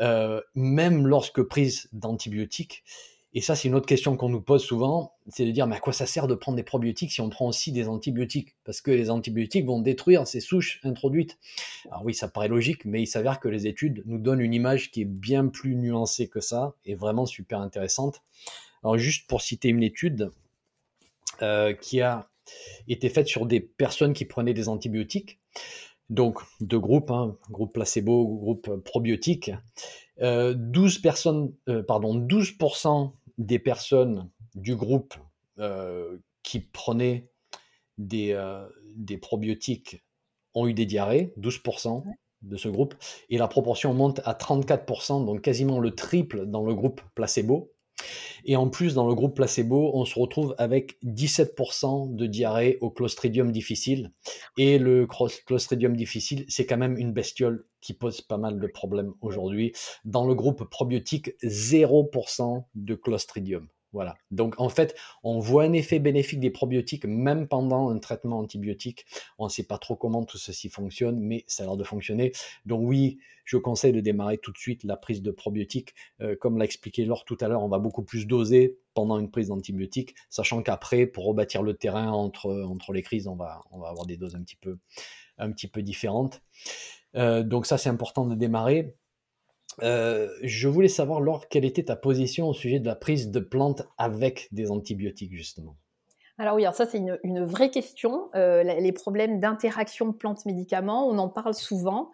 Euh, 0.00 0.40
même 0.54 1.06
lorsque 1.06 1.42
prise 1.42 1.88
d'antibiotiques, 1.92 2.84
et 3.32 3.40
ça, 3.40 3.54
c'est 3.54 3.68
une 3.68 3.76
autre 3.76 3.86
question 3.86 4.16
qu'on 4.16 4.28
nous 4.28 4.40
pose 4.40 4.64
souvent, 4.64 5.14
c'est 5.28 5.44
de 5.44 5.52
dire, 5.52 5.68
mais 5.68 5.76
à 5.76 5.80
quoi 5.80 5.92
ça 5.92 6.04
sert 6.04 6.26
de 6.26 6.34
prendre 6.34 6.56
des 6.56 6.64
probiotiques 6.64 7.12
si 7.12 7.20
on 7.20 7.30
prend 7.30 7.46
aussi 7.46 7.70
des 7.70 7.86
antibiotiques? 7.86 8.56
Parce 8.64 8.80
que 8.80 8.90
les 8.90 9.08
antibiotiques 9.08 9.66
vont 9.66 9.80
détruire 9.80 10.26
ces 10.26 10.40
souches 10.40 10.80
introduites. 10.82 11.38
Alors 11.90 12.04
oui, 12.04 12.12
ça 12.12 12.26
paraît 12.26 12.48
logique, 12.48 12.84
mais 12.84 13.02
il 13.02 13.06
s'avère 13.06 13.38
que 13.38 13.48
les 13.48 13.68
études 13.68 14.02
nous 14.06 14.18
donnent 14.18 14.40
une 14.40 14.52
image 14.52 14.90
qui 14.90 15.02
est 15.02 15.08
bien 15.08 15.46
plus 15.46 15.76
nuancée 15.76 16.26
que 16.26 16.40
ça, 16.40 16.74
et 16.84 16.96
vraiment 16.96 17.24
super 17.24 17.60
intéressante. 17.60 18.22
Alors 18.82 18.98
juste 18.98 19.28
pour 19.28 19.42
citer 19.42 19.68
une 19.68 19.84
étude 19.84 20.32
euh, 21.40 21.72
qui 21.72 22.00
a 22.00 22.28
été 22.88 23.08
faite 23.08 23.28
sur 23.28 23.46
des 23.46 23.60
personnes 23.60 24.12
qui 24.12 24.24
prenaient 24.24 24.54
des 24.54 24.68
antibiotiques, 24.68 25.38
donc 26.10 26.40
deux 26.60 26.78
groupes, 26.78 27.10
hein, 27.10 27.36
groupe 27.50 27.72
placebo, 27.72 28.26
groupe 28.26 28.76
probiotique. 28.84 29.52
12 30.18 30.22
euh, 30.22 31.00
personnes, 31.02 31.52
euh, 31.68 31.82
pardon, 31.82 32.18
12% 32.18 33.12
des 33.38 33.58
personnes 33.58 34.28
du 34.54 34.76
groupe 34.76 35.14
euh, 35.58 36.18
qui 36.42 36.60
prenaient 36.60 37.30
des, 37.96 38.32
euh, 38.32 38.66
des, 38.96 39.16
probiotiques 39.16 40.04
ont 40.54 40.66
eu 40.66 40.74
des 40.74 40.84
diarrhées, 40.84 41.32
12% 41.38 42.04
de 42.42 42.56
ce 42.56 42.68
groupe, 42.68 42.94
et 43.28 43.38
la 43.38 43.48
proportion 43.48 43.94
monte 43.94 44.20
à 44.24 44.34
34%, 44.34 45.24
donc 45.24 45.42
quasiment 45.42 45.78
le 45.78 45.94
triple 45.94 46.46
dans 46.46 46.64
le 46.64 46.74
groupe 46.74 47.00
placebo. 47.14 47.72
Et 48.44 48.56
en 48.56 48.68
plus, 48.68 48.94
dans 48.94 49.06
le 49.06 49.14
groupe 49.14 49.36
placebo, 49.36 49.90
on 49.94 50.04
se 50.04 50.18
retrouve 50.18 50.54
avec 50.58 50.98
17% 51.04 52.14
de 52.14 52.26
diarrhée 52.26 52.78
au 52.80 52.90
Clostridium 52.90 53.52
difficile. 53.52 54.12
Et 54.56 54.78
le 54.78 55.06
Clostridium 55.46 55.96
difficile, 55.96 56.44
c'est 56.48 56.66
quand 56.66 56.78
même 56.78 56.96
une 56.96 57.12
bestiole 57.12 57.66
qui 57.80 57.92
pose 57.94 58.20
pas 58.20 58.38
mal 58.38 58.60
de 58.60 58.66
problèmes 58.66 59.12
aujourd'hui. 59.20 59.72
Dans 60.04 60.26
le 60.26 60.34
groupe 60.34 60.64
probiotique, 60.64 61.30
0% 61.42 62.64
de 62.74 62.94
Clostridium. 62.94 63.68
Voilà. 63.92 64.16
Donc 64.30 64.54
en 64.58 64.68
fait, 64.68 64.94
on 65.24 65.40
voit 65.40 65.64
un 65.64 65.72
effet 65.72 65.98
bénéfique 65.98 66.40
des 66.40 66.50
probiotiques 66.50 67.04
même 67.04 67.48
pendant 67.48 67.90
un 67.90 67.98
traitement 67.98 68.38
antibiotique. 68.38 69.04
On 69.38 69.46
ne 69.46 69.50
sait 69.50 69.64
pas 69.64 69.78
trop 69.78 69.96
comment 69.96 70.24
tout 70.24 70.38
ceci 70.38 70.68
fonctionne, 70.68 71.18
mais 71.18 71.44
ça 71.48 71.64
a 71.64 71.66
l'air 71.66 71.76
de 71.76 71.84
fonctionner. 71.84 72.32
Donc 72.66 72.82
oui, 72.84 73.18
je 73.44 73.56
conseille 73.56 73.92
de 73.92 74.00
démarrer 74.00 74.38
tout 74.38 74.52
de 74.52 74.58
suite 74.58 74.84
la 74.84 74.96
prise 74.96 75.22
de 75.22 75.32
probiotiques. 75.32 75.94
Euh, 76.20 76.36
comme 76.36 76.56
l'a 76.56 76.64
expliqué 76.64 77.04
Laure 77.04 77.24
tout 77.24 77.36
à 77.40 77.48
l'heure, 77.48 77.64
on 77.64 77.68
va 77.68 77.80
beaucoup 77.80 78.04
plus 78.04 78.26
doser 78.26 78.78
pendant 78.94 79.18
une 79.18 79.30
prise 79.30 79.48
d'antibiotiques, 79.48 80.14
sachant 80.28 80.62
qu'après, 80.62 81.06
pour 81.06 81.24
rebâtir 81.24 81.62
le 81.62 81.74
terrain 81.74 82.10
entre, 82.12 82.92
les 82.92 83.02
crises, 83.02 83.26
on 83.26 83.34
va, 83.34 83.62
avoir 83.72 84.06
des 84.06 84.16
doses 84.16 84.36
un 84.36 84.42
petit 84.42 84.56
peu, 84.56 84.78
un 85.38 85.50
petit 85.50 85.66
peu 85.66 85.82
différentes. 85.82 86.42
Euh, 87.16 87.42
donc 87.42 87.66
ça, 87.66 87.76
c'est 87.76 87.88
important 87.88 88.24
de 88.24 88.36
démarrer. 88.36 88.94
Euh, 89.82 90.28
je 90.42 90.68
voulais 90.68 90.88
savoir, 90.88 91.20
Laure, 91.20 91.48
quelle 91.48 91.64
était 91.64 91.84
ta 91.84 91.96
position 91.96 92.48
au 92.48 92.54
sujet 92.54 92.80
de 92.80 92.86
la 92.86 92.96
prise 92.96 93.30
de 93.30 93.40
plantes 93.40 93.82
avec 93.98 94.48
des 94.52 94.70
antibiotiques, 94.70 95.34
justement? 95.34 95.76
Alors 96.38 96.56
oui, 96.56 96.64
alors 96.64 96.74
ça 96.74 96.86
c'est 96.86 96.98
une, 96.98 97.44
vraie 97.44 97.70
question. 97.70 98.30
Euh, 98.34 98.62
les 98.62 98.92
problèmes 98.92 99.40
d'interaction 99.40 100.12
plantes-médicaments, 100.12 101.06
on 101.06 101.18
en 101.18 101.28
parle 101.28 101.54
souvent. 101.54 102.10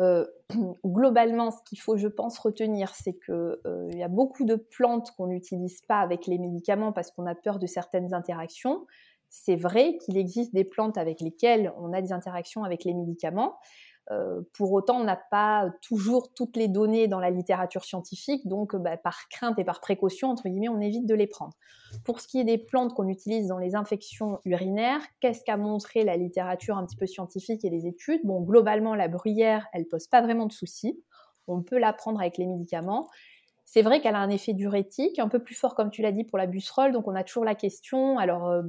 Euh, 0.00 0.26
globalement, 0.84 1.50
ce 1.50 1.58
qu'il 1.66 1.78
faut, 1.78 1.96
je 1.96 2.08
pense, 2.08 2.38
retenir, 2.38 2.94
c'est 2.94 3.18
qu'il 3.18 3.98
y 3.98 4.02
a 4.02 4.08
beaucoup 4.08 4.44
de 4.44 4.56
plantes 4.56 5.10
qu'on 5.16 5.26
n'utilise 5.26 5.82
pas 5.82 6.00
avec 6.00 6.26
les 6.26 6.38
médicaments 6.38 6.92
parce 6.92 7.10
qu'on 7.10 7.26
a 7.26 7.34
peur 7.34 7.58
de 7.58 7.66
certaines 7.66 8.14
interactions. 8.14 8.86
C'est 9.28 9.56
vrai 9.56 9.98
qu'il 9.98 10.16
existe 10.16 10.54
des 10.54 10.64
plantes 10.64 10.96
avec 10.96 11.20
lesquelles 11.20 11.72
on 11.78 11.92
a 11.92 12.00
des 12.00 12.12
interactions 12.12 12.64
avec 12.64 12.84
les 12.84 12.94
médicaments. 12.94 13.56
Euh, 14.12 14.42
pour 14.52 14.72
autant, 14.72 15.00
on 15.00 15.04
n'a 15.04 15.16
pas 15.16 15.70
toujours 15.82 16.32
toutes 16.32 16.56
les 16.56 16.68
données 16.68 17.08
dans 17.08 17.18
la 17.18 17.30
littérature 17.30 17.84
scientifique, 17.84 18.46
donc 18.46 18.76
bah, 18.76 18.96
par 18.96 19.28
crainte 19.28 19.58
et 19.58 19.64
par 19.64 19.80
précaution, 19.80 20.30
entre 20.30 20.48
guillemets, 20.48 20.68
on 20.68 20.80
évite 20.80 21.06
de 21.06 21.14
les 21.14 21.26
prendre. 21.26 21.54
Pour 22.04 22.20
ce 22.20 22.28
qui 22.28 22.38
est 22.38 22.44
des 22.44 22.58
plantes 22.58 22.94
qu'on 22.94 23.08
utilise 23.08 23.48
dans 23.48 23.58
les 23.58 23.74
infections 23.74 24.40
urinaires, 24.44 25.00
qu'est-ce 25.20 25.42
qu'a 25.44 25.56
montré 25.56 26.04
la 26.04 26.16
littérature 26.16 26.76
un 26.78 26.86
petit 26.86 26.96
peu 26.96 27.06
scientifique 27.06 27.64
et 27.64 27.70
les 27.70 27.86
études? 27.86 28.20
Bon, 28.24 28.42
globalement, 28.42 28.94
la 28.94 29.08
bruyère, 29.08 29.66
elle 29.72 29.86
pose 29.86 30.06
pas 30.06 30.22
vraiment 30.22 30.46
de 30.46 30.52
soucis. 30.52 31.02
On 31.48 31.62
peut 31.62 31.78
la 31.78 31.92
prendre 31.92 32.20
avec 32.20 32.38
les 32.38 32.46
médicaments. 32.46 33.08
C'est 33.64 33.82
vrai 33.82 34.00
qu'elle 34.00 34.14
a 34.14 34.20
un 34.20 34.30
effet 34.30 34.52
diurétique, 34.52 35.18
un 35.18 35.28
peu 35.28 35.40
plus 35.42 35.56
fort, 35.56 35.74
comme 35.74 35.90
tu 35.90 36.00
l'as 36.00 36.12
dit, 36.12 36.22
pour 36.22 36.38
la 36.38 36.46
busserole. 36.46 36.92
Donc, 36.92 37.08
on 37.08 37.16
a 37.16 37.24
toujours 37.24 37.44
la 37.44 37.56
question, 37.56 38.16
alors, 38.16 38.46
euh, 38.46 38.62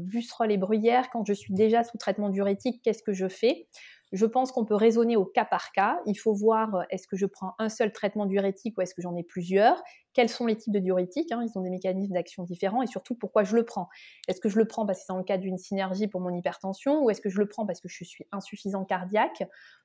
et 0.49 0.57
bruyère, 0.57 1.09
quand 1.11 1.23
je 1.25 1.33
suis 1.33 1.53
déjà 1.53 1.83
sous 1.83 1.99
traitement 1.99 2.29
diurétique, 2.29 2.81
qu'est-ce 2.83 3.03
que 3.03 3.13
je 3.13 3.27
fais? 3.27 3.67
Je 4.13 4.25
pense 4.25 4.51
qu'on 4.51 4.65
peut 4.65 4.75
raisonner 4.75 5.17
au 5.17 5.25
cas 5.25 5.45
par 5.45 5.71
cas. 5.71 5.99
Il 6.05 6.15
faut 6.15 6.33
voir 6.33 6.75
euh, 6.75 6.83
est-ce 6.89 7.07
que 7.07 7.17
je 7.17 7.25
prends 7.25 7.53
un 7.59 7.69
seul 7.69 7.91
traitement 7.91 8.25
diurétique 8.25 8.77
ou 8.77 8.81
est-ce 8.81 8.93
que 8.93 9.01
j'en 9.01 9.15
ai 9.15 9.23
plusieurs? 9.23 9.81
Quels 10.13 10.29
sont 10.29 10.45
les 10.45 10.55
types 10.55 10.73
de 10.73 10.79
diurétiques 10.79 11.31
hein? 11.31 11.43
Ils 11.43 11.57
ont 11.57 11.61
des 11.61 11.69
mécanismes 11.69 12.13
d'action 12.13 12.43
différents 12.43 12.81
et 12.81 12.87
surtout 12.87 13.15
pourquoi 13.15 13.43
je 13.43 13.55
le 13.55 13.63
prends? 13.63 13.89
Est-ce 14.27 14.39
que 14.39 14.49
je 14.49 14.57
le 14.57 14.65
prends 14.65 14.85
parce 14.85 14.99
que 14.99 15.05
c'est 15.05 15.13
dans 15.13 15.19
le 15.19 15.23
cadre 15.23 15.43
d'une 15.43 15.57
synergie 15.57 16.07
pour 16.07 16.21
mon 16.21 16.33
hypertension 16.33 17.03
ou 17.03 17.09
est-ce 17.09 17.21
que 17.21 17.29
je 17.29 17.39
le 17.39 17.47
prends 17.47 17.65
parce 17.65 17.81
que 17.81 17.89
je 17.89 18.03
suis 18.03 18.25
insuffisant 18.31 18.85
cardiaque? 18.85 19.43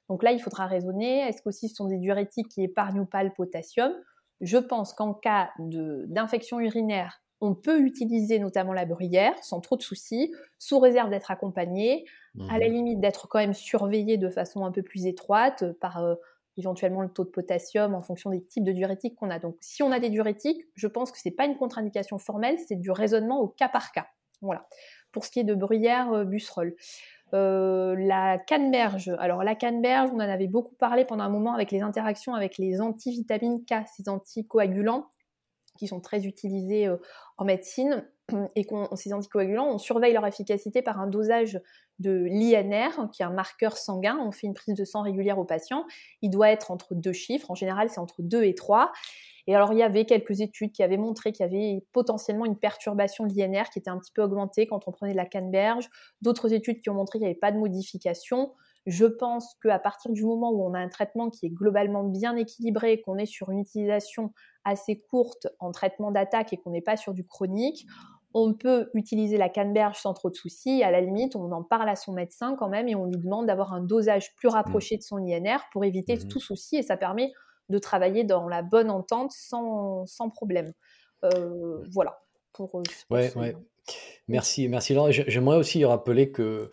Donc 0.08 0.22
là, 0.22 0.32
il 0.32 0.40
faudra 0.40 0.66
raisonner. 0.66 1.20
Est-ce 1.28 1.42
qu'aussi 1.42 1.68
ce 1.68 1.74
sont 1.74 1.88
des 1.88 1.98
diurétiques 1.98 2.48
qui 2.48 2.62
épargnent 2.62 3.00
ou 3.00 3.06
pas 3.06 3.24
le 3.24 3.30
potassium? 3.30 3.92
Je 4.40 4.58
pense 4.58 4.92
qu'en 4.92 5.14
cas 5.14 5.50
d'infection 5.58 6.60
urinaire, 6.60 7.21
on 7.42 7.54
peut 7.54 7.80
utiliser 7.80 8.38
notamment 8.38 8.72
la 8.72 8.86
bruyère 8.86 9.34
sans 9.42 9.60
trop 9.60 9.76
de 9.76 9.82
soucis, 9.82 10.32
sous 10.58 10.78
réserve 10.78 11.10
d'être 11.10 11.30
accompagné, 11.30 12.06
à 12.48 12.58
la 12.58 12.68
mmh 12.68 12.72
limite 12.72 13.00
d'être 13.00 13.28
quand 13.28 13.40
même 13.40 13.52
surveillé 13.52 14.16
de 14.16 14.30
façon 14.30 14.64
un 14.64 14.70
peu 14.70 14.82
plus 14.82 15.06
étroite 15.06 15.64
par 15.80 16.02
euh, 16.02 16.14
éventuellement 16.56 17.02
le 17.02 17.10
taux 17.10 17.24
de 17.24 17.30
potassium 17.30 17.94
en 17.94 18.00
fonction 18.00 18.30
des 18.30 18.42
types 18.42 18.64
de 18.64 18.72
diurétiques 18.72 19.16
qu'on 19.16 19.28
a. 19.28 19.38
Donc 19.38 19.56
si 19.60 19.82
on 19.82 19.90
a 19.90 19.98
des 19.98 20.08
diurétiques, 20.08 20.62
je 20.74 20.86
pense 20.86 21.10
que 21.10 21.18
ce 21.18 21.28
n'est 21.28 21.34
pas 21.34 21.44
une 21.44 21.56
contre-indication 21.56 22.18
formelle, 22.18 22.58
c'est 22.66 22.76
du 22.76 22.90
raisonnement 22.90 23.40
au 23.40 23.48
cas 23.48 23.68
par 23.68 23.92
cas. 23.92 24.06
Voilà. 24.40 24.66
Pour 25.10 25.24
ce 25.24 25.30
qui 25.30 25.40
est 25.40 25.44
de 25.44 25.54
bruyère, 25.54 26.12
euh, 26.12 26.24
busserole. 26.24 26.74
Euh, 27.34 27.96
la 27.98 28.38
canneberge. 28.38 29.10
Alors 29.18 29.42
la 29.42 29.54
canneberge, 29.54 30.10
on 30.12 30.16
en 30.16 30.20
avait 30.20 30.48
beaucoup 30.48 30.74
parlé 30.76 31.04
pendant 31.04 31.24
un 31.24 31.30
moment 31.30 31.54
avec 31.54 31.70
les 31.70 31.80
interactions 31.80 32.34
avec 32.34 32.56
les 32.56 32.80
antivitamines 32.80 33.64
K, 33.64 33.86
ces 33.96 34.08
anticoagulants 34.08 35.08
qui 35.82 35.88
sont 35.88 36.00
très 36.00 36.26
utilisés 36.26 36.86
euh, 36.86 36.96
en 37.38 37.44
médecine 37.44 38.08
et 38.54 38.64
qu'on, 38.64 38.94
ces 38.94 39.12
anticoagulants, 39.12 39.66
on 39.66 39.78
surveille 39.78 40.12
leur 40.12 40.24
efficacité 40.24 40.80
par 40.80 41.00
un 41.00 41.08
dosage 41.08 41.60
de 41.98 42.24
l'INR, 42.30 43.10
qui 43.10 43.22
est 43.22 43.24
un 43.24 43.32
marqueur 43.32 43.76
sanguin. 43.76 44.16
On 44.20 44.30
fait 44.30 44.46
une 44.46 44.54
prise 44.54 44.76
de 44.76 44.84
sang 44.84 45.02
régulière 45.02 45.40
au 45.40 45.44
patient. 45.44 45.84
Il 46.20 46.30
doit 46.30 46.50
être 46.50 46.70
entre 46.70 46.94
deux 46.94 47.12
chiffres. 47.12 47.50
En 47.50 47.56
général, 47.56 47.90
c'est 47.90 47.98
entre 47.98 48.22
2 48.22 48.44
et 48.44 48.54
3. 48.54 48.92
Et 49.48 49.56
alors, 49.56 49.72
il 49.72 49.80
y 49.80 49.82
avait 49.82 50.04
quelques 50.04 50.40
études 50.40 50.70
qui 50.70 50.84
avaient 50.84 50.96
montré 50.96 51.32
qu'il 51.32 51.44
y 51.44 51.48
avait 51.48 51.84
potentiellement 51.92 52.44
une 52.44 52.56
perturbation 52.56 53.26
de 53.26 53.32
l'INR 53.34 53.70
qui 53.70 53.80
était 53.80 53.90
un 53.90 53.98
petit 53.98 54.12
peu 54.12 54.22
augmentée 54.22 54.68
quand 54.68 54.86
on 54.86 54.92
prenait 54.92 55.12
de 55.12 55.16
la 55.16 55.26
canneberge. 55.26 55.90
D'autres 56.20 56.52
études 56.52 56.80
qui 56.80 56.90
ont 56.90 56.94
montré 56.94 57.18
qu'il 57.18 57.26
n'y 57.26 57.32
avait 57.32 57.40
pas 57.40 57.50
de 57.50 57.58
modification. 57.58 58.52
Je 58.86 59.06
pense 59.06 59.56
qu'à 59.62 59.78
partir 59.78 60.12
du 60.12 60.24
moment 60.24 60.52
où 60.52 60.64
on 60.64 60.74
a 60.74 60.78
un 60.78 60.88
traitement 60.88 61.28
qui 61.28 61.46
est 61.46 61.50
globalement 61.50 62.04
bien 62.04 62.36
équilibré, 62.36 63.00
qu'on 63.00 63.16
est 63.16 63.26
sur 63.26 63.50
une 63.50 63.60
utilisation 63.60 64.32
assez 64.64 65.00
courte 65.00 65.48
en 65.58 65.72
traitement 65.72 66.10
d'attaque 66.10 66.52
et 66.52 66.56
qu'on 66.56 66.70
n'est 66.70 66.82
pas 66.82 66.96
sur 66.96 67.14
du 67.14 67.26
chronique, 67.26 67.86
on 68.34 68.54
peut 68.54 68.90
utiliser 68.94 69.36
la 69.36 69.48
canneberge 69.48 69.98
sans 69.98 70.14
trop 70.14 70.30
de 70.30 70.34
soucis. 70.34 70.82
À 70.82 70.90
la 70.90 71.00
limite, 71.00 71.36
on 71.36 71.52
en 71.52 71.62
parle 71.62 71.88
à 71.88 71.96
son 71.96 72.12
médecin 72.12 72.56
quand 72.58 72.68
même 72.68 72.88
et 72.88 72.94
on 72.94 73.04
lui 73.04 73.18
demande 73.18 73.46
d'avoir 73.46 73.74
un 73.74 73.82
dosage 73.82 74.34
plus 74.36 74.48
rapproché 74.48 74.96
de 74.96 75.02
son 75.02 75.18
INR 75.18 75.58
pour 75.72 75.84
éviter 75.84 76.16
mmh 76.16 76.28
tout 76.28 76.40
souci 76.40 76.76
et 76.76 76.82
ça 76.82 76.96
permet 76.96 77.32
de 77.68 77.78
travailler 77.78 78.24
dans 78.24 78.48
la 78.48 78.62
bonne 78.62 78.90
entente 78.90 79.32
sans, 79.32 80.06
problème. 80.34 80.72
Euh, 81.24 81.82
voilà. 81.92 82.18
Pour, 82.52 82.74
euh, 82.76 82.82
ouais, 83.10 83.36
ouais. 83.36 83.56
Merci, 84.28 84.68
merci 84.68 84.94
Laurent. 84.94 85.10
J'aimerais 85.10 85.56
aussi 85.56 85.84
rappeler 85.84 86.30
que 86.30 86.70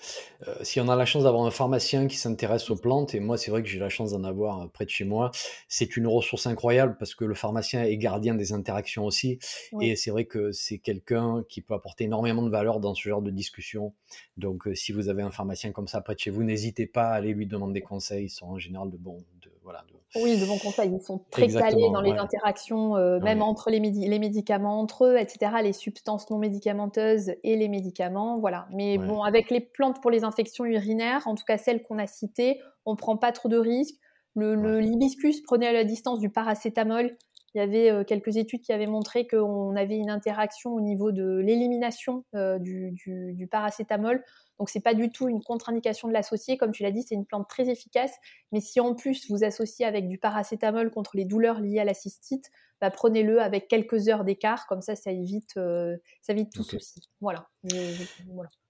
euh, 0.47 0.55
si 0.62 0.80
on 0.80 0.88
a 0.88 0.95
la 0.95 1.05
chance 1.05 1.24
d'avoir 1.24 1.45
un 1.45 1.51
pharmacien 1.51 2.05
qui 2.05 2.16
s'intéresse 2.16 2.70
aux 2.70 2.76
plantes, 2.76 3.16
et 3.16 3.20
moi 3.20 3.38
c'est 3.38 3.49
vrai 3.49 3.64
que 3.64 3.68
j'ai 3.68 3.80
la 3.80 3.89
chance 3.89 4.12
d'en 4.12 4.24
avoir 4.24 4.62
euh, 4.62 4.68
près 4.68 4.86
de 4.86 4.91
chez 4.91 5.03
moi, 5.03 5.32
c'est 5.68 5.97
une 5.97 6.05
ressource 6.05 6.45
incroyable 6.45 6.95
parce 6.99 7.16
que 7.16 7.26
le 7.26 7.34
pharmacien 7.34 7.84
est 7.84 7.97
gardien 7.97 8.36
des 8.36 8.53
interactions 8.53 9.03
aussi. 9.03 9.39
Et 9.82 9.95
c'est 9.95 10.12
vrai 10.12 10.26
que 10.26 10.51
c'est 10.51 10.78
quelqu'un 10.78 11.43
qui 11.49 11.62
peut 11.62 11.74
apporter 11.74 12.03
énormément 12.03 12.43
de 12.43 12.51
valeur 12.51 12.80
dans 12.80 12.93
ce 12.93 13.10
genre 13.10 13.24
de 13.24 13.32
discussion. 13.32 13.93
Donc 14.38 14.68
euh, 14.68 14.76
si 14.76 14.91
vous 14.91 15.10
avez 15.10 15.24
un 15.24 15.32
pharmacien 15.32 15.72
comme 15.72 15.88
ça 15.88 16.01
près 16.01 16.14
de 16.14 16.20
chez 16.20 16.30
vous, 16.30 16.43
n'hésitez 16.43 16.86
pas 16.86 17.10
à 17.10 17.14
aller 17.16 17.34
lui 17.34 17.47
demander 17.47 17.74
des 17.74 17.82
conseils. 17.82 18.26
Ils 18.26 18.30
sont 18.30 18.45
en 18.45 18.60
général 18.60 18.91
de 18.91 18.97
bons, 18.97 19.26
de, 19.41 19.51
voilà, 19.70 19.86
de, 19.93 20.22
oui, 20.24 20.39
de 20.39 20.45
bons 20.47 20.57
conseils. 20.57 20.91
Ils 20.91 21.01
sont 21.01 21.24
très 21.30 21.47
calés 21.47 21.91
dans 21.93 22.01
les 22.01 22.13
interactions, 22.13 22.95
euh, 22.95 23.20
même 23.20 23.43
entre 23.43 23.70
les, 23.70 23.80
les, 23.80 24.20
médicaments 24.20 24.80
entre 24.80 25.05
eux, 25.05 25.17
etc. 25.17 25.51
Les 25.61 25.74
substances 25.74 26.28
non 26.32 26.39
médicamenteuses 26.39 27.34
et 27.43 27.55
les 27.55 27.67
médicaments, 27.67 28.39
voilà. 28.39 28.67
Mais 28.72 28.97
bon, 28.97 29.22
avec 29.22 29.51
les 29.51 29.59
plantes 29.59 30.01
pour 30.01 30.09
les 30.09 30.24
infections 30.24 30.65
urinaires, 30.65 31.28
en 31.28 31.36
tout 31.36 31.43
cas 31.45 31.59
celles 31.59 31.84
qu'on 31.84 31.99
a 31.99 32.07
citées, 32.07 32.59
on 32.88 32.95
prend 32.95 33.15
pas 33.15 33.32
trop 33.32 33.47
de 33.47 33.57
risques. 33.57 33.95
Le, 34.36 34.80
l'hibiscus 34.80 35.41
prenait 35.41 35.67
à 35.67 35.74
la 35.74 35.84
distance 35.84 36.20
du 36.20 36.30
paracétamol. 36.30 37.11
Il 37.53 37.57
y 37.57 37.61
avait 37.61 37.91
euh, 37.91 38.03
quelques 38.03 38.38
études 38.38 38.61
qui 38.61 38.74
avaient 38.74 38.88
montré 38.88 39.28
qu'on 39.28 39.76
avait 39.76 39.97
une 39.97 40.09
interaction 40.09 40.74
au 40.74 40.82
niveau 40.82 41.11
de 41.11 41.39
l'élimination 41.39 42.24
euh, 42.36 42.57
du, 42.57 42.91
du, 42.91 43.34
du 43.34 43.47
paracétamol. 43.47 44.24
Donc 44.60 44.70
c'est 44.70 44.82
pas 44.82 44.93
du 44.93 45.10
tout 45.10 45.30
une 45.30 45.41
contre-indication 45.41 46.07
de 46.07 46.14
l'associer, 46.14 46.57
comme 46.57 46.72
tu 46.72 46.84
l'as 46.84 46.91
dit, 46.91 47.01
c'est 47.01 47.16
une 47.16 47.26
plante 47.26 47.47
très 47.47 47.70
efficace. 47.70 48.12
Mais 48.51 48.60
si 48.60 48.80
en 48.80 48.93
plus 48.93 49.30
vous 49.32 49.43
associez 49.43 49.86
avec 49.86 50.07
du 50.07 50.18
paracétamol 50.18 50.91
contre 50.91 51.16
les 51.16 51.26
douleurs 51.26 51.62
liées 51.62 51.80
à 51.80 51.86
la 51.86 51.93
cystite, 51.93 52.51
bah, 52.82 52.91
prenez-le 52.91 53.41
avec 53.41 53.68
quelques 53.68 54.07
heures 54.07 54.24
d'écart, 54.24 54.68
comme 54.68 54.82
ça, 54.82 54.95
ça 54.95 55.12
évite, 55.12 55.53
ça 55.53 56.34
évite 56.34 56.51
tout 56.53 56.64
souci. 56.64 57.10
Voilà. 57.20 57.49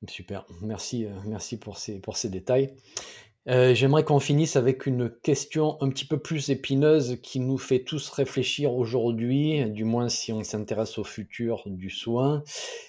Super, 0.07 0.45
merci, 0.61 1.07
merci 1.25 1.59
pour 1.59 1.77
ces, 1.77 1.99
pour 1.99 2.17
ces 2.17 2.29
détails. 2.29 2.75
J'aimerais 3.45 4.03
qu'on 4.03 4.19
finisse 4.19 4.55
avec 4.55 4.85
une 4.85 5.09
question 5.09 5.81
un 5.81 5.89
petit 5.89 6.05
peu 6.05 6.19
plus 6.19 6.49
épineuse 6.49 7.17
qui 7.21 7.39
nous 7.39 7.57
fait 7.57 7.83
tous 7.83 8.09
réfléchir 8.09 8.73
aujourd'hui, 8.73 9.67
du 9.71 9.85
moins 9.85 10.09
si 10.09 10.31
on 10.31 10.43
s'intéresse 10.43 10.99
au 10.99 11.03
futur 11.03 11.63
du 11.65 11.89
soin. 11.89 12.43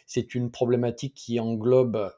C'est 0.06 0.34
une 0.34 0.50
problématique 0.50 1.14
qui 1.14 1.40
englobe 1.40 2.12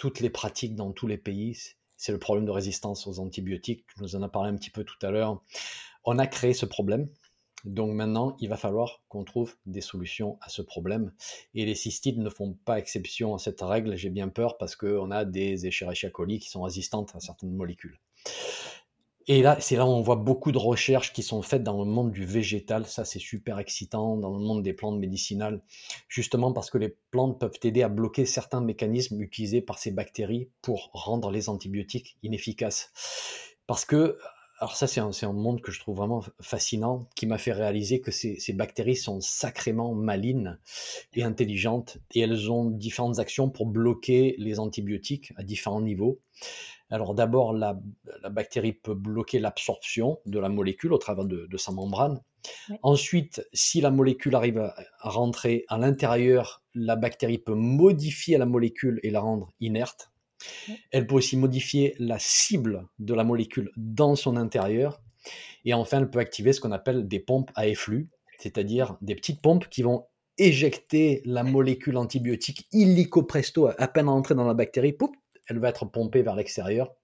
toutes 0.00 0.20
les 0.20 0.30
pratiques 0.30 0.76
dans 0.76 0.92
tous 0.92 1.06
les 1.06 1.18
pays. 1.18 1.58
C'est 1.98 2.12
le 2.12 2.18
problème 2.18 2.46
de 2.46 2.50
résistance 2.50 3.06
aux 3.06 3.20
antibiotiques. 3.20 3.84
Tu 3.86 4.02
nous 4.02 4.16
en 4.16 4.22
as 4.22 4.30
parlé 4.30 4.48
un 4.48 4.56
petit 4.56 4.70
peu 4.70 4.82
tout 4.82 4.96
à 5.02 5.10
l'heure. 5.10 5.42
On 6.04 6.18
a 6.18 6.26
créé 6.26 6.54
ce 6.54 6.64
problème. 6.64 7.10
Donc 7.66 7.92
maintenant, 7.92 8.34
il 8.40 8.48
va 8.48 8.56
falloir 8.56 9.02
qu'on 9.08 9.24
trouve 9.24 9.54
des 9.66 9.82
solutions 9.82 10.38
à 10.40 10.48
ce 10.48 10.62
problème. 10.62 11.12
Et 11.52 11.66
les 11.66 11.74
cystites 11.74 12.16
ne 12.16 12.30
font 12.30 12.56
pas 12.64 12.78
exception 12.78 13.34
à 13.34 13.38
cette 13.38 13.60
règle. 13.60 13.94
J'ai 13.94 14.08
bien 14.08 14.30
peur 14.30 14.56
parce 14.56 14.74
qu'on 14.74 15.10
a 15.10 15.26
des 15.26 15.66
Escherichia 15.66 16.08
coli 16.08 16.38
qui 16.38 16.48
sont 16.48 16.62
résistantes 16.62 17.14
à 17.14 17.20
certaines 17.20 17.54
molécules. 17.54 18.00
Et 19.32 19.42
là, 19.42 19.56
c'est 19.60 19.76
là 19.76 19.86
où 19.86 19.90
on 19.90 20.02
voit 20.02 20.16
beaucoup 20.16 20.50
de 20.50 20.58
recherches 20.58 21.12
qui 21.12 21.22
sont 21.22 21.40
faites 21.40 21.62
dans 21.62 21.78
le 21.78 21.84
monde 21.84 22.10
du 22.10 22.24
végétal. 22.24 22.84
Ça, 22.84 23.04
c'est 23.04 23.20
super 23.20 23.60
excitant 23.60 24.16
dans 24.16 24.36
le 24.36 24.44
monde 24.44 24.64
des 24.64 24.72
plantes 24.72 24.98
médicinales, 24.98 25.62
justement 26.08 26.52
parce 26.52 26.68
que 26.68 26.78
les 26.78 26.96
plantes 27.12 27.38
peuvent 27.38 27.60
aider 27.62 27.84
à 27.84 27.88
bloquer 27.88 28.26
certains 28.26 28.60
mécanismes 28.60 29.20
utilisés 29.20 29.60
par 29.60 29.78
ces 29.78 29.92
bactéries 29.92 30.48
pour 30.62 30.90
rendre 30.94 31.30
les 31.30 31.48
antibiotiques 31.48 32.16
inefficaces. 32.24 32.90
Parce 33.68 33.84
que, 33.84 34.18
alors 34.60 34.76
ça, 34.76 34.86
c'est 34.86 35.00
un, 35.00 35.32
monde 35.32 35.62
que 35.62 35.72
je 35.72 35.80
trouve 35.80 35.96
vraiment 35.96 36.22
fascinant, 36.42 37.08
qui 37.16 37.26
m'a 37.26 37.38
fait 37.38 37.52
réaliser 37.52 38.02
que 38.02 38.10
ces, 38.10 38.38
ces 38.38 38.52
bactéries 38.52 38.94
sont 38.94 39.22
sacrément 39.22 39.94
malines 39.94 40.58
et 41.14 41.22
intelligentes, 41.22 41.96
et 42.14 42.20
elles 42.20 42.50
ont 42.50 42.66
différentes 42.66 43.18
actions 43.18 43.48
pour 43.48 43.64
bloquer 43.64 44.34
les 44.36 44.60
antibiotiques 44.60 45.32
à 45.36 45.44
différents 45.44 45.80
niveaux. 45.80 46.20
Alors 46.90 47.14
d'abord, 47.14 47.52
la, 47.52 47.78
bactérie 48.30 48.72
peut 48.72 48.94
bloquer 48.94 49.38
l'absorption 49.38 50.18
de 50.26 50.38
la 50.38 50.48
molécule 50.48 50.92
au 50.92 50.98
travers 50.98 51.24
de, 51.24 51.56
sa 51.56 51.72
membrane. 51.72 52.20
Ensuite, 52.82 53.46
si 53.52 53.80
la 53.80 53.90
molécule 53.90 54.34
arrive 54.34 54.58
à, 54.58 54.74
rentrer 55.00 55.64
à 55.68 55.78
l'intérieur, 55.78 56.62
la 56.74 56.96
bactérie 56.96 57.38
peut 57.38 57.54
modifier 57.54 58.38
la 58.38 58.46
molécule 58.46 58.98
et 59.04 59.10
la 59.10 59.20
rendre 59.20 59.52
inerte. 59.60 60.10
Elle 60.90 61.06
peut 61.06 61.16
aussi 61.16 61.36
modifier 61.36 61.94
la 61.98 62.18
cible 62.18 62.86
de 62.98 63.14
la 63.14 63.24
molécule 63.24 63.70
dans 63.76 64.16
son 64.16 64.36
intérieur. 64.36 65.00
Et 65.64 65.74
enfin, 65.74 65.98
elle 65.98 66.10
peut 66.10 66.18
activer 66.18 66.52
ce 66.52 66.60
qu'on 66.60 66.72
appelle 66.72 67.06
des 67.08 67.20
pompes 67.20 67.50
à 67.54 67.66
efflux, 67.66 68.08
c'est-à-dire 68.38 68.96
des 69.02 69.14
petites 69.14 69.42
pompes 69.42 69.68
qui 69.68 69.82
vont 69.82 70.06
éjecter 70.38 71.20
la 71.26 71.42
molécule 71.42 71.98
antibiotique 71.98 72.66
illico 72.72 73.22
presto 73.22 73.68
à 73.76 73.88
peine 73.88 74.08
entrée 74.08 74.34
dans 74.34 74.46
la 74.46 74.54
bactérie, 74.54 74.96
elle 75.46 75.58
va 75.58 75.68
être 75.68 75.84
pompée 75.84 76.22
vers 76.22 76.34
l'extérieur. 76.34 76.94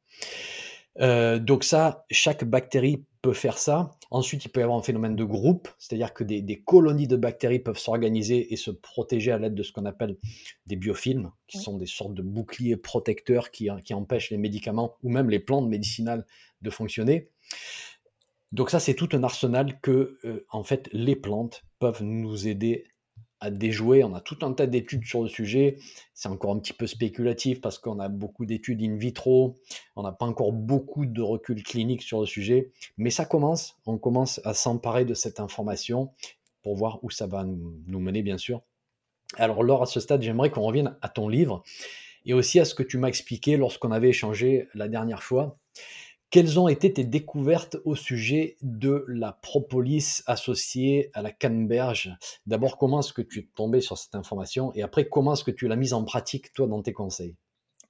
Euh, 1.01 1.39
donc 1.39 1.65
ça, 1.65 2.07
chaque 2.11 2.45
bactérie 2.45 3.05
peut 3.21 3.35
faire 3.35 3.59
ça. 3.59 3.91
Ensuite, 4.11 4.45
il 4.45 4.49
peut 4.51 4.61
y 4.61 4.63
avoir 4.63 4.79
un 4.79 4.83
phénomène 4.83 5.17
de 5.17 5.25
groupe, 5.25 5.69
c'est-à-dire 5.79 6.15
que 6.15 6.23
des, 6.23 6.63
colonies 6.65 7.09
de 7.09 7.17
bactéries 7.17 7.59
peuvent 7.59 7.79
s'organiser 7.79 8.53
et 8.53 8.57
se 8.57 8.71
protéger 8.71 9.33
à 9.33 9.39
l'aide 9.39 9.55
de 9.55 9.63
ce 9.63 9.73
qu'on 9.73 9.85
appelle 9.85 10.17
des 10.67 10.77
biofilms, 10.77 11.33
qui 11.49 11.59
sont 11.59 11.77
des 11.77 11.87
sortes 11.87 12.15
de 12.15 12.23
boucliers 12.23 12.77
protecteurs 12.77 13.51
qui, 13.51 13.69
qui, 13.85 13.95
empêchent 13.95 14.31
les 14.31 14.39
médicaments 14.39 14.95
ou 15.03 15.11
même 15.11 15.29
les 15.29 15.41
plantes 15.41 15.69
médicinales 15.69 16.25
de 16.63 16.71
fonctionner. 16.71 17.29
Donc 18.53 18.71
ça, 18.71 18.79
c'est 18.79 18.95
tout 18.95 19.09
un 19.13 19.25
arsenal 19.25 19.81
que, 19.81 20.19
euh, 20.25 20.47
en 20.51 20.63
fait, 20.63 20.89
les 20.93 21.17
plantes 21.17 21.65
peuvent 21.79 22.03
nous 22.03 22.47
aider 22.47 22.85
à 23.41 23.51
déjouer. 23.51 24.05
On 24.05 24.15
a 24.15 24.21
tout 24.21 24.39
un 24.43 24.53
tas 24.53 24.67
d'études 24.67 25.05
sur 25.05 25.23
le 25.23 25.29
sujet. 25.29 25.77
C'est 26.15 26.29
encore 26.29 26.53
un 26.53 26.59
petit 26.59 26.73
peu 26.73 26.87
spéculatif 26.87 27.61
parce 27.61 27.79
qu'on 27.79 27.99
a 28.01 28.09
beaucoup 28.09 28.47
d'études 28.47 28.83
in 28.83 28.97
vitro. 28.97 29.57
On 29.95 30.03
n'a 30.03 30.13
pas 30.13 30.27
encore 30.27 30.53
beaucoup 30.53 31.07
de 31.07 31.23
recul 31.23 31.63
clinique 31.63 32.03
sur 32.03 32.21
le 32.21 32.27
sujet. 32.27 32.71
Mais 32.97 33.11
ça 33.11 33.25
commence. 33.25 33.77
On 33.87 33.99
commence 33.99 34.41
à 34.45 34.55
s'emparer 34.55 35.05
de 35.05 35.15
cette 35.15 35.41
information 35.41 36.11
pour 36.63 36.77
voir 36.77 36.99
où 37.03 37.11
ça 37.11 37.27
va 37.27 37.45
nous 37.45 38.01
mener, 38.01 38.23
bien 38.23 38.39
sûr. 38.39 38.63
Alors, 39.37 39.63
Laure, 39.63 39.83
à 39.83 39.87
ce 39.87 40.01
stade, 40.01 40.23
j'aimerais 40.23 40.51
qu'on 40.51 40.63
revienne 40.63 40.97
à 41.03 41.09
ton 41.09 41.29
livre 41.29 41.63
et 42.25 42.35
aussi 42.35 42.59
à 42.61 42.65
ce 42.65 42.75
que 42.75 42.83
tu 42.83 42.99
m'as 42.99 43.09
expliqué 43.09 43.57
lorsqu'on 43.57 43.93
avait 43.93 44.09
échangé 44.09 44.69
la 44.75 44.89
dernière 44.89 45.23
fois. 45.23 45.59
Quelles 46.31 46.59
ont 46.59 46.67
été 46.67 46.93
tes 46.93 47.05
découvertes 47.05 47.77
au 47.85 47.95
sujet 47.95 48.57
de 48.61 49.05
la 49.07 49.33
propolis 49.33 50.23
associée 50.27 51.11
à 51.15 51.23
la 51.23 51.31
canneberge? 51.31 52.17
D'abord, 52.47 52.79
comment 52.79 52.99
est-ce 52.99 53.13
que 53.13 53.23
tu 53.23 53.39
es 53.39 53.49
tombé 53.55 53.81
sur 53.81 53.97
cette 53.97 54.17
information 54.17 54.73
et 54.75 54.83
après, 54.83 55.09
comment 55.09 55.35
est-ce 55.35 55.45
que 55.45 55.53
tu 55.53 55.69
l'as 55.69 55.77
mise 55.77 55.95
en 55.95 56.05
pratique, 56.05 56.53
toi, 56.53 56.67
dans 56.67 56.83
tes 56.83 56.93
conseils? 56.93 57.37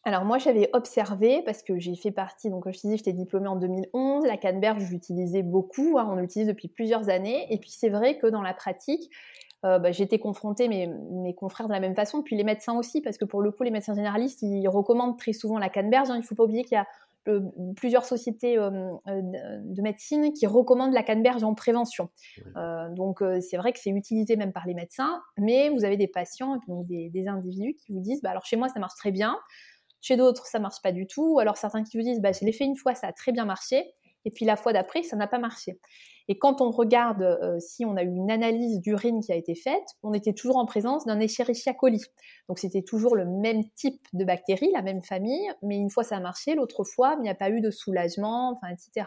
Alors 0.05 0.24
moi 0.24 0.39
j'avais 0.39 0.70
observé 0.72 1.43
parce 1.45 1.64
que 1.64 1.80
j'ai 1.80 1.97
fait 1.97 2.12
partie, 2.12 2.49
donc 2.49 2.62
comme 2.62 2.72
je 2.72 2.78
te 2.78 2.87
disais 2.87 2.99
j'étais 2.99 3.12
diplômée 3.12 3.49
en 3.49 3.57
2011, 3.57 4.24
la 4.24 4.37
canneberge 4.37 4.84
j'utilisais 4.84 5.43
beaucoup, 5.43 5.99
hein, 5.99 6.07
on 6.09 6.14
l'utilise 6.14 6.47
depuis 6.47 6.68
plusieurs 6.68 7.09
années 7.09 7.53
et 7.53 7.59
puis 7.59 7.70
c'est 7.70 7.89
vrai 7.89 8.16
que 8.16 8.28
dans 8.28 8.43
la 8.43 8.55
pratique 8.55 9.11
euh, 9.64 9.80
bah, 9.80 9.91
j'étais 9.91 10.18
confrontée, 10.18 10.68
mes, 10.68 10.87
mes 10.87 11.34
confrères 11.34 11.66
de 11.66 11.72
la 11.72 11.80
même 11.80 11.95
façon, 11.95 12.22
puis 12.22 12.37
les 12.37 12.45
médecins 12.45 12.76
aussi, 12.76 13.01
parce 13.01 13.18
que 13.18 13.24
pour 13.24 13.43
le 13.43 13.51
coup, 13.51 13.64
les 13.64 13.70
médecins 13.70 13.95
généralistes, 13.95 14.43
ils 14.43 14.68
recommandent 14.68 15.18
très 15.18 15.32
souvent 15.32 15.59
la 15.59 15.68
canneberge. 15.68 16.11
Hein. 16.11 16.16
Il 16.16 16.20
ne 16.20 16.24
faut 16.24 16.34
pas 16.34 16.45
oublier 16.45 16.62
qu'il 16.62 16.74
y 16.74 16.78
a 16.78 16.87
plusieurs 17.76 18.04
sociétés 18.04 18.58
euh, 18.58 18.70
euh, 19.08 19.20
de 19.62 19.82
médecine 19.82 20.32
qui 20.32 20.46
recommandent 20.46 20.92
la 20.92 21.02
canneberge 21.02 21.42
en 21.44 21.54
prévention. 21.54 22.10
Euh, 22.56 22.88
donc 22.90 23.22
c'est 23.40 23.56
vrai 23.56 23.72
que 23.72 23.78
c'est 23.78 23.90
utilisé 23.90 24.36
même 24.36 24.52
par 24.52 24.66
les 24.66 24.74
médecins, 24.74 25.22
mais 25.38 25.68
vous 25.70 25.84
avez 25.84 25.96
des 25.96 26.08
patients, 26.08 26.58
donc 26.68 26.86
des, 26.86 27.28
individus 27.28 27.74
qui 27.74 27.92
vous 27.92 28.00
disent, 28.00 28.22
bah, 28.22 28.30
alors 28.30 28.44
chez 28.44 28.56
moi 28.56 28.68
ça 28.68 28.78
marche 28.78 28.94
très 28.96 29.10
bien, 29.10 29.36
chez 30.00 30.16
d'autres 30.16 30.46
ça 30.46 30.58
marche 30.58 30.80
pas 30.82 30.92
du 30.92 31.06
tout, 31.06 31.34
ou 31.34 31.38
alors 31.40 31.56
certains 31.56 31.82
qui 31.82 31.96
vous 31.96 32.04
disent, 32.04 32.20
bah, 32.20 32.32
je 32.32 32.44
l'ai 32.44 32.52
fait 32.52 32.64
une 32.64 32.76
fois, 32.76 32.94
ça 32.94 33.08
a 33.08 33.12
très 33.12 33.32
bien 33.32 33.44
marché, 33.44 33.94
et 34.24 34.30
puis 34.30 34.44
la 34.44 34.56
fois 34.56 34.72
d'après, 34.72 35.02
ça 35.02 35.16
n'a 35.16 35.26
pas 35.26 35.38
marché. 35.38 35.80
Et 36.28 36.38
quand 36.38 36.60
on 36.60 36.70
regarde 36.70 37.22
euh, 37.22 37.58
si 37.60 37.84
on 37.84 37.96
a 37.96 38.02
eu 38.02 38.10
une 38.10 38.30
analyse 38.30 38.80
d'urine 38.80 39.20
qui 39.20 39.32
a 39.32 39.36
été 39.36 39.54
faite, 39.54 39.84
on 40.02 40.12
était 40.12 40.32
toujours 40.32 40.56
en 40.56 40.66
présence 40.66 41.04
d'un 41.06 41.20
Escherichia 41.20 41.74
coli. 41.74 42.02
Donc 42.48 42.58
c'était 42.58 42.82
toujours 42.82 43.16
le 43.16 43.26
même 43.26 43.62
type 43.76 44.00
de 44.12 44.24
bactérie, 44.24 44.70
la 44.72 44.82
même 44.82 45.02
famille, 45.02 45.48
mais 45.62 45.76
une 45.76 45.90
fois 45.90 46.04
ça 46.04 46.16
a 46.16 46.20
marché, 46.20 46.54
l'autre 46.54 46.84
fois, 46.84 47.14
il 47.18 47.22
n'y 47.22 47.30
a 47.30 47.34
pas 47.34 47.50
eu 47.50 47.60
de 47.60 47.70
soulagement, 47.70 48.52
enfin, 48.52 48.72
etc. 48.72 49.06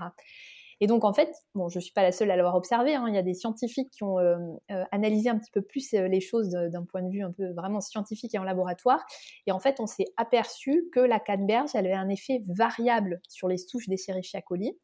Et 0.82 0.88
donc 0.88 1.03
en 1.03 1.13
fait, 1.13 1.30
bon, 1.55 1.67
je 1.67 1.80
suis 1.80 1.91
pas 1.91 2.03
la 2.03 2.11
seule 2.11 2.32
à 2.32 2.38
l'avoir 2.38 2.55
observé. 2.55 2.95
Hein, 2.95 3.05
il 3.09 3.15
y 3.15 3.17
a 3.17 3.22
des 3.22 3.34
scientifiques 3.34 3.89
qui 3.91 4.03
ont 4.03 4.17
euh, 4.20 4.38
euh, 4.72 4.86
analysé 4.91 5.30
un 5.30 5.38
petit 5.38 5.51
peu 5.51 5.61
plus 5.61 5.91
les 5.91 6.22
choses 6.22 6.49
d'un 6.49 6.86
point 6.86 7.01
de 7.01 7.09
vue 7.09 7.22
un 7.22 7.32
peu 7.32 7.51
vraiment 7.51 7.82
scientifique 7.82 8.34
et 8.34 8.38
en 8.38 8.43
laboratoire. 8.43 9.05
Et 9.45 9.51
en 9.51 9.59
fait, 9.59 9.80
on 9.80 9.88
s'est 9.88 10.05
aperçu 10.15 10.86
que 10.93 11.01
la 11.01 11.20
canneberge 11.20 11.76
avait 11.76 11.91
un 11.91 12.07
effet 12.07 12.41
variable 12.47 13.20
sur 13.28 13.49
les 13.49 13.57
souches 13.57 13.89
d'Escherichia 13.89 14.41
coli. 14.41 14.78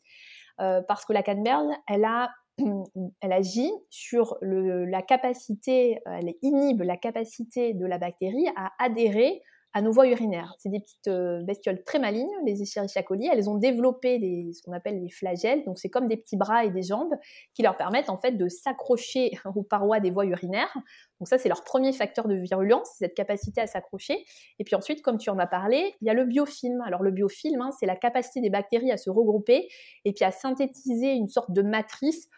Euh, 0.62 0.82
parce 0.88 1.06
que 1.06 1.14
la 1.14 1.24
canneberge, 1.24 1.68
elle 1.88 2.06
a 2.06 2.30
elle 3.22 3.34
agit 3.34 3.72
sur 3.89 4.38
le, 4.41 4.86
la 4.86 5.01
capacité, 5.01 5.99
elle 6.06 6.36
inhibe 6.41 6.84
la 6.84 6.95
capacité 6.95 7.74
de 7.74 7.86
la 7.86 7.97
bactérie 7.97 8.47
à 8.56 8.72
adhérer 8.80 9.41
à 9.76 9.82
nos 9.82 9.91
voies 9.91 10.07
urinaires. 10.07 10.55
C'est 10.57 10.69
des 10.69 10.80
petites 10.80 11.09
euh, 11.09 11.43
bestioles 11.43 11.84
très 11.84 11.99
malignes, 11.99 12.32
les 12.45 12.61
Escherichia 12.61 13.03
coli. 13.03 13.28
Elles 13.28 13.49
ont 13.49 13.57
développé 13.57 14.19
des, 14.19 14.53
ce 14.53 14.61
qu'on 14.63 14.71
appelle 14.71 15.01
les 15.01 15.09
flagelles. 15.09 15.65
Donc, 15.65 15.78
c'est 15.78 15.89
comme 15.89 16.07
des 16.07 16.15
petits 16.15 16.38
bras 16.38 16.63
et 16.63 16.71
des 16.71 16.82
jambes 16.82 17.13
qui 17.53 17.61
leur 17.61 17.76
permettent 17.76 18.09
en 18.09 18.15
fait 18.15 18.32
de 18.32 18.47
s'accrocher 18.47 19.32
aux 19.55 19.63
parois 19.63 19.99
des 19.99 20.11
voies 20.11 20.23
urinaires. 20.23 20.73
Donc, 21.19 21.28
ça, 21.28 21.38
c'est 21.38 21.49
leur 21.49 21.65
premier 21.65 21.91
facteur 21.91 22.30
de 22.30 22.36
virulence, 22.36 22.89
cette 22.97 23.15
capacité 23.15 23.59
à 23.59 23.67
s'accrocher. 23.67 24.23
Et 24.59 24.63
puis 24.63 24.76
ensuite, 24.76 25.01
comme 25.01 25.17
tu 25.17 25.30
en 25.30 25.38
as 25.39 25.47
parlé, 25.47 25.93
il 25.99 26.07
y 26.07 26.09
a 26.09 26.13
le 26.13 26.23
biofilm. 26.23 26.80
Alors, 26.86 27.03
le 27.03 27.11
biofilm, 27.11 27.59
hein, 27.59 27.71
c'est 27.78 27.86
la 27.86 27.97
capacité 27.97 28.39
des 28.39 28.49
bactéries 28.49 28.93
à 28.93 28.97
se 28.97 29.09
regrouper 29.09 29.67
et 30.05 30.13
puis 30.13 30.23
à 30.23 30.32
synthétiser 30.32 31.11
une 31.11 31.28
sorte 31.28 31.51
de 31.51 31.61
matrice 31.61 32.30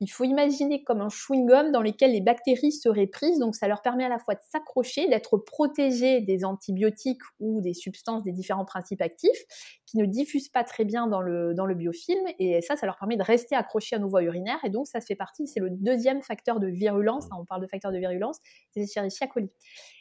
il 0.00 0.08
faut 0.08 0.24
imaginer 0.24 0.82
comme 0.82 1.02
un 1.02 1.08
chewing-gum 1.08 1.72
dans 1.72 1.82
lequel 1.82 2.12
les 2.12 2.22
bactéries 2.22 2.72
seraient 2.72 3.06
prises, 3.06 3.38
donc 3.38 3.54
ça 3.54 3.68
leur 3.68 3.82
permet 3.82 4.04
à 4.04 4.08
la 4.08 4.18
fois 4.18 4.34
de 4.34 4.40
s'accrocher, 4.50 5.08
d'être 5.08 5.36
protégés 5.36 6.22
des 6.22 6.44
antibiotiques 6.44 7.20
ou 7.38 7.60
des 7.60 7.74
substances 7.74 8.24
des 8.24 8.32
différents 8.32 8.64
principes 8.64 9.02
actifs 9.02 9.44
qui 9.84 9.98
ne 9.98 10.06
diffusent 10.06 10.48
pas 10.48 10.64
très 10.64 10.84
bien 10.84 11.06
dans 11.06 11.20
le, 11.20 11.74
biofilm, 11.74 12.24
et 12.38 12.60
ça, 12.62 12.76
ça 12.76 12.86
leur 12.86 12.96
permet 12.96 13.16
de 13.16 13.22
rester 13.22 13.56
accrochés 13.56 13.96
à 13.96 13.98
nos 13.98 14.08
voies 14.08 14.22
urinaires, 14.22 14.60
et 14.64 14.70
donc 14.70 14.86
ça 14.86 15.00
fait 15.00 15.16
partie, 15.16 15.46
c'est 15.46 15.60
le 15.60 15.70
deuxième 15.70 16.22
facteur 16.22 16.60
de 16.60 16.68
virulence, 16.68 17.26
on 17.36 17.44
parle 17.44 17.60
de 17.60 17.66
facteur 17.66 17.92
de 17.92 17.98
virulence, 17.98 18.38
des 18.76 18.84
Escherichia 18.84 19.26
coli. 19.26 19.50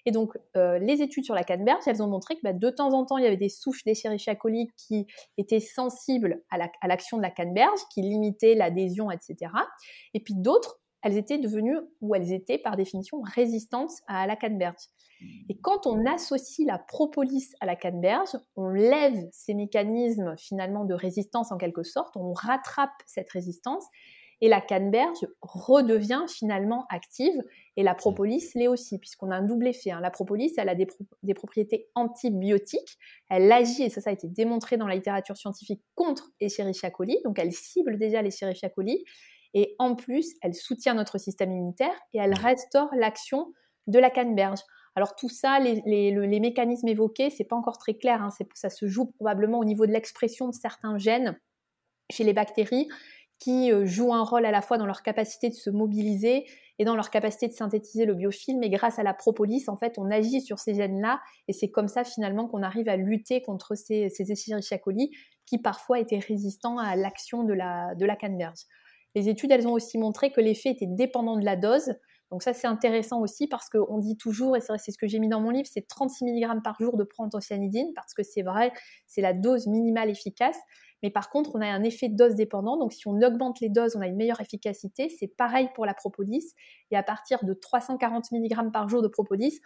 Et 0.05 0.11
donc, 0.11 0.37
euh, 0.55 0.79
les 0.79 1.01
études 1.01 1.25
sur 1.25 1.35
la 1.35 1.43
canneberge, 1.43 1.83
elles 1.87 2.01
ont 2.01 2.07
montré 2.07 2.35
que 2.35 2.41
bah, 2.43 2.53
de 2.53 2.69
temps 2.69 2.93
en 2.93 3.05
temps, 3.05 3.17
il 3.17 3.23
y 3.23 3.27
avait 3.27 3.37
des 3.37 3.49
souches 3.49 3.83
d'Escherichia 3.83 4.35
coli 4.35 4.69
qui 4.77 5.07
étaient 5.37 5.59
sensibles 5.59 6.43
à 6.49 6.87
l'action 6.87 7.17
de 7.17 7.21
la 7.21 7.31
canneberge, 7.31 7.79
qui 7.93 8.01
limitaient 8.01 8.55
l'adhésion, 8.55 9.11
etc. 9.11 9.51
Et 10.13 10.19
puis 10.19 10.35
d'autres, 10.35 10.79
elles 11.01 11.17
étaient 11.17 11.37
devenues, 11.37 11.77
ou 12.01 12.15
elles 12.15 12.33
étaient 12.33 12.57
par 12.57 12.75
définition 12.75 13.21
résistantes 13.21 13.91
à 14.07 14.27
la 14.27 14.35
canneberge. 14.35 14.89
Et 15.49 15.57
quand 15.61 15.85
on 15.85 16.05
associe 16.05 16.67
la 16.67 16.77
propolis 16.77 17.53
à 17.59 17.65
la 17.65 17.75
canneberge, 17.75 18.37
on 18.55 18.69
lève 18.69 19.27
ces 19.31 19.53
mécanismes 19.53 20.35
finalement 20.37 20.85
de 20.85 20.93
résistance 20.93 21.51
en 21.51 21.57
quelque 21.57 21.83
sorte, 21.83 22.15
on 22.15 22.33
rattrape 22.33 22.91
cette 23.05 23.29
résistance 23.29 23.85
et 24.41 24.47
la 24.47 24.61
canneberge 24.61 25.27
redevient 25.41 26.23
finalement 26.29 26.85
active 26.89 27.33
et 27.75 27.83
la 27.83 27.93
propolis 27.93 28.51
l'est 28.55 28.67
aussi, 28.67 28.97
puisqu'on 28.97 29.31
a 29.31 29.35
un 29.35 29.41
double 29.41 29.67
effet. 29.67 29.91
Hein. 29.91 29.99
La 29.99 30.11
propolis, 30.11 30.53
elle 30.57 30.69
a 30.69 30.75
des, 30.75 30.87
des, 31.23 31.33
propriétés 31.33 31.89
antibiotiques, 31.95 32.97
elle 33.29 33.51
agit, 33.51 33.83
et 33.83 33.89
ça, 33.89 33.99
ça 33.99 34.11
a 34.11 34.13
été 34.13 34.27
démontré 34.27 34.77
dans 34.77 34.87
la 34.87 34.95
littérature 34.95 35.35
scientifique, 35.35 35.81
contre 35.95 36.31
Escherichia 36.39 36.89
coli, 36.89 37.19
donc 37.25 37.37
elle 37.37 37.51
cible 37.51 37.97
déjà 37.97 38.21
les 38.21 38.29
Escherichia 38.29 38.69
coli, 38.69 39.03
et 39.53 39.75
en 39.79 39.95
plus, 39.95 40.35
elle 40.41 40.53
soutient 40.53 40.93
notre 40.93 41.17
système 41.17 41.51
immunitaire 41.51 41.93
et 42.13 42.19
elle 42.19 42.33
restaure 42.33 42.89
l'action 42.95 43.51
de 43.87 43.99
la 43.99 44.09
canneberge. 44.09 44.59
Alors 44.95 45.15
tout 45.15 45.29
ça, 45.29 45.59
les, 45.59 45.81
les, 45.85 46.39
mécanismes 46.39 46.87
évoqués, 46.87 47.29
c'est 47.29 47.45
pas 47.45 47.55
encore 47.55 47.77
très 47.77 47.95
clair. 47.95 48.21
Hein. 48.21 48.29
ça 48.53 48.69
se 48.69 48.87
joue 48.87 49.05
probablement 49.11 49.59
au 49.59 49.65
niveau 49.65 49.85
de 49.85 49.91
l'expression 49.91 50.47
de 50.47 50.53
certains 50.53 50.97
gènes 50.97 51.39
chez 52.11 52.23
les 52.23 52.33
bactéries 52.33 52.87
qui 53.39 53.71
euh, 53.71 53.85
jouent 53.85 54.13
un 54.13 54.23
rôle 54.23 54.45
à 54.45 54.51
la 54.51 54.61
fois 54.61 54.77
dans 54.77 54.85
leur 54.85 55.01
capacité 55.01 55.49
de 55.49 55.53
se 55.53 55.69
mobiliser 55.69 56.45
et 56.77 56.85
dans 56.85 56.95
leur 56.95 57.09
capacité 57.09 57.47
de 57.47 57.53
synthétiser 57.53 58.05
le 58.05 58.13
biofilm. 58.13 58.59
Mais 58.59 58.69
grâce 58.69 58.99
à 58.99 59.03
la 59.03 59.13
propolis, 59.13 59.63
en 59.67 59.77
fait, 59.77 59.97
on 59.97 60.11
agit 60.11 60.41
sur 60.41 60.59
ces 60.59 60.73
gènes-là 60.73 61.21
et 61.47 61.53
c'est 61.53 61.69
comme 61.69 61.87
ça 61.87 62.03
finalement 62.03 62.47
qu'on 62.47 62.63
arrive 62.63 62.89
à 62.89 62.97
lutter 62.97 63.41
contre 63.41 63.75
ces, 63.75 64.09
ces 64.09 64.31
Escherichia 64.31 64.77
coli 64.77 65.11
qui 65.45 65.57
parfois 65.57 65.99
étaient 65.99 66.19
résistants 66.19 66.77
à 66.77 66.95
l'action 66.95 67.43
de 67.43 67.53
la, 67.53 67.95
de 67.95 68.05
la 68.05 68.15
canneberge. 68.15 68.59
Les 69.15 69.29
études, 69.29 69.51
elles 69.51 69.67
ont 69.67 69.73
aussi 69.73 69.97
montré 69.97 70.31
que 70.31 70.41
l'effet 70.41 70.69
était 70.69 70.87
dépendant 70.87 71.37
de 71.37 71.45
la 71.45 71.55
dose. 71.55 71.93
Donc 72.31 72.43
ça, 72.43 72.53
c'est 72.53 72.67
intéressant 72.67 73.21
aussi 73.21 73.47
parce 73.47 73.69
qu'on 73.69 73.97
dit 73.97 74.17
toujours, 74.17 74.55
et 74.55 74.61
c'est 74.61 74.91
ce 74.91 74.97
que 74.97 75.07
j'ai 75.07 75.19
mis 75.19 75.29
dans 75.29 75.41
mon 75.41 75.49
livre, 75.49 75.67
c'est 75.71 75.87
36 75.87 76.25
mg 76.25 76.61
par 76.63 76.79
jour 76.79 76.95
de 76.95 77.03
proanthocyanidine 77.03 77.91
parce 77.95 78.13
que 78.13 78.21
c'est 78.21 78.43
vrai, 78.43 78.71
c'est 79.07 79.21
la 79.21 79.33
dose 79.33 79.67
minimale 79.67 80.09
efficace. 80.09 80.57
Mais 81.01 81.09
par 81.09 81.29
contre, 81.29 81.51
on 81.55 81.61
a 81.61 81.67
un 81.67 81.83
effet 81.83 82.09
de 82.09 82.15
dose 82.15 82.35
dépendant. 82.35 82.77
Donc, 82.77 82.93
si 82.93 83.07
on 83.07 83.21
augmente 83.21 83.59
les 83.61 83.69
doses, 83.69 83.95
on 83.95 84.01
a 84.01 84.07
une 84.07 84.17
meilleure 84.17 84.41
efficacité. 84.41 85.09
C'est 85.09 85.27
pareil 85.27 85.69
pour 85.73 85.85
la 85.85 85.93
propolis. 85.93 86.53
Et 86.91 86.97
à 86.97 87.03
partir 87.03 87.43
de 87.45 87.53
340 87.53 88.31
mg 88.31 88.71
par 88.71 88.89
jour 88.89 89.01
de 89.01 89.07
propolis, 89.07 89.59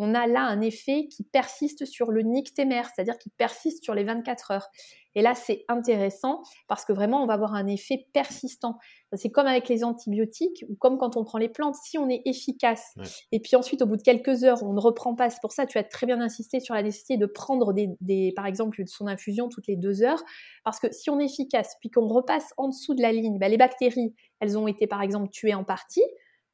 on 0.00 0.14
a 0.14 0.26
là 0.26 0.42
un 0.44 0.62
effet 0.62 1.08
qui 1.08 1.24
persiste 1.24 1.84
sur 1.84 2.10
le 2.10 2.22
nictémère, 2.22 2.88
c'est-à-dire 2.94 3.18
qui 3.18 3.28
persiste 3.28 3.84
sur 3.84 3.94
les 3.94 4.04
24 4.04 4.50
heures. 4.50 4.68
Et 5.14 5.22
là, 5.22 5.34
c'est 5.34 5.64
intéressant 5.68 6.40
parce 6.68 6.84
que 6.84 6.92
vraiment, 6.92 7.22
on 7.22 7.26
va 7.26 7.34
avoir 7.34 7.54
un 7.54 7.66
effet 7.66 8.06
persistant. 8.12 8.78
C'est 9.12 9.28
comme 9.28 9.46
avec 9.46 9.68
les 9.68 9.82
antibiotiques 9.84 10.64
ou 10.68 10.76
comme 10.76 10.98
quand 10.98 11.16
on 11.16 11.24
prend 11.24 11.38
les 11.38 11.48
plantes. 11.48 11.74
Si 11.74 11.98
on 11.98 12.08
est 12.08 12.22
efficace 12.24 12.94
et 13.32 13.40
puis 13.40 13.56
ensuite, 13.56 13.82
au 13.82 13.86
bout 13.86 13.96
de 13.96 14.02
quelques 14.02 14.44
heures, 14.44 14.62
on 14.62 14.72
ne 14.72 14.80
reprend 14.80 15.14
pas. 15.14 15.28
C'est 15.28 15.40
pour 15.40 15.52
ça, 15.52 15.66
tu 15.66 15.78
as 15.78 15.84
très 15.84 16.06
bien 16.06 16.20
insisté 16.20 16.60
sur 16.60 16.74
la 16.74 16.82
nécessité 16.82 17.16
de 17.16 17.26
prendre 17.26 17.74
des, 17.74 18.32
par 18.36 18.46
exemple, 18.46 18.82
son 18.86 19.06
infusion 19.06 19.48
toutes 19.48 19.66
les 19.66 19.76
deux 19.76 20.02
heures. 20.02 20.22
Parce 20.64 20.78
que 20.78 20.90
si 20.92 21.10
on 21.10 21.18
est 21.18 21.26
efficace 21.26 21.74
puis 21.80 21.90
qu'on 21.90 22.06
repasse 22.06 22.54
en 22.56 22.68
dessous 22.68 22.94
de 22.94 23.02
la 23.02 23.12
ligne, 23.12 23.38
bah, 23.38 23.48
les 23.48 23.58
bactéries, 23.58 24.14
elles 24.38 24.56
ont 24.56 24.68
été 24.68 24.86
par 24.86 25.02
exemple 25.02 25.28
tuées 25.30 25.54
en 25.54 25.64
partie. 25.64 26.04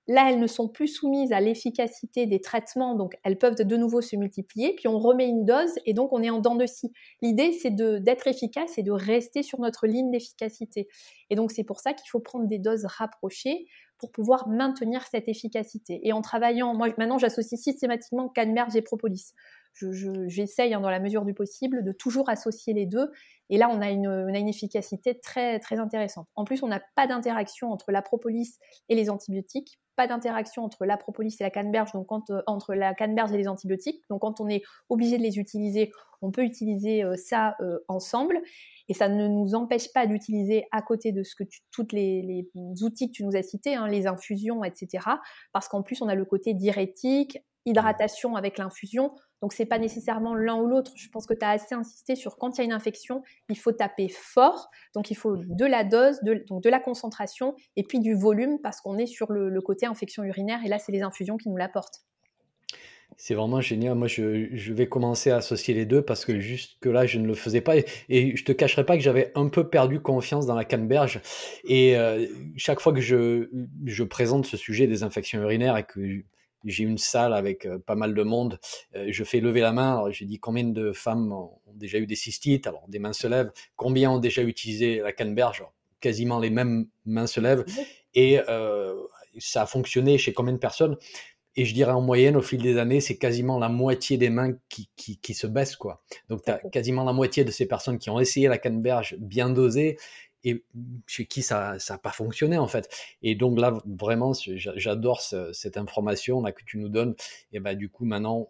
Là, 0.09 0.31
elles 0.31 0.39
ne 0.39 0.47
sont 0.47 0.69
plus 0.69 0.89
soumises 0.89 1.33
à 1.33 1.41
l'efficacité 1.41 2.27
des 2.27 2.41
traitements, 2.41 2.95
donc 2.95 3.17
elles 3.25 3.39
peuvent 3.39 3.57
de 3.57 3.77
nouveau 3.77 4.01
se 4.01 4.15
multiplier, 4.15 4.75
puis 4.75 4.87
on 4.87 4.99
remet 4.99 5.27
une 5.27 5.45
dose 5.45 5.73
et 5.85 5.95
donc 5.95 6.13
on 6.13 6.23
est 6.23 6.31
en 6.31 6.39
dents 6.39 6.55
de 6.55 6.67
scie. 6.67 6.93
L'idée, 7.23 7.53
c'est 7.53 7.75
d'être 7.75 8.27
efficace 8.29 8.79
et 8.79 8.83
de 8.83 8.93
rester 8.93 9.43
sur 9.43 9.61
notre 9.61 9.87
ligne 9.87 10.11
d'efficacité. 10.11 10.89
Et 11.31 11.35
donc 11.35 11.51
c'est 11.51 11.65
pour 11.65 11.81
ça 11.81 11.93
qu'il 11.93 12.09
faut 12.09 12.21
prendre 12.21 12.47
des 12.47 12.59
doses 12.59 12.87
rapprochées 12.87 13.67
pour 13.99 14.13
pouvoir 14.13 14.49
maintenir 14.49 15.03
cette 15.11 15.29
efficacité. 15.29 16.01
Et 16.05 16.13
en 16.13 16.21
travaillant, 16.21 16.75
moi 16.75 16.89
maintenant 16.99 17.19
j'associe 17.19 17.61
systématiquement 17.61 18.29
canneberge 18.29 18.77
et 18.77 18.83
propolis. 18.83 19.33
J'essaye 20.27 20.74
hein, 20.74 20.81
dans 20.81 20.91
la 20.91 21.01
mesure 21.01 21.24
du 21.24 21.35
possible 21.35 21.85
de 21.85 21.93
toujours 21.93 22.29
associer 22.29 22.72
les 22.74 22.87
deux. 22.87 23.11
Et 23.51 23.59
là, 23.59 23.68
on 23.70 23.81
a 23.81 23.91
une, 23.91 24.49
efficacité 24.49 25.18
très, 25.18 25.59
très 25.61 25.79
intéressante. 25.79 26.29
En 26.35 26.45
plus, 26.45 26.62
on 26.62 26.68
n'a 26.68 26.81
pas 26.95 27.07
d'interaction 27.07 27.70
entre 27.70 27.93
la 27.93 28.03
propolis 28.03 28.59
et 28.89 28.95
les 28.95 29.11
antibiotiques 29.11 29.79
pas 29.97 30.07
d'interaction 30.07 30.62
entre 30.62 30.85
la 30.85 30.97
propolis 30.97 31.35
et 31.41 31.43
la 31.43 31.51
canneberge, 31.51 31.93
donc 31.93 32.07
euh, 32.31 32.43
entre 32.47 32.74
la 32.74 32.95
canneberge 32.95 33.33
et 33.33 33.39
les 33.39 33.49
antibiotiques. 33.49 34.03
Donc 34.11 34.20
quand 34.20 34.41
on 34.41 34.49
est 34.49 34.62
obligé 34.89 35.18
de 35.18 35.22
les 35.22 35.39
utiliser, 35.39 35.91
on 36.22 36.31
peut 36.31 36.45
utiliser 36.45 37.03
euh, 37.03 37.16
ça 37.16 37.57
euh, 37.61 37.79
ensemble. 37.89 38.41
Et 38.89 38.95
ça 38.95 39.09
ne 39.09 39.27
nous 39.27 39.55
empêche 39.55 39.93
pas 39.93 40.07
d'utiliser 40.07 40.66
à 40.70 40.81
côté 40.83 41.11
de 41.11 41.24
ce 41.24 41.35
que 41.35 41.45
toutes 41.72 41.93
les, 41.93 42.49
outils 42.83 43.09
que 43.09 43.12
tu 43.12 43.24
nous 43.24 43.35
as 43.35 43.43
cités, 43.43 43.74
hein, 43.74 43.89
les 43.89 44.07
infusions, 44.07 44.62
etc. 44.62 45.05
Parce 45.53 45.66
qu'en 45.66 45.83
plus, 45.83 46.01
on 46.03 46.09
a 46.09 46.14
le 46.14 46.24
côté 46.24 46.55
diurétique, 46.55 47.39
hydratation 47.67 48.37
avec 48.37 48.57
l'infusion. 48.57 49.12
Donc 49.43 49.53
c'est 49.53 49.67
pas 49.67 49.79
nécessairement 49.79 50.35
l'un 50.35 50.57
ou 50.57 50.67
l'autre. 50.67 50.93
Je 50.97 51.09
pense 51.11 51.27
que 51.27 51.35
tu 51.35 51.45
as 51.45 51.51
assez 51.51 51.75
insisté 51.75 52.17
sur 52.17 52.39
quand 52.39 52.57
il 52.57 52.59
y 52.59 52.61
a 52.62 52.64
une 52.64 52.73
infection, 52.73 53.23
il 53.51 53.59
faut 53.59 53.73
taper 53.73 54.09
fort. 54.09 54.71
Donc 54.95 55.11
il 55.11 55.17
faut 55.17 55.37
de 55.37 55.67
la 55.67 55.85
dose, 55.85 56.21
de, 56.23 56.45
donc 56.49 56.62
de 56.62 56.71
la 56.71 56.81
concentration 56.81 57.55
et 57.77 57.83
puis 57.83 58.01
du 58.01 58.14
volume 58.14 58.59
parce 58.62 58.81
qu'on 58.81 58.97
est 58.97 59.07
sur 59.07 59.33
le, 59.33 59.61
côté 59.61 59.87
infection 59.87 60.23
urinaire 60.23 60.61
et 60.64 60.69
là 60.69 60.79
c'est 60.79 60.93
les 60.93 61.03
infusions 61.03 61.37
qui 61.37 61.49
nous 61.49 61.57
l'apportent. 61.57 62.03
C'est 63.19 63.35
vraiment 63.35 63.61
génial. 63.61 63.95
Moi, 63.95 64.09
je, 64.09 64.73
vais 64.73 64.89
commencer 64.89 65.31
à 65.31 65.37
associer 65.37 65.75
les 65.75 65.87
deux 65.87 66.03
parce 66.03 66.25
que 66.25 66.39
jusque 66.39 66.85
là, 66.85 67.07
je 67.07 67.19
ne 67.19 67.27
le 67.27 67.35
faisais 67.35 67.62
pas. 67.62 67.77
Et, 68.09 68.37
je 68.37 68.45
te 68.45 68.53
cacherai 68.53 68.85
pas 68.85 68.97
que 68.97 69.03
j'avais 69.03 69.33
un 69.35 69.49
peu 69.49 69.71
perdu 69.71 70.01
confiance 70.01 70.45
dans 70.45 70.55
la 70.55 70.64
canneberge. 70.64 71.21
Et 71.64 71.97
euh, 71.97 72.27
chaque 72.57 72.81
fois 72.81 72.93
que 72.93 73.01
je, 73.01 73.49
je 73.87 74.05
présente 74.05 74.45
ce 74.45 74.57
sujet 74.57 74.87
des 74.87 75.03
infections 75.03 75.41
urinaires 75.41 75.79
et 75.79 75.85
que 75.85 76.25
j'ai 76.67 76.85
une 76.85 76.99
salle 76.99 77.33
avec 77.33 77.67
pas 77.87 77.95
mal 77.95 78.14
de 78.14 78.23
monde. 78.23 78.59
Je 78.95 79.25
fais 79.25 79.41
lever 79.41 79.61
la 79.61 79.73
main. 79.73 79.93
Alors, 79.93 80.11
j'ai 80.11 80.25
dit 80.25 80.39
combien 80.39 80.64
de 80.64 80.93
femmes 80.93 81.33
ont 81.33 81.59
déjà 81.75 81.99
eu 81.99 82.07
des 82.07 82.17
cystites? 82.17 82.67
Alors, 82.67 82.85
des 82.89 82.99
mains 82.99 83.12
se 83.12 83.27
lèvent. 83.27 83.53
Combien 83.77 84.11
ont 84.11 84.19
déjà 84.19 84.43
utilisé 84.43 84.99
la 85.01 85.12
canneberge? 85.12 85.64
Quasiment 86.01 86.39
les 86.39 86.51
mêmes 86.51 86.87
mains 87.05 87.27
se 87.27 87.41
lèvent. 87.41 87.64
Et 88.14 88.41
euh, 88.49 88.95
ça 89.39 89.62
a 89.62 89.67
fonctionné 89.67 90.19
chez 90.19 90.33
combien 90.33 90.53
de 90.53 90.59
personnes? 90.59 90.97
Et 91.59 91.64
je 91.64 91.73
dirais 91.73 91.93
en 91.93 92.03
moyenne, 92.03 92.37
au 92.37 92.43
fil 92.43 92.61
des 92.61 92.77
années, 92.77 93.01
c'est 93.01 93.17
quasiment 93.17 93.59
la 93.59 93.71
moitié 93.71 94.19
des 94.19 94.29
mains 94.29 94.53
qui, 94.69 94.91
qui, 94.95 95.19
qui 95.19 95.33
se 95.33 95.47
baissent. 95.47 95.77
Quoi. 95.77 96.03
Donc, 96.29 96.43
tu 96.45 96.51
as 96.51 96.59
quasiment 96.59 97.03
la 97.03 97.14
moitié 97.14 97.45
de 97.45 97.51
ces 97.51 97.67
personnes 97.67 97.99
qui 97.99 98.11
ont 98.11 98.21
essayé 98.21 98.47
la 98.47 98.59
canneberge 98.59 99.17
bien 99.19 99.49
dosée 99.49 99.97
et 100.47 100.65
chez 101.09 101.27
qui 101.27 101.43
ça 101.43 101.77
n'a 101.91 101.99
pas 101.99 102.13
fonctionné 102.13 102.57
en 102.57 102.69
fait. 102.69 102.89
Et 103.21 103.35
donc 103.35 103.59
là, 103.59 103.77
vraiment, 103.85 104.33
j'adore 104.33 105.21
cette 105.21 105.77
information 105.77 106.41
là 106.41 106.53
que 106.53 106.63
tu 106.65 106.79
nous 106.79 106.89
donnes. 106.89 107.17
Et 107.53 107.59
ben 107.59 107.77
du 107.77 107.89
coup, 107.89 108.05
maintenant, 108.05 108.49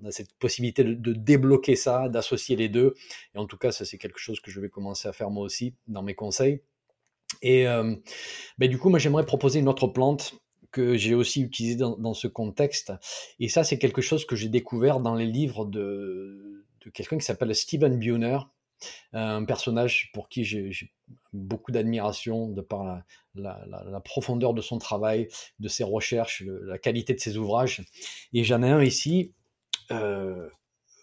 on 0.00 0.06
a 0.06 0.12
cette 0.12 0.32
possibilité 0.34 0.84
de, 0.84 1.12
débloquer 1.12 1.74
ça, 1.74 2.08
d'associer 2.08 2.54
les 2.54 2.68
deux. 2.68 2.94
Et 3.34 3.38
en 3.38 3.46
tout 3.46 3.58
cas, 3.58 3.72
ça 3.72 3.84
c'est 3.84 3.98
quelque 3.98 4.20
chose 4.20 4.40
que 4.40 4.52
je 4.52 4.60
vais 4.60 4.68
commencer 4.68 5.08
à 5.08 5.12
faire 5.12 5.30
moi 5.30 5.44
aussi 5.44 5.74
dans 5.88 6.02
mes 6.02 6.14
conseils. 6.14 6.62
Et 7.42 7.64
ben, 7.64 8.68
du 8.70 8.78
coup, 8.78 8.88
moi 8.88 9.00
j'aimerais 9.00 9.26
proposer 9.26 9.58
une 9.58 9.68
autre 9.68 9.88
plante 9.88 10.38
que 10.70 10.96
j'ai 10.96 11.14
aussi 11.14 11.40
utilisée 11.42 11.76
dans, 11.76 11.96
dans, 11.96 12.14
ce 12.14 12.28
contexte. 12.28 12.92
Et 13.38 13.48
ça, 13.48 13.62
c'est 13.62 13.78
quelque 13.78 14.02
chose 14.02 14.24
que 14.24 14.34
j'ai 14.34 14.48
découvert 14.48 14.98
dans 14.98 15.14
les 15.14 15.26
livres 15.26 15.64
de, 15.64 16.64
de 16.84 16.90
quelqu'un 16.90 17.18
qui 17.18 17.24
s'appelle 17.24 17.54
Steven 17.54 17.98
Buhner, 17.98 18.38
un 19.12 19.44
personnage 19.44 20.10
pour 20.12 20.28
qui 20.28 20.44
j'ai 20.44 20.70
beaucoup 21.32 21.72
d'admiration 21.72 22.48
de 22.48 22.60
par 22.60 23.02
la, 23.34 24.00
profondeur 24.04 24.54
de 24.54 24.60
son 24.60 24.78
travail, 24.78 25.28
de 25.58 25.68
ses 25.68 25.84
recherches, 25.84 26.42
la 26.46 26.78
qualité 26.78 27.14
de 27.14 27.20
ses 27.20 27.36
ouvrages. 27.36 27.82
Et 28.32 28.44
j'en 28.44 28.62
ai 28.62 28.70
un 28.70 28.82
ici. 28.82 29.34
Euh, 29.90 30.48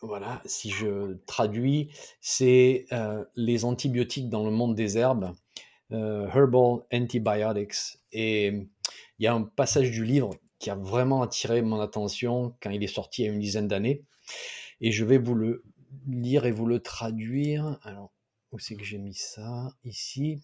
voilà, 0.01 0.41
si 0.45 0.72
je 0.72 1.17
traduis, 1.28 1.91
c'est 2.22 2.86
euh, 2.91 3.24
les 3.36 3.65
antibiotiques 3.65 4.30
dans 4.30 4.43
le 4.43 4.51
monde 4.51 4.74
des 4.74 4.97
herbes, 4.97 5.36
euh, 5.91 6.28
Herbal 6.28 6.80
Antibiotics. 6.91 7.99
Et 8.11 8.47
il 8.47 9.24
y 9.24 9.28
a 9.28 9.34
un 9.34 9.43
passage 9.43 9.91
du 9.91 10.03
livre 10.03 10.32
qui 10.57 10.72
a 10.72 10.76
vraiment 10.76 11.22
attiré 11.22 11.61
mon 11.61 11.80
attention 11.80 12.55
quand 12.61 12.72
il 12.72 12.84
est 12.84 12.88
sorti 12.88 13.22
il 13.22 13.26
y 13.26 13.30
a 13.30 13.32
une 13.32 13.39
dizaine 13.39 13.67
d'années. 13.67 14.03
Et 14.80 14.91
je 14.91 15.05
vais 15.05 15.19
vous 15.19 15.36
le 15.36 15.63
lire 16.08 16.46
et 16.46 16.52
vous 16.52 16.66
le 16.66 16.80
traduire. 16.80 17.80
Alors, 17.84 18.12
où 18.52 18.60
c'est 18.60 18.76
que 18.76 18.84
j'ai 18.84 18.98
mis 18.98 19.15
ça? 19.15 19.74
Ici. 19.84 20.41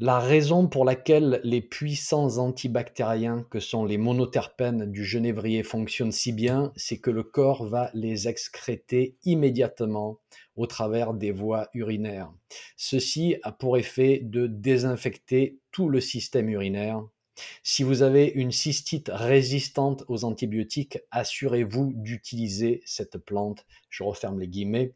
La 0.00 0.20
raison 0.20 0.68
pour 0.68 0.84
laquelle 0.84 1.40
les 1.42 1.60
puissants 1.60 2.38
antibactériens 2.38 3.44
que 3.50 3.58
sont 3.58 3.84
les 3.84 3.98
monoterpènes 3.98 4.92
du 4.92 5.04
genévrier 5.04 5.64
fonctionnent 5.64 6.12
si 6.12 6.32
bien, 6.32 6.72
c'est 6.76 6.98
que 6.98 7.10
le 7.10 7.24
corps 7.24 7.66
va 7.66 7.90
les 7.94 8.28
excréter 8.28 9.16
immédiatement 9.24 10.20
au 10.54 10.68
travers 10.68 11.14
des 11.14 11.32
voies 11.32 11.68
urinaires. 11.74 12.32
Ceci 12.76 13.38
a 13.42 13.50
pour 13.50 13.76
effet 13.76 14.20
de 14.22 14.46
désinfecter 14.46 15.58
tout 15.72 15.88
le 15.88 16.00
système 16.00 16.48
urinaire, 16.48 17.04
si 17.62 17.82
vous 17.82 18.02
avez 18.02 18.26
une 18.26 18.52
cystite 18.52 19.10
résistante 19.12 20.04
aux 20.08 20.24
antibiotiques, 20.24 20.98
assurez-vous 21.10 21.92
d'utiliser 21.94 22.82
cette 22.84 23.18
plante. 23.18 23.66
Je 23.90 24.02
referme 24.02 24.40
les 24.40 24.48
guillemets. 24.48 24.94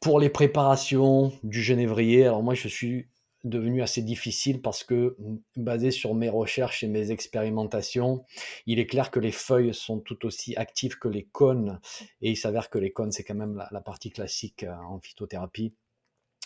Pour 0.00 0.18
les 0.18 0.30
préparations 0.30 1.32
du 1.42 1.62
genévrier, 1.62 2.24
alors 2.24 2.42
moi 2.42 2.54
je 2.54 2.68
suis 2.68 3.06
devenu 3.44 3.82
assez 3.82 4.02
difficile 4.02 4.60
parce 4.62 4.84
que 4.84 5.16
basé 5.56 5.90
sur 5.90 6.14
mes 6.14 6.28
recherches 6.28 6.82
et 6.84 6.88
mes 6.88 7.10
expérimentations, 7.10 8.24
il 8.66 8.78
est 8.78 8.86
clair 8.86 9.10
que 9.10 9.20
les 9.20 9.32
feuilles 9.32 9.74
sont 9.74 10.00
tout 10.00 10.26
aussi 10.26 10.54
actives 10.56 10.98
que 10.98 11.08
les 11.08 11.24
cônes 11.24 11.80
et 12.20 12.30
il 12.30 12.36
s'avère 12.36 12.70
que 12.70 12.78
les 12.78 12.92
cônes 12.92 13.12
c'est 13.12 13.24
quand 13.24 13.34
même 13.34 13.62
la, 13.70 13.80
partie 13.80 14.10
classique 14.10 14.64
euh, 14.64 14.74
en 14.88 15.00
phytothérapie. 15.00 15.74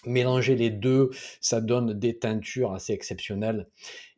Mélanger 0.06 0.54
les 0.54 0.70
deux, 0.70 1.10
ça 1.40 1.60
donne 1.60 1.92
des 1.92 2.18
teintures 2.18 2.72
assez 2.72 2.92
exceptionnelles. 2.92 3.66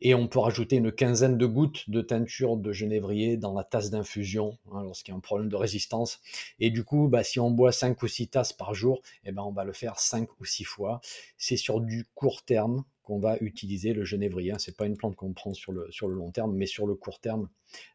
Et 0.01 0.15
on 0.15 0.27
peut 0.27 0.39
rajouter 0.39 0.77
une 0.77 0.91
quinzaine 0.91 1.37
de 1.37 1.45
gouttes 1.45 1.89
de 1.89 2.01
teinture 2.01 2.57
de 2.57 2.71
genévrier 2.71 3.37
dans 3.37 3.53
la 3.53 3.63
tasse 3.63 3.89
d'infusion 3.89 4.57
hein, 4.71 4.83
lorsqu'il 4.83 5.11
y 5.11 5.15
a 5.15 5.17
un 5.17 5.21
problème 5.21 5.49
de 5.49 5.55
résistance. 5.55 6.21
Et 6.59 6.69
du 6.69 6.83
coup, 6.83 7.07
bah, 7.07 7.23
si 7.23 7.39
on 7.39 7.51
boit 7.51 7.71
5 7.71 8.01
ou 8.01 8.07
6 8.07 8.29
tasses 8.29 8.53
par 8.53 8.73
jour, 8.73 9.01
eh 9.25 9.31
ben, 9.31 9.41
on 9.43 9.51
va 9.51 9.63
le 9.63 9.73
faire 9.73 9.99
5 9.99 10.39
ou 10.39 10.45
6 10.45 10.63
fois. 10.63 11.01
C'est 11.37 11.57
sur 11.57 11.81
du 11.81 12.05
court 12.15 12.43
terme 12.43 12.83
qu'on 13.03 13.19
va 13.19 13.37
utiliser 13.41 13.93
le 13.93 14.05
genévrier. 14.05 14.53
Ce 14.59 14.69
n'est 14.69 14.75
pas 14.75 14.85
une 14.85 14.95
plante 14.95 15.15
qu'on 15.15 15.33
prend 15.33 15.53
sur 15.55 15.71
le, 15.71 15.91
sur 15.91 16.07
le 16.07 16.13
long 16.13 16.31
terme, 16.31 16.55
mais 16.55 16.67
sur 16.67 16.85
le 16.85 16.93
court 16.93 17.19
terme, 17.19 17.49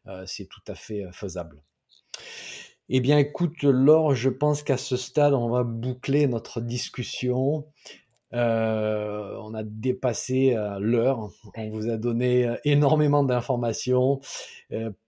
euh, 0.07 0.25
c'est 0.27 0.45
tout 0.45 0.63
à 0.67 0.75
fait 0.75 1.05
euh, 1.05 1.11
faisable. 1.13 1.61
Eh 2.87 2.99
bien, 2.99 3.17
écoute, 3.17 3.63
Laure, 3.63 4.13
je 4.13 4.29
pense 4.29 4.61
qu'à 4.61 4.77
ce 4.77 4.95
stade, 4.95 5.33
on 5.33 5.49
va 5.49 5.63
boucler 5.63 6.27
notre 6.27 6.61
discussion. 6.61 7.65
Euh, 8.33 9.35
on 9.41 9.55
a 9.55 9.63
dépassé 9.63 10.53
euh, 10.53 10.77
l'heure. 10.79 11.31
On 11.57 11.69
vous 11.69 11.89
a 11.89 11.97
donné 11.97 12.45
euh, 12.45 12.55
énormément 12.63 13.23
d'informations 13.23 14.19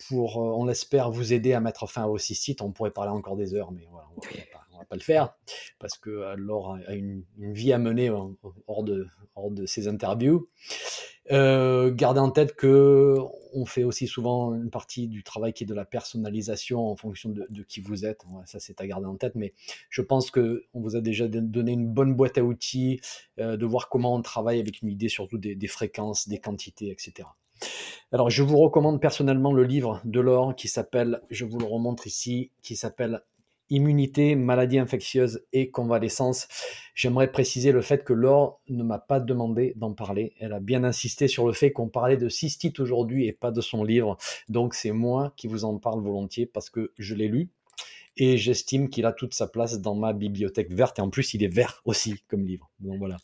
pour, 0.07 0.37
on 0.37 0.65
l'espère, 0.65 1.11
vous 1.11 1.33
aider 1.33 1.53
à 1.53 1.59
mettre 1.59 1.87
fin 1.87 2.03
à 2.03 2.07
vos 2.07 2.17
sites. 2.17 2.61
On 2.61 2.71
pourrait 2.71 2.91
parler 2.91 3.11
encore 3.11 3.35
des 3.35 3.53
heures, 3.53 3.71
mais 3.71 3.85
voilà, 3.91 4.07
on 4.15 4.21
ne 4.21 4.37
va, 4.37 4.56
pas 4.87 4.95
le 4.95 5.01
faire 5.01 5.35
parce 5.79 5.97
que 5.97 6.35
Laure 6.35 6.77
a 6.87 6.93
une, 6.93 7.23
vie 7.37 7.73
à 7.73 7.77
mener 7.77 8.09
hors 8.09 8.83
de, 8.83 9.07
hors 9.35 9.51
de 9.51 9.65
ces 9.65 9.87
interviews. 9.87 10.47
Euh, 11.31 11.91
gardez 11.93 12.21
en 12.21 12.31
tête 12.31 12.55
que 12.55 13.17
on 13.53 13.65
fait 13.65 13.83
aussi 13.83 14.07
souvent 14.07 14.53
une 14.53 14.69
partie 14.69 15.07
du 15.07 15.23
travail 15.23 15.51
qui 15.51 15.63
est 15.63 15.67
de 15.67 15.73
la 15.73 15.83
personnalisation 15.83 16.87
en 16.87 16.95
fonction 16.95 17.29
de, 17.29 17.63
qui 17.63 17.81
vous 17.81 18.05
êtes. 18.05 18.21
ça, 18.45 18.59
c'est 18.59 18.79
à 18.79 18.87
garder 18.87 19.07
en 19.07 19.15
tête. 19.15 19.35
Mais 19.35 19.53
je 19.89 20.01
pense 20.01 20.31
que 20.31 20.65
on 20.73 20.81
vous 20.81 20.95
a 20.95 21.01
déjà 21.01 21.27
donné 21.27 21.73
une 21.73 21.87
bonne 21.87 22.13
boîte 22.13 22.37
à 22.37 22.43
outils, 22.43 23.01
euh, 23.39 23.57
de 23.57 23.65
voir 23.65 23.89
comment 23.89 24.15
on 24.15 24.21
travaille 24.21 24.59
avec 24.59 24.81
une 24.81 24.89
idée 24.89 25.09
surtout 25.09 25.37
des, 25.37 25.55
des, 25.55 25.67
fréquences, 25.67 26.27
des 26.27 26.39
quantités, 26.39 26.91
etc. 26.91 27.27
Alors, 28.11 28.29
je 28.29 28.43
vous 28.43 28.57
recommande 28.57 29.01
personnellement 29.01 29.51
le 29.51 29.63
livre 29.63 30.01
de 30.05 30.19
Laure 30.19 30.55
qui 30.55 30.67
s'appelle, 30.67 31.21
je 31.29 31.43
vous 31.43 31.57
le 31.57 31.65
remontre 31.65 32.07
ici, 32.07 32.51
qui 32.61 32.75
s'appelle 32.75 33.21
immunité, 33.69 34.35
maladie 34.35 34.79
infectieuse 34.79 35.43
et 35.53 35.69
convalescence. 35.69 36.47
J'aimerais 36.95 37.31
préciser 37.31 37.71
le 37.71 37.81
fait 37.81 38.03
que 38.03 38.13
Laure 38.13 38.61
ne 38.69 38.83
m'a 38.83 38.99
pas 38.99 39.19
demandé 39.19 39.73
d'en 39.75 39.93
parler. 39.93 40.33
Elle 40.39 40.53
a 40.53 40.59
bien 40.59 40.83
insisté 40.83 41.27
sur 41.27 41.45
le 41.45 41.53
fait 41.53 41.71
qu'on 41.71 41.89
parlait 41.89 42.17
de 42.17 42.29
cystite 42.29 42.79
aujourd'hui 42.79 43.27
et 43.27 43.33
pas 43.33 43.51
de 43.51 43.61
son 43.61 43.83
livre. 43.83 44.17
Donc 44.49 44.73
c'est 44.73 44.91
moi 44.91 45.33
qui 45.35 45.47
vous 45.47 45.65
en 45.65 45.77
parle 45.77 46.01
volontiers 46.01 46.45
parce 46.45 46.69
que 46.69 46.91
je 46.97 47.15
l'ai 47.15 47.27
lu 47.27 47.49
et 48.17 48.37
j'estime 48.37 48.89
qu'il 48.89 49.05
a 49.05 49.13
toute 49.13 49.33
sa 49.33 49.47
place 49.47 49.79
dans 49.79 49.95
ma 49.95 50.13
bibliothèque 50.13 50.73
verte 50.73 50.99
et 50.99 51.01
en 51.01 51.09
plus 51.09 51.33
il 51.33 51.43
est 51.43 51.53
vert 51.53 51.81
aussi 51.85 52.15
comme 52.27 52.45
livre. 52.45 52.71
Donc 52.79 52.97
voilà. 52.97 53.17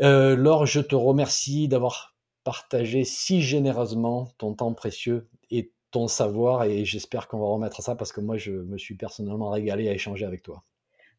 Euh, 0.00 0.36
Laure, 0.36 0.66
je 0.66 0.80
te 0.80 0.94
remercie 0.94 1.68
d'avoir 1.68 2.16
partagé 2.44 3.04
si 3.04 3.42
généreusement 3.42 4.28
ton 4.38 4.54
temps 4.54 4.74
précieux 4.74 5.28
ton 5.90 6.08
savoir 6.08 6.64
et 6.64 6.84
j'espère 6.84 7.28
qu'on 7.28 7.38
va 7.38 7.46
remettre 7.46 7.82
ça 7.82 7.94
parce 7.94 8.12
que 8.12 8.20
moi 8.20 8.36
je 8.36 8.52
me 8.52 8.78
suis 8.78 8.94
personnellement 8.94 9.50
régalé 9.50 9.88
à 9.88 9.92
échanger 9.92 10.24
avec 10.24 10.42
toi. 10.42 10.62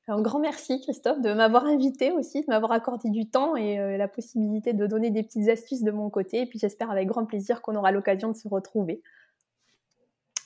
Un 0.07 0.21
grand 0.21 0.39
merci 0.39 0.81
Christophe 0.81 1.21
de 1.21 1.31
m'avoir 1.33 1.65
invité 1.65 2.11
aussi, 2.11 2.41
de 2.41 2.47
m'avoir 2.47 2.71
accordé 2.71 3.09
du 3.09 3.29
temps 3.29 3.55
et 3.55 3.79
euh, 3.79 3.97
la 3.97 4.07
possibilité 4.07 4.73
de 4.73 4.85
donner 4.85 5.09
des 5.09 5.23
petites 5.23 5.47
astuces 5.47 5.83
de 5.83 5.91
mon 5.91 6.09
côté. 6.09 6.41
Et 6.41 6.45
puis 6.45 6.59
j'espère 6.59 6.91
avec 6.91 7.07
grand 7.07 7.25
plaisir 7.25 7.61
qu'on 7.61 7.75
aura 7.75 7.91
l'occasion 7.91 8.29
de 8.29 8.35
se 8.35 8.47
retrouver. 8.47 9.01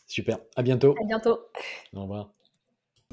Super, 0.08 0.38
à 0.56 0.62
bientôt. 0.62 0.94
À 1.02 1.06
bientôt. 1.06 1.40
Au 1.94 2.02
revoir. 2.02 2.35